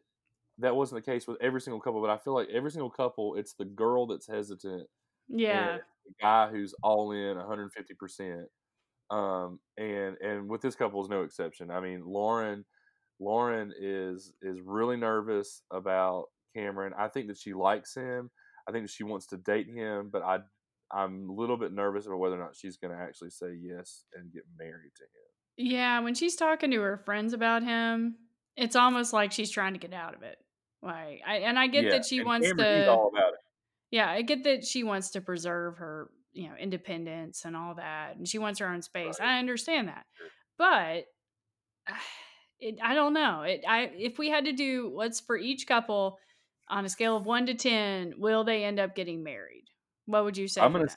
that 0.59 0.75
wasn't 0.75 1.03
the 1.03 1.11
case 1.11 1.27
with 1.27 1.37
every 1.41 1.61
single 1.61 1.79
couple. 1.81 2.01
But 2.01 2.11
I 2.11 2.17
feel 2.17 2.33
like 2.35 2.49
every 2.49 2.69
single 2.71 2.91
couple, 2.91 3.35
it's 3.35 3.53
the 3.53 3.65
girl 3.65 4.05
that's 4.07 4.27
hesitant, 4.27 4.87
Yeah. 5.27 5.77
guy 6.21 6.49
who's 6.49 6.73
all 6.83 7.11
in, 7.11 7.37
one 7.37 7.47
hundred 7.47 7.71
fifty 7.71 7.93
percent. 7.93 8.47
Um, 9.09 9.59
and 9.77 10.17
and 10.17 10.49
with 10.49 10.61
this 10.61 10.75
couple 10.75 11.01
is 11.03 11.09
no 11.09 11.23
exception. 11.23 11.71
I 11.71 11.79
mean, 11.79 12.03
Lauren, 12.05 12.65
Lauren 13.19 13.73
is 13.79 14.33
is 14.41 14.59
really 14.63 14.97
nervous 14.97 15.61
about 15.71 16.25
Cameron. 16.55 16.93
I 16.97 17.07
think 17.07 17.27
that 17.27 17.37
she 17.37 17.53
likes 17.53 17.95
him. 17.95 18.31
I 18.67 18.71
think 18.71 18.85
that 18.85 18.91
she 18.91 19.03
wants 19.03 19.27
to 19.27 19.37
date 19.37 19.67
him, 19.67 20.09
but 20.11 20.23
I 20.23 20.39
I'm 20.91 21.29
a 21.29 21.33
little 21.33 21.57
bit 21.57 21.73
nervous 21.73 22.05
about 22.05 22.19
whether 22.19 22.35
or 22.35 22.43
not 22.43 22.55
she's 22.55 22.77
going 22.77 22.95
to 22.95 23.01
actually 23.01 23.31
say 23.31 23.55
yes 23.59 24.05
and 24.15 24.31
get 24.31 24.43
married 24.57 24.91
to 24.95 25.03
him. 25.03 25.69
Yeah, 25.71 25.99
when 25.99 26.15
she's 26.15 26.35
talking 26.35 26.71
to 26.71 26.81
her 26.81 26.97
friends 26.97 27.33
about 27.33 27.63
him, 27.63 28.15
it's 28.55 28.75
almost 28.75 29.13
like 29.13 29.31
she's 29.31 29.51
trying 29.51 29.73
to 29.73 29.79
get 29.79 29.93
out 29.93 30.15
of 30.15 30.23
it. 30.23 30.37
Like, 30.81 31.21
I, 31.25 31.37
and 31.37 31.57
I 31.57 31.67
get 31.67 31.85
Yeah, 31.85 31.91
that 31.91 32.05
she 32.05 32.23
wants 32.23 32.47
Cameron, 32.47 32.85
to. 32.85 33.09
All 33.93 34.07
about 34.07 34.13
it. 34.13 34.17
Yeah, 34.17 34.17
I 34.17 34.21
get 34.21 34.43
that 34.43 34.65
she 34.65 34.83
wants 34.83 35.11
to 35.11 35.21
preserve 35.21 35.77
her, 35.77 36.09
you 36.33 36.49
know, 36.49 36.55
independence 36.59 37.45
and 37.45 37.55
all 37.55 37.75
that, 37.75 38.15
and 38.17 38.27
she 38.27 38.39
wants 38.39 38.59
her 38.59 38.67
own 38.67 38.81
space. 38.81 39.19
Right. 39.19 39.29
I 39.29 39.39
understand 39.39 39.87
that, 39.87 40.05
but 40.57 41.05
ah, 41.89 42.01
it, 42.59 42.79
I 42.81 42.93
don't 42.95 43.13
know. 43.13 43.41
It, 43.41 43.63
I 43.67 43.91
if 43.95 44.17
we 44.17 44.29
had 44.29 44.45
to 44.45 44.53
do 44.53 44.89
what's 44.89 45.19
for 45.19 45.37
each 45.37 45.67
couple 45.67 46.17
on 46.69 46.85
a 46.85 46.89
scale 46.89 47.17
of 47.17 47.25
one 47.25 47.45
to 47.47 47.53
ten, 47.53 48.13
will 48.17 48.43
they 48.43 48.63
end 48.63 48.79
up 48.79 48.95
getting 48.95 49.23
married? 49.23 49.65
What 50.05 50.23
would 50.23 50.37
you 50.37 50.47
say 50.47 50.61
I'm 50.61 50.71
gonna? 50.73 50.87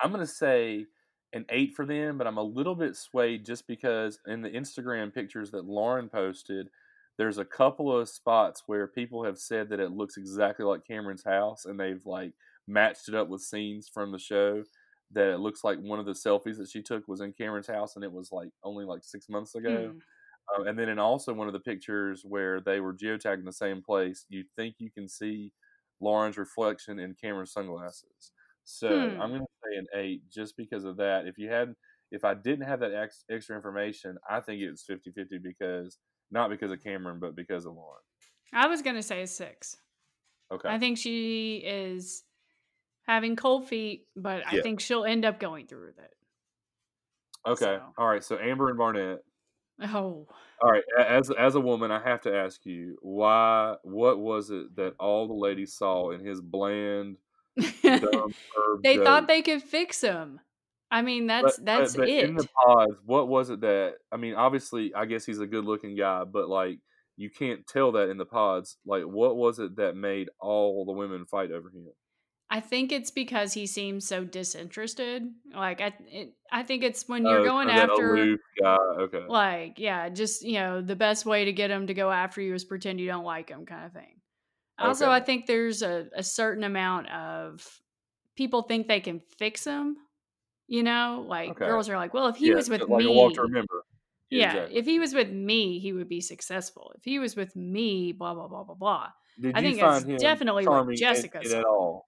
I'm 0.00 0.10
gonna 0.10 0.26
say 0.26 0.86
an 1.32 1.44
eight 1.50 1.74
for 1.74 1.84
them, 1.84 2.18
but 2.18 2.26
I'm 2.26 2.38
a 2.38 2.42
little 2.42 2.74
bit 2.74 2.96
swayed 2.96 3.44
just 3.44 3.66
because 3.66 4.18
in 4.26 4.42
the 4.42 4.50
Instagram 4.50 5.12
pictures 5.12 5.50
that 5.50 5.64
Lauren 5.64 6.08
posted, 6.08 6.68
there's 7.18 7.38
a 7.38 7.44
couple 7.44 7.96
of 7.96 8.08
spots 8.08 8.62
where 8.66 8.86
people 8.86 9.24
have 9.24 9.38
said 9.38 9.68
that 9.70 9.80
it 9.80 9.92
looks 9.92 10.16
exactly 10.16 10.64
like 10.64 10.86
Cameron's 10.86 11.24
house, 11.24 11.64
and 11.66 11.78
they've 11.78 12.04
like 12.06 12.32
matched 12.66 13.08
it 13.08 13.14
up 13.14 13.28
with 13.28 13.42
scenes 13.42 13.88
from 13.92 14.12
the 14.12 14.18
show. 14.18 14.64
That 15.12 15.32
it 15.32 15.38
looks 15.40 15.64
like 15.64 15.78
one 15.80 15.98
of 15.98 16.06
the 16.06 16.12
selfies 16.12 16.58
that 16.58 16.68
she 16.70 16.82
took 16.82 17.08
was 17.08 17.20
in 17.22 17.32
Cameron's 17.32 17.66
house, 17.68 17.96
and 17.96 18.04
it 18.04 18.12
was 18.12 18.30
like 18.32 18.50
only 18.62 18.84
like 18.84 19.04
six 19.04 19.28
months 19.28 19.54
ago. 19.54 19.94
Mm. 19.94 20.00
Um, 20.56 20.66
and 20.66 20.78
then 20.78 20.88
in 20.88 20.98
also 20.98 21.32
one 21.34 21.46
of 21.46 21.52
the 21.52 21.60
pictures 21.60 22.22
where 22.24 22.60
they 22.60 22.80
were 22.80 22.94
geotagging 22.94 23.44
the 23.44 23.52
same 23.52 23.82
place, 23.82 24.24
you 24.28 24.44
think 24.56 24.76
you 24.78 24.90
can 24.90 25.08
see 25.08 25.52
Lauren's 26.00 26.38
reflection 26.38 26.98
in 26.98 27.14
Cameron's 27.14 27.52
sunglasses. 27.52 28.32
So 28.64 29.10
Hmm. 29.10 29.20
I'm 29.20 29.30
going 29.30 29.40
to 29.42 29.46
say 29.64 29.76
an 29.78 29.86
eight 29.94 30.22
just 30.30 30.56
because 30.56 30.84
of 30.84 30.96
that. 30.98 31.26
If 31.26 31.38
you 31.38 31.48
had, 31.50 31.74
if 32.10 32.24
I 32.24 32.34
didn't 32.34 32.66
have 32.66 32.80
that 32.80 32.94
ex, 32.94 33.24
extra 33.30 33.56
information, 33.56 34.18
I 34.28 34.40
think 34.40 34.62
it's 34.62 34.84
50 34.84 35.10
50 35.12 35.38
because, 35.38 35.98
not 36.30 36.50
because 36.50 36.70
of 36.72 36.82
Cameron, 36.82 37.18
but 37.20 37.34
because 37.36 37.66
of 37.66 37.74
Lauren. 37.74 38.02
I 38.52 38.66
was 38.68 38.82
gonna 38.82 39.02
say 39.02 39.22
a 39.22 39.26
six. 39.26 39.76
Okay. 40.50 40.68
I 40.68 40.78
think 40.78 40.96
she 40.98 41.56
is 41.58 42.24
having 43.06 43.36
cold 43.36 43.68
feet, 43.68 44.06
but 44.16 44.46
I 44.46 44.56
Yeah. 44.56 44.62
think 44.62 44.80
she'll 44.80 45.04
end 45.04 45.24
up 45.24 45.38
going 45.40 45.66
through 45.66 45.86
with 45.86 45.98
it. 45.98 46.10
okay. 47.46 47.64
so- 47.64 47.82
All 47.98 48.06
right. 48.08 48.22
So 48.24 48.38
Amber 48.38 48.68
and 48.68 48.78
Barnett. 48.78 49.20
Oh, 49.80 50.26
All 50.60 50.70
right. 50.70 50.82
As, 50.98 51.30
as 51.30 51.54
a 51.54 51.60
woman, 51.60 51.90
I 51.92 52.02
have 52.02 52.22
to 52.22 52.34
ask 52.34 52.66
you, 52.66 52.98
why, 53.00 53.76
what 53.82 54.18
was 54.18 54.50
it 54.50 54.74
that 54.76 54.94
all 54.98 55.28
the 55.28 55.34
ladies 55.34 55.72
saw 55.74 56.10
in 56.10 56.24
his 56.24 56.40
bland, 56.40 57.16
they 57.82 58.96
thought 58.98 59.28
they 59.28 59.42
could 59.42 59.62
fix 59.62 60.00
him. 60.00 60.40
I 60.90 61.02
mean, 61.02 61.26
that's 61.26 61.56
But- 61.58 61.64
that's 61.66 61.92
but, 61.96 62.02
but 62.02 62.08
it. 62.08 62.24
In 62.28 62.36
the 62.36 62.48
pods, 62.64 62.94
what 63.04 63.28
was 63.28 63.50
it 63.50 63.60
that 63.60 63.94
I 64.10 64.16
mean? 64.16 64.34
Obviously, 64.34 64.94
I 64.94 65.04
guess 65.04 65.24
he's 65.26 65.40
a 65.40 65.46
good-looking 65.46 65.96
guy, 65.96 66.24
but 66.24 66.48
like 66.48 66.78
you 67.16 67.30
can't 67.30 67.66
tell 67.66 67.92
that 67.92 68.08
in 68.10 68.16
the 68.16 68.24
pods. 68.24 68.78
Like, 68.86 69.02
what 69.02 69.36
was 69.36 69.58
it 69.58 69.76
that 69.76 69.96
made 69.96 70.28
all 70.40 70.84
the 70.84 70.92
women 70.92 71.26
fight 71.26 71.50
over 71.50 71.68
him? 71.68 71.88
I 72.50 72.60
think 72.60 72.92
it's 72.92 73.10
because 73.10 73.52
he 73.52 73.66
seems 73.66 74.06
so 74.06 74.24
disinterested. 74.24 75.24
Like 75.54 75.82
I, 75.82 75.92
it, 76.06 76.32
I 76.50 76.62
think 76.62 76.82
it's 76.82 77.06
when 77.06 77.26
Oh, 77.26 77.30
you're 77.30 77.40
it's 77.40 77.48
going 77.48 77.68
oh, 77.68 77.72
after, 77.72 78.38
guy. 78.62 78.76
Okay, 79.02 79.26
like, 79.28 79.78
yeah, 79.78 80.08
just 80.08 80.42
you 80.42 80.54
know, 80.54 80.80
the 80.80 80.96
best 80.96 81.26
way 81.26 81.44
to 81.44 81.52
get 81.52 81.70
him 81.70 81.88
to 81.88 81.94
go 81.94 82.10
after 82.10 82.40
you 82.40 82.54
is 82.54 82.64
pretend 82.64 83.00
you 83.00 83.08
don't 83.08 83.24
like 83.24 83.50
him, 83.50 83.66
kind 83.66 83.84
of 83.84 83.92
thing. 83.92 84.14
Also, 84.78 85.10
I 85.10 85.20
think 85.20 85.46
there's 85.46 85.82
a, 85.82 86.06
a 86.14 86.22
certain 86.22 86.62
amount 86.62 87.10
of 87.10 87.66
people 88.36 88.62
think 88.62 88.86
they 88.86 89.00
can 89.00 89.20
fix 89.36 89.64
him. 89.64 89.96
You 90.68 90.82
know, 90.82 91.24
like 91.26 91.50
Okay. 91.52 91.64
girls 91.66 91.88
are 91.88 91.96
like, 91.96 92.12
well, 92.14 92.28
if 92.28 92.36
he 92.36 92.48
yeah, 92.48 92.54
was 92.54 92.68
with 92.68 92.82
like 92.82 93.04
me, 93.04 93.06
walk 93.06 93.34
to 93.34 93.42
remember. 93.42 93.84
yeah, 94.30 94.52
exactly. 94.52 94.76
if 94.76 94.84
he 94.84 94.98
was 95.00 95.14
with 95.14 95.30
me, 95.30 95.78
he 95.78 95.92
would 95.94 96.08
be 96.08 96.20
successful. 96.20 96.92
If 96.96 97.04
he 97.04 97.18
was 97.18 97.34
with 97.36 97.56
me, 97.56 98.12
blah 98.12 98.34
blah 98.34 98.48
blah 98.48 98.64
blah 98.64 98.74
blah. 98.74 99.08
Did 99.40 99.56
I 99.56 99.62
think 99.62 99.78
it's 99.80 100.22
definitely 100.22 100.66
what 100.66 100.72
charming 100.74 100.92
in- 100.92 100.98
Jessica 100.98 101.40
in 101.42 101.52
at 101.52 101.64
all? 101.64 102.06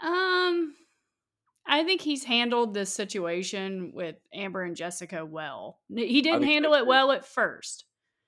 Um, 0.00 0.74
I 1.66 1.82
think 1.84 2.00
he's 2.02 2.22
handled 2.24 2.74
this 2.74 2.92
situation 2.92 3.90
with 3.94 4.16
Amber 4.32 4.62
and 4.62 4.76
Jessica 4.76 5.24
well. 5.24 5.80
He 5.94 6.22
didn't 6.22 6.44
handle 6.44 6.74
it 6.74 6.86
well 6.86 7.10
at 7.12 7.24
first. 7.24 7.84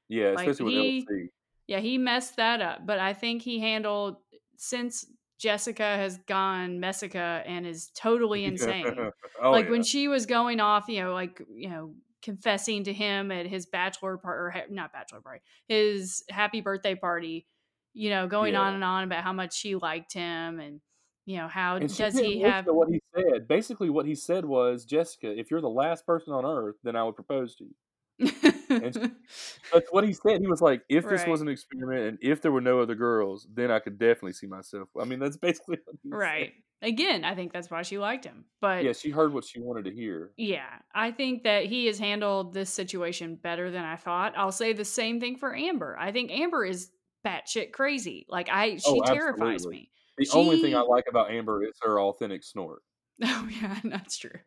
Yeah, 0.09 0.31
Like, 0.31 0.49
especially 0.49 0.73
he- 0.73 1.07
with 1.09 1.17
LC. 1.19 1.29
Yeah, 1.69 1.81
he 1.81 1.99
messed 1.99 2.37
that 2.37 2.63
up, 2.63 2.87
but 2.87 2.99
I 2.99 3.13
think 3.13 3.43
he 3.43 3.61
handled 3.61 4.17
since 4.57 5.05
Jessica 5.39 5.83
has 5.83 6.19
gone 6.27 6.81
Messica 6.81 7.43
and 7.47 7.67
is 7.67 7.91
totally 7.95 8.45
insane. 8.51 9.11
oh, 9.43 9.51
like 9.51 9.67
yeah. 9.67 9.71
when 9.71 9.83
she 9.83 10.09
was 10.09 10.27
going 10.27 10.61
off, 10.61 10.89
you 10.89 11.03
know, 11.03 11.15
like 11.15 11.41
you 11.55 11.69
know, 11.71 11.95
confessing 12.23 12.85
to 12.85 12.93
him 12.93 13.31
at 13.31 13.47
his 13.47 13.67
bachelor 13.67 14.17
party 14.19 14.59
or 14.59 14.67
not 14.71 14.93
bachelor 14.93 15.21
party, 15.21 15.41
his 15.69 16.25
happy 16.31 16.61
birthday 16.61 16.95
party. 16.95 17.47
You 17.95 18.11
know, 18.11 18.29
going 18.29 18.53
Yeah. 18.53 18.61
on 18.61 18.75
and 18.75 18.85
on 18.85 19.05
about 19.05 19.25
how 19.25 19.33
much 19.33 19.57
she 19.57 19.75
liked 19.75 20.13
him 20.13 20.61
and 20.61 20.81
you 21.25 21.37
know 21.39 21.49
how 21.49 21.77
And 21.77 21.95
does 21.95 22.19
he 22.19 22.41
have 22.41 22.67
what 22.67 22.89
he 22.89 23.01
said? 23.15 23.49
Basically, 23.49 23.91
what 23.91 24.07
he 24.07 24.15
said 24.15 24.45
was, 24.45 24.85
Jessica, 24.85 25.37
if 25.37 25.51
you're 25.51 25.61
the 25.61 25.69
last 25.69 26.07
person 26.07 26.33
on 26.33 26.45
earth, 26.45 26.77
then 26.85 26.97
I 26.97 27.03
would 27.05 27.17
propose 27.17 27.55
to 27.57 27.65
you. 27.65 27.75
That's 28.19 28.99
what 29.91 30.05
he 30.05 30.13
said. 30.13 30.41
He 30.41 30.47
was 30.47 30.61
like, 30.61 30.83
if 30.89 31.09
this 31.09 31.21
Right. 31.21 31.27
was 31.27 31.41
an 31.41 31.49
experiment 31.49 32.03
and 32.03 32.19
if 32.23 32.41
there 32.43 32.53
were 32.53 32.61
no 32.61 32.81
other 32.81 32.95
girls, 32.95 33.47
then 33.53 33.71
I 33.71 33.79
could 33.81 33.99
definitely 33.99 34.33
see 34.33 34.47
myself. 34.47 34.89
I 34.99 35.05
mean, 35.05 35.19
that's 35.19 35.37
basically 35.49 35.79
he 36.03 36.11
said. 36.11 36.19
right. 36.19 36.53
Again, 36.81 37.25
I 37.25 37.35
think 37.35 37.53
that's 37.53 37.71
why 37.71 37.83
she 37.83 37.99
liked 37.99 38.25
him. 38.25 38.45
But 38.61 38.85
Yeah, 38.85 38.93
she 38.93 39.11
heard 39.11 39.33
what 39.33 39.45
she 39.45 39.61
wanted 39.61 39.85
to 39.87 39.93
hear. 39.95 40.31
Yeah, 40.37 40.79
I 40.95 41.11
think 41.11 41.43
that 41.43 41.67
he 41.67 41.87
has 41.87 41.99
handled 41.99 42.55
this 42.55 42.71
situation 42.73 43.35
better 43.35 43.71
than 43.71 43.85
I 43.85 43.97
thought. 43.97 44.35
I'll 44.37 44.53
say 44.53 44.73
the 44.73 44.85
same 44.85 45.19
thing 45.19 45.37
for 45.37 45.55
Amber. 45.55 45.97
I 45.99 46.13
think 46.13 46.31
Amber 46.31 46.65
is 46.65 46.91
batshit 47.27 47.73
crazy. 47.73 48.27
Like 48.29 48.49
I, 48.49 48.73
oh, 48.73 48.77
she 48.79 49.01
Oh, 49.01 49.03
terrifies 49.03 49.67
me. 49.67 49.91
The 50.19 50.29
only 50.31 50.57
thing 50.57 50.75
I 50.77 50.81
like 50.83 51.07
about 51.09 51.31
Amber 51.33 51.65
is 51.65 51.75
her 51.83 52.01
authentic 52.01 52.45
snort. 52.45 52.83
Oh 53.25 53.49
yeah, 53.51 53.81
that's 53.83 54.17
true. 54.19 54.39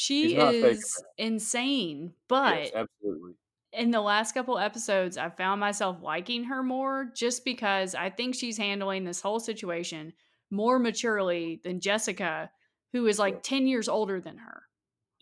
She 0.00 0.22
She's 0.22 0.34
not 0.34 0.60
faking 0.60 0.80
is 0.80 1.02
insane, 1.16 2.14
but 2.28 2.46
yes, 2.46 2.72
absolutely. 2.74 3.34
in 3.72 3.90
the 3.90 4.00
last 4.00 4.32
couple 4.32 4.58
episodes, 4.58 5.16
I 5.18 5.30
found 5.30 5.60
myself 5.60 6.02
liking 6.02 6.44
her 6.44 6.62
more 6.62 7.12
just 7.14 7.44
because 7.44 7.94
I 7.94 8.10
think 8.10 8.34
she's 8.34 8.58
handling 8.58 9.04
this 9.04 9.20
whole 9.20 9.40
situation 9.40 10.14
more 10.50 10.78
maturely 10.78 11.60
than 11.64 11.80
Jessica, 11.80 12.50
who 12.92 13.06
is 13.06 13.18
like 13.18 13.34
Yeah. 13.34 13.42
10 13.42 13.66
years 13.66 13.88
older 13.88 14.20
than 14.20 14.38
her. 14.38 14.64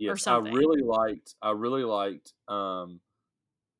or 0.06 0.16
Yes, 0.16 0.26
I 0.26 0.36
something. 0.36 0.52
really 0.52 0.82
liked 0.82 1.34
I 1.40 1.52
really 1.52 1.84
liked, 1.84 2.34
um, 2.48 3.00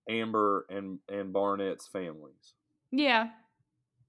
Amber 0.08 0.66
and 0.70 1.00
and 1.08 1.32
Barnett's 1.32 1.88
families. 1.88 2.54
Yeah. 2.90 3.30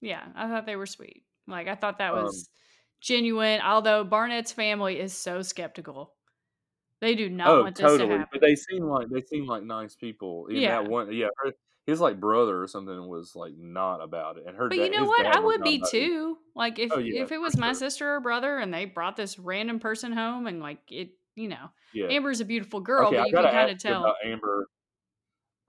Yeah, 0.02 0.30
I 0.36 0.50
thought 0.50 0.68
they 0.68 0.78
were 0.78 0.88
sweet. 0.88 1.26
Like, 1.48 1.70
I 1.70 1.76
thought 1.76 2.00
that 2.00 2.14
Um 2.14 2.16
was 2.16 2.50
genuine, 3.02 3.62
although 3.62 4.06
Barnett's 4.06 4.54
family 4.54 5.00
is 5.00 5.18
so 5.18 5.44
skeptical. 5.44 6.16
They 7.02 7.14
do 7.16 7.30
not 7.30 7.60
Oh, 7.60 7.64
want 7.64 7.78
this 7.78 7.95
to 7.98 8.06
totally, 8.06 8.26
but 8.32 8.41
they 8.41 8.56
seem 8.56 8.84
like 8.84 9.08
they 9.10 9.22
seem 9.22 9.45
like 9.45 9.64
nice 9.64 9.95
people. 9.95 10.48
That 10.66 10.86
Yeah. 10.86 10.88
one 10.88 11.12
yeah, 11.14 11.28
her 11.43 11.54
his, 11.86 12.02
like, 12.02 12.20
brother 12.20 12.62
or 12.62 12.68
something 12.68 13.08
was, 13.08 13.34
like, 13.34 13.54
not 13.56 14.02
about 14.02 14.38
it, 14.38 14.43
and 14.45 14.58
her 14.58 14.70
But 14.70 14.80
you 14.80 14.89
know 14.91 15.06
what? 15.06 15.26
I 15.26 15.39
would 15.45 15.64
be 15.64 15.82
about 15.82 15.93
it 15.95 16.10
too. 16.10 16.39
Like, 16.56 16.78
if 16.80 16.95
Oh, 16.95 17.00
yeah, 17.00 17.12
if 17.22 17.32
it 17.32 17.39
was 17.39 17.56
my 17.58 17.72
sure. 17.72 17.74
sister 17.74 18.14
or 18.16 18.20
brother 18.20 18.58
and 18.60 18.74
they 18.74 18.86
brought 18.86 19.16
this 19.16 19.39
random 19.39 19.80
person 19.80 20.12
home 20.12 20.48
and, 20.48 20.60
like, 20.60 20.82
it 20.91 21.12
you 21.36 21.48
know, 21.48 21.70
Yeah. 21.93 22.10
Amber's 22.10 22.41
a 22.41 22.45
beautiful 22.45 22.82
girl, 22.82 23.12
Okay, 23.12 23.14
but 23.14 23.22
I 23.22 23.26
you 23.26 23.34
can 23.34 23.48
gotta 23.48 23.50
kinda 23.50 23.76
ask 23.76 23.78
you 23.86 23.95
about 23.95 24.16
tell 24.16 24.18
Amber. 24.26 24.68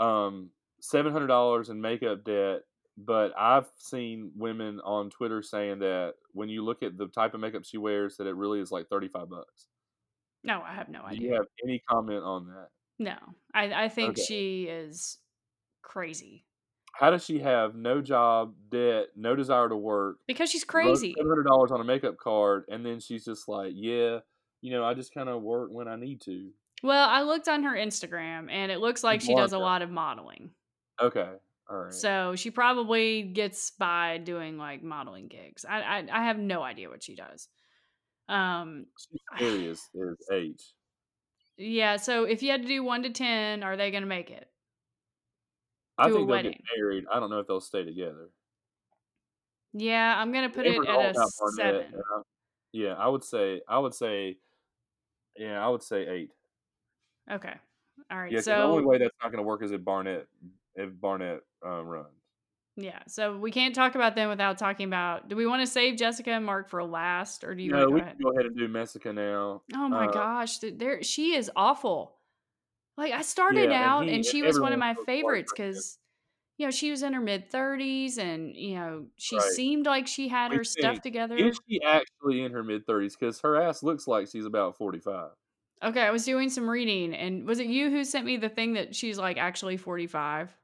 Um, 0.00 0.52
$700 0.80 1.70
in 1.70 1.80
makeup 1.80 2.24
debt, 2.24 2.62
but 2.96 3.32
I've 3.36 3.70
seen 3.76 4.32
women 4.36 4.80
on 4.80 5.10
Twitter 5.10 5.42
saying 5.42 5.80
that 5.80 6.14
when 6.32 6.48
you 6.48 6.64
look 6.64 6.82
at 6.82 6.96
the 6.96 7.08
type 7.08 7.34
of 7.34 7.40
makeup 7.40 7.64
she 7.64 7.78
wears, 7.78 8.16
that 8.18 8.26
it 8.28 8.34
really 8.34 8.60
is, 8.60 8.70
like, 8.70 8.88
35 8.88 9.28
bucks. 9.28 9.68
No, 10.44 10.62
I 10.62 10.74
have 10.74 10.88
no 10.88 11.02
Do 11.08 11.16
you 11.16 11.32
idea. 11.32 11.34
have 11.34 11.46
any 11.64 11.80
comment 11.88 12.22
on 12.22 12.46
that? 12.48 12.68
No. 12.98 13.16
I 13.54 13.84
I 13.84 13.88
think 13.88 14.16
Okay. 14.16 14.28
she 14.28 14.64
is 14.68 15.18
crazy. 15.82 16.44
How 16.94 17.10
does 17.10 17.24
she 17.24 17.38
have 17.40 17.74
no 17.74 18.00
job, 18.00 18.56
debt, 18.70 19.08
no 19.16 19.36
desire 19.36 19.68
to 19.68 19.76
work, 19.76 20.18
Because 20.28 20.50
she's 20.50 20.64
crazy. 20.64 21.16
$700 21.16 21.70
on 21.70 21.80
a 21.80 21.84
makeup 21.84 22.16
card, 22.18 22.64
and 22.68 22.84
then 22.84 23.00
she's 23.00 23.24
just 23.24 23.48
like, 23.48 23.72
"Yeah, 23.74 24.20
you 24.60 24.70
know, 24.72 24.84
I 24.84 24.94
just 24.94 25.12
kinda 25.12 25.36
work 25.38 25.70
when 25.70 25.88
I 25.88 25.96
need 25.96 26.20
to." 26.22 26.52
Well, 26.82 27.08
I 27.08 27.22
looked 27.22 27.48
on 27.48 27.64
her 27.64 27.74
Instagram, 27.74 28.50
and 28.50 28.70
it 28.70 28.78
looks 28.78 29.02
like 29.02 29.20
she 29.20 29.34
does 29.34 29.52
a 29.52 29.58
lot 29.58 29.82
of 29.82 29.90
modeling. 29.90 30.54
Okay, 31.00 31.38
alright. 31.70 32.02
So, 32.02 32.36
she 32.36 32.50
probably 32.50 33.22
gets 33.22 33.70
by 33.70 34.18
doing, 34.18 34.58
like, 34.58 34.82
modeling 34.82 35.28
gigs. 35.28 35.64
I 35.64 35.80
I 35.80 35.98
I 36.12 36.24
have 36.24 36.38
no 36.38 36.62
idea 36.62 36.90
what 36.90 37.02
she 37.02 37.14
does. 37.14 37.48
Um 38.28 38.86
as 39.40 39.88
as 39.94 40.18
age. 40.32 40.74
Yeah, 41.58 41.96
so 41.96 42.24
if 42.24 42.42
you 42.42 42.50
had 42.50 42.62
to 42.62 42.68
do 42.68 42.82
1 42.84 43.02
to 43.02 43.10
10, 43.10 43.62
are 43.62 43.76
they 43.76 43.90
gonna 43.90 44.06
make 44.06 44.30
it? 44.30 44.50
I 45.98 46.08
To 46.08 46.10
think 46.10 46.28
they'll 46.28 46.38
get 46.38 46.54
married, 46.76 47.04
I 47.10 47.18
don't 47.18 47.30
know 47.30 47.40
if 47.40 47.46
they'll 47.46 47.60
stay 47.60 47.84
together. 47.84 48.30
Yeah, 49.72 50.14
I'm 50.18 50.32
gonna 50.32 50.50
put 50.50 50.66
it 50.66 50.84
at 50.84 51.00
a 51.00 51.14
7. 51.14 51.92
and 51.92 52.02
I 52.16 52.22
yeah, 52.72 52.94
I 52.94 53.08
would 53.08 53.24
say 53.24 53.62
I 53.68 53.78
would 53.78 53.94
say 53.94 54.38
yeah, 55.36 55.64
I 55.64 55.68
would 55.68 55.82
say 55.82 56.06
8. 56.08 56.32
Okay. 57.30 57.54
Alright, 58.12 58.32
Yeah, 58.34 58.42
'cause 58.42 58.56
the 58.56 58.62
only 58.64 58.84
way 58.84 58.98
that's 58.98 59.16
not 59.22 59.30
gonna 59.30 59.42
work 59.42 59.62
is 59.62 59.72
if 59.72 59.84
Barnett 59.84 60.28
if 60.74 61.00
Barnett, 61.00 61.42
uh, 61.64 61.82
runs. 61.82 62.17
Yeah, 62.80 63.02
so 63.08 63.36
we 63.36 63.50
can't 63.50 63.74
talk 63.74 63.96
about 63.96 64.14
them 64.14 64.28
without 64.28 64.56
talking 64.56 64.86
about 64.86 65.28
do 65.28 65.34
we 65.34 65.46
wanna 65.46 65.66
save 65.66 65.96
Jessica 65.96 66.30
and 66.30 66.44
Mark 66.46 66.68
for 66.68 66.84
last, 66.84 67.42
or 67.42 67.54
do 67.56 67.62
you 67.62 67.72
No, 67.72 67.90
go 67.90 67.90
we 67.90 68.00
ahead? 68.00 68.18
can 68.18 68.22
go 68.22 68.30
ahead 68.30 68.46
and 68.46 68.56
do 68.56 68.68
Messica 68.68 69.12
now. 69.12 69.62
Oh 69.74 69.88
my 69.88 70.06
Uh 70.06 70.08
gosh, 70.08 70.58
there 70.60 71.02
she 71.02 71.34
is 71.34 71.50
awful. 71.54 72.18
Like, 72.96 73.12
I 73.12 73.22
started 73.22 73.70
Yeah, 73.70 73.76
and 73.80 73.82
out, 73.82 74.08
he 74.08 74.10
and 74.10 74.26
and 74.26 74.26
she 74.26 74.42
was 74.42 74.60
one 74.60 74.72
of 74.72 74.78
my 74.80 74.94
favorites 74.94 75.52
because, 75.52 75.98
you 76.58 76.66
know, 76.66 76.70
she 76.72 76.90
was 76.90 77.02
in 77.02 77.14
her 77.14 77.20
mid-30s, 77.22 78.18
and, 78.18 78.56
you 78.56 78.74
know, 78.76 79.08
she 79.18 79.40
Right. 79.40 79.40
seemed 79.40 79.86
like 79.86 80.06
she 80.08 80.28
had 80.28 80.52
We 80.52 80.58
her 80.58 80.64
stuff 80.64 81.00
together. 81.02 81.50
is 81.50 81.60
she 81.68 81.80
actually 81.82 82.42
in 82.42 82.52
her 82.52 82.64
mid 82.64 82.86
thirties? 82.86 83.16
Because 83.16 83.40
her 83.42 83.56
ass 83.56 83.82
looks 83.82 84.08
like 84.08 84.28
she's 84.28 84.46
about 84.46 84.76
45. 84.76 85.32
Okay, 85.82 86.02
I 86.02 86.10
was 86.10 86.24
doing 86.24 86.50
some 86.50 86.68
reading, 86.68 87.14
and 87.14 87.46
was 87.46 87.60
it 87.60 87.66
you 87.68 87.90
who 87.90 88.02
sent 88.04 88.26
me 88.26 88.36
the 88.36 88.48
thing 88.48 88.72
that 88.72 88.96
she's, 88.96 89.16
like, 89.18 89.36
actually 89.36 89.76
45? 89.76 90.56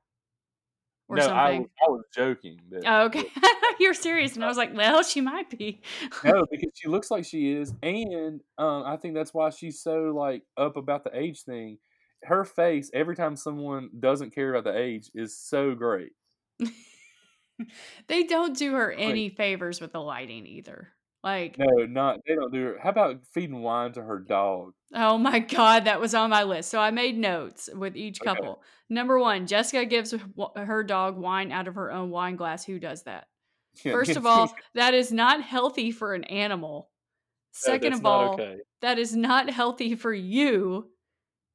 Or 1.15 1.21
No, 1.21 1.29
I 1.29 1.51
was 1.53 1.67
something? 1.67 1.71
I 1.87 1.91
was 1.91 2.05
joking 2.15 2.59
that 2.71 2.87
Oh, 2.87 3.05
okay. 3.07 3.25
You're 3.81 3.95
serious, 3.95 4.35
and 4.35 4.45
I 4.45 4.49
was 4.49 4.57
like, 4.57 4.75
"Well, 4.75 5.03
she 5.03 5.21
might 5.21 5.51
be." 5.57 5.81
No, 6.23 6.47
because 6.51 6.71
she 6.75 6.89
looks 6.89 7.11
like 7.11 7.25
she 7.25 7.53
is, 7.53 7.75
and, 7.83 8.41
um, 8.59 8.85
I 8.85 8.97
think 8.97 9.15
that's 9.15 9.35
why 9.35 9.51
she's 9.51 9.81
so, 9.83 10.13
like, 10.15 10.43
up 10.57 10.77
about 10.77 11.05
the 11.05 11.17
age 11.19 11.43
thing. 11.43 11.79
Her 12.23 12.45
face, 12.45 12.91
every 12.95 13.17
time 13.17 13.37
someone 13.37 13.91
doesn't 13.99 14.35
care 14.35 14.55
about 14.55 14.65
the 14.65 14.79
age, 14.79 15.11
is 15.15 15.37
so 15.37 15.75
great. 15.75 16.13
They 18.09 18.25
don't 18.25 18.57
do 18.57 18.73
her 18.75 18.93
any 18.93 19.29
favors 19.29 19.81
with 19.81 19.93
the 19.93 20.01
lighting 20.01 20.47
either. 20.47 20.93
Like 21.25 21.57
No, 21.59 21.87
not 21.87 22.21
they 22.27 22.35
don't 22.35 22.53
do 22.53 22.63
her 22.65 22.79
how 22.79 22.91
about 22.91 23.27
feeding 23.33 23.63
wine 23.63 23.93
to 23.95 24.03
her 24.03 24.19
dog? 24.21 24.75
Oh 24.95 25.19
my 25.19 25.39
god, 25.41 25.87
that 25.87 26.01
was 26.01 26.15
on 26.15 26.31
my 26.31 26.43
list. 26.45 26.71
So 26.71 26.79
I 26.79 26.91
made 26.91 27.17
notes 27.17 27.69
with 27.75 27.97
each 27.97 28.21
Okay. 28.21 28.29
couple. 28.29 28.63
Number 28.91 29.19
1, 29.19 29.47
Jessica 29.47 29.87
gives 29.87 30.15
her 30.57 30.83
dog 30.85 31.17
wine 31.17 31.51
out 31.51 31.67
of 31.67 31.75
her 31.77 31.91
own 31.91 32.11
wine 32.11 32.37
glass. 32.37 32.65
Who 32.65 32.79
does 32.79 33.03
that? 33.05 33.27
Yeah, 33.85 33.93
First 33.93 34.17
of 34.17 34.25
all, 34.25 34.55
that 34.75 34.95
is 34.95 35.11
not 35.11 35.43
healthy 35.43 35.91
for 35.91 36.15
an 36.15 36.23
animal. 36.25 36.91
Second 37.53 37.91
that's 37.91 38.01
of 38.01 38.07
all, 38.07 38.35
okay. 38.35 38.57
that 38.83 38.99
is 39.01 39.17
not 39.17 39.51
healthy 39.51 39.97
for 39.97 40.13
you. 40.13 40.91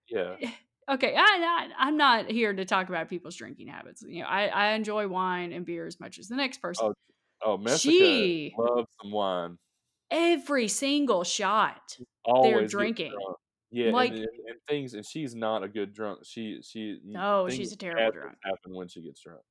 Yeah. 0.09 0.35
Eh, 0.41 0.51
okay, 0.89 1.15
I 1.17 1.69
I'm 1.77 1.95
not 1.97 2.29
here 2.29 2.53
to 2.53 2.65
talk 2.65 2.89
about 2.89 3.09
people's 3.09 3.35
drinking 3.35 3.67
habits. 3.67 4.03
You 4.05 4.23
know, 4.23 4.27
I 4.27 4.47
I 4.47 4.71
enjoy 4.71 5.07
wine 5.07 5.53
and 5.53 5.65
beer 5.65 5.85
as 5.85 5.99
much 5.99 6.19
as 6.19 6.27
the 6.27 6.35
next 6.35 6.57
person. 6.61 6.87
Oh 6.87 6.93
oh, 7.43 7.57
Messica 7.57 7.91
She 7.91 8.53
loves 8.57 8.87
some 9.01 9.11
wine. 9.11 9.57
every 10.11 10.67
single 10.67 11.23
shot 11.23 11.97
they're 12.43 12.67
drinking. 12.67 13.13
Yeah, 13.71 13.91
Like 13.91 14.11
and 14.11 14.21
and 14.23 14.57
things 14.67 14.95
and 14.95 15.05
she's 15.05 15.35
not 15.35 15.63
a 15.63 15.67
good 15.67 15.93
drunk. 15.93 16.21
She 16.25 16.59
she 16.63 16.99
No, 17.05 17.43
oh, 17.45 17.49
she's 17.49 17.71
a 17.71 17.77
terrible 17.77 18.11
drunk. 18.11 18.35
happen 18.43 18.73
when 18.73 18.87
she 18.87 19.01
gets 19.01 19.21
drunk. 19.21 19.41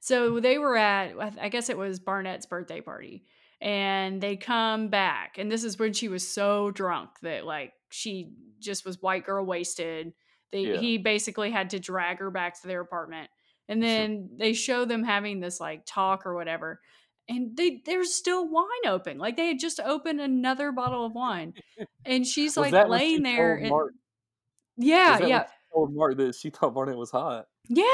So 0.00 0.40
they 0.40 0.56
were 0.58 0.76
at 0.76 1.18
I 1.20 1.32
I 1.42 1.48
guess 1.50 1.68
it 1.68 1.76
was 1.76 2.00
Barnett's 2.00 2.46
birthday 2.46 2.80
party, 2.80 3.24
and 3.60 4.20
they 4.22 4.36
come 4.36 4.88
back, 4.88 5.36
and 5.36 5.52
this 5.52 5.62
is 5.62 5.78
when 5.78 5.92
she 5.92 6.08
was 6.08 6.26
so 6.26 6.70
drunk 6.70 7.10
that, 7.22 7.44
like, 7.44 7.72
she 7.90 8.32
just 8.60 8.86
was 8.86 9.02
white 9.02 9.26
girl 9.26 9.44
wasted. 9.44 10.14
They 10.52 10.72
Yeah. 10.72 10.80
he 10.80 10.96
basically 10.98 11.50
had 11.50 11.70
to 11.70 11.78
drag 11.78 12.18
her 12.18 12.30
back 12.30 12.58
to 12.62 12.66
their 12.68 12.80
apartment, 12.80 13.28
and 13.68 13.82
then 13.82 14.30
they 14.38 14.54
show 14.54 14.86
them 14.86 15.02
having 15.04 15.40
this, 15.40 15.60
like, 15.60 15.84
talk 15.84 16.24
or 16.24 16.34
whatever, 16.34 16.80
and 17.28 17.56
they 17.56 17.82
there's 17.84 18.14
still 18.14 18.48
wine 18.48 18.86
open, 18.86 19.18
like, 19.18 19.36
they 19.36 19.48
had 19.48 19.58
just 19.58 19.80
opened 19.80 20.20
another 20.20 20.72
bottle 20.72 21.04
of 21.06 21.12
wine, 21.12 21.54
and 22.04 22.26
she's, 22.26 22.56
like, 22.56 22.72
when 22.72 22.84
she 22.86 22.90
laying 22.90 23.22
there 23.22 23.56
and 23.56 23.72
Yeah, 24.76 25.18
yeah. 25.26 25.46
told 25.72 25.94
Mark 25.94 26.16
that 26.18 26.34
she 26.34 26.50
thought 26.50 26.74
Barnett 26.74 26.96
was 26.96 27.10
hot? 27.10 27.46
Yeah! 27.68 27.84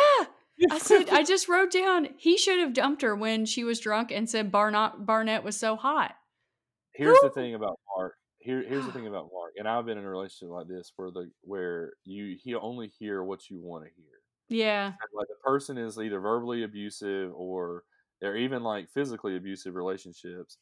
I 0.70 0.78
said 0.78 1.08
I 1.10 1.22
just 1.24 1.48
wrote 1.48 1.70
down, 1.72 2.08
he 2.18 2.36
should 2.36 2.58
have 2.58 2.72
dumped 2.74 3.02
her 3.02 3.14
when 3.16 3.46
she 3.46 3.64
was 3.64 3.80
drunk 3.80 4.10
and 4.12 4.28
said 4.28 4.52
Barnot 4.52 5.06
Barnett 5.06 5.44
was 5.44 5.56
so 5.56 5.76
hot. 5.76 6.14
Here's 6.94 7.18
the 7.20 7.30
thing 7.30 7.54
about 7.54 7.78
Mark. 7.96 8.14
Here 8.38 8.62
here's 8.62 8.84
the 8.86 8.92
thing 8.92 9.06
about 9.08 9.30
Mark, 9.32 9.54
and 9.56 9.66
I've 9.68 9.86
been 9.86 9.98
in 9.98 10.04
a 10.04 10.08
relationship 10.10 10.50
like 10.50 10.68
this 10.68 10.92
where 10.96 11.10
the 11.10 11.30
where 11.42 11.92
you 12.04 12.36
he'll 12.42 12.60
only 12.62 12.88
hear 12.98 13.22
what 13.24 13.48
you 13.48 13.60
wanna 13.60 13.86
hear. 13.96 14.04
Yeah. 14.48 14.92
Like, 15.14 15.28
the 15.28 15.36
person 15.44 15.78
is 15.78 15.98
either 15.98 16.20
verbally 16.20 16.62
abusive 16.64 17.32
or 17.34 17.84
they're 18.22 18.38
even, 18.38 18.64
like, 18.64 18.90
physically 18.90 19.36
abusive 19.36 19.76
relationships. 19.76 20.58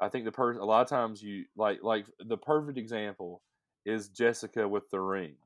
I 0.00 0.08
think 0.10 0.24
the 0.26 0.32
person 0.32 0.62
a 0.62 0.66
lot 0.66 0.82
of 0.82 0.88
times 0.88 1.22
you 1.22 1.46
like 1.56 1.82
like, 1.84 2.06
the 2.20 2.38
perfect 2.38 2.78
example 2.78 3.42
is 3.86 4.10
Jessica 4.10 4.68
with 4.68 4.90
the 4.90 5.00
ring. 5.00 5.36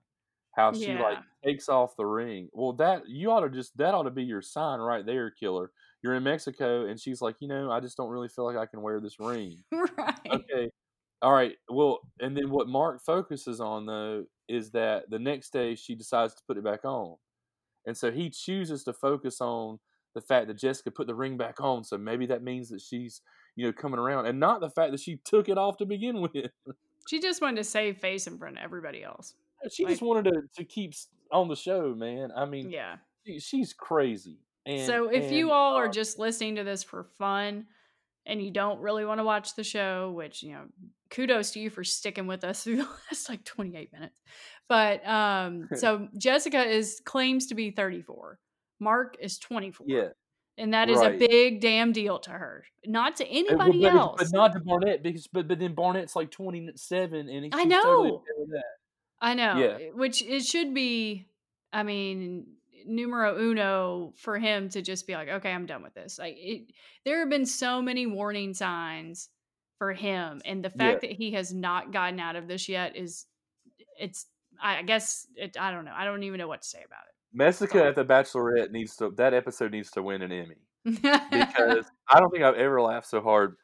How 0.57 0.73
she, 0.73 0.99
like, 0.99 1.19
takes 1.45 1.69
off 1.71 1.97
the 1.97 2.07
ring. 2.07 2.51
Well, 2.53 2.75
that 2.75 3.09
you 3.09 3.31
ought 3.31 3.41
to 3.41 3.51
just 3.51 3.77
that 3.79 3.95
ought 3.95 4.05
to 4.05 4.11
be 4.11 4.25
your 4.25 4.43
sign 4.43 4.81
right 4.81 5.07
there, 5.07 5.31
killer. 5.31 5.73
You're 6.03 6.15
in 6.17 6.25
Mexico, 6.25 6.87
and 6.87 7.01
she's 7.01 7.23
like, 7.23 7.37
"You 7.41 7.49
know, 7.49 7.71
I 7.71 7.81
just 7.81 7.97
don't 7.97 8.11
really 8.11 8.29
feel 8.29 8.45
like 8.47 8.57
I 8.57 8.67
can 8.67 8.83
wear 8.83 9.01
this 9.01 9.19
ring." 9.21 9.65
Right. 9.73 10.43
Okay. 10.51 10.71
Alright, 11.25 11.59
well, 11.69 12.01
and 12.21 12.37
then 12.37 12.51
what 12.51 12.69
Mark 12.69 13.01
focuses 13.03 13.61
on, 13.61 13.87
though, 13.87 14.27
is 14.49 14.73
that 14.73 15.09
the 15.11 15.19
next 15.21 15.53
day 15.53 15.75
she 15.77 15.95
decides 15.95 16.35
to 16.35 16.43
put 16.47 16.59
it 16.59 16.65
back 16.65 16.85
on. 16.85 17.17
And 17.87 17.97
so 17.97 18.13
he 18.13 18.31
chooses 18.31 18.85
to 18.85 18.93
focus 18.93 19.41
on 19.41 19.81
the 20.15 20.21
fact 20.21 20.47
that 20.49 20.59
Jessica 20.59 20.91
put 20.91 21.07
the 21.07 21.15
ring 21.15 21.37
back 21.37 21.61
on, 21.61 21.85
so 21.85 21.97
maybe 21.99 22.27
that 22.27 22.43
means 22.43 22.69
that 22.71 22.81
she's, 22.81 23.21
you 23.57 23.67
know, 23.67 23.73
coming 23.73 23.99
around, 23.99 24.27
and 24.27 24.39
not 24.39 24.61
the 24.61 24.71
fact 24.71 24.93
that 24.93 25.01
she 25.01 25.17
took 25.25 25.49
it 25.49 25.59
off 25.59 25.77
to 25.79 25.87
begin 25.87 26.21
with. 26.35 26.51
She 27.09 27.21
just 27.21 27.41
wanted 27.43 27.57
to 27.57 27.65
save 27.65 27.99
face 27.99 28.27
in 28.27 28.39
front 28.39 28.59
of 28.59 28.65
everybody 28.65 29.03
else. 29.03 29.35
She 29.71 29.85
just 29.85 30.03
wanted 30.03 30.25
to 30.33 30.43
to 30.57 30.65
keep 30.65 30.95
on 31.31 31.49
the 31.49 31.57
show, 31.57 31.95
man. 31.95 32.31
I 32.37 32.45
mean, 32.47 32.71
Yeah. 32.71 32.97
she 33.27 33.39
she's 33.41 33.73
crazy. 33.73 34.39
And 34.67 34.87
So 34.87 35.09
if 35.09 35.25
and, 35.25 35.35
you 35.35 35.51
all 35.51 35.77
are 35.77 35.87
uh 35.87 35.93
just 35.93 36.19
listening 36.19 36.57
to 36.57 36.65
this 36.65 36.83
for 36.83 37.05
fun, 37.19 37.67
and 38.27 38.43
you 38.43 38.51
don't 38.51 38.81
really 38.81 39.05
wanna 39.05 39.25
watch 39.25 39.55
the 39.55 39.65
show, 39.65 40.11
which, 40.13 40.43
you 40.43 40.53
know, 40.53 40.65
kudos 41.11 41.53
to 41.53 41.61
you 41.61 41.71
for 41.71 41.85
sticking 41.85 42.27
with 42.27 42.43
us 42.45 42.65
through 42.65 42.77
the 42.77 42.89
last, 43.11 43.29
like, 43.29 43.45
28 43.45 43.93
minutes. 43.93 44.21
But, 44.69 45.07
um, 45.07 45.69
so 45.75 46.09
Jessica 46.19 46.65
is 46.65 47.01
claims 47.05 47.47
to 47.49 47.55
be 47.55 47.71
34. 47.71 48.39
Mark 48.83 49.17
is 49.21 49.39
24. 49.39 49.87
Yeah. 49.89 50.09
And 50.59 50.75
that 50.75 50.91
is 50.91 51.01
a 51.01 51.11
big 51.11 51.61
damn 51.63 51.93
deal 51.93 52.19
to 52.21 52.31
her. 52.31 52.65
Not 52.85 53.17
to 53.17 53.27
anybody 53.27 53.81
but 53.81 53.87
it's 53.87 53.95
but 53.95 53.95
else. 53.95 54.33
not 54.33 54.53
to 54.53 54.61
Barnett 54.61 55.03
because 55.03 55.27
but 55.27 55.49
but 55.49 55.59
then 55.59 55.75
Barnett's, 55.75 56.15
like, 56.15 56.31
27, 56.31 57.29
and 57.29 57.45
he 57.45 57.51
I 57.55 57.65
totally 57.65 58.11
know! 58.11 58.23
that. 58.51 58.63
I 59.21 59.35
know, 59.35 59.57
Yeah. 59.59 59.79
eh, 59.87 59.91
which 59.95 60.21
it 60.23 60.45
should 60.45 60.75
be. 60.75 61.27
I 61.73 61.85
mean, 61.85 62.47
numero 62.85 63.39
uno 63.41 64.13
for 64.19 64.39
him 64.39 64.69
to 64.71 64.83
just 64.83 65.07
be 65.07 65.15
like, 65.15 65.29
okay, 65.29 65.51
I'm 65.53 65.65
done 65.65 65.83
with 65.83 65.95
this. 65.95 66.19
Like, 66.19 66.35
it, 66.37 66.71
there 67.07 67.21
have 67.21 67.31
been 67.31 67.47
so 67.47 67.81
many 67.81 68.07
warning 68.07 68.53
signs 68.53 69.31
for 69.79 69.95
him, 69.95 70.43
and 70.45 70.63
the 70.63 70.71
Yeah. 70.77 70.91
fact 70.91 71.01
that 71.01 71.13
he 71.13 71.31
has 71.33 71.55
not 71.55 71.93
gotten 71.93 72.21
out 72.21 72.37
of 72.37 72.47
this 72.47 72.69
yet 72.69 72.95
is, 72.97 73.27
it's. 73.99 74.27
I 74.61 74.79
I 74.79 74.83
guess 74.83 75.27
it. 75.35 75.57
I 75.59 75.71
don't 75.71 75.87
know. 75.87 75.95
I 75.97 76.05
don't 76.05 76.23
even 76.25 76.37
know 76.39 76.47
what 76.49 76.61
to 76.63 76.69
say 76.69 76.83
about 76.85 77.05
Messica 77.33 77.85
at 77.85 77.95
the 77.95 78.05
Bachelorette 78.05 78.71
needs 78.71 78.97
to 78.97 79.11
that 79.17 79.35
episode 79.35 79.73
needs 79.73 79.91
to 79.93 80.03
win 80.03 80.23
an 80.23 80.33
Emmy 80.33 80.57
because 80.85 81.87
I 82.09 82.21
don't 82.21 82.31
think 82.31 82.45
I've 82.45 82.57
ever 82.57 82.81
laughed 82.83 83.09
so 83.09 83.21
hard. 83.21 83.57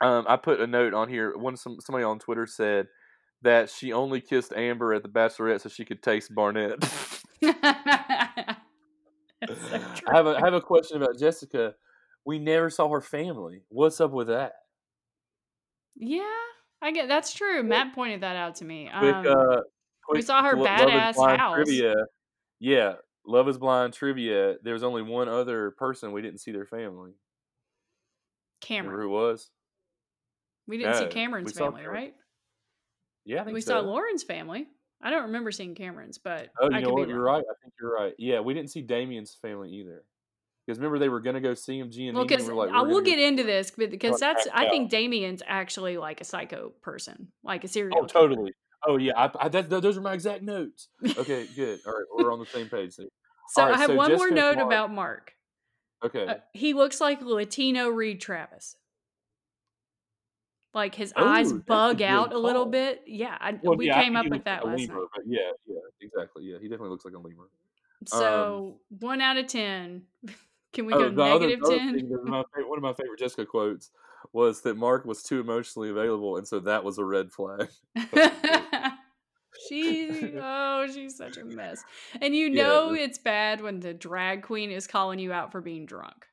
Um, 0.00 0.24
I 0.28 0.36
put 0.36 0.60
a 0.60 0.66
note 0.66 0.94
on 0.94 1.08
here. 1.08 1.36
One 1.36 1.56
some 1.56 1.78
somebody 1.80 2.04
on 2.04 2.18
Twitter 2.18 2.46
said 2.46 2.86
that 3.42 3.70
she 3.70 3.92
only 3.92 4.20
kissed 4.20 4.52
Amber 4.54 4.92
at 4.94 5.02
the 5.02 5.08
Bachelorette 5.08 5.60
so 5.60 5.68
she 5.68 5.84
could 5.84 6.02
taste 6.02 6.34
Barnett. 6.34 6.78
So. 9.46 9.52
I 10.08 10.16
have 10.16 10.26
a 10.26 10.30
I 10.30 10.40
have 10.44 10.54
a 10.54 10.60
question 10.60 10.96
about 10.96 11.18
Jessica. 11.18 11.74
We 12.24 12.38
never 12.38 12.70
saw 12.70 12.88
her 12.88 13.02
family. 13.02 13.62
What's 13.68 14.00
up 14.00 14.10
with 14.10 14.28
that? 14.28 14.52
Yeah, 15.94 16.22
I 16.82 16.90
get 16.90 17.08
that's 17.08 17.32
true. 17.32 17.62
Matt 17.62 17.94
pointed 17.94 18.22
that 18.22 18.36
out 18.36 18.56
to 18.56 18.64
me. 18.64 18.90
Quick, 18.98 19.14
Um, 19.14 19.26
uh, 19.26 19.56
we 20.10 20.22
saw 20.22 20.42
her 20.42 20.56
badass 20.56 21.16
house. 21.36 21.54
trivia. 21.54 21.94
Yeah, 22.60 22.94
Love 23.26 23.48
is 23.48 23.58
Blind 23.58 23.92
trivia. 23.92 24.56
There 24.62 24.72
was 24.74 24.82
only 24.82 25.02
one 25.02 25.28
other 25.28 25.72
person 25.72 26.12
we 26.12 26.22
didn't 26.22 26.40
see 26.40 26.52
their 26.52 26.66
family. 26.66 27.12
Remember 28.68 28.92
Cameron. 28.92 29.00
who 29.00 29.06
it 29.06 29.10
was? 29.10 29.50
We 30.66 30.78
didn't 30.78 30.94
see 30.96 31.06
Cameron's 31.06 31.52
family, 31.52 31.82
Cameron. 31.82 31.94
right? 32.02 32.14
Yeah, 33.24 33.42
I 33.42 33.44
think 33.44 33.54
We 33.54 33.60
so. 33.60 33.72
saw 33.72 33.80
Lauren's 33.80 34.22
family. 34.22 34.66
I 35.02 35.10
don't 35.10 35.24
remember 35.24 35.52
seeing 35.52 35.74
Cameron's, 35.74 36.18
but 36.18 36.48
Oh, 36.60 36.70
you 36.70 36.76
I 36.76 36.80
know 36.80 36.90
what? 36.90 37.08
You're 37.08 37.20
right. 37.20 37.44
I 37.48 37.54
think 37.62 37.74
you're 37.80 37.92
right. 37.94 38.14
Yeah, 38.18 38.40
we 38.40 38.54
didn't 38.54 38.70
see 38.70 38.80
Damien's 38.82 39.34
family 39.34 39.70
either. 39.72 40.04
Because 40.66 40.78
remember 40.78 40.98
they 40.98 41.08
were 41.08 41.20
gonna 41.20 41.40
go 41.40 41.54
see 41.54 41.78
him. 41.78 41.90
G 41.92 42.08
and 42.08 42.16
Well, 42.16 42.24
E. 42.24 42.28
because 42.28 42.48
We're 42.48 42.54
like, 42.54 42.70
I 42.70 42.82
will 42.82 43.02
get 43.02 43.18
into 43.20 43.44
this 43.44 43.70
because 43.70 44.18
that's 44.18 44.48
I 44.52 44.68
think 44.68 44.90
Damien's 44.90 45.42
actually 45.46 45.96
like 45.96 46.20
a 46.20 46.24
psycho 46.24 46.70
person, 46.82 47.28
like 47.44 47.62
a 47.62 47.68
serial. 47.68 47.96
Oh, 47.98 48.04
killer. 48.06 48.28
totally. 48.28 48.52
Oh 48.86 48.96
yeah, 48.98 49.12
I, 49.16 49.30
I, 49.38 49.48
that, 49.48 49.70
those 49.70 49.96
are 49.96 50.00
my 50.00 50.14
exact 50.14 50.42
notes. 50.42 50.88
Okay, 51.16 51.46
good. 51.54 51.80
All 51.86 51.92
right, 51.92 52.04
we're 52.16 52.32
on 52.32 52.38
the 52.40 52.46
same 52.46 52.68
page. 52.68 52.94
So 53.48 53.62
right, 53.62 53.74
I 53.74 53.76
have 53.78 53.90
so 53.90 53.94
one 53.96 54.12
more 54.12 54.28
note 54.28 54.56
Mark- 54.56 54.66
about 54.66 54.92
Mark. 54.92 55.32
Okay. 56.04 56.26
Uh, 56.26 56.34
he 56.52 56.74
looks 56.74 57.00
like 57.00 57.22
Latino 57.22 57.88
Reed 57.88 58.20
Travis. 58.20 58.74
Like 60.74 60.96
his 60.96 61.12
Oh, 61.16 61.24
eyes 61.24 61.52
bug 61.52 61.98
good 61.98 62.04
out 62.04 62.32
a 62.32 62.38
little 62.38 62.66
bit. 62.66 63.04
Yeah, 63.06 63.38
I, 63.40 63.58
Well, 63.62 63.76
we 63.76 63.86
yeah, 63.86 64.02
came 64.02 64.16
up 64.16 64.24
with 64.24 64.32
like 64.32 64.44
that 64.46 64.64
last 64.66 64.88
lemur, 64.88 65.02
night. 65.02 65.24
Yeah, 65.26 65.50
yeah, 65.64 65.78
exactly. 66.00 66.42
Yeah, 66.42 66.56
he 66.60 66.64
definitely 66.68 66.88
looks 66.90 67.04
like 67.04 67.14
a 67.14 67.18
lemur. 67.18 67.48
So 68.04 68.80
one 68.88 69.20
out 69.20 69.36
of 69.36 69.46
ten. 69.46 70.02
Can 70.72 70.86
we 70.86 70.92
Um, 70.92 71.02
Oh, 71.02 71.10
go 71.12 71.24
negative 71.24 71.60
ten? 71.64 71.94
thing 71.94 72.08
that 72.10 72.24
my, 72.24 72.42
fa- 72.54 72.66
one 72.68 72.78
of 72.78 72.82
my 72.82 72.92
favorite 72.94 73.20
Jessica 73.20 73.46
quotes 73.46 73.90
was 74.32 74.60
that 74.62 74.76
Mark 74.76 75.04
was 75.04 75.22
too 75.22 75.38
emotionally 75.40 75.88
available, 75.90 76.36
and 76.36 76.46
so 76.46 76.58
that 76.60 76.82
was 76.82 76.98
a 76.98 77.04
red 77.04 77.30
flag. 77.30 77.68
She 79.68 80.32
oh 80.40 80.86
she's 80.92 81.16
such 81.16 81.36
a 81.36 81.44
mess 81.44 81.84
and 82.20 82.34
you 82.34 82.50
know 82.50 82.94
it- 82.94 83.00
it's 83.00 83.18
bad 83.18 83.60
when 83.60 83.80
the 83.80 83.94
drag 83.94 84.42
queen 84.42 84.70
is 84.70 84.86
calling 84.86 85.18
you 85.18 85.32
out 85.32 85.52
for 85.52 85.60
being 85.60 85.86
drunk 85.86 86.26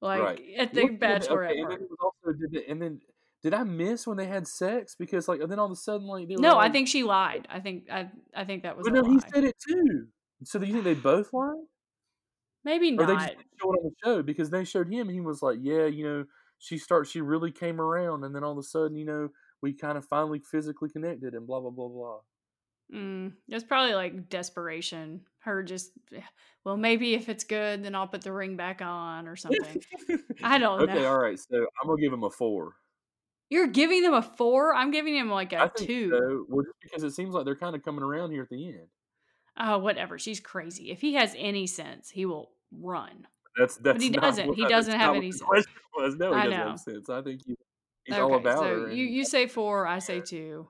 like 0.00 0.20
right. 0.20 0.40
at 0.58 0.74
the 0.74 0.82
Look, 0.82 1.00
bachelorette 1.00 1.50
okay, 1.50 1.60
and 1.60 1.70
then 1.70 1.78
it 1.80 1.88
also 2.00 2.38
did 2.38 2.50
the, 2.50 2.68
and 2.68 2.82
then 2.82 3.00
did 3.42 3.54
I 3.54 3.64
miss 3.64 4.06
when 4.06 4.16
they 4.16 4.26
had 4.26 4.46
sex? 4.46 4.94
Because 4.96 5.26
like 5.28 5.40
and 5.40 5.50
then 5.50 5.58
all 5.58 5.66
of 5.66 5.72
a 5.72 5.76
sudden 5.76 6.06
like 6.06 6.28
they 6.28 6.36
were 6.36 6.42
no 6.42 6.58
i 6.58 6.70
think 6.70 6.88
she 6.88 7.02
lied 7.02 7.46
i 7.50 7.60
think 7.60 7.84
i 7.90 8.08
i 8.34 8.44
think 8.44 8.62
that 8.62 8.76
was 8.76 8.88
But 8.88 8.94
no, 8.94 9.04
he 9.04 9.18
said 9.20 9.44
it 9.44 9.56
too. 9.66 10.06
So 10.44 10.58
do 10.58 10.66
you 10.66 10.72
think 10.72 10.84
they 10.84 10.94
both 10.94 11.32
lied? 11.32 11.54
maybe 12.64 12.90
not. 12.90 13.04
Or 13.04 13.06
they 13.06 13.12
not 13.14 13.22
just 13.22 13.36
didn't 13.36 13.46
show 13.60 13.72
it 13.72 13.78
on 13.78 13.84
the 13.84 13.94
show 14.04 14.22
because 14.22 14.50
they 14.50 14.64
showed 14.64 14.92
him. 14.92 15.08
He 15.08 15.20
was 15.20 15.42
like, 15.42 15.58
"Yeah, 15.60 15.86
you 15.86 16.04
know, 16.04 16.24
she 16.58 16.78
start. 16.78 17.06
She 17.06 17.20
really 17.20 17.50
came 17.52 17.80
around, 17.80 18.24
and 18.24 18.34
then 18.34 18.44
all 18.44 18.52
of 18.52 18.58
a 18.58 18.62
sudden, 18.62 18.96
you 18.96 19.04
know, 19.04 19.28
we 19.60 19.72
kind 19.72 19.98
of 19.98 20.04
finally 20.06 20.40
physically 20.40 20.90
connected, 20.90 21.34
and 21.34 21.46
blah 21.46 21.60
blah 21.60 21.70
blah 21.70 21.88
blah." 21.88 22.18
Mm, 22.92 23.32
it 23.48 23.54
was 23.54 23.64
probably 23.64 23.94
like 23.94 24.28
desperation 24.28 25.20
her 25.40 25.62
just 25.62 25.90
well 26.64 26.76
maybe 26.76 27.14
if 27.14 27.28
it's 27.28 27.44
good 27.44 27.82
then 27.84 27.94
i'll 27.94 28.06
put 28.06 28.22
the 28.22 28.32
ring 28.32 28.56
back 28.56 28.80
on 28.82 29.26
or 29.26 29.36
something 29.36 29.82
i 30.42 30.58
don't 30.58 30.82
okay, 30.82 30.94
know 30.94 31.06
all 31.06 31.18
right. 31.18 31.38
So 31.38 31.56
I'm 31.80 31.88
gonna 31.88 32.00
give 32.00 32.12
him 32.12 32.22
a 32.24 32.30
four. 32.30 32.74
you're 33.50 33.66
giving 33.66 34.02
them 34.02 34.14
a 34.14 34.22
four 34.22 34.74
i'm 34.74 34.90
giving 34.90 35.16
him 35.16 35.30
like 35.30 35.52
a 35.52 35.70
two 35.76 36.10
so. 36.10 36.46
Well, 36.48 36.64
just 36.64 36.76
because 36.82 37.02
it 37.02 37.12
seems 37.12 37.34
like 37.34 37.44
they're 37.44 37.56
kind 37.56 37.74
of 37.74 37.82
coming 37.82 38.02
around 38.04 38.30
here 38.32 38.42
at 38.42 38.50
the 38.50 38.68
end. 38.68 38.86
oh 39.58 39.78
whatever 39.78 40.18
she's 40.18 40.40
crazy 40.40 40.90
if 40.90 41.00
he 41.00 41.14
has 41.14 41.34
any 41.36 41.66
sense 41.66 42.10
he 42.10 42.24
will 42.26 42.50
run 42.80 43.26
That's 43.58 43.76
that's. 43.76 44.02
he 44.02 44.08
doesn't. 44.10 44.54
He 44.54 44.66
doesn't 44.66 44.98
have 44.98 45.14
any 45.14 45.30
sense. 45.32 45.66
Was 45.94 46.16
no, 46.16 46.32
he 46.32 46.40
I 46.40 46.44
doesn't 46.44 46.58
know. 46.58 46.68
have 46.70 46.80
sense. 46.80 47.10
I 47.10 47.20
think 47.20 47.42
he, 47.46 47.54
he's 48.04 48.16
all 48.16 48.34
about 48.34 48.60
so 48.60 48.64
her. 48.64 48.90
you 48.90 49.04
you 49.04 49.24
say 49.26 49.46
four, 49.46 49.86
I 49.86 49.98
say 49.98 50.20
two. 50.20 50.68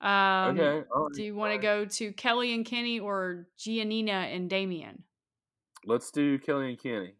Um, 0.00 0.58
okay, 0.58 0.76
right, 0.94 1.12
Do 1.14 1.22
you 1.22 1.34
want 1.34 1.52
to 1.54 1.58
go 1.58 1.84
to 1.86 2.12
Kelly 2.12 2.52
and 2.54 2.64
Kenny 2.66 3.00
or 3.00 3.46
Giannina 3.58 4.34
and 4.34 4.50
Damien? 4.50 5.04
Let's 5.86 6.10
do 6.10 6.38
Kelly 6.38 6.70
and 6.70 6.78
Kenny. 6.82 7.14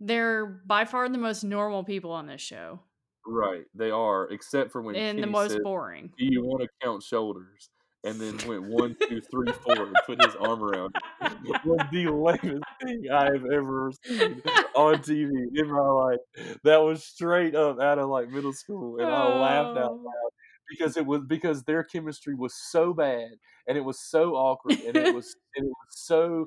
They're 0.00 0.46
by 0.46 0.84
far 0.86 1.08
the 1.08 1.18
most 1.18 1.44
normal 1.44 1.84
people 1.84 2.10
on 2.12 2.26
this 2.26 2.40
show 2.40 2.80
Right, 3.26 3.64
they 3.74 3.90
are, 3.90 4.28
except 4.30 4.72
for 4.72 4.80
when 4.80 4.96
and 4.96 5.22
the 5.22 5.26
most 5.26 5.52
said, 5.52 5.62
boring. 5.62 6.10
do 6.18 6.24
you 6.24 6.42
want 6.42 6.62
to 6.62 6.68
count 6.82 7.02
shoulders? 7.02 7.68
And 8.02 8.18
then 8.18 8.38
went 8.48 8.62
one, 8.64 8.96
two, 9.08 9.20
three, 9.20 9.52
four, 9.52 9.76
and 9.86 9.94
put 10.06 10.24
his 10.24 10.34
arm 10.36 10.62
around 10.64 10.96
it. 11.20 11.64
Was 11.66 11.86
the 11.92 12.06
lamest 12.10 12.64
thing 12.82 13.04
I've 13.12 13.44
ever 13.44 13.92
seen 14.02 14.40
on 14.74 14.94
TV 15.02 15.28
in 15.54 15.70
my 15.70 15.80
life. 15.80 16.18
That 16.64 16.78
was 16.78 17.04
straight 17.04 17.54
up 17.54 17.78
out 17.78 17.98
of 17.98 18.08
like 18.08 18.30
middle 18.30 18.54
school, 18.54 18.96
and 18.98 19.06
I 19.06 19.38
laughed 19.38 19.78
out 19.78 19.90
Oh. 19.92 19.96
loud 20.02 20.32
because 20.70 20.96
it 20.96 21.04
was 21.04 21.22
because 21.26 21.64
their 21.64 21.84
chemistry 21.84 22.34
was 22.34 22.54
so 22.54 22.94
bad, 22.94 23.32
and 23.66 23.76
it 23.76 23.84
was 23.84 24.00
so 24.00 24.34
awkward, 24.34 24.78
and 24.80 24.96
it 24.96 25.14
was 25.14 25.36
and 25.56 25.66
it 25.66 25.68
was 25.68 25.88
so 25.90 26.46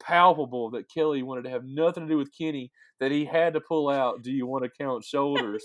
palpable 0.00 0.70
that 0.70 0.90
Kelly 0.90 1.22
wanted 1.22 1.44
to 1.44 1.50
have 1.50 1.64
nothing 1.64 2.04
to 2.04 2.08
do 2.08 2.18
with 2.18 2.36
Kenny 2.36 2.70
that 3.00 3.10
he 3.10 3.24
had 3.24 3.54
to 3.54 3.60
pull 3.60 3.88
out. 3.88 4.22
Do 4.22 4.30
you 4.30 4.46
want 4.46 4.64
to 4.64 4.70
count 4.70 5.04
shoulders? 5.04 5.64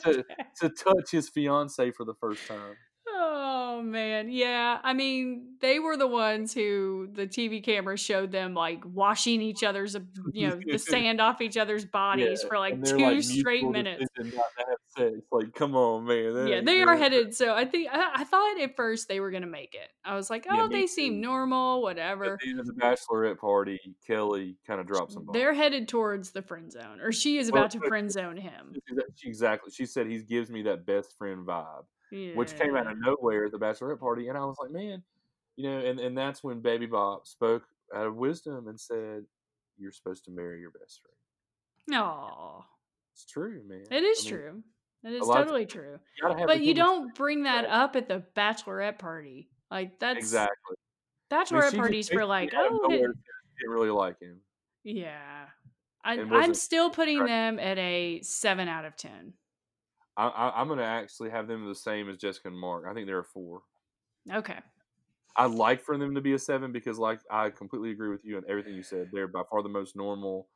So 0.00 0.12
to- 0.12 0.24
bad. 0.24 0.46
to 0.60 0.68
touch 0.70 1.10
his 1.12 1.28
fiance 1.28 1.90
for 1.92 2.04
the 2.04 2.14
first 2.20 2.46
time. 2.46 2.76
Oh 3.74 3.82
man, 3.82 4.30
yeah. 4.30 4.78
I 4.82 4.92
mean, 4.92 5.54
they 5.60 5.78
were 5.78 5.96
the 5.96 6.06
ones 6.06 6.52
who 6.54 7.08
the 7.12 7.26
TV 7.26 7.62
camera 7.62 7.96
showed 7.96 8.30
them 8.32 8.54
like 8.54 8.82
washing 8.84 9.40
each 9.40 9.62
other's, 9.64 9.96
uh, 9.96 10.00
you 10.32 10.48
know, 10.48 10.60
the 10.70 10.78
sand 10.78 11.20
off 11.20 11.40
each 11.40 11.56
other's 11.56 11.84
bodies 11.84 12.40
Yeah, 12.42 12.48
for 12.48 12.58
like 12.58 12.82
two 12.84 12.98
like, 12.98 13.22
straight 13.22 13.68
minutes. 13.68 14.04
decision 14.16 14.36
Not 14.36 14.44
to 14.58 14.64
have 14.68 14.78
sex. 15.12 15.26
Like, 15.32 15.54
come 15.54 15.74
on, 15.74 16.04
man. 16.04 16.46
Yeah, 16.46 16.60
they 16.60 16.80
are 16.82 16.96
headed. 16.96 17.34
So 17.34 17.54
I 17.54 17.64
think 17.64 17.88
I, 17.90 18.10
I 18.16 18.24
thought 18.24 18.60
at 18.60 18.76
first 18.76 19.08
they 19.08 19.20
were 19.20 19.30
gonna 19.30 19.46
make 19.46 19.74
it. 19.74 19.88
I 20.04 20.14
was 20.14 20.30
like, 20.30 20.46
oh, 20.48 20.68
me 20.68 20.80
they 20.80 20.86
seem 20.86 21.14
too. 21.14 21.20
normal, 21.20 21.78
At 21.78 21.82
whatever. 21.82 22.38
the 22.42 22.50
end 22.50 22.60
of 22.60 22.66
the 22.66 22.72
bachelorette 22.74 23.38
party, 23.38 23.80
Kelly 24.06 24.56
kind 24.66 24.80
of 24.80 24.86
drops 24.86 25.14
bombs. 25.14 25.28
They're 25.32 25.54
headed 25.54 25.88
towards 25.88 26.30
the 26.32 26.42
friend 26.42 26.70
zone, 26.70 27.00
or 27.02 27.12
she 27.12 27.38
is 27.38 27.50
Well, 27.50 27.62
about 27.62 27.70
to 27.72 27.80
friend 27.88 28.10
zone 28.10 28.36
him. 28.36 28.74
She- 29.16 29.28
Exactly. 29.28 29.72
She 29.72 29.86
said 29.86 30.06
he 30.06 30.18
gives 30.18 30.50
me 30.50 30.62
that 30.62 30.84
best 30.86 31.16
friend 31.16 31.46
vibe, 31.46 31.84
which 32.34 32.56
came 32.58 32.76
out 32.76 32.90
of 32.90 32.98
nowhere 32.98 33.46
at 33.46 33.52
the 33.52 33.58
bachelorette 33.58 34.00
party, 34.00 34.28
and 34.28 34.38
I 34.38 34.44
was 34.44 34.56
like, 34.60 34.70
man, 34.70 35.02
you 35.56 35.68
know, 35.68 35.78
and, 35.78 36.00
and 36.00 36.16
that's 36.16 36.42
when 36.42 36.60
Baby 36.60 36.86
Bob 36.86 37.26
spoke 37.26 37.64
out 37.94 38.06
of 38.06 38.16
wisdom 38.16 38.68
and 38.68 38.78
said, 38.78 39.24
"You're 39.78 39.92
supposed 39.92 40.24
to 40.26 40.30
marry 40.30 40.60
your 40.60 40.70
best 40.70 41.00
friend." 41.02 41.14
No, 41.86 42.64
It's 43.12 43.26
true, 43.26 43.62
man. 43.66 43.84
it 43.90 44.02
is 44.02 44.20
I 44.26 44.30
mean, 44.30 44.40
true. 44.40 44.62
It 45.04 45.12
is 45.12 45.26
totally 45.28 45.66
true. 45.66 45.98
You 46.22 46.46
But 46.46 46.62
you 46.62 46.72
don't 46.72 47.14
bring 47.14 47.42
that 47.42 47.66
up 47.66 47.94
at 47.94 48.08
the 48.08 48.22
bachelorette 48.34 48.98
party. 48.98 49.50
Like 49.70 49.98
that's 49.98 50.18
exactly. 50.18 50.76
I 51.30 51.36
mean, 51.36 51.44
bachelorette 51.44 51.76
parties 51.76 52.10
were 52.12 52.24
like 52.24 52.52
oh 52.56 52.78
nowhere 52.82 52.96
hey- 52.98 53.02
said 53.02 53.10
she 53.14 53.64
didn't 53.64 53.74
really 53.74 53.90
like 53.90 54.18
him. 54.20 54.40
yeah. 54.82 55.46
I, 56.06 56.20
I'm 56.20 56.52
still 56.52 56.90
putting 56.90 57.24
them 57.24 57.58
at 57.58 57.78
a 57.78 58.20
seven 58.22 58.68
out 58.68 58.84
of 58.84 58.94
ten. 58.94 59.32
I, 60.16 60.28
I, 60.28 60.60
I'm 60.60 60.68
gonna 60.68 60.82
actually 60.82 61.30
have 61.30 61.48
them 61.48 61.66
the 61.66 61.74
same 61.74 62.08
as 62.08 62.18
Jessica 62.18 62.48
and 62.48 62.58
Mark. 62.58 62.86
I 62.88 62.94
think 62.94 63.06
they're 63.06 63.20
a 63.20 63.24
four. 63.24 63.62
Okay. 64.30 64.60
I'd 65.36 65.50
like 65.50 65.82
for 65.82 65.98
them 65.98 66.14
to 66.14 66.20
be 66.20 66.32
a 66.34 66.38
seven 66.38 66.70
because, 66.72 66.98
like, 66.98 67.20
I 67.30 67.50
completely 67.50 67.90
agree 67.90 68.08
with 68.10 68.24
you 68.24 68.36
on 68.36 68.44
everything 68.48 68.74
you 68.74 68.84
said. 68.84 69.08
They're 69.10 69.26
by 69.28 69.42
far 69.50 69.62
the 69.62 69.68
most 69.68 69.96
normal. 69.96 70.48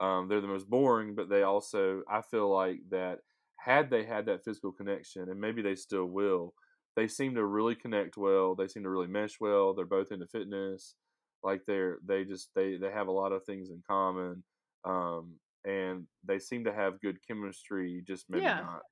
Um, 0.00 0.28
they're 0.28 0.40
the 0.40 0.48
most 0.48 0.68
boring, 0.68 1.14
but 1.14 1.28
they 1.28 1.44
also, 1.44 2.02
I 2.08 2.20
feel 2.22 2.52
like 2.52 2.80
that 2.90 3.20
had 3.60 3.90
they 3.90 4.04
had 4.04 4.26
that 4.26 4.44
physical 4.44 4.72
connection, 4.72 5.30
and 5.30 5.40
maybe 5.40 5.62
they 5.62 5.76
still 5.76 6.06
will, 6.06 6.54
they 6.96 7.06
seem 7.06 7.34
to 7.36 7.44
really 7.46 7.76
connect 7.76 8.16
well. 8.16 8.56
They 8.56 8.66
seem 8.66 8.82
to 8.82 8.90
really 8.90 9.06
mesh 9.06 9.38
well. 9.40 9.72
They're 9.74 9.86
both 9.86 10.10
into 10.10 10.26
fitness. 10.26 10.96
Like 11.44 11.62
they're 11.66 11.98
they 12.04 12.24
just 12.24 12.50
they 12.56 12.76
they 12.76 12.90
have 12.90 13.06
a 13.08 13.12
lot 13.12 13.30
of 13.32 13.44
things 13.44 13.70
in 13.70 13.82
common, 13.88 14.42
um, 14.84 15.38
and 15.64 16.08
they 16.24 16.38
seem 16.40 16.64
to 16.64 16.72
have 16.74 17.00
good 17.00 17.18
chemistry. 17.26 18.02
Just 18.06 18.26
maybe 18.28 18.50
Yeah. 18.50 18.66
not 18.66 18.82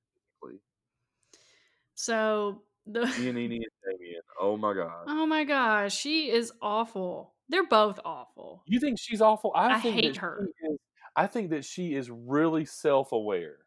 So 1.95 2.63
The 2.85 3.01
Giannina 3.01 3.55
and 3.55 3.65
Damian. 3.99 4.21
Oh 4.41 4.57
my 4.57 4.73
god. 4.73 5.05
Oh 5.07 5.25
my 5.25 5.43
gosh, 5.43 5.95
she 5.95 6.29
is 6.29 6.51
awful. 6.61 7.33
They're 7.49 7.67
both 7.67 7.99
awful. 8.03 8.63
You 8.65 8.79
think 8.79 8.97
she's 8.99 9.21
awful? 9.21 9.51
I 9.55 9.75
I 9.75 9.79
think 9.79 9.95
hate 9.95 10.17
her. 10.17 10.47
is 10.63 10.77
I 11.15 11.27
think 11.27 11.51
that 11.51 11.63
she 11.63 11.93
is 11.93 12.09
really 12.09 12.65
self-aware. 12.65 13.57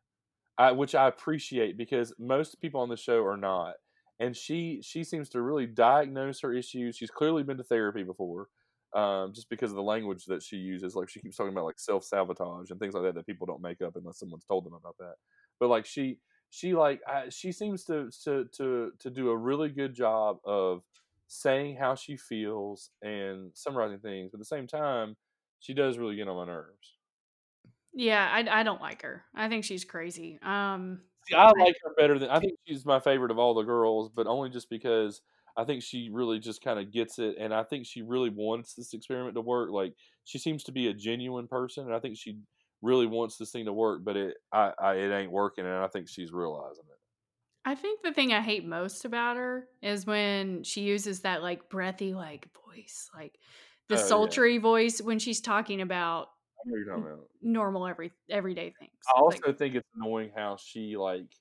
I 0.59 0.73
which 0.73 0.95
I 0.95 1.07
appreciate 1.09 1.77
because 1.77 2.13
most 2.19 2.61
people 2.61 2.81
on 2.81 2.89
the 2.89 2.97
show 2.97 3.25
are 3.25 3.37
not. 3.37 3.75
And 4.19 4.35
she 4.35 4.81
she 4.83 5.05
seems 5.05 5.29
to 5.31 5.43
really 5.43 5.67
diagnose 5.67 6.41
her 6.41 6.53
issues. 6.53 6.97
She's 6.97 7.11
clearly 7.11 7.43
been 7.43 7.59
to 7.59 7.65
therapy 7.65 8.03
before. 8.03 8.49
Um, 8.95 9.35
just 9.35 9.51
because 9.51 9.71
of 9.71 9.77
the 9.77 9.83
language 9.83 10.25
that 10.27 10.43
she 10.43 10.57
uses, 10.57 10.95
like 10.95 11.11
she 11.11 11.21
keeps 11.21 11.37
talking 11.37 11.53
about 11.53 11.67
like 11.67 11.79
self 11.79 12.03
sabotage 12.03 12.71
and 12.71 12.81
things 12.81 12.95
like 12.95 13.03
that 13.03 13.15
that 13.15 13.27
people 13.27 13.47
don't 13.47 13.61
make 13.61 13.83
up 13.83 13.95
unless 13.95 14.19
someone's 14.19 14.45
told 14.47 14.65
them 14.65 14.73
about 14.73 14.97
that. 14.99 15.15
But 15.61 15.69
like 15.69 15.85
she 15.85 16.19
she 16.51 16.75
like 16.75 17.01
I, 17.07 17.29
she 17.29 17.53
seems 17.53 17.85
to 17.85 18.11
to 18.25 18.47
to 18.57 18.93
to 18.99 19.11
do 19.11 19.31
a 19.31 19.37
really 19.37 19.69
good 19.69 19.95
job 19.95 20.39
of 20.45 20.83
saying 21.29 21.77
how 21.77 21.95
she 21.95 22.17
feels 22.17 22.91
and 23.03 23.51
summarizing 23.55 24.01
things. 24.01 24.31
But 24.31 24.37
at 24.37 24.41
the 24.41 24.45
same 24.45 24.67
time, 24.67 25.17
she 25.61 25.75
does 25.75 25.99
really 25.99 26.17
get 26.17 26.29
on 26.29 26.37
my 26.37 26.47
nerves. 26.47 26.97
Yeah, 27.93 28.29
I 28.31 28.61
I 28.61 28.63
don't 28.63 28.81
like 28.81 29.03
her. 29.03 29.25
I 29.35 29.49
think 29.49 29.65
she's 29.65 29.85
crazy. 29.85 30.39
Um, 30.43 31.01
See, 31.29 31.35
I 31.35 31.49
I 31.49 31.53
like 31.59 31.75
her 31.83 31.95
better 31.97 32.19
than 32.19 32.31
I 32.31 32.39
think 32.41 32.59
she's 32.67 32.85
my 32.85 33.01
favorite 33.01 33.31
of 33.31 33.39
all 33.39 33.55
the 33.55 33.63
girls, 33.63 34.11
but 34.15 34.27
only 34.27 34.51
just 34.51 34.71
because 34.71 35.23
I 35.57 35.65
think 35.65 35.83
she 35.83 36.11
really 36.13 36.39
just 36.39 36.63
kind 36.63 36.79
of 36.79 36.93
gets 36.93 37.19
it, 37.19 37.37
and 37.39 37.53
I 37.55 37.65
think 37.65 37.87
she 37.87 38.03
really 38.03 38.31
wants 38.31 38.75
this 38.75 38.95
experiment 38.95 39.35
to 39.35 39.41
work. 39.41 39.71
Like 39.71 39.95
she 40.25 40.39
seems 40.39 40.63
to 40.65 40.73
be 40.73 40.89
a 40.89 40.95
genuine 40.95 41.49
person, 41.49 41.87
and 41.87 41.95
I 41.95 41.99
think 42.01 42.17
she 42.19 42.39
really 42.83 43.07
wants 43.07 43.37
this 43.39 43.51
thing 43.53 43.65
to 43.67 43.73
work, 43.73 44.05
but 44.05 44.17
it 44.17 44.37
I, 44.53 44.73
I 44.79 44.95
it 44.97 45.13
ain't 45.13 45.33
working, 45.33 45.65
and 45.65 45.75
I 45.75 45.89
think 45.89 46.09
she's 46.09 46.33
realizing 46.33 46.85
it. 46.91 46.99
I 47.65 47.75
think 47.75 48.03
the 48.03 48.13
thing 48.13 48.33
I 48.33 48.41
hate 48.41 48.65
most 48.65 49.05
about 49.05 49.37
her 49.37 49.69
is 49.83 50.07
when 50.07 50.63
she 50.63 50.83
uses 50.83 51.21
that 51.21 51.43
like 51.43 51.69
breathy 51.69 52.15
like 52.15 52.49
voice, 52.65 53.11
like 53.15 53.39
the 53.89 53.97
Oh 53.97 54.09
yeah, 54.09 54.09
sultry 54.09 54.59
voice 54.59 55.01
when 55.01 55.19
she's 55.19 55.41
talking 55.41 55.81
about 55.81 56.29
I 56.59 56.69
know 56.69 56.73
what 56.73 56.77
you're 56.79 56.85
talking 56.87 57.13
about. 57.13 57.31
normal 57.43 57.87
every 57.87 58.13
everyday 58.29 58.71
things. 58.79 59.15
I 59.15 59.21
Like 59.25 59.43
also 59.43 59.53
think 59.53 59.75
it's 59.75 59.89
annoying 59.95 60.33
how 60.35 60.57
she 60.57 60.97
like 60.97 61.33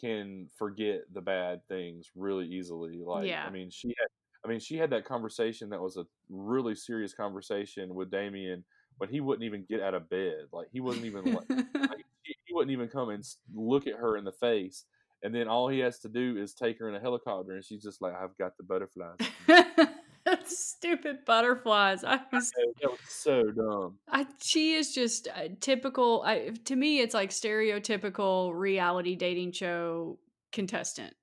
can 0.00 0.48
forget 0.58 1.02
the 1.12 1.22
bad 1.22 1.62
things 1.68 2.10
really 2.16 2.46
easily. 2.48 3.02
Like, 3.04 3.36
I 3.44 3.50
mean, 3.50 3.70
she 3.70 3.88
had, 3.88 4.08
I 4.44 4.48
mean, 4.48 4.60
she 4.60 4.76
had 4.76 4.90
that 4.90 5.04
conversation 5.04 5.70
that 5.70 5.80
was 5.82 5.96
a 5.96 6.06
really 6.30 6.74
serious 6.74 7.14
conversation 7.14 7.94
with 7.94 8.10
Damien 8.10 8.64
when 9.02 9.10
he 9.10 9.20
wouldn't 9.20 9.42
even 9.42 9.64
get 9.68 9.82
out 9.82 9.94
of 9.94 10.08
bed. 10.08 10.46
Like, 10.52 10.68
he 10.72 10.78
wasn't 10.78 11.06
even 11.06 11.24
like, 11.24 11.50
like 11.74 12.04
he, 12.22 12.54
wouldn't 12.54 12.70
even 12.70 12.86
come 12.86 13.08
and 13.08 13.26
look 13.52 13.88
at 13.88 13.96
her 13.96 14.16
in 14.16 14.24
the 14.24 14.30
face. 14.30 14.84
And 15.24 15.34
then 15.34 15.48
all 15.48 15.66
he 15.66 15.80
has 15.80 15.98
to 16.00 16.08
do 16.08 16.36
is 16.36 16.54
take 16.54 16.78
her 16.78 16.88
in 16.88 16.94
a 16.94 17.00
helicopter, 17.00 17.56
and 17.56 17.64
she's 17.64 17.82
just 17.82 18.00
like, 18.00 18.14
"I've 18.14 18.36
got 18.38 18.56
the 18.56 18.62
butterflies." 18.62 19.16
Stupid 20.46 21.24
butterflies. 21.24 22.04
I 22.04 22.20
was 22.32 22.50
That 22.50 22.74
that 22.80 22.90
was 22.92 23.00
so 23.08 23.42
dumb. 23.50 23.98
I 24.08 24.26
she 24.40 24.74
is 24.74 24.94
just 24.94 25.26
a 25.34 25.48
typical 25.48 26.22
I 26.24 26.50
to 26.66 26.76
me 26.76 27.00
it's 27.00 27.14
like 27.14 27.30
stereotypical 27.30 28.52
reality 28.54 29.16
dating 29.16 29.52
show 29.52 30.18
contestant. 30.52 31.14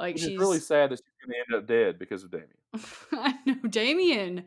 Like 0.00 0.16
Which 0.16 0.24
is 0.24 0.38
really 0.38 0.58
sad 0.58 0.90
that 0.90 0.96
she's 0.96 1.26
going 1.26 1.34
to 1.34 1.54
end 1.54 1.62
up 1.62 1.68
dead 1.68 1.98
because 1.98 2.24
of 2.24 2.30
Damien. 2.32 2.50
I 3.12 3.34
know 3.46 3.68
Damien. 3.68 4.44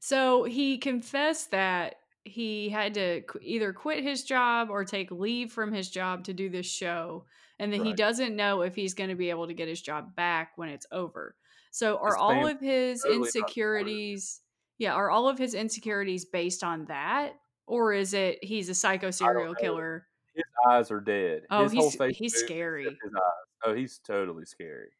So 0.00 0.44
he 0.44 0.78
confessed 0.78 1.50
that 1.50 1.96
he 2.28 2.68
had 2.68 2.94
to 2.94 3.22
qu- 3.22 3.38
either 3.42 3.72
quit 3.72 4.02
his 4.04 4.24
job 4.24 4.70
or 4.70 4.84
take 4.84 5.10
leave 5.10 5.52
from 5.52 5.72
his 5.72 5.90
job 5.90 6.24
to 6.24 6.34
do 6.34 6.48
this 6.48 6.66
show 6.66 7.26
and 7.58 7.72
that 7.72 7.78
he 7.78 7.92
doesn't 7.94 8.36
know 8.36 8.62
if 8.62 8.74
he's 8.74 8.94
going 8.94 9.10
to 9.10 9.16
be 9.16 9.30
able 9.30 9.46
to 9.46 9.54
get 9.54 9.68
his 9.68 9.80
job 9.80 10.14
back 10.14 10.52
when 10.56 10.68
it's 10.68 10.86
over. 10.92 11.36
So 11.70 11.98
are 11.98 12.16
His 12.16 12.16
all 12.16 12.46
of 12.46 12.60
his 12.60 13.04
totally 13.04 13.30
insecurities 13.30 14.42
yeah, 14.78 14.92
are 14.92 15.10
all 15.10 15.28
of 15.28 15.38
his 15.38 15.54
insecurities 15.54 16.26
based 16.26 16.62
on 16.62 16.84
that 16.86 17.34
or 17.66 17.92
is 17.94 18.12
it 18.14 18.42
he's 18.44 18.68
a 18.68 18.74
psycho 18.74 19.10
serial 19.10 19.54
killer? 19.54 20.06
His 20.34 20.44
eyes 20.68 20.90
are 20.92 21.00
dead. 21.00 21.48
Oh, 21.50 21.68
His 21.68 21.72
whole 21.74 21.90
he's 21.90 21.96
he's 22.08 22.36
scary. 22.36 23.02
his 23.02 23.14
eyes. 23.14 23.46
Oh, 23.64 23.74
he's 23.74 23.98
totally 23.98 24.44
scary. 24.44 24.90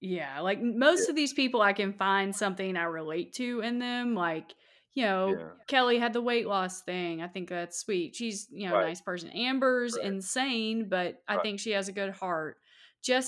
Yeah, 0.00 0.40
like 0.40 0.60
most 0.60 1.08
Yeah, 1.08 1.08
of 1.08 1.16
these 1.16 1.32
people, 1.32 1.62
I 1.62 1.72
can 1.72 1.92
find 1.92 2.34
something 2.36 2.76
I 2.76 2.84
relate 2.84 3.32
to 3.34 3.60
in 3.60 3.78
them. 3.78 4.14
Like, 4.14 4.54
you 4.96 5.04
know, 5.04 5.38
yeah. 5.38 5.52
Kelly 5.68 5.98
had 6.00 6.14
the 6.14 6.22
weight 6.22 6.48
loss 6.48 6.82
thing. 6.82 7.22
I 7.22 7.28
think 7.28 7.50
that's 7.50 7.78
sweet. 7.80 8.16
She's, 8.16 8.48
you 8.50 8.68
know, 8.68 8.76
a 8.76 8.78
Right, 8.78 8.82
nice 8.82 9.02
person. 9.02 9.30
Amber's 9.30 9.96
right, 9.96 10.04
insane, 10.04 10.88
but 10.90 11.22
I 11.28 11.36
right. 11.36 11.42
think 11.42 11.60
she 11.60 11.72
has 11.72 11.88
a 11.88 11.92
good 11.92 12.12
heart. 12.12 12.58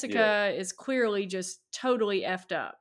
Yeah, 0.05 0.33
Jessica 0.33 0.55
is 0.57 0.73
clearly 0.73 1.27
just 1.27 1.63
totally 1.73 2.23
effed 2.23 2.53
up. 2.53 2.79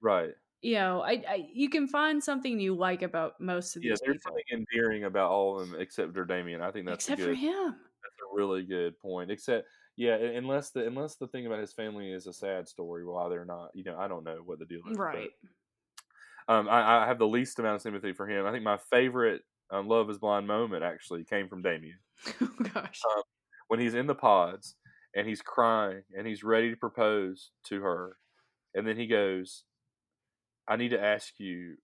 right. 0.00 0.34
You 0.62 0.74
know, 0.74 1.00
I, 1.02 1.22
I 1.28 1.48
you 1.52 1.70
can 1.70 1.88
find 1.88 2.22
something 2.22 2.60
you 2.60 2.74
like 2.74 3.02
about 3.02 3.40
most 3.40 3.76
of 3.76 3.82
Yeah, 3.82 3.92
these 3.92 4.02
there's 4.02 4.18
people, 4.18 4.22
something 4.22 4.44
endearing 4.52 5.04
about 5.04 5.30
all 5.30 5.58
of 5.58 5.68
them 5.70 5.80
except 5.80 6.12
for 6.14 6.24
Damien. 6.24 6.60
I 6.60 6.70
think 6.70 6.86
that's 6.86 7.08
a 7.08 7.12
except 7.12 7.22
for 7.22 7.34
him. 7.34 7.76
that's 8.02 8.16
a 8.32 8.36
really 8.36 8.64
good 8.64 8.98
point. 8.98 9.30
Except, 9.30 9.66
yeah, 9.96 10.16
unless 10.16 10.70
the 10.70 10.86
unless 10.86 11.16
the 11.16 11.28
thing 11.28 11.46
about 11.46 11.60
his 11.60 11.72
family 11.72 12.12
is 12.12 12.26
a 12.26 12.32
sad 12.32 12.68
story, 12.68 13.04
why 13.06 13.28
they're 13.28 13.44
not, 13.44 13.70
you 13.74 13.84
know, 13.84 13.96
I 13.98 14.08
don't 14.08 14.24
know 14.24 14.42
what 14.44 14.58
the 14.58 14.66
deal 14.66 14.82
is, 14.90 15.00
but 15.10 15.20
Right. 15.20 15.30
Um, 16.50 16.68
I, 16.68 17.04
I 17.04 17.06
have 17.06 17.20
the 17.20 17.28
least 17.28 17.60
amount 17.60 17.76
of 17.76 17.82
sympathy 17.82 18.12
for 18.12 18.28
him. 18.28 18.44
I 18.44 18.50
think 18.50 18.64
my 18.64 18.78
favorite 18.90 19.42
um, 19.70 19.86
Love 19.86 20.10
Is 20.10 20.18
Blind 20.18 20.48
moment 20.48 20.82
actually 20.82 21.24
came 21.24 21.48
from 21.48 21.62
Damien. 21.62 21.98
oh 22.40 22.50
gosh. 22.74 23.00
Um, 23.16 23.22
when 23.68 23.78
he's 23.78 23.94
in 23.94 24.08
the 24.08 24.16
pods 24.16 24.74
and 25.14 25.28
he's 25.28 25.42
crying 25.42 26.02
and 26.16 26.26
he's 26.26 26.42
ready 26.42 26.70
to 26.70 26.76
propose 26.76 27.52
to 27.66 27.80
her, 27.82 28.16
and 28.74 28.84
then 28.84 28.96
he 28.96 29.06
goes, 29.06 29.62
"I 30.68 30.74
need 30.74 30.88
to 30.88 31.00
ask 31.00 31.34
you, 31.38 31.76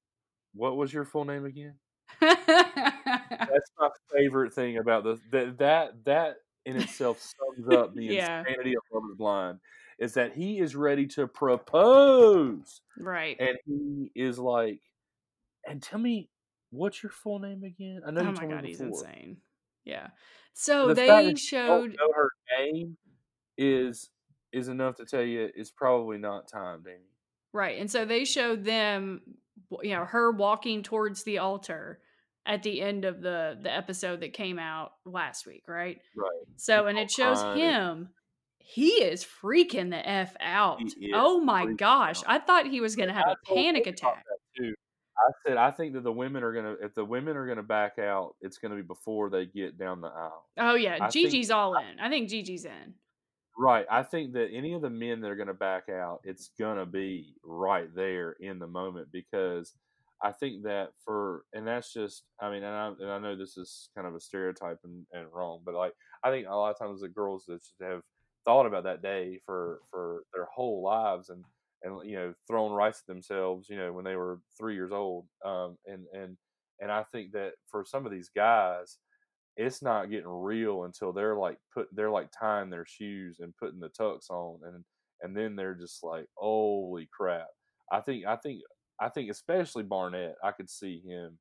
what 0.52 0.76
was 0.76 0.92
your 0.92 1.04
full 1.04 1.24
name 1.24 1.44
again?" 1.44 1.74
That's 2.20 3.70
my 3.78 3.88
favorite 4.12 4.52
thing 4.52 4.78
about 4.78 5.04
this. 5.04 5.20
That 5.30 5.58
that 5.58 6.04
that 6.06 6.36
in 6.64 6.76
itself 6.76 7.20
sums 7.20 7.72
up 7.72 7.94
the 7.94 8.06
yeah. 8.06 8.40
insanity 8.40 8.74
of 8.74 8.82
Love 8.92 9.04
Is 9.12 9.16
Blind. 9.16 9.60
Is 9.98 10.14
that 10.14 10.34
he 10.34 10.58
is 10.58 10.76
ready 10.76 11.06
to 11.08 11.26
propose, 11.26 12.80
Right. 12.98 13.36
and 13.40 13.56
he 13.64 14.10
is 14.14 14.38
like, 14.38 14.80
"And 15.66 15.82
tell 15.82 15.98
me, 15.98 16.28
what's 16.70 17.02
your 17.02 17.10
full 17.10 17.38
name 17.38 17.64
again? 17.64 18.02
I 18.06 18.10
know 18.10 18.20
Oh 18.20 18.32
my 18.32 18.46
god, 18.46 18.64
he's 18.64 18.80
insane. 18.80 19.38
Yeah. 19.84 20.08
So 20.52 20.88
The 20.88 20.94
they 20.94 21.06
that 21.06 21.22
you 21.24 21.28
don't 21.30 21.38
showed 21.38 21.96
her 22.14 22.30
name 22.58 22.96
is 23.56 24.10
is 24.52 24.68
enough 24.68 24.96
to 24.96 25.04
tell 25.04 25.22
you 25.22 25.50
it's 25.54 25.70
probably 25.70 26.18
not 26.18 26.48
time, 26.48 26.82
Danny. 26.82 26.98
right, 27.52 27.78
and 27.78 27.90
so 27.90 28.04
they 28.04 28.24
showed 28.24 28.64
them, 28.64 29.20
you 29.82 29.94
know, 29.94 30.04
her 30.04 30.30
walking 30.30 30.82
towards 30.82 31.24
the 31.24 31.38
altar 31.38 32.00
at 32.44 32.62
the 32.62 32.80
end 32.82 33.04
of 33.06 33.22
the 33.22 33.58
the 33.62 33.72
episode 33.72 34.20
that 34.20 34.32
came 34.34 34.58
out 34.58 34.92
last 35.06 35.46
week, 35.46 35.64
right? 35.68 36.00
Right. 36.14 36.44
So 36.56 36.86
and 36.86 36.98
it 36.98 37.10
shows 37.10 37.42
him. 37.58 38.10
He 38.68 38.88
is 38.88 39.24
freaking 39.24 39.90
the 39.90 40.08
f 40.08 40.34
out. 40.40 40.80
Oh 41.14 41.40
my 41.40 41.66
gosh! 41.66 42.18
out. 42.18 42.24
I 42.26 42.38
thought 42.40 42.66
he 42.66 42.80
was 42.80 42.96
gonna 42.96 43.12
have 43.12 43.26
I 43.28 43.32
a 43.32 43.54
panic 43.54 43.86
attack. 43.86 44.24
I 44.58 45.30
said 45.46 45.56
I 45.56 45.70
think 45.70 45.94
that 45.94 46.02
the 46.02 46.12
women 46.12 46.42
are 46.42 46.52
gonna 46.52 46.74
if 46.82 46.92
the 46.94 47.04
women 47.04 47.36
are 47.36 47.46
gonna 47.46 47.62
back 47.62 47.98
out, 48.00 48.34
it's 48.40 48.58
gonna 48.58 48.74
be 48.74 48.82
before 48.82 49.30
they 49.30 49.46
get 49.46 49.78
down 49.78 50.00
the 50.00 50.08
aisle. 50.08 50.46
Oh 50.58 50.74
yeah, 50.74 50.98
I 51.00 51.10
think 51.10 51.30
Gigi's 51.30 51.52
all 51.52 51.76
in. 51.76 52.00
I 52.00 52.08
think 52.08 52.28
Gigi's 52.28 52.64
in. 52.64 52.94
right. 53.56 53.86
I 53.88 54.02
think 54.02 54.32
that 54.32 54.48
any 54.52 54.74
of 54.74 54.82
the 54.82 54.90
men 54.90 55.20
that 55.20 55.30
are 55.30 55.36
gonna 55.36 55.54
back 55.54 55.88
out, 55.88 56.20
it's 56.24 56.50
gonna 56.58 56.86
be 56.86 57.34
right 57.44 57.88
there 57.94 58.32
in 58.40 58.58
the 58.58 58.66
moment 58.66 59.08
because 59.12 59.74
I 60.20 60.32
think 60.32 60.64
that 60.64 60.88
for 61.04 61.44
and 61.52 61.66
that's 61.66 61.92
just 61.92 62.24
I 62.40 62.50
mean 62.50 62.64
and 62.64 62.74
I 62.74 62.88
and 63.00 63.12
I 63.12 63.18
know 63.18 63.36
this 63.36 63.56
is 63.56 63.90
kind 63.94 64.08
of 64.08 64.16
a 64.16 64.20
stereotype 64.20 64.80
and, 64.82 65.06
and 65.12 65.28
wrong, 65.32 65.60
but 65.64 65.74
like 65.74 65.92
I 66.24 66.30
think 66.30 66.48
a 66.48 66.54
lot 66.56 66.70
of 66.70 66.78
times 66.78 67.00
the 67.00 67.08
girls 67.08 67.44
that 67.46 67.60
have 67.80 68.02
thought 68.46 68.66
about 68.66 68.84
that 68.84 69.02
day 69.02 69.40
for 69.44 69.80
for 69.90 70.22
their 70.32 70.46
whole 70.46 70.82
lives 70.82 71.28
and 71.28 71.44
and 71.82 72.08
you 72.08 72.16
know 72.16 72.32
thrown 72.48 72.72
rice 72.72 73.00
at 73.00 73.06
themselves 73.06 73.68
you 73.68 73.76
know 73.76 73.92
when 73.92 74.04
they 74.04 74.16
were 74.16 74.40
three 74.58 74.74
years 74.74 74.92
old 74.92 75.26
um 75.44 75.76
and 75.86 76.06
and 76.14 76.36
and 76.80 76.90
I 76.90 77.04
think 77.12 77.32
that 77.32 77.52
for 77.70 77.84
some 77.84 78.06
of 78.06 78.12
these 78.12 78.30
guys 78.34 78.98
it's 79.56 79.82
not 79.82 80.10
getting 80.10 80.28
real 80.28 80.84
until 80.84 81.12
they're 81.12 81.36
like 81.36 81.58
put 81.72 81.88
they're 81.92 82.10
like 82.10 82.28
tying 82.38 82.70
their 82.70 82.86
shoes 82.86 83.38
and 83.40 83.56
putting 83.56 83.80
the 83.80 83.88
tux 83.88 84.30
on 84.30 84.60
and 84.66 84.84
and 85.22 85.36
then 85.36 85.56
they're 85.56 85.74
just 85.74 86.04
like 86.04 86.26
holy 86.34 87.08
crap. 87.12 87.48
I 87.90 88.00
think 88.00 88.26
I 88.26 88.36
think 88.36 88.60
I 89.00 89.08
think 89.08 89.30
especially 89.30 89.82
Barnett 89.82 90.36
I 90.42 90.52
could 90.52 90.70
see 90.70 91.00
him 91.00 91.38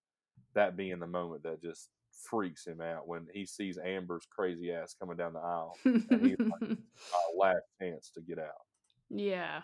that 0.54 0.78
being 0.78 1.00
the 1.00 1.08
moment 1.08 1.44
that 1.44 1.62
just 1.62 1.90
freaks 2.24 2.66
him 2.66 2.82
out 2.82 3.08
when 3.08 3.28
he 3.34 3.46
sees 3.46 3.78
Amber's 3.84 4.26
crazy 4.30 4.72
ass 4.72 4.96
coming 5.00 5.18
down 5.18 5.34
the 5.34 5.40
aisle 5.40 5.76
and 5.86 6.26
he's 6.26 6.38
like 6.40 6.78
last 7.38 7.64
chance 7.80 8.12
to 8.16 8.22
get 8.22 8.40
out. 8.40 8.66
yeah. 9.10 9.62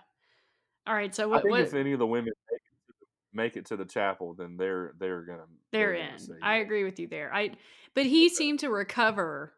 All 0.88 0.96
right. 0.96 1.14
So 1.14 1.26
I 1.26 1.28
what? 1.28 1.42
think 1.44 1.52
What? 1.52 1.62
if 1.62 1.74
any 1.74 1.94
of 1.94 2.00
the 2.00 2.08
women 2.08 2.34
make 2.50 2.58
it 2.58 2.66
to 2.88 2.94
the, 3.00 3.06
make 3.34 3.58
it 3.58 3.66
to 3.68 3.78
the 3.78 3.86
chapel, 3.86 4.34
then 4.38 4.58
they're 4.58 4.94
they're 5.00 5.22
gonna 5.22 5.46
They're 5.72 5.94
they're 5.94 6.08
gonna 6.08 6.18
in. 6.18 6.38
I 6.42 6.58
yeah. 6.58 6.62
agree 6.64 6.84
with 6.84 7.00
you 7.00 7.08
there. 7.08 7.34
I 7.34 7.52
but 7.94 8.06
he 8.06 8.30
seemed 8.30 8.60
to 8.60 8.70
recover 8.70 9.54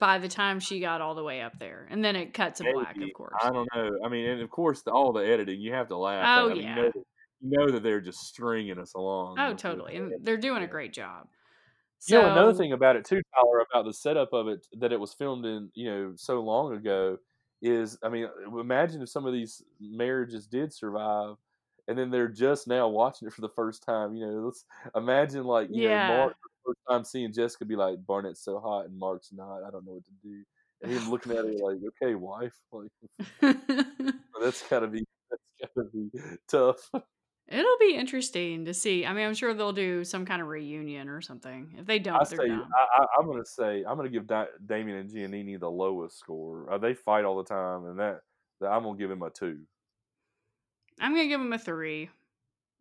by 0.00 0.18
the 0.18 0.28
time 0.28 0.60
she 0.60 0.80
got 0.80 1.00
all 1.00 1.14
the 1.14 1.22
way 1.22 1.40
up 1.40 1.58
there, 1.58 1.86
and 1.90 2.04
then 2.04 2.16
it 2.16 2.34
cuts 2.34 2.58
to 2.58 2.72
black, 2.72 2.96
of 3.00 3.12
course. 3.14 3.34
I 3.42 3.50
don't 3.50 3.68
know. 3.74 3.90
I 4.04 4.08
mean, 4.08 4.26
and 4.26 4.42
of 4.42 4.50
course, 4.50 4.82
the, 4.82 4.90
all 4.90 5.12
the 5.12 5.20
editing, 5.20 5.60
you 5.60 5.72
have 5.72 5.88
to 5.88 5.96
laugh. 5.96 6.24
Oh 6.40 6.46
at. 6.46 6.52
I 6.52 6.54
mean, 6.54 6.56
you 6.56 6.68
yeah. 6.68 6.74
know, 6.74 6.82
that, 6.82 7.04
you 7.40 7.58
know 7.58 7.70
that 7.70 7.82
they're 7.82 8.00
just 8.00 8.20
stringing 8.20 8.78
us 8.78 8.94
along. 8.94 9.36
Oh, 9.38 9.54
totally. 9.54 9.96
And 9.96 10.14
they're 10.22 10.36
doing 10.36 10.62
a 10.62 10.66
great 10.66 10.92
job. 10.92 11.28
You 12.06 12.18
know, 12.18 12.32
another 12.32 12.54
thing 12.54 12.72
about 12.72 12.96
it 12.96 13.04
too, 13.04 13.22
Tyler, 13.34 13.64
about 13.70 13.86
the 13.86 13.92
setup 13.94 14.32
of 14.32 14.48
it 14.48 14.66
that 14.78 14.92
it 14.92 15.00
was 15.00 15.14
filmed 15.14 15.44
in, 15.46 15.70
you 15.74 15.90
know, 15.90 16.12
so 16.16 16.40
long 16.40 16.74
ago, 16.74 17.18
is 17.62 17.98
I 18.02 18.08
mean, 18.08 18.26
uh, 18.26 18.58
imagine 18.58 19.02
if 19.02 19.08
some 19.08 19.26
of 19.26 19.32
these 19.32 19.62
marriages 19.80 20.46
did 20.46 20.72
survive, 20.72 21.36
and 21.88 21.98
then 21.98 22.10
they're 22.10 22.28
just 22.28 22.68
now 22.68 22.88
watching 22.88 23.28
it 23.28 23.34
for 23.34 23.40
the 23.40 23.48
first 23.48 23.82
time. 23.82 24.14
You 24.14 24.26
know, 24.26 24.32
let's 24.44 24.64
imagine 24.94 25.44
like 25.44 25.68
you 25.70 25.84
know 25.84 25.88
yeah. 25.88 26.08
Mark 26.08 26.36
the 26.42 26.70
first 26.72 26.80
time 26.88 27.04
seeing 27.04 27.32
Jessica 27.32 27.64
be 27.64 27.76
like, 27.76 28.04
Barnett's 28.06 28.44
so 28.44 28.58
hot 28.58 28.86
and 28.86 28.98
Mark's 28.98 29.32
not. 29.32 29.62
I 29.66 29.70
don't 29.70 29.86
know 29.86 29.92
what 29.92 30.04
to 30.04 30.28
do, 30.28 30.42
and 30.82 30.92
him 30.92 31.10
looking 31.10 31.32
at 31.32 31.38
her 31.38 31.52
like, 31.52 31.78
okay, 32.02 32.14
wife, 32.14 32.58
like 32.70 32.90
that's 34.42 34.62
gotta 34.68 34.88
be 34.88 35.04
that's 35.30 35.72
gotta 35.74 35.88
be 35.92 36.10
tough. 36.48 36.90
It'll 37.46 37.78
be 37.78 37.94
interesting 37.94 38.64
to 38.64 38.72
see. 38.72 39.04
I 39.04 39.12
mean, 39.12 39.26
I'm 39.26 39.34
sure 39.34 39.52
they'll 39.52 39.72
do 39.72 40.02
some 40.02 40.24
kind 40.24 40.40
of 40.40 40.48
reunion 40.48 41.08
or 41.08 41.20
something. 41.20 41.74
If 41.78 41.86
they 41.86 41.98
don't, 41.98 42.26
they're 42.28 42.38
say 42.38 42.48
done. 42.48 42.66
I, 42.74 43.02
I, 43.02 43.06
I'm 43.18 43.26
gonna 43.26 43.44
say 43.44 43.84
I'm 43.86 43.96
gonna 43.96 44.08
give 44.08 44.26
da- 44.26 44.46
Damien 44.64 44.96
and 44.98 45.10
Giannina 45.10 45.60
the 45.60 45.70
lowest 45.70 46.18
score. 46.18 46.72
Uh, 46.72 46.78
they 46.78 46.94
fight 46.94 47.24
all 47.24 47.36
the 47.36 47.44
time, 47.44 47.84
and 47.84 47.98
that, 47.98 48.20
that 48.60 48.68
I'm 48.68 48.82
gonna 48.82 48.96
give 48.96 49.10
him 49.10 49.22
a 49.22 49.28
two. 49.30 49.58
I'm 51.00 51.12
gonna 51.12 51.28
give 51.28 51.40
them 51.40 51.52
a 51.52 51.58
three 51.58 52.08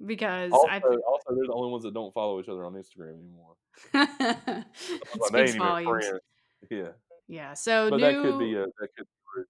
because 0.05 0.51
Also, 0.51 0.67
I 0.67 0.77
also 0.77 1.35
they're 1.35 1.47
the 1.47 1.53
only 1.53 1.71
ones 1.71 1.83
that 1.83 1.93
don't 1.93 2.13
follow 2.13 2.39
each 2.39 2.47
other 2.47 2.65
on 2.65 2.73
Instagram 2.73 3.19
anymore. 3.19 3.55
Like, 5.19 5.31
they 5.31 5.47
speaks 5.47 5.49
ain't 5.49 5.49
even 5.49 5.59
volumes. 5.59 6.05
friends. 6.07 6.21
Yeah, 6.69 6.87
Yeah. 7.27 7.53
So 7.53 7.89
but 7.89 7.99
that 7.99 8.13
could 8.21 8.39
be 8.39 8.51
new. 8.51 8.63
a 8.63 8.65
that 8.65 8.87
could. 8.95 9.05
Be. 9.05 9.43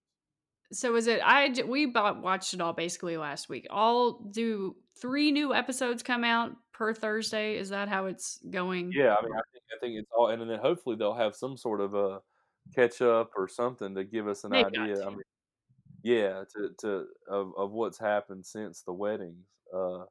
So 0.72 0.96
is 0.96 1.06
it? 1.08 1.22
i 1.24 1.54
we 1.68 1.86
bought, 1.86 2.22
watched 2.22 2.54
it 2.54 2.62
all 2.62 2.74
basically 2.74 3.18
last 3.18 3.48
week. 3.50 3.68
All 3.70 4.14
do 4.32 4.76
three 5.04 5.34
new 5.34 5.54
episodes 5.54 6.02
come 6.02 6.24
out 6.24 6.56
per 6.72 6.94
Thursday? 6.94 7.58
Is 7.58 7.70
that 7.70 7.90
how 7.90 8.06
it's 8.06 8.40
going? 8.50 8.94
Yeah, 8.96 9.16
I 9.20 9.22
mean, 9.22 9.34
I 9.34 9.44
think 9.52 9.64
I 9.76 9.80
think 9.82 9.96
it's 10.00 10.10
all, 10.18 10.30
and 10.30 10.50
then 10.50 10.60
hopefully 10.60 10.96
they'll 10.96 11.14
have 11.14 11.36
some 11.36 11.58
sort 11.58 11.82
of 11.82 11.94
a 11.94 12.22
catch 12.74 13.02
up 13.02 13.32
or 13.36 13.50
something 13.50 13.94
to 13.96 14.06
give 14.06 14.30
us 14.30 14.46
an 14.46 14.52
They've 14.52 14.66
idea. 14.66 15.06
I 15.06 15.10
mean, 15.10 15.22
yeah, 16.04 16.44
to 16.56 16.70
to 16.80 17.06
of 17.28 17.52
of 17.58 17.72
what's 17.72 18.00
happened 18.00 18.46
since 18.46 18.82
the 18.82 18.94
weddings. 18.94 19.46
Uh, 19.76 20.06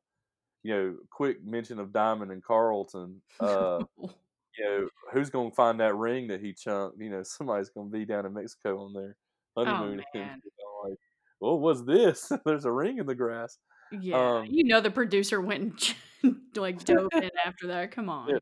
you 0.63 0.75
know, 0.75 0.97
quick 1.11 1.43
mention 1.43 1.79
of 1.79 1.91
Diamond 1.91 2.31
and 2.31 2.45
Carlton. 2.45 3.23
Uh, 3.41 3.83
you 3.99 4.65
know, 4.65 4.89
who's 5.15 5.31
gonna 5.31 5.51
find 5.53 5.81
that 5.81 5.97
ring 5.97 6.29
that 6.29 6.43
he 6.43 6.53
chunked? 6.53 7.01
You 7.01 7.09
know, 7.09 7.23
somebody's 7.23 7.71
gonna 7.71 7.89
be 7.89 8.05
down 8.05 8.27
in 8.27 8.35
Mexico 8.35 8.85
on 8.85 8.93
their 8.93 9.17
oh 9.57 9.65
honeymoon, 9.65 10.03
and 10.13 10.23
man. 10.23 10.43
like, 10.85 10.99
well, 11.41 11.59
what's 11.59 11.83
this? 11.83 12.31
There's 12.45 12.67
a 12.67 12.71
ring 12.71 12.99
in 12.99 13.07
the 13.07 13.15
grass. 13.15 13.57
Yeah. 14.01 14.39
Um, 14.39 14.47
You 14.51 14.65
know 14.65 14.81
the 14.81 14.91
producer 14.91 15.41
went 15.41 15.95
and 16.23 16.37
like 16.57 16.85
dove 16.85 17.09
in 17.15 17.31
after 17.45 17.69
that. 17.69 17.91
Come 17.93 18.09
yeah. 18.27 18.35
on. 18.35 18.39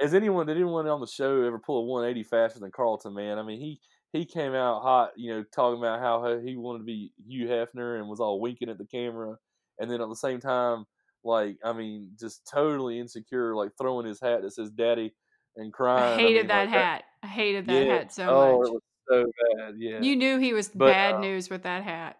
Has 0.00 0.14
anyone 0.14 0.46
did 0.46 0.56
anyone 0.56 0.86
on 0.88 1.00
the 1.00 1.06
show 1.06 1.42
ever 1.42 1.58
pull 1.58 1.78
a 1.82 1.86
180 1.86 2.24
faster 2.24 2.58
than 2.60 2.70
Carlton? 2.70 3.14
Man, 3.14 3.38
I 3.38 3.42
mean, 3.42 3.60
he 3.60 3.80
he 4.12 4.24
came 4.24 4.54
out 4.54 4.82
hot, 4.82 5.10
you 5.16 5.32
know, 5.32 5.44
talking 5.54 5.78
about 5.78 6.00
how 6.00 6.38
he 6.40 6.56
wanted 6.56 6.78
to 6.80 6.84
be 6.84 7.12
Hugh 7.26 7.46
Hefner 7.48 7.98
and 7.98 8.08
was 8.08 8.20
all 8.20 8.40
winking 8.40 8.68
at 8.70 8.78
the 8.78 8.86
camera, 8.86 9.36
and 9.78 9.90
then 9.90 10.00
at 10.00 10.08
the 10.08 10.16
same 10.16 10.40
time, 10.40 10.84
like, 11.22 11.58
I 11.64 11.72
mean, 11.74 12.12
just 12.18 12.48
totally 12.50 12.98
insecure, 12.98 13.54
like 13.54 13.72
throwing 13.78 14.06
his 14.06 14.20
hat 14.20 14.42
that 14.42 14.52
says 14.52 14.70
"Daddy" 14.70 15.14
and 15.56 15.72
I 15.76 15.76
crying. 15.76 16.20
I 16.20 16.22
hated 16.22 16.46
mean, 16.46 16.46
that 16.48 16.64
like 16.64 16.70
that. 16.70 17.02
hat. 17.02 17.04
I 17.22 17.26
hated 17.28 17.66
that 17.66 17.86
Yeah. 17.86 17.98
hat 17.98 18.12
so 18.12 18.26
Oh, 18.30 18.58
much. 18.60 18.68
it 18.68 18.72
was 18.72 18.82
so 19.10 19.24
bad. 19.58 19.74
Yeah. 19.78 20.00
You 20.00 20.16
knew 20.16 20.38
he 20.38 20.52
was 20.54 20.68
But 20.74 20.86
bad 20.86 21.14
uh, 21.16 21.20
news 21.20 21.50
with 21.50 21.62
that 21.64 21.82
hat. 21.82 22.18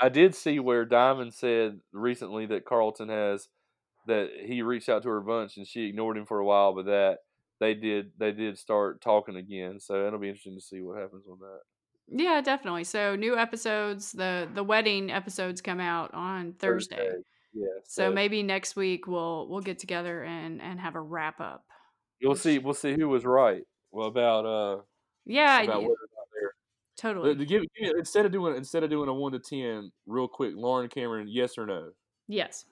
I 0.00 0.08
did 0.08 0.34
see 0.34 0.58
where 0.58 0.84
Diamond 0.84 1.34
said 1.34 1.80
recently 1.92 2.46
that 2.46 2.64
Carlton 2.64 3.08
has 3.08 3.48
that 4.06 4.28
he 4.44 4.62
reached 4.62 4.88
out 4.88 5.02
to 5.02 5.08
her 5.08 5.18
a 5.18 5.22
bunch 5.22 5.56
and 5.56 5.66
she 5.66 5.86
ignored 5.86 6.16
him 6.18 6.26
for 6.26 6.38
a 6.38 6.44
while, 6.44 6.74
but 6.74 6.86
that 6.86 7.18
they 7.60 7.74
did 7.74 8.10
they 8.18 8.32
did 8.32 8.58
start 8.58 9.00
talking 9.00 9.36
again. 9.36 9.78
So 9.80 10.06
it'll 10.06 10.18
be 10.18 10.28
interesting 10.28 10.56
to 10.56 10.60
see 10.60 10.80
what 10.80 11.00
happens 11.00 11.24
on 11.30 11.38
that. 11.40 11.60
Yeah, 12.08 12.40
definitely. 12.42 12.84
So 12.84 13.16
new 13.16 13.36
episodes, 13.38 14.12
the 14.12 14.48
the 14.52 14.64
wedding 14.64 15.10
episodes 15.10 15.60
come 15.60 15.80
out 15.80 16.12
on 16.12 16.54
Thursday. 16.58 16.96
Thursday. 16.96 17.18
Yeah. 17.54 17.66
So 17.84 18.08
So 18.08 18.12
maybe 18.12 18.42
next 18.42 18.76
week 18.76 19.06
we'll 19.06 19.48
we'll 19.48 19.60
get 19.60 19.78
together 19.78 20.22
and 20.24 20.60
and 20.60 20.80
have 20.80 20.96
a 20.96 21.00
wrap 21.00 21.40
up. 21.40 21.64
you'll 22.20 22.34
see 22.36 22.58
we'll 22.58 22.74
see 22.74 22.92
who 22.94 23.08
was 23.08 23.24
right. 23.24 23.62
Well 23.92 24.08
about 24.08 24.44
uh 24.44 24.82
yeah, 25.24 25.62
about 25.62 25.66
yeah, 25.82 25.88
whether 25.88 25.88
or 25.88 25.88
not 25.88 25.96
they're 26.10 26.13
totally. 26.96 27.34
Give, 27.34 27.62
give 27.62 27.92
instead 27.98 28.26
of 28.26 28.32
doing 28.32 28.56
instead 28.56 28.82
of 28.82 28.90
doing 28.90 29.08
a 29.08 29.14
one 29.14 29.32
to 29.32 29.38
ten 29.38 29.90
real 30.06 30.28
quick, 30.28 30.52
Lauren 30.56 30.88
Cameron, 30.88 31.26
yes 31.28 31.58
or 31.58 31.66
no? 31.66 31.90
Yes. 32.28 32.64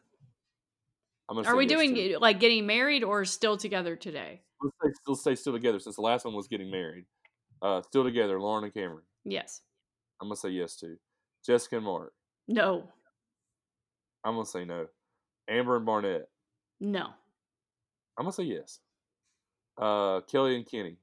I'm 1.29 1.37
gonna 1.37 1.49
Are 1.49 1.57
we 1.57 1.65
yes 1.65 1.73
doing 1.73 1.95
too. 1.95 2.19
like 2.21 2.41
getting 2.41 2.67
married 2.67 3.05
or 3.05 3.25
still 3.25 3.57
together 3.57 3.97
today? 3.97 4.43
Let's 4.61 4.77
stay, 4.77 5.03
let's 5.07 5.21
stay 5.21 5.35
still 5.35 5.53
together 5.53 5.79
since 5.79 5.97
the 5.97 6.03
last 6.03 6.25
one 6.25 6.35
was 6.35 6.49
getting 6.49 6.71
married. 6.71 7.05
Uh, 7.61 7.81
still 7.83 8.05
together, 8.05 8.41
Lauren 8.41 8.65
and 8.65 8.75
Cameron. 8.75 9.05
Yes. 9.25 9.61
I'm 10.21 10.29
gonna 10.29 10.37
say 10.37 10.51
yes 10.51 10.77
to. 10.77 10.97
Jessica 11.47 11.77
and 11.77 11.85
Mark. 11.85 12.13
No. 12.49 12.89
I'm 14.25 14.35
gonna 14.35 14.47
say 14.47 14.65
no. 14.65 14.87
Amber 15.49 15.77
and 15.77 15.87
Barnett. 15.87 16.29
No. 16.81 17.07
I'm 18.19 18.25
gonna 18.25 18.33
say 18.33 18.45
yes. 18.45 18.79
Uh, 19.79 20.21
Kelly 20.31 20.57
and 20.57 20.67
Kenny. 20.71 20.97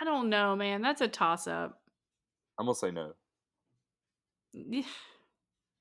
I 0.00 0.04
don't 0.04 0.28
know, 0.28 0.54
man. 0.56 0.82
That's 0.82 1.00
a 1.00 1.08
toss 1.08 1.46
up. 1.46 1.80
I'm 2.58 2.66
gonna 2.66 2.74
say 2.74 2.90
no. 2.90 3.12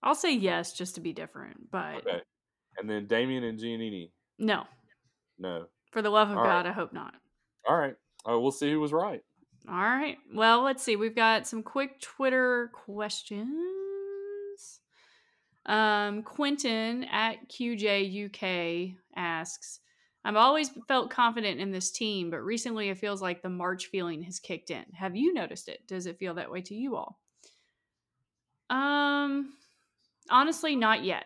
I'll 0.04 0.16
say 0.16 0.34
yes 0.36 0.74
just 0.74 0.96
to 0.96 1.02
be 1.02 1.14
different, 1.14 1.72
but 1.72 1.96
Okay. 1.98 2.22
And 2.78 2.90
then 2.90 3.08
Damien 3.08 3.44
and 3.44 3.60
Giannina. 3.60 4.12
no. 4.38 4.64
No. 5.40 5.66
For 5.92 6.02
the 6.02 6.10
love 6.10 6.30
of 6.30 6.38
All 6.38 6.44
God, 6.44 6.66
right. 6.66 6.68
I 6.68 6.72
hope 6.72 6.94
not. 6.94 7.14
All 7.68 7.78
right. 7.78 7.96
Uh, 8.30 8.40
we'll 8.40 8.52
see 8.52 8.72
who 8.72 8.80
was 8.80 8.92
right. 8.92 9.22
All 9.68 9.74
right. 9.76 10.18
Well, 10.34 10.62
let's 10.64 10.84
see. 10.84 10.96
We've 10.96 11.16
got 11.16 11.48
some 11.48 11.64
quick 11.64 12.00
Twitter 12.02 12.72
questions. 12.74 13.50
Um, 15.66 16.24
Quentin 16.24 17.04
at 17.06 17.50
QJUK 17.50 18.96
asks, 19.16 19.80
I've 20.26 20.36
always 20.36 20.72
felt 20.88 21.10
confident 21.10 21.60
in 21.60 21.72
this 21.72 21.92
team, 21.92 22.30
but 22.30 22.40
recently 22.40 22.90
it 22.90 22.98
feels 22.98 23.22
like 23.22 23.42
the 23.42 23.50
March 23.50 23.88
feeling 23.88 24.24
has 24.24 24.40
kicked 24.40 24.72
in. 24.72 24.84
Have 24.94 25.16
you 25.16 25.34
noticed 25.34 25.70
it? 25.70 25.88
Does 25.88 26.06
it 26.06 26.18
feel 26.18 26.34
that 26.36 26.52
way 26.52 26.62
to 26.62 26.76
you 26.76 26.96
all? 26.96 27.20
Um, 28.70 29.54
honestly, 30.30 30.76
not 30.76 31.04
yet. 31.04 31.26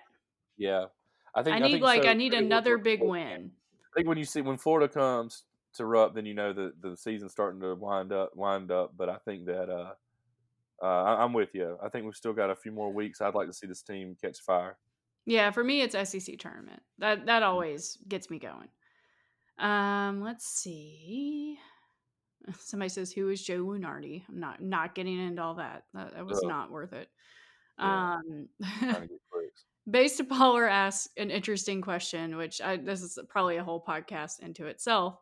Yeah. 0.58 0.86
I 1.34 1.44
think 1.44 1.56
I 1.56 1.58
I 1.58 1.62
need 1.62 1.72
think 1.72 1.84
like 1.84 2.04
so. 2.04 2.10
I 2.10 2.14
need 2.14 2.34
another 2.34 2.78
big 2.78 3.02
win. 3.02 3.52
I 3.74 3.90
think 3.96 4.08
when 4.08 4.18
you 4.18 4.26
see 4.26 4.42
when 4.42 4.58
Florida 4.58 4.92
comes 4.92 5.44
to 5.76 5.86
Rupp, 5.86 6.14
then 6.14 6.26
you 6.26 6.34
know 6.34 6.54
that 6.54 6.82
the 6.82 6.96
season's 6.96 7.32
starting 7.32 7.62
to 7.62 7.76
wind 7.76 8.12
up. 8.12 8.36
Wind 8.36 8.72
up, 8.72 8.94
but 8.98 9.10
I 9.10 9.18
think 9.26 9.46
that 9.46 9.70
uh, 9.70 9.94
uh, 10.84 10.86
I'm 10.86 11.34
with 11.34 11.54
you. 11.54 11.78
I 11.84 11.90
think 11.90 12.06
we've 12.06 12.16
still 12.16 12.34
got 12.34 12.50
a 12.50 12.56
few 12.56 12.72
more 12.72 12.92
weeks. 12.92 13.22
I'd 13.22 13.36
like 13.36 13.48
to 13.48 13.54
see 13.54 13.68
this 13.68 13.82
team 13.82 14.16
catch 14.22 14.40
fire. 14.40 14.78
Yeah, 15.26 15.52
for 15.52 15.64
me 15.64 15.82
it's 15.82 15.96
SEC 16.10 16.38
tournament. 16.40 16.82
That 17.00 17.26
that 17.28 17.44
always 17.44 17.98
gets 18.08 18.30
me 18.30 18.40
going. 18.40 18.68
Um, 19.62 20.22
let's 20.22 20.46
see. 20.46 21.58
Somebody 22.60 22.90
says 22.90 23.12
who 23.12 23.30
is 23.30 23.44
Joe 23.44 23.64
Lunardi? 23.64 24.24
I'm 24.28 24.40
not 24.40 24.62
not 24.62 24.96
getting 24.96 25.20
into 25.20 25.42
all 25.42 25.56
that. 25.56 25.84
That, 25.94 26.16
that 26.16 26.26
was 26.26 26.40
Ugh. 26.44 26.50
not 26.50 26.72
worth 26.72 26.94
it. 26.94 27.08
Yeah. 27.78 28.16
Um, 28.16 28.50
Trying 28.80 28.94
to 28.94 29.08
get 29.08 29.20
clicks. 29.32 29.66
Based 29.90 30.22
Baller 30.28 30.70
asks 30.70 31.10
an 31.18 31.32
interesting 31.32 31.82
question, 31.82 32.38
which 32.38 32.62
I 32.62 32.78
this 32.78 33.02
is 33.02 33.18
probably 33.30 33.58
a 33.58 33.64
whole 33.64 33.84
podcast 33.88 34.40
into 34.40 34.66
itself. 34.68 35.18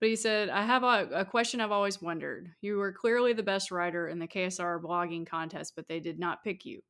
But 0.00 0.10
he 0.10 0.16
said, 0.16 0.50
I 0.50 0.62
have 0.62 0.82
a, 0.82 1.08
a 1.12 1.24
question 1.24 1.60
I've 1.60 1.72
always 1.72 2.02
wondered. 2.02 2.50
You 2.60 2.76
were 2.76 2.92
clearly 2.92 3.32
the 3.32 3.42
best 3.42 3.70
writer 3.70 4.08
in 4.08 4.18
the 4.18 4.28
KSR 4.28 4.82
blogging 4.82 5.26
contest, 5.26 5.72
but 5.74 5.88
they 5.88 6.00
did 6.00 6.18
not 6.18 6.44
pick 6.44 6.66
you. 6.66 6.82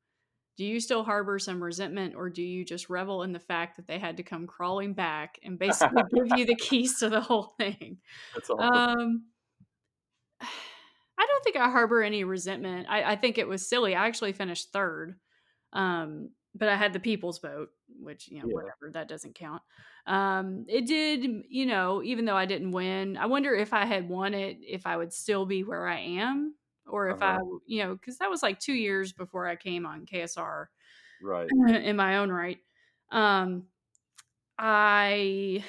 Do 0.57 0.65
you 0.65 0.81
still 0.81 1.05
harbor 1.05 1.39
some 1.39 1.63
resentment, 1.63 2.15
or 2.15 2.31
do 2.31 2.43
you 2.43 2.65
just 2.65 2.89
revel 2.89 3.23
in 3.23 3.33
the 3.33 3.39
fact 3.41 3.77
that 3.77 3.87
they 3.87 3.99
had 3.99 4.17
to 4.19 4.23
come 4.23 4.47
crawling 4.47 4.95
back 4.95 5.39
and 5.43 5.59
basically 5.59 6.03
give 6.15 6.27
you 6.29 6.47
the 6.47 6.55
keys 6.57 6.99
to 7.01 7.09
the 7.11 7.21
whole 7.21 7.55
thing? 7.59 7.99
That's 8.35 8.51
awesome. 8.51 8.73
Um, 8.75 9.27
I 11.19 11.27
don't 11.27 11.45
think 11.45 11.57
I 11.57 11.71
harbor 11.71 12.03
any 12.03 12.25
resentment. 12.25 12.87
I, 12.89 13.13
I 13.13 13.17
think 13.17 13.39
it 13.39 13.49
was 13.49 13.69
silly. 13.69 13.95
I 13.95 14.07
actually 14.07 14.33
finished 14.33 14.73
third, 14.73 15.19
um, 15.73 16.31
but 16.55 16.69
I 16.69 16.77
had 16.77 16.93
the 16.93 17.01
people's 17.01 17.39
vote, 17.39 17.71
which 17.89 18.29
you 18.29 18.41
know 18.41 18.47
Yeah. 18.47 18.55
whatever 18.55 18.91
that 18.93 19.09
doesn't 19.09 19.35
count. 19.35 19.63
Um, 20.07 20.67
it 20.69 20.87
did, 20.87 21.45
you 21.49 21.67
know, 21.67 22.03
even 22.03 22.27
though 22.27 22.37
I 22.37 22.47
didn't 22.47 22.73
win. 22.73 23.17
I 23.17 23.27
wonder 23.27 23.55
if 23.55 23.73
I 23.73 23.87
had 23.87 24.09
won 24.09 24.35
it, 24.35 24.59
if 24.61 24.87
I 24.87 24.97
would 24.97 25.13
still 25.13 25.47
be 25.47 25.65
where 25.65 25.87
I 25.87 25.99
am, 26.01 26.55
or 26.89 27.09
if 27.11 27.23
I, 27.23 27.37
Uh-huh. 27.37 27.59
you 27.67 27.83
know, 27.85 27.95
because 27.95 28.19
that 28.19 28.31
was 28.31 28.43
like 28.43 28.59
two 28.61 28.73
years 28.75 29.13
before 29.13 29.47
I 29.47 29.57
came 29.57 29.87
on 29.87 30.07
KSR 30.07 30.67
right. 31.23 31.49
in 31.69 31.97
my 31.97 32.19
own 32.19 32.31
right. 32.31 32.59
Um, 33.11 33.65
I 34.59 35.63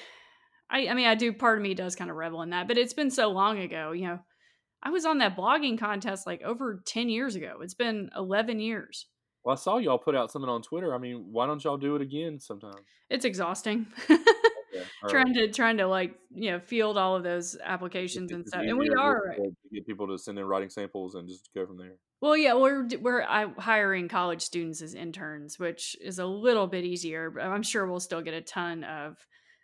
I, 0.70 0.88
I 0.90 0.94
mean, 0.94 1.08
I 1.08 1.16
do. 1.16 1.32
Part 1.34 1.58
of 1.58 1.64
me 1.64 1.74
does 1.74 1.96
kind 1.96 2.10
of 2.10 2.18
revel 2.18 2.42
in 2.42 2.50
that, 2.52 2.68
but 2.68 2.78
it's 2.78 2.94
been 2.94 3.12
so 3.12 3.30
long 3.30 3.60
ago. 3.60 3.92
You 3.92 4.08
know, 4.08 4.20
I 4.84 4.90
was 4.90 5.06
on 5.06 5.18
that 5.20 5.38
blogging 5.38 5.78
contest 5.80 6.26
like 6.28 6.42
over 6.42 6.82
ten 6.86 7.10
years 7.10 7.36
ago. 7.36 7.60
It's 7.62 7.74
been 7.74 8.10
eleven 8.16 8.60
years. 8.60 9.08
Well, 9.44 9.54
I 9.54 9.56
saw 9.58 9.78
y'all 9.78 9.98
put 9.98 10.16
out 10.16 10.32
something 10.32 10.50
on 10.50 10.62
Twitter. 10.62 10.94
I 10.94 10.98
mean, 10.98 11.28
why 11.32 11.48
don't 11.48 11.64
y'all 11.64 11.78
do 11.78 11.96
it 11.96 12.02
again 12.02 12.40
sometime? 12.40 12.74
It's 13.10 13.24
exhausting. 13.24 13.88
Trying 15.08 15.34
to 15.36 15.48
trying 15.50 15.78
to 15.78 15.86
like 15.86 16.16
you 16.34 16.52
know 16.52 16.60
field 16.60 16.98
all 16.98 17.16
of 17.16 17.24
those 17.24 17.56
applications 17.64 18.32
and 18.32 18.48
stuff, 18.48 18.62
and 18.62 18.78
we 18.78 18.90
are. 18.90 19.36
get 19.72 19.86
people 19.86 20.08
to 20.08 20.18
send 20.18 20.40
in 20.40 20.46
writing 20.46 20.70
samples 20.70 21.16
and 21.16 21.28
just 21.28 21.50
go 21.54 21.66
from 21.68 21.78
there. 21.78 21.98
Well, 22.20 22.36
yeah, 22.36 22.56
we're 22.56 22.88
we're 23.00 23.22
hiring 23.22 24.08
college 24.08 24.42
students 24.42 24.82
as 24.82 24.96
interns, 24.96 25.60
which 25.60 25.96
is 26.02 26.18
a 26.18 26.26
little 26.26 26.66
bit 26.66 26.84
easier. 26.84 27.30
But 27.30 27.44
I'm 27.44 27.62
sure 27.62 27.86
we'll 27.86 28.00
still 28.00 28.22
get 28.22 28.34
a 28.34 28.42
ton 28.42 28.84
of 28.84 29.18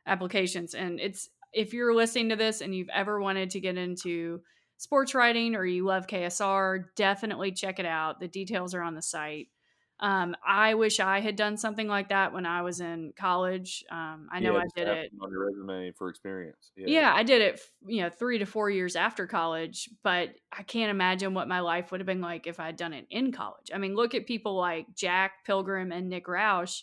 applications. 0.06 0.76
And 0.76 1.00
it's 1.00 1.30
if 1.52 1.74
you're 1.74 1.96
listening 1.96 2.30
to 2.30 2.36
this 2.36 2.62
and 2.62 2.76
you've 2.76 2.90
ever 2.94 3.20
wanted 3.20 3.50
to 3.52 3.60
get 3.60 3.78
into 3.78 4.42
sports 4.78 5.16
writing 5.16 5.56
or 5.56 5.66
you 5.66 5.86
love 5.86 6.08
KSR, 6.08 6.86
definitely 6.96 7.54
check 7.54 7.80
it 7.80 7.86
out. 7.86 8.20
The 8.20 8.28
details 8.28 8.76
are 8.76 8.84
on 8.84 8.96
the 8.96 9.02
site. 9.02 9.48
Um, 10.00 10.36
I 10.46 10.74
wish 10.76 11.00
I 11.00 11.20
had 11.22 11.36
done 11.36 11.58
something 11.58 11.88
like 11.88 12.10
that 12.10 12.34
when 12.34 12.46
I 12.46 12.62
was 12.62 12.82
in 12.82 13.14
college. 13.16 13.84
Um, 13.90 14.28
I 14.32 14.40
know 14.42 14.56
yeah, 14.56 14.58
I 14.58 14.66
did 14.76 14.88
it 14.88 15.14
on 15.22 15.32
your 15.32 15.46
resume 15.48 15.92
for 15.92 16.10
experience. 16.10 16.72
Yeah. 16.76 16.90
yeah, 16.90 17.14
I 17.16 17.24
did 17.24 17.42
it, 17.42 17.62
you 17.88 18.02
know, 18.02 18.10
three 18.10 18.40
to 18.40 18.46
four 18.46 18.70
years 18.70 18.98
after 18.98 19.26
college, 19.26 19.90
but 20.04 20.36
I 20.52 20.64
can't 20.64 20.92
imagine 20.92 21.34
what 21.34 21.48
my 21.48 21.62
life 21.62 21.92
would 21.92 22.02
have 22.02 22.06
been 22.08 22.20
like 22.20 22.46
if 22.46 22.60
I'd 22.60 22.76
done 22.76 22.92
it 22.92 23.08
in 23.10 23.32
college. 23.32 23.72
I 23.74 23.78
mean, 23.78 23.96
look 23.96 24.14
at 24.14 24.26
people 24.28 24.56
like 24.58 24.88
Jack 24.94 25.46
Pilgrim 25.46 25.94
and 25.94 26.10
Nick 26.10 26.26
Roush 26.26 26.82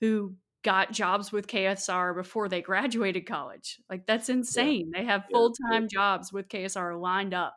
who 0.00 0.36
got 0.62 0.92
jobs 0.92 1.32
with 1.32 1.48
KSR 1.48 2.14
before 2.14 2.48
they 2.48 2.62
graduated 2.62 3.26
college. 3.26 3.80
Like, 3.90 4.06
that's 4.06 4.28
insane. 4.28 4.92
They 4.94 5.04
have 5.04 5.24
Yeah, 5.28 5.34
full 5.34 5.52
yeah. 5.68 5.80
time 5.80 5.88
jobs 5.88 6.32
with 6.32 6.48
KSR 6.48 6.94
lined 6.96 7.34
up. 7.34 7.56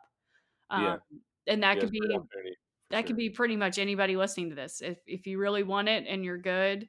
Um, 0.70 0.96
Yeah. 0.96 0.98
And 1.46 1.62
that 1.64 1.78
Yeah, 1.78 1.80
could 1.80 1.90
it's 1.90 1.98
a 2.00 2.06
great 2.06 2.10
be 2.10 2.18
that 2.90 3.06
sure. 3.06 3.06
could 3.06 3.16
be 3.16 3.30
pretty 3.30 3.56
much 3.56 3.78
anybody 3.78 4.16
listening 4.16 4.50
to 4.50 4.56
this. 4.56 4.80
If 4.82 4.98
if 5.06 5.26
you 5.26 5.38
really 5.38 5.62
want 5.62 5.88
it 5.88 6.04
and 6.08 6.24
you're 6.24 6.38
good, 6.38 6.88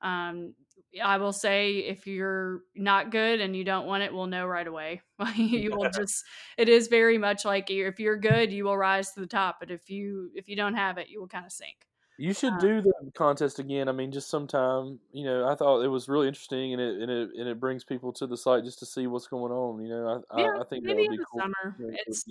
um, 0.00 0.54
I 1.02 1.16
will 1.18 1.32
say 1.32 1.78
if 1.78 2.06
you're 2.06 2.60
not 2.74 3.10
good 3.10 3.40
and 3.40 3.56
you 3.56 3.64
don't 3.64 3.86
want 3.86 4.02
it, 4.02 4.12
we'll 4.12 4.26
know 4.26 4.46
right 4.46 4.66
away. 4.66 5.00
you 5.36 5.70
will 5.72 5.90
just. 5.94 6.24
It 6.58 6.68
is 6.68 6.88
very 6.88 7.18
much 7.18 7.44
like 7.44 7.70
if 7.70 7.98
you're 8.00 8.18
good, 8.18 8.52
you 8.52 8.64
will 8.64 8.76
rise 8.76 9.12
to 9.12 9.20
the 9.20 9.26
top, 9.26 9.56
but 9.60 9.70
if 9.70 9.88
you 9.90 10.30
if 10.34 10.48
you 10.48 10.56
don't 10.56 10.74
have 10.74 10.98
it, 10.98 11.08
you 11.08 11.20
will 11.20 11.28
kind 11.28 11.46
of 11.46 11.52
sink. 11.52 11.86
You 12.18 12.34
should 12.34 12.52
Um, 12.52 12.58
do 12.58 12.82
the 12.82 13.10
contest 13.14 13.58
again. 13.58 13.88
I 13.88 13.92
mean, 13.92 14.12
just 14.12 14.28
sometime. 14.30 15.00
You 15.12 15.24
know, 15.24 15.48
I 15.48 15.54
thought 15.54 15.82
it 15.82 15.88
was 15.88 16.08
really 16.08 16.28
interesting, 16.28 16.72
and 16.72 16.80
it 16.80 17.00
and 17.02 17.10
it 17.10 17.30
and 17.38 17.48
it 17.48 17.58
brings 17.58 17.84
people 17.84 18.12
to 18.14 18.26
the 18.26 18.36
site 18.36 18.64
just 18.64 18.78
to 18.80 18.86
see 18.86 19.06
what's 19.06 19.26
going 19.26 19.52
on. 19.52 19.82
You 19.82 19.88
know, 19.88 20.24
I 20.30 20.36
Yeah, 20.36 20.58
I, 20.58 20.60
I 20.60 20.64
think 20.64 20.86
that 20.86 20.96
maybe 20.96 21.02
would 21.02 21.08
in 21.08 21.10
be 21.10 21.16
the 21.16 21.26
cool. 21.30 21.40
summer. 21.40 21.78
to 21.78 21.82
do 21.82 21.88
it 21.88 22.00
It's. 22.06 22.24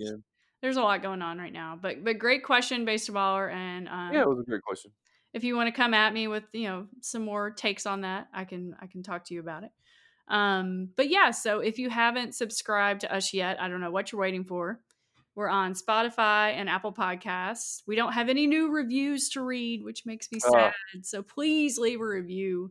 There's 0.62 0.76
a 0.76 0.82
lot 0.82 1.02
going 1.02 1.22
on 1.22 1.38
right 1.38 1.52
now, 1.52 1.78
but 1.80 2.02
but 2.04 2.18
great 2.18 2.44
question, 2.44 2.86
baseballer, 2.86 3.52
and 3.52 3.88
um, 3.88 4.12
Yeah, 4.12 4.22
it 4.22 4.28
was 4.28 4.38
a 4.40 4.48
great 4.48 4.62
question. 4.62 4.92
if 5.34 5.44
you 5.44 5.56
want 5.56 5.66
to 5.68 5.72
come 5.72 5.94
at 5.94 6.12
me 6.12 6.28
with 6.28 6.44
you 6.52 6.68
know 6.68 6.86
some 7.00 7.24
more 7.24 7.50
takes 7.50 7.86
on 7.86 8.02
that 8.02 8.28
i 8.34 8.44
can 8.44 8.76
i 8.80 8.86
can 8.86 9.02
talk 9.02 9.24
to 9.24 9.34
you 9.34 9.40
about 9.40 9.64
it. 9.64 9.70
Um 10.28 10.90
but 10.96 11.08
yeah 11.08 11.30
so 11.32 11.60
if 11.60 11.78
you 11.78 11.90
haven't 11.90 12.34
subscribed 12.34 13.00
to 13.02 13.12
us 13.14 13.32
yet 13.34 13.60
i 13.60 13.68
don't 13.68 13.80
know 13.80 13.90
what 13.90 14.12
you're 14.12 14.20
waiting 14.20 14.44
for. 14.44 14.80
We're 15.34 15.48
on 15.48 15.72
spotify 15.72 16.52
and 16.52 16.68
apple 16.68 16.92
podcasts. 16.92 17.82
We 17.86 17.96
don't 17.96 18.12
have 18.12 18.28
any 18.28 18.46
new 18.46 18.70
reviews 18.70 19.30
to 19.30 19.42
read 19.42 19.82
which 19.82 20.04
makes 20.06 20.30
me 20.30 20.38
Uh, 20.44 20.50
sad 20.50 20.74
so 21.02 21.22
please 21.22 21.78
leave 21.78 22.00
a 22.00 22.06
review 22.06 22.70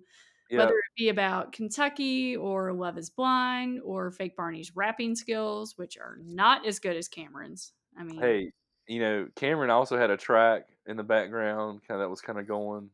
Yeah, 0.49 0.59
whether 0.59 0.73
it 0.77 0.83
be 0.95 1.09
about 1.09 1.51
kentucky 1.53 2.35
or 2.37 2.71
love 2.73 2.97
is 2.97 3.09
blind 3.09 3.81
or 3.83 4.11
fake 4.11 4.35
barney's 4.37 4.75
rapping 4.75 5.15
skills 5.15 5.77
which 5.77 5.97
are 5.97 6.17
not 6.23 6.65
as 6.67 6.79
good 6.79 6.95
as 6.95 7.07
cameron's 7.07 7.73
i 7.97 8.03
mean 8.03 8.19
hey, 8.19 8.51
you 8.87 8.99
know, 8.99 9.27
Cameron 9.35 9.69
also 9.69 9.97
had 9.97 10.09
a 10.09 10.17
track 10.17 10.63
in 10.87 10.97
the 10.97 11.03
background, 11.03 11.81
kind 11.87 12.01
of 12.01 12.05
that 12.05 12.09
was 12.09 12.19
kind 12.21 12.39
of 12.39 12.47
going. 12.47 12.89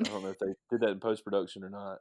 I 0.00 0.02
don't 0.04 0.22
know 0.22 0.28
if 0.30 0.38
they 0.38 0.52
did 0.70 0.80
that 0.80 0.90
in 0.90 1.00
post 1.00 1.24
production 1.24 1.64
or 1.64 1.70
not. 1.70 1.98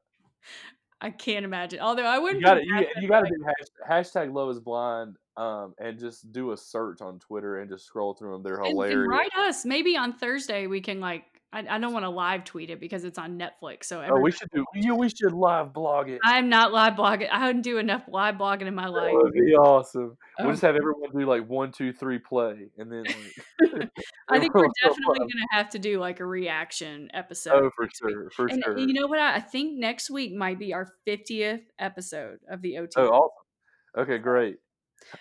i 1.00 1.10
can't 1.12 1.46
imagine 1.46 1.80
although 1.80 2.04
i 2.06 2.18
wouldn't 2.18 2.42
you, 2.42 2.46
got 2.48 2.56
to 2.56 3.30
do 3.30 3.46
hash, 3.46 4.08
hashtag 4.08 4.34
Love 4.34 4.50
is 4.50 4.60
Blind, 4.60 5.16
um, 5.38 5.76
and 5.80 5.98
just 6.00 6.32
do 6.32 6.52
a 6.52 6.58
search 6.58 7.02
on 7.02 7.20
Twitter 7.20 7.60
and 7.60 7.70
just 7.70 7.86
scroll 7.86 8.14
through 8.16 8.34
them. 8.34 8.44
They're 8.44 8.56
And, 8.56 8.66
and 8.66 8.74
hilarious. 8.76 9.08
write 9.08 9.36
us. 9.38 9.64
Maybe 9.64 9.96
on 9.96 10.12
Thursday 10.14 10.66
we 10.68 10.82
can 10.82 11.00
like. 11.00 11.37
I, 11.54 11.60
I 11.60 11.80
don't 11.80 11.94
want 11.94 12.04
to 12.04 12.10
live 12.10 12.44
tweet 12.44 12.70
it 12.70 12.80
because 12.80 13.06
it's 13.06 13.18
on 13.18 13.40
Netflix. 13.40 13.86
So 13.86 14.02
Oh, 14.06 14.20
we 14.20 14.32
should 14.32 14.50
do. 14.54 14.66
Yeah, 14.76 14.92
we 14.94 15.08
should 15.10 15.32
live 15.32 15.74
blog 15.74 16.10
it. 16.10 16.20
I'm 16.24 16.50
not 16.50 16.74
live 16.74 16.94
blogging. 16.96 17.30
I 17.32 17.48
wouldn't 17.48 17.64
do 17.64 17.78
enough 17.78 18.04
live 18.10 18.36
blogging 18.36 18.64
in 18.68 18.76
my 18.76 18.86
That 18.86 18.92
life. 18.92 19.14
would 19.14 19.32
be 19.34 19.56
awesome. 19.56 20.18
We'll 20.40 20.48
Um, 20.50 20.54
just 20.54 20.62
have 20.64 20.76
everyone 20.76 21.10
do 21.18 21.26
like 21.26 21.48
one, 21.48 21.72
two, 21.72 21.94
three, 21.94 22.20
play, 22.20 22.70
and 22.78 22.92
then 22.92 23.06
like. 23.06 23.20
I 24.30 24.40
think 24.40 24.54
we're 24.54 24.68
definitely 24.84 25.20
gonna 25.20 25.48
have 25.52 25.70
to 25.70 25.80
do 25.80 26.00
like 26.00 26.20
a 26.20 26.26
reaction 26.26 27.10
episode. 27.14 27.54
Oh, 27.64 27.72
for 27.76 27.88
sure, 27.94 28.30
for 28.32 28.48
And 28.48 28.62
sure. 28.64 28.78
you 28.78 28.92
know 28.94 29.08
what? 29.08 29.20
I, 29.20 29.36
I 29.36 29.40
think 29.40 29.80
next 29.80 30.10
week 30.10 30.34
might 30.34 30.60
be 30.60 30.74
our 30.74 30.90
50th 31.08 31.62
episode 31.80 32.40
of 32.52 32.62
the 32.62 32.78
OT. 32.78 32.92
Oh, 32.98 33.08
awesome. 33.08 34.04
Okay, 34.04 34.18
great. 34.18 34.58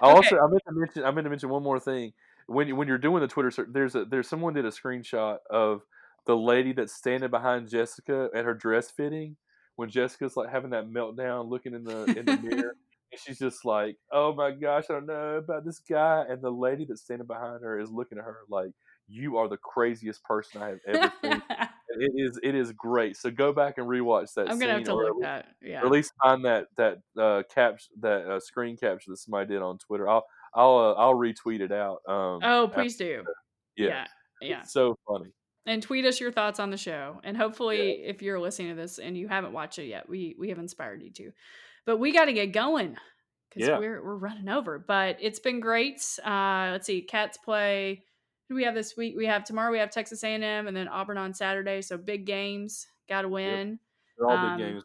I 0.01 0.07
Okay. 0.09 0.17
also 0.17 0.37
I 0.39 0.49
meant 0.49 0.63
to 0.67 0.73
mention 0.73 1.05
I 1.05 1.11
meant 1.13 1.25
to 1.25 1.31
mention 1.31 1.49
one 1.51 1.63
more 1.63 1.79
thing. 1.79 2.15
When 2.49 2.69
you, 2.69 2.77
when 2.77 2.87
you're 2.89 2.99
doing 2.99 3.21
the 3.21 3.29
Twitter 3.29 3.51
search, 3.51 3.69
there's 3.73 3.95
a 3.95 4.05
there's 4.05 4.29
someone 4.29 4.55
did 4.55 4.65
a 4.65 4.71
screenshot 4.71 5.39
of 5.51 5.83
the 6.27 6.37
lady 6.37 6.73
that's 6.73 6.93
standing 6.95 7.31
behind 7.31 7.69
Jessica 7.69 8.29
at 8.35 8.45
her 8.45 8.55
dress 8.55 8.91
fitting 8.91 9.37
when 9.77 9.91
Jessica's 9.91 10.37
like 10.37 10.51
having 10.51 10.71
that 10.71 10.87
meltdown, 10.89 11.49
looking 11.49 11.75
in 11.75 11.85
the 11.85 12.05
in 12.19 12.25
the 12.25 12.37
mirror, 12.39 12.75
and 13.13 13.21
she's 13.21 13.39
just 13.39 13.65
like, 13.65 13.97
"Oh 14.13 14.35
my 14.35 14.51
gosh, 14.51 14.85
I 14.91 14.95
don't 14.95 15.07
know 15.07 15.37
about 15.37 15.65
this 15.65 15.81
guy," 15.81 16.25
and 16.29 16.41
the 16.43 16.51
lady 16.51 16.85
that's 16.89 17.03
standing 17.03 17.27
behind 17.27 17.63
her 17.63 17.79
is 17.79 17.91
looking 17.91 18.19
at 18.19 18.25
her 18.25 18.39
like, 18.49 18.71
"You 19.09 19.37
are 19.37 19.49
the 19.49 19.59
craziest 19.59 20.23
person 20.25 20.63
I 20.63 20.69
have 20.71 20.81
ever 20.87 21.13
seen." 21.23 21.43
It 21.99 22.13
is 22.15 22.39
it 22.43 22.55
is 22.55 22.73
great. 22.73 23.17
So 23.17 23.31
go 23.31 23.55
back 23.55 23.79
and 23.79 23.87
rewatch 23.87 24.35
that 24.35 24.51
I'm 24.51 24.59
scene, 24.59 24.69
gonna 24.69 24.73
have 24.75 24.85
to 24.85 24.95
look 24.95 25.23
that. 25.23 25.47
Yeah. 25.63 25.81
or 25.81 25.87
at 25.87 25.93
least 25.93 26.13
find 26.23 26.45
that 26.45 26.67
that 26.77 26.99
uh, 27.19 27.43
cap 27.49 27.79
that 28.01 28.27
uh, 28.31 28.39
screen 28.39 28.77
capture 28.77 29.13
that 29.13 29.17
somebody 29.17 29.47
did 29.55 29.63
on 29.63 29.79
Twitter. 29.79 30.07
I'll 30.07 30.27
I'll 30.55 30.77
uh, 30.77 30.93
I'll 30.93 31.15
retweet 31.15 31.61
it 31.61 31.73
out. 31.73 32.03
Um, 32.07 32.41
Oh, 32.43 32.65
after- 32.67 32.83
please 32.83 32.97
do. 32.99 33.25
yeah, 33.79 33.87
Yeah. 33.89 34.07
Yeah. 34.43 34.61
it's 34.61 34.75
so 34.75 34.99
funny. 35.09 35.31
And 35.67 35.83
tweet 35.83 36.05
us 36.05 36.21
your 36.21 36.31
thoughts 36.33 36.61
on 36.61 36.71
the 36.71 36.77
show 36.77 37.21
and 37.25 37.37
hopefully 37.37 38.03
if 38.05 38.23
you're 38.23 38.39
listening 38.41 38.69
to 38.69 38.75
this 38.75 38.99
and 38.99 39.17
you 39.17 39.29
haven't 39.29 39.53
watched 39.53 39.79
it 39.79 39.87
yet 39.87 40.09
we 40.09 40.35
we 40.39 40.49
have 40.49 40.59
inspired 40.59 41.03
you 41.03 41.11
to 41.11 41.33
but 41.85 41.99
we 41.99 42.13
got 42.13 42.27
to 42.27 42.33
get 42.33 42.53
going 42.53 42.97
because 43.51 43.69
Yeah. 43.69 43.79
we're, 43.79 44.03
we're 44.05 44.17
running 44.17 44.49
over 44.49 44.79
but 44.79 45.17
it's 45.21 45.39
been 45.41 45.61
great 45.61 46.01
uh 46.25 46.69
let's 46.73 46.87
see 46.87 47.03
cats 47.03 47.37
play 47.39 48.03
who 48.49 48.55
do 48.55 48.57
we 48.57 48.65
have 48.65 48.75
this 48.75 48.97
week 48.97 49.15
we 49.17 49.27
have 49.27 49.45
tomorrow 49.45 49.73
we 49.73 49.79
have 49.79 49.91
texas 49.91 50.23
a&m 50.25 50.67
and 50.69 50.77
then 50.77 50.89
auburn 50.89 51.19
on 51.19 51.35
saturday 51.35 51.83
so 51.83 51.97
big 51.97 52.25
games 52.27 52.87
gotta 53.09 53.29
win 53.29 53.79
They're 54.19 54.29
all 54.29 54.37
Um, 54.37 54.57
big 54.59 54.67
games. 54.69 54.85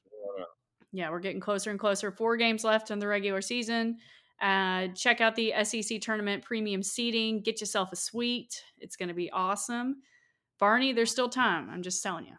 yeah, 0.94 1.10
we're 1.10 1.20
getting 1.20 1.40
closer 1.40 1.70
and 1.72 1.80
closer. 1.80 2.12
Four 2.12 2.36
games 2.38 2.64
left 2.64 2.91
in 2.91 2.99
the 2.99 3.08
regular 3.08 3.41
season. 3.41 3.98
Uh, 4.41 4.88
check 4.90 5.22
out 5.22 5.36
the 5.36 5.53
SEC 5.64 6.02
tournament 6.02 6.44
premium 6.44 6.84
seating. 6.84 7.41
Get 7.41 7.62
yourself 7.62 7.91
a 7.94 7.95
suite. 7.95 8.62
It's 8.80 8.95
going 8.98 9.08
to 9.10 9.16
be 9.16 9.32
awesome. 9.32 10.02
Barney, 10.61 10.93
there's 10.93 11.11
still 11.11 11.27
time. 11.27 11.69
I'm 11.69 11.81
just 11.81 12.01
telling 12.01 12.25
you. 12.25 12.35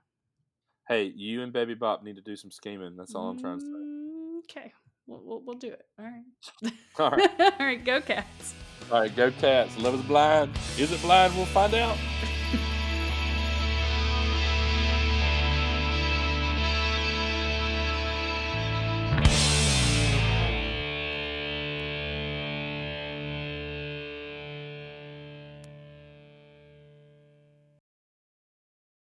Hey, 0.88 1.12
you 1.14 1.42
and 1.42 1.52
Baby 1.52 1.74
Bop 1.74 2.02
need 2.04 2.16
to 2.16 2.22
do 2.22 2.36
some 2.36 2.50
scheming. 2.50 2.96
That's 2.96 3.14
all 3.14 3.28
I'm 3.28 3.38
trying 3.38 3.58
to 3.58 3.64
say. 3.64 3.70
Mm, 3.70 4.38
Okay, 4.50 4.72
we'll, 5.06 5.20
we'll, 5.24 5.42
we'll 5.44 5.56
do 5.58 5.68
it. 5.68 5.82
All 5.98 6.04
right. 6.06 6.72
All 6.98 7.10
right, 7.10 7.30
All 7.60 7.66
right, 7.66 7.84
go 7.84 8.00
Cats. 8.00 8.54
all 8.90 9.00
right, 9.00 9.14
go 9.14 9.30
Cats. 9.32 9.76
Love 9.78 9.94
is 9.94 10.02
blind. 10.02 10.52
Is 10.78 10.90
it 10.92 11.00
blind? 11.02 11.34
We'll 11.36 11.46
find 11.46 11.74
out. 11.74 11.96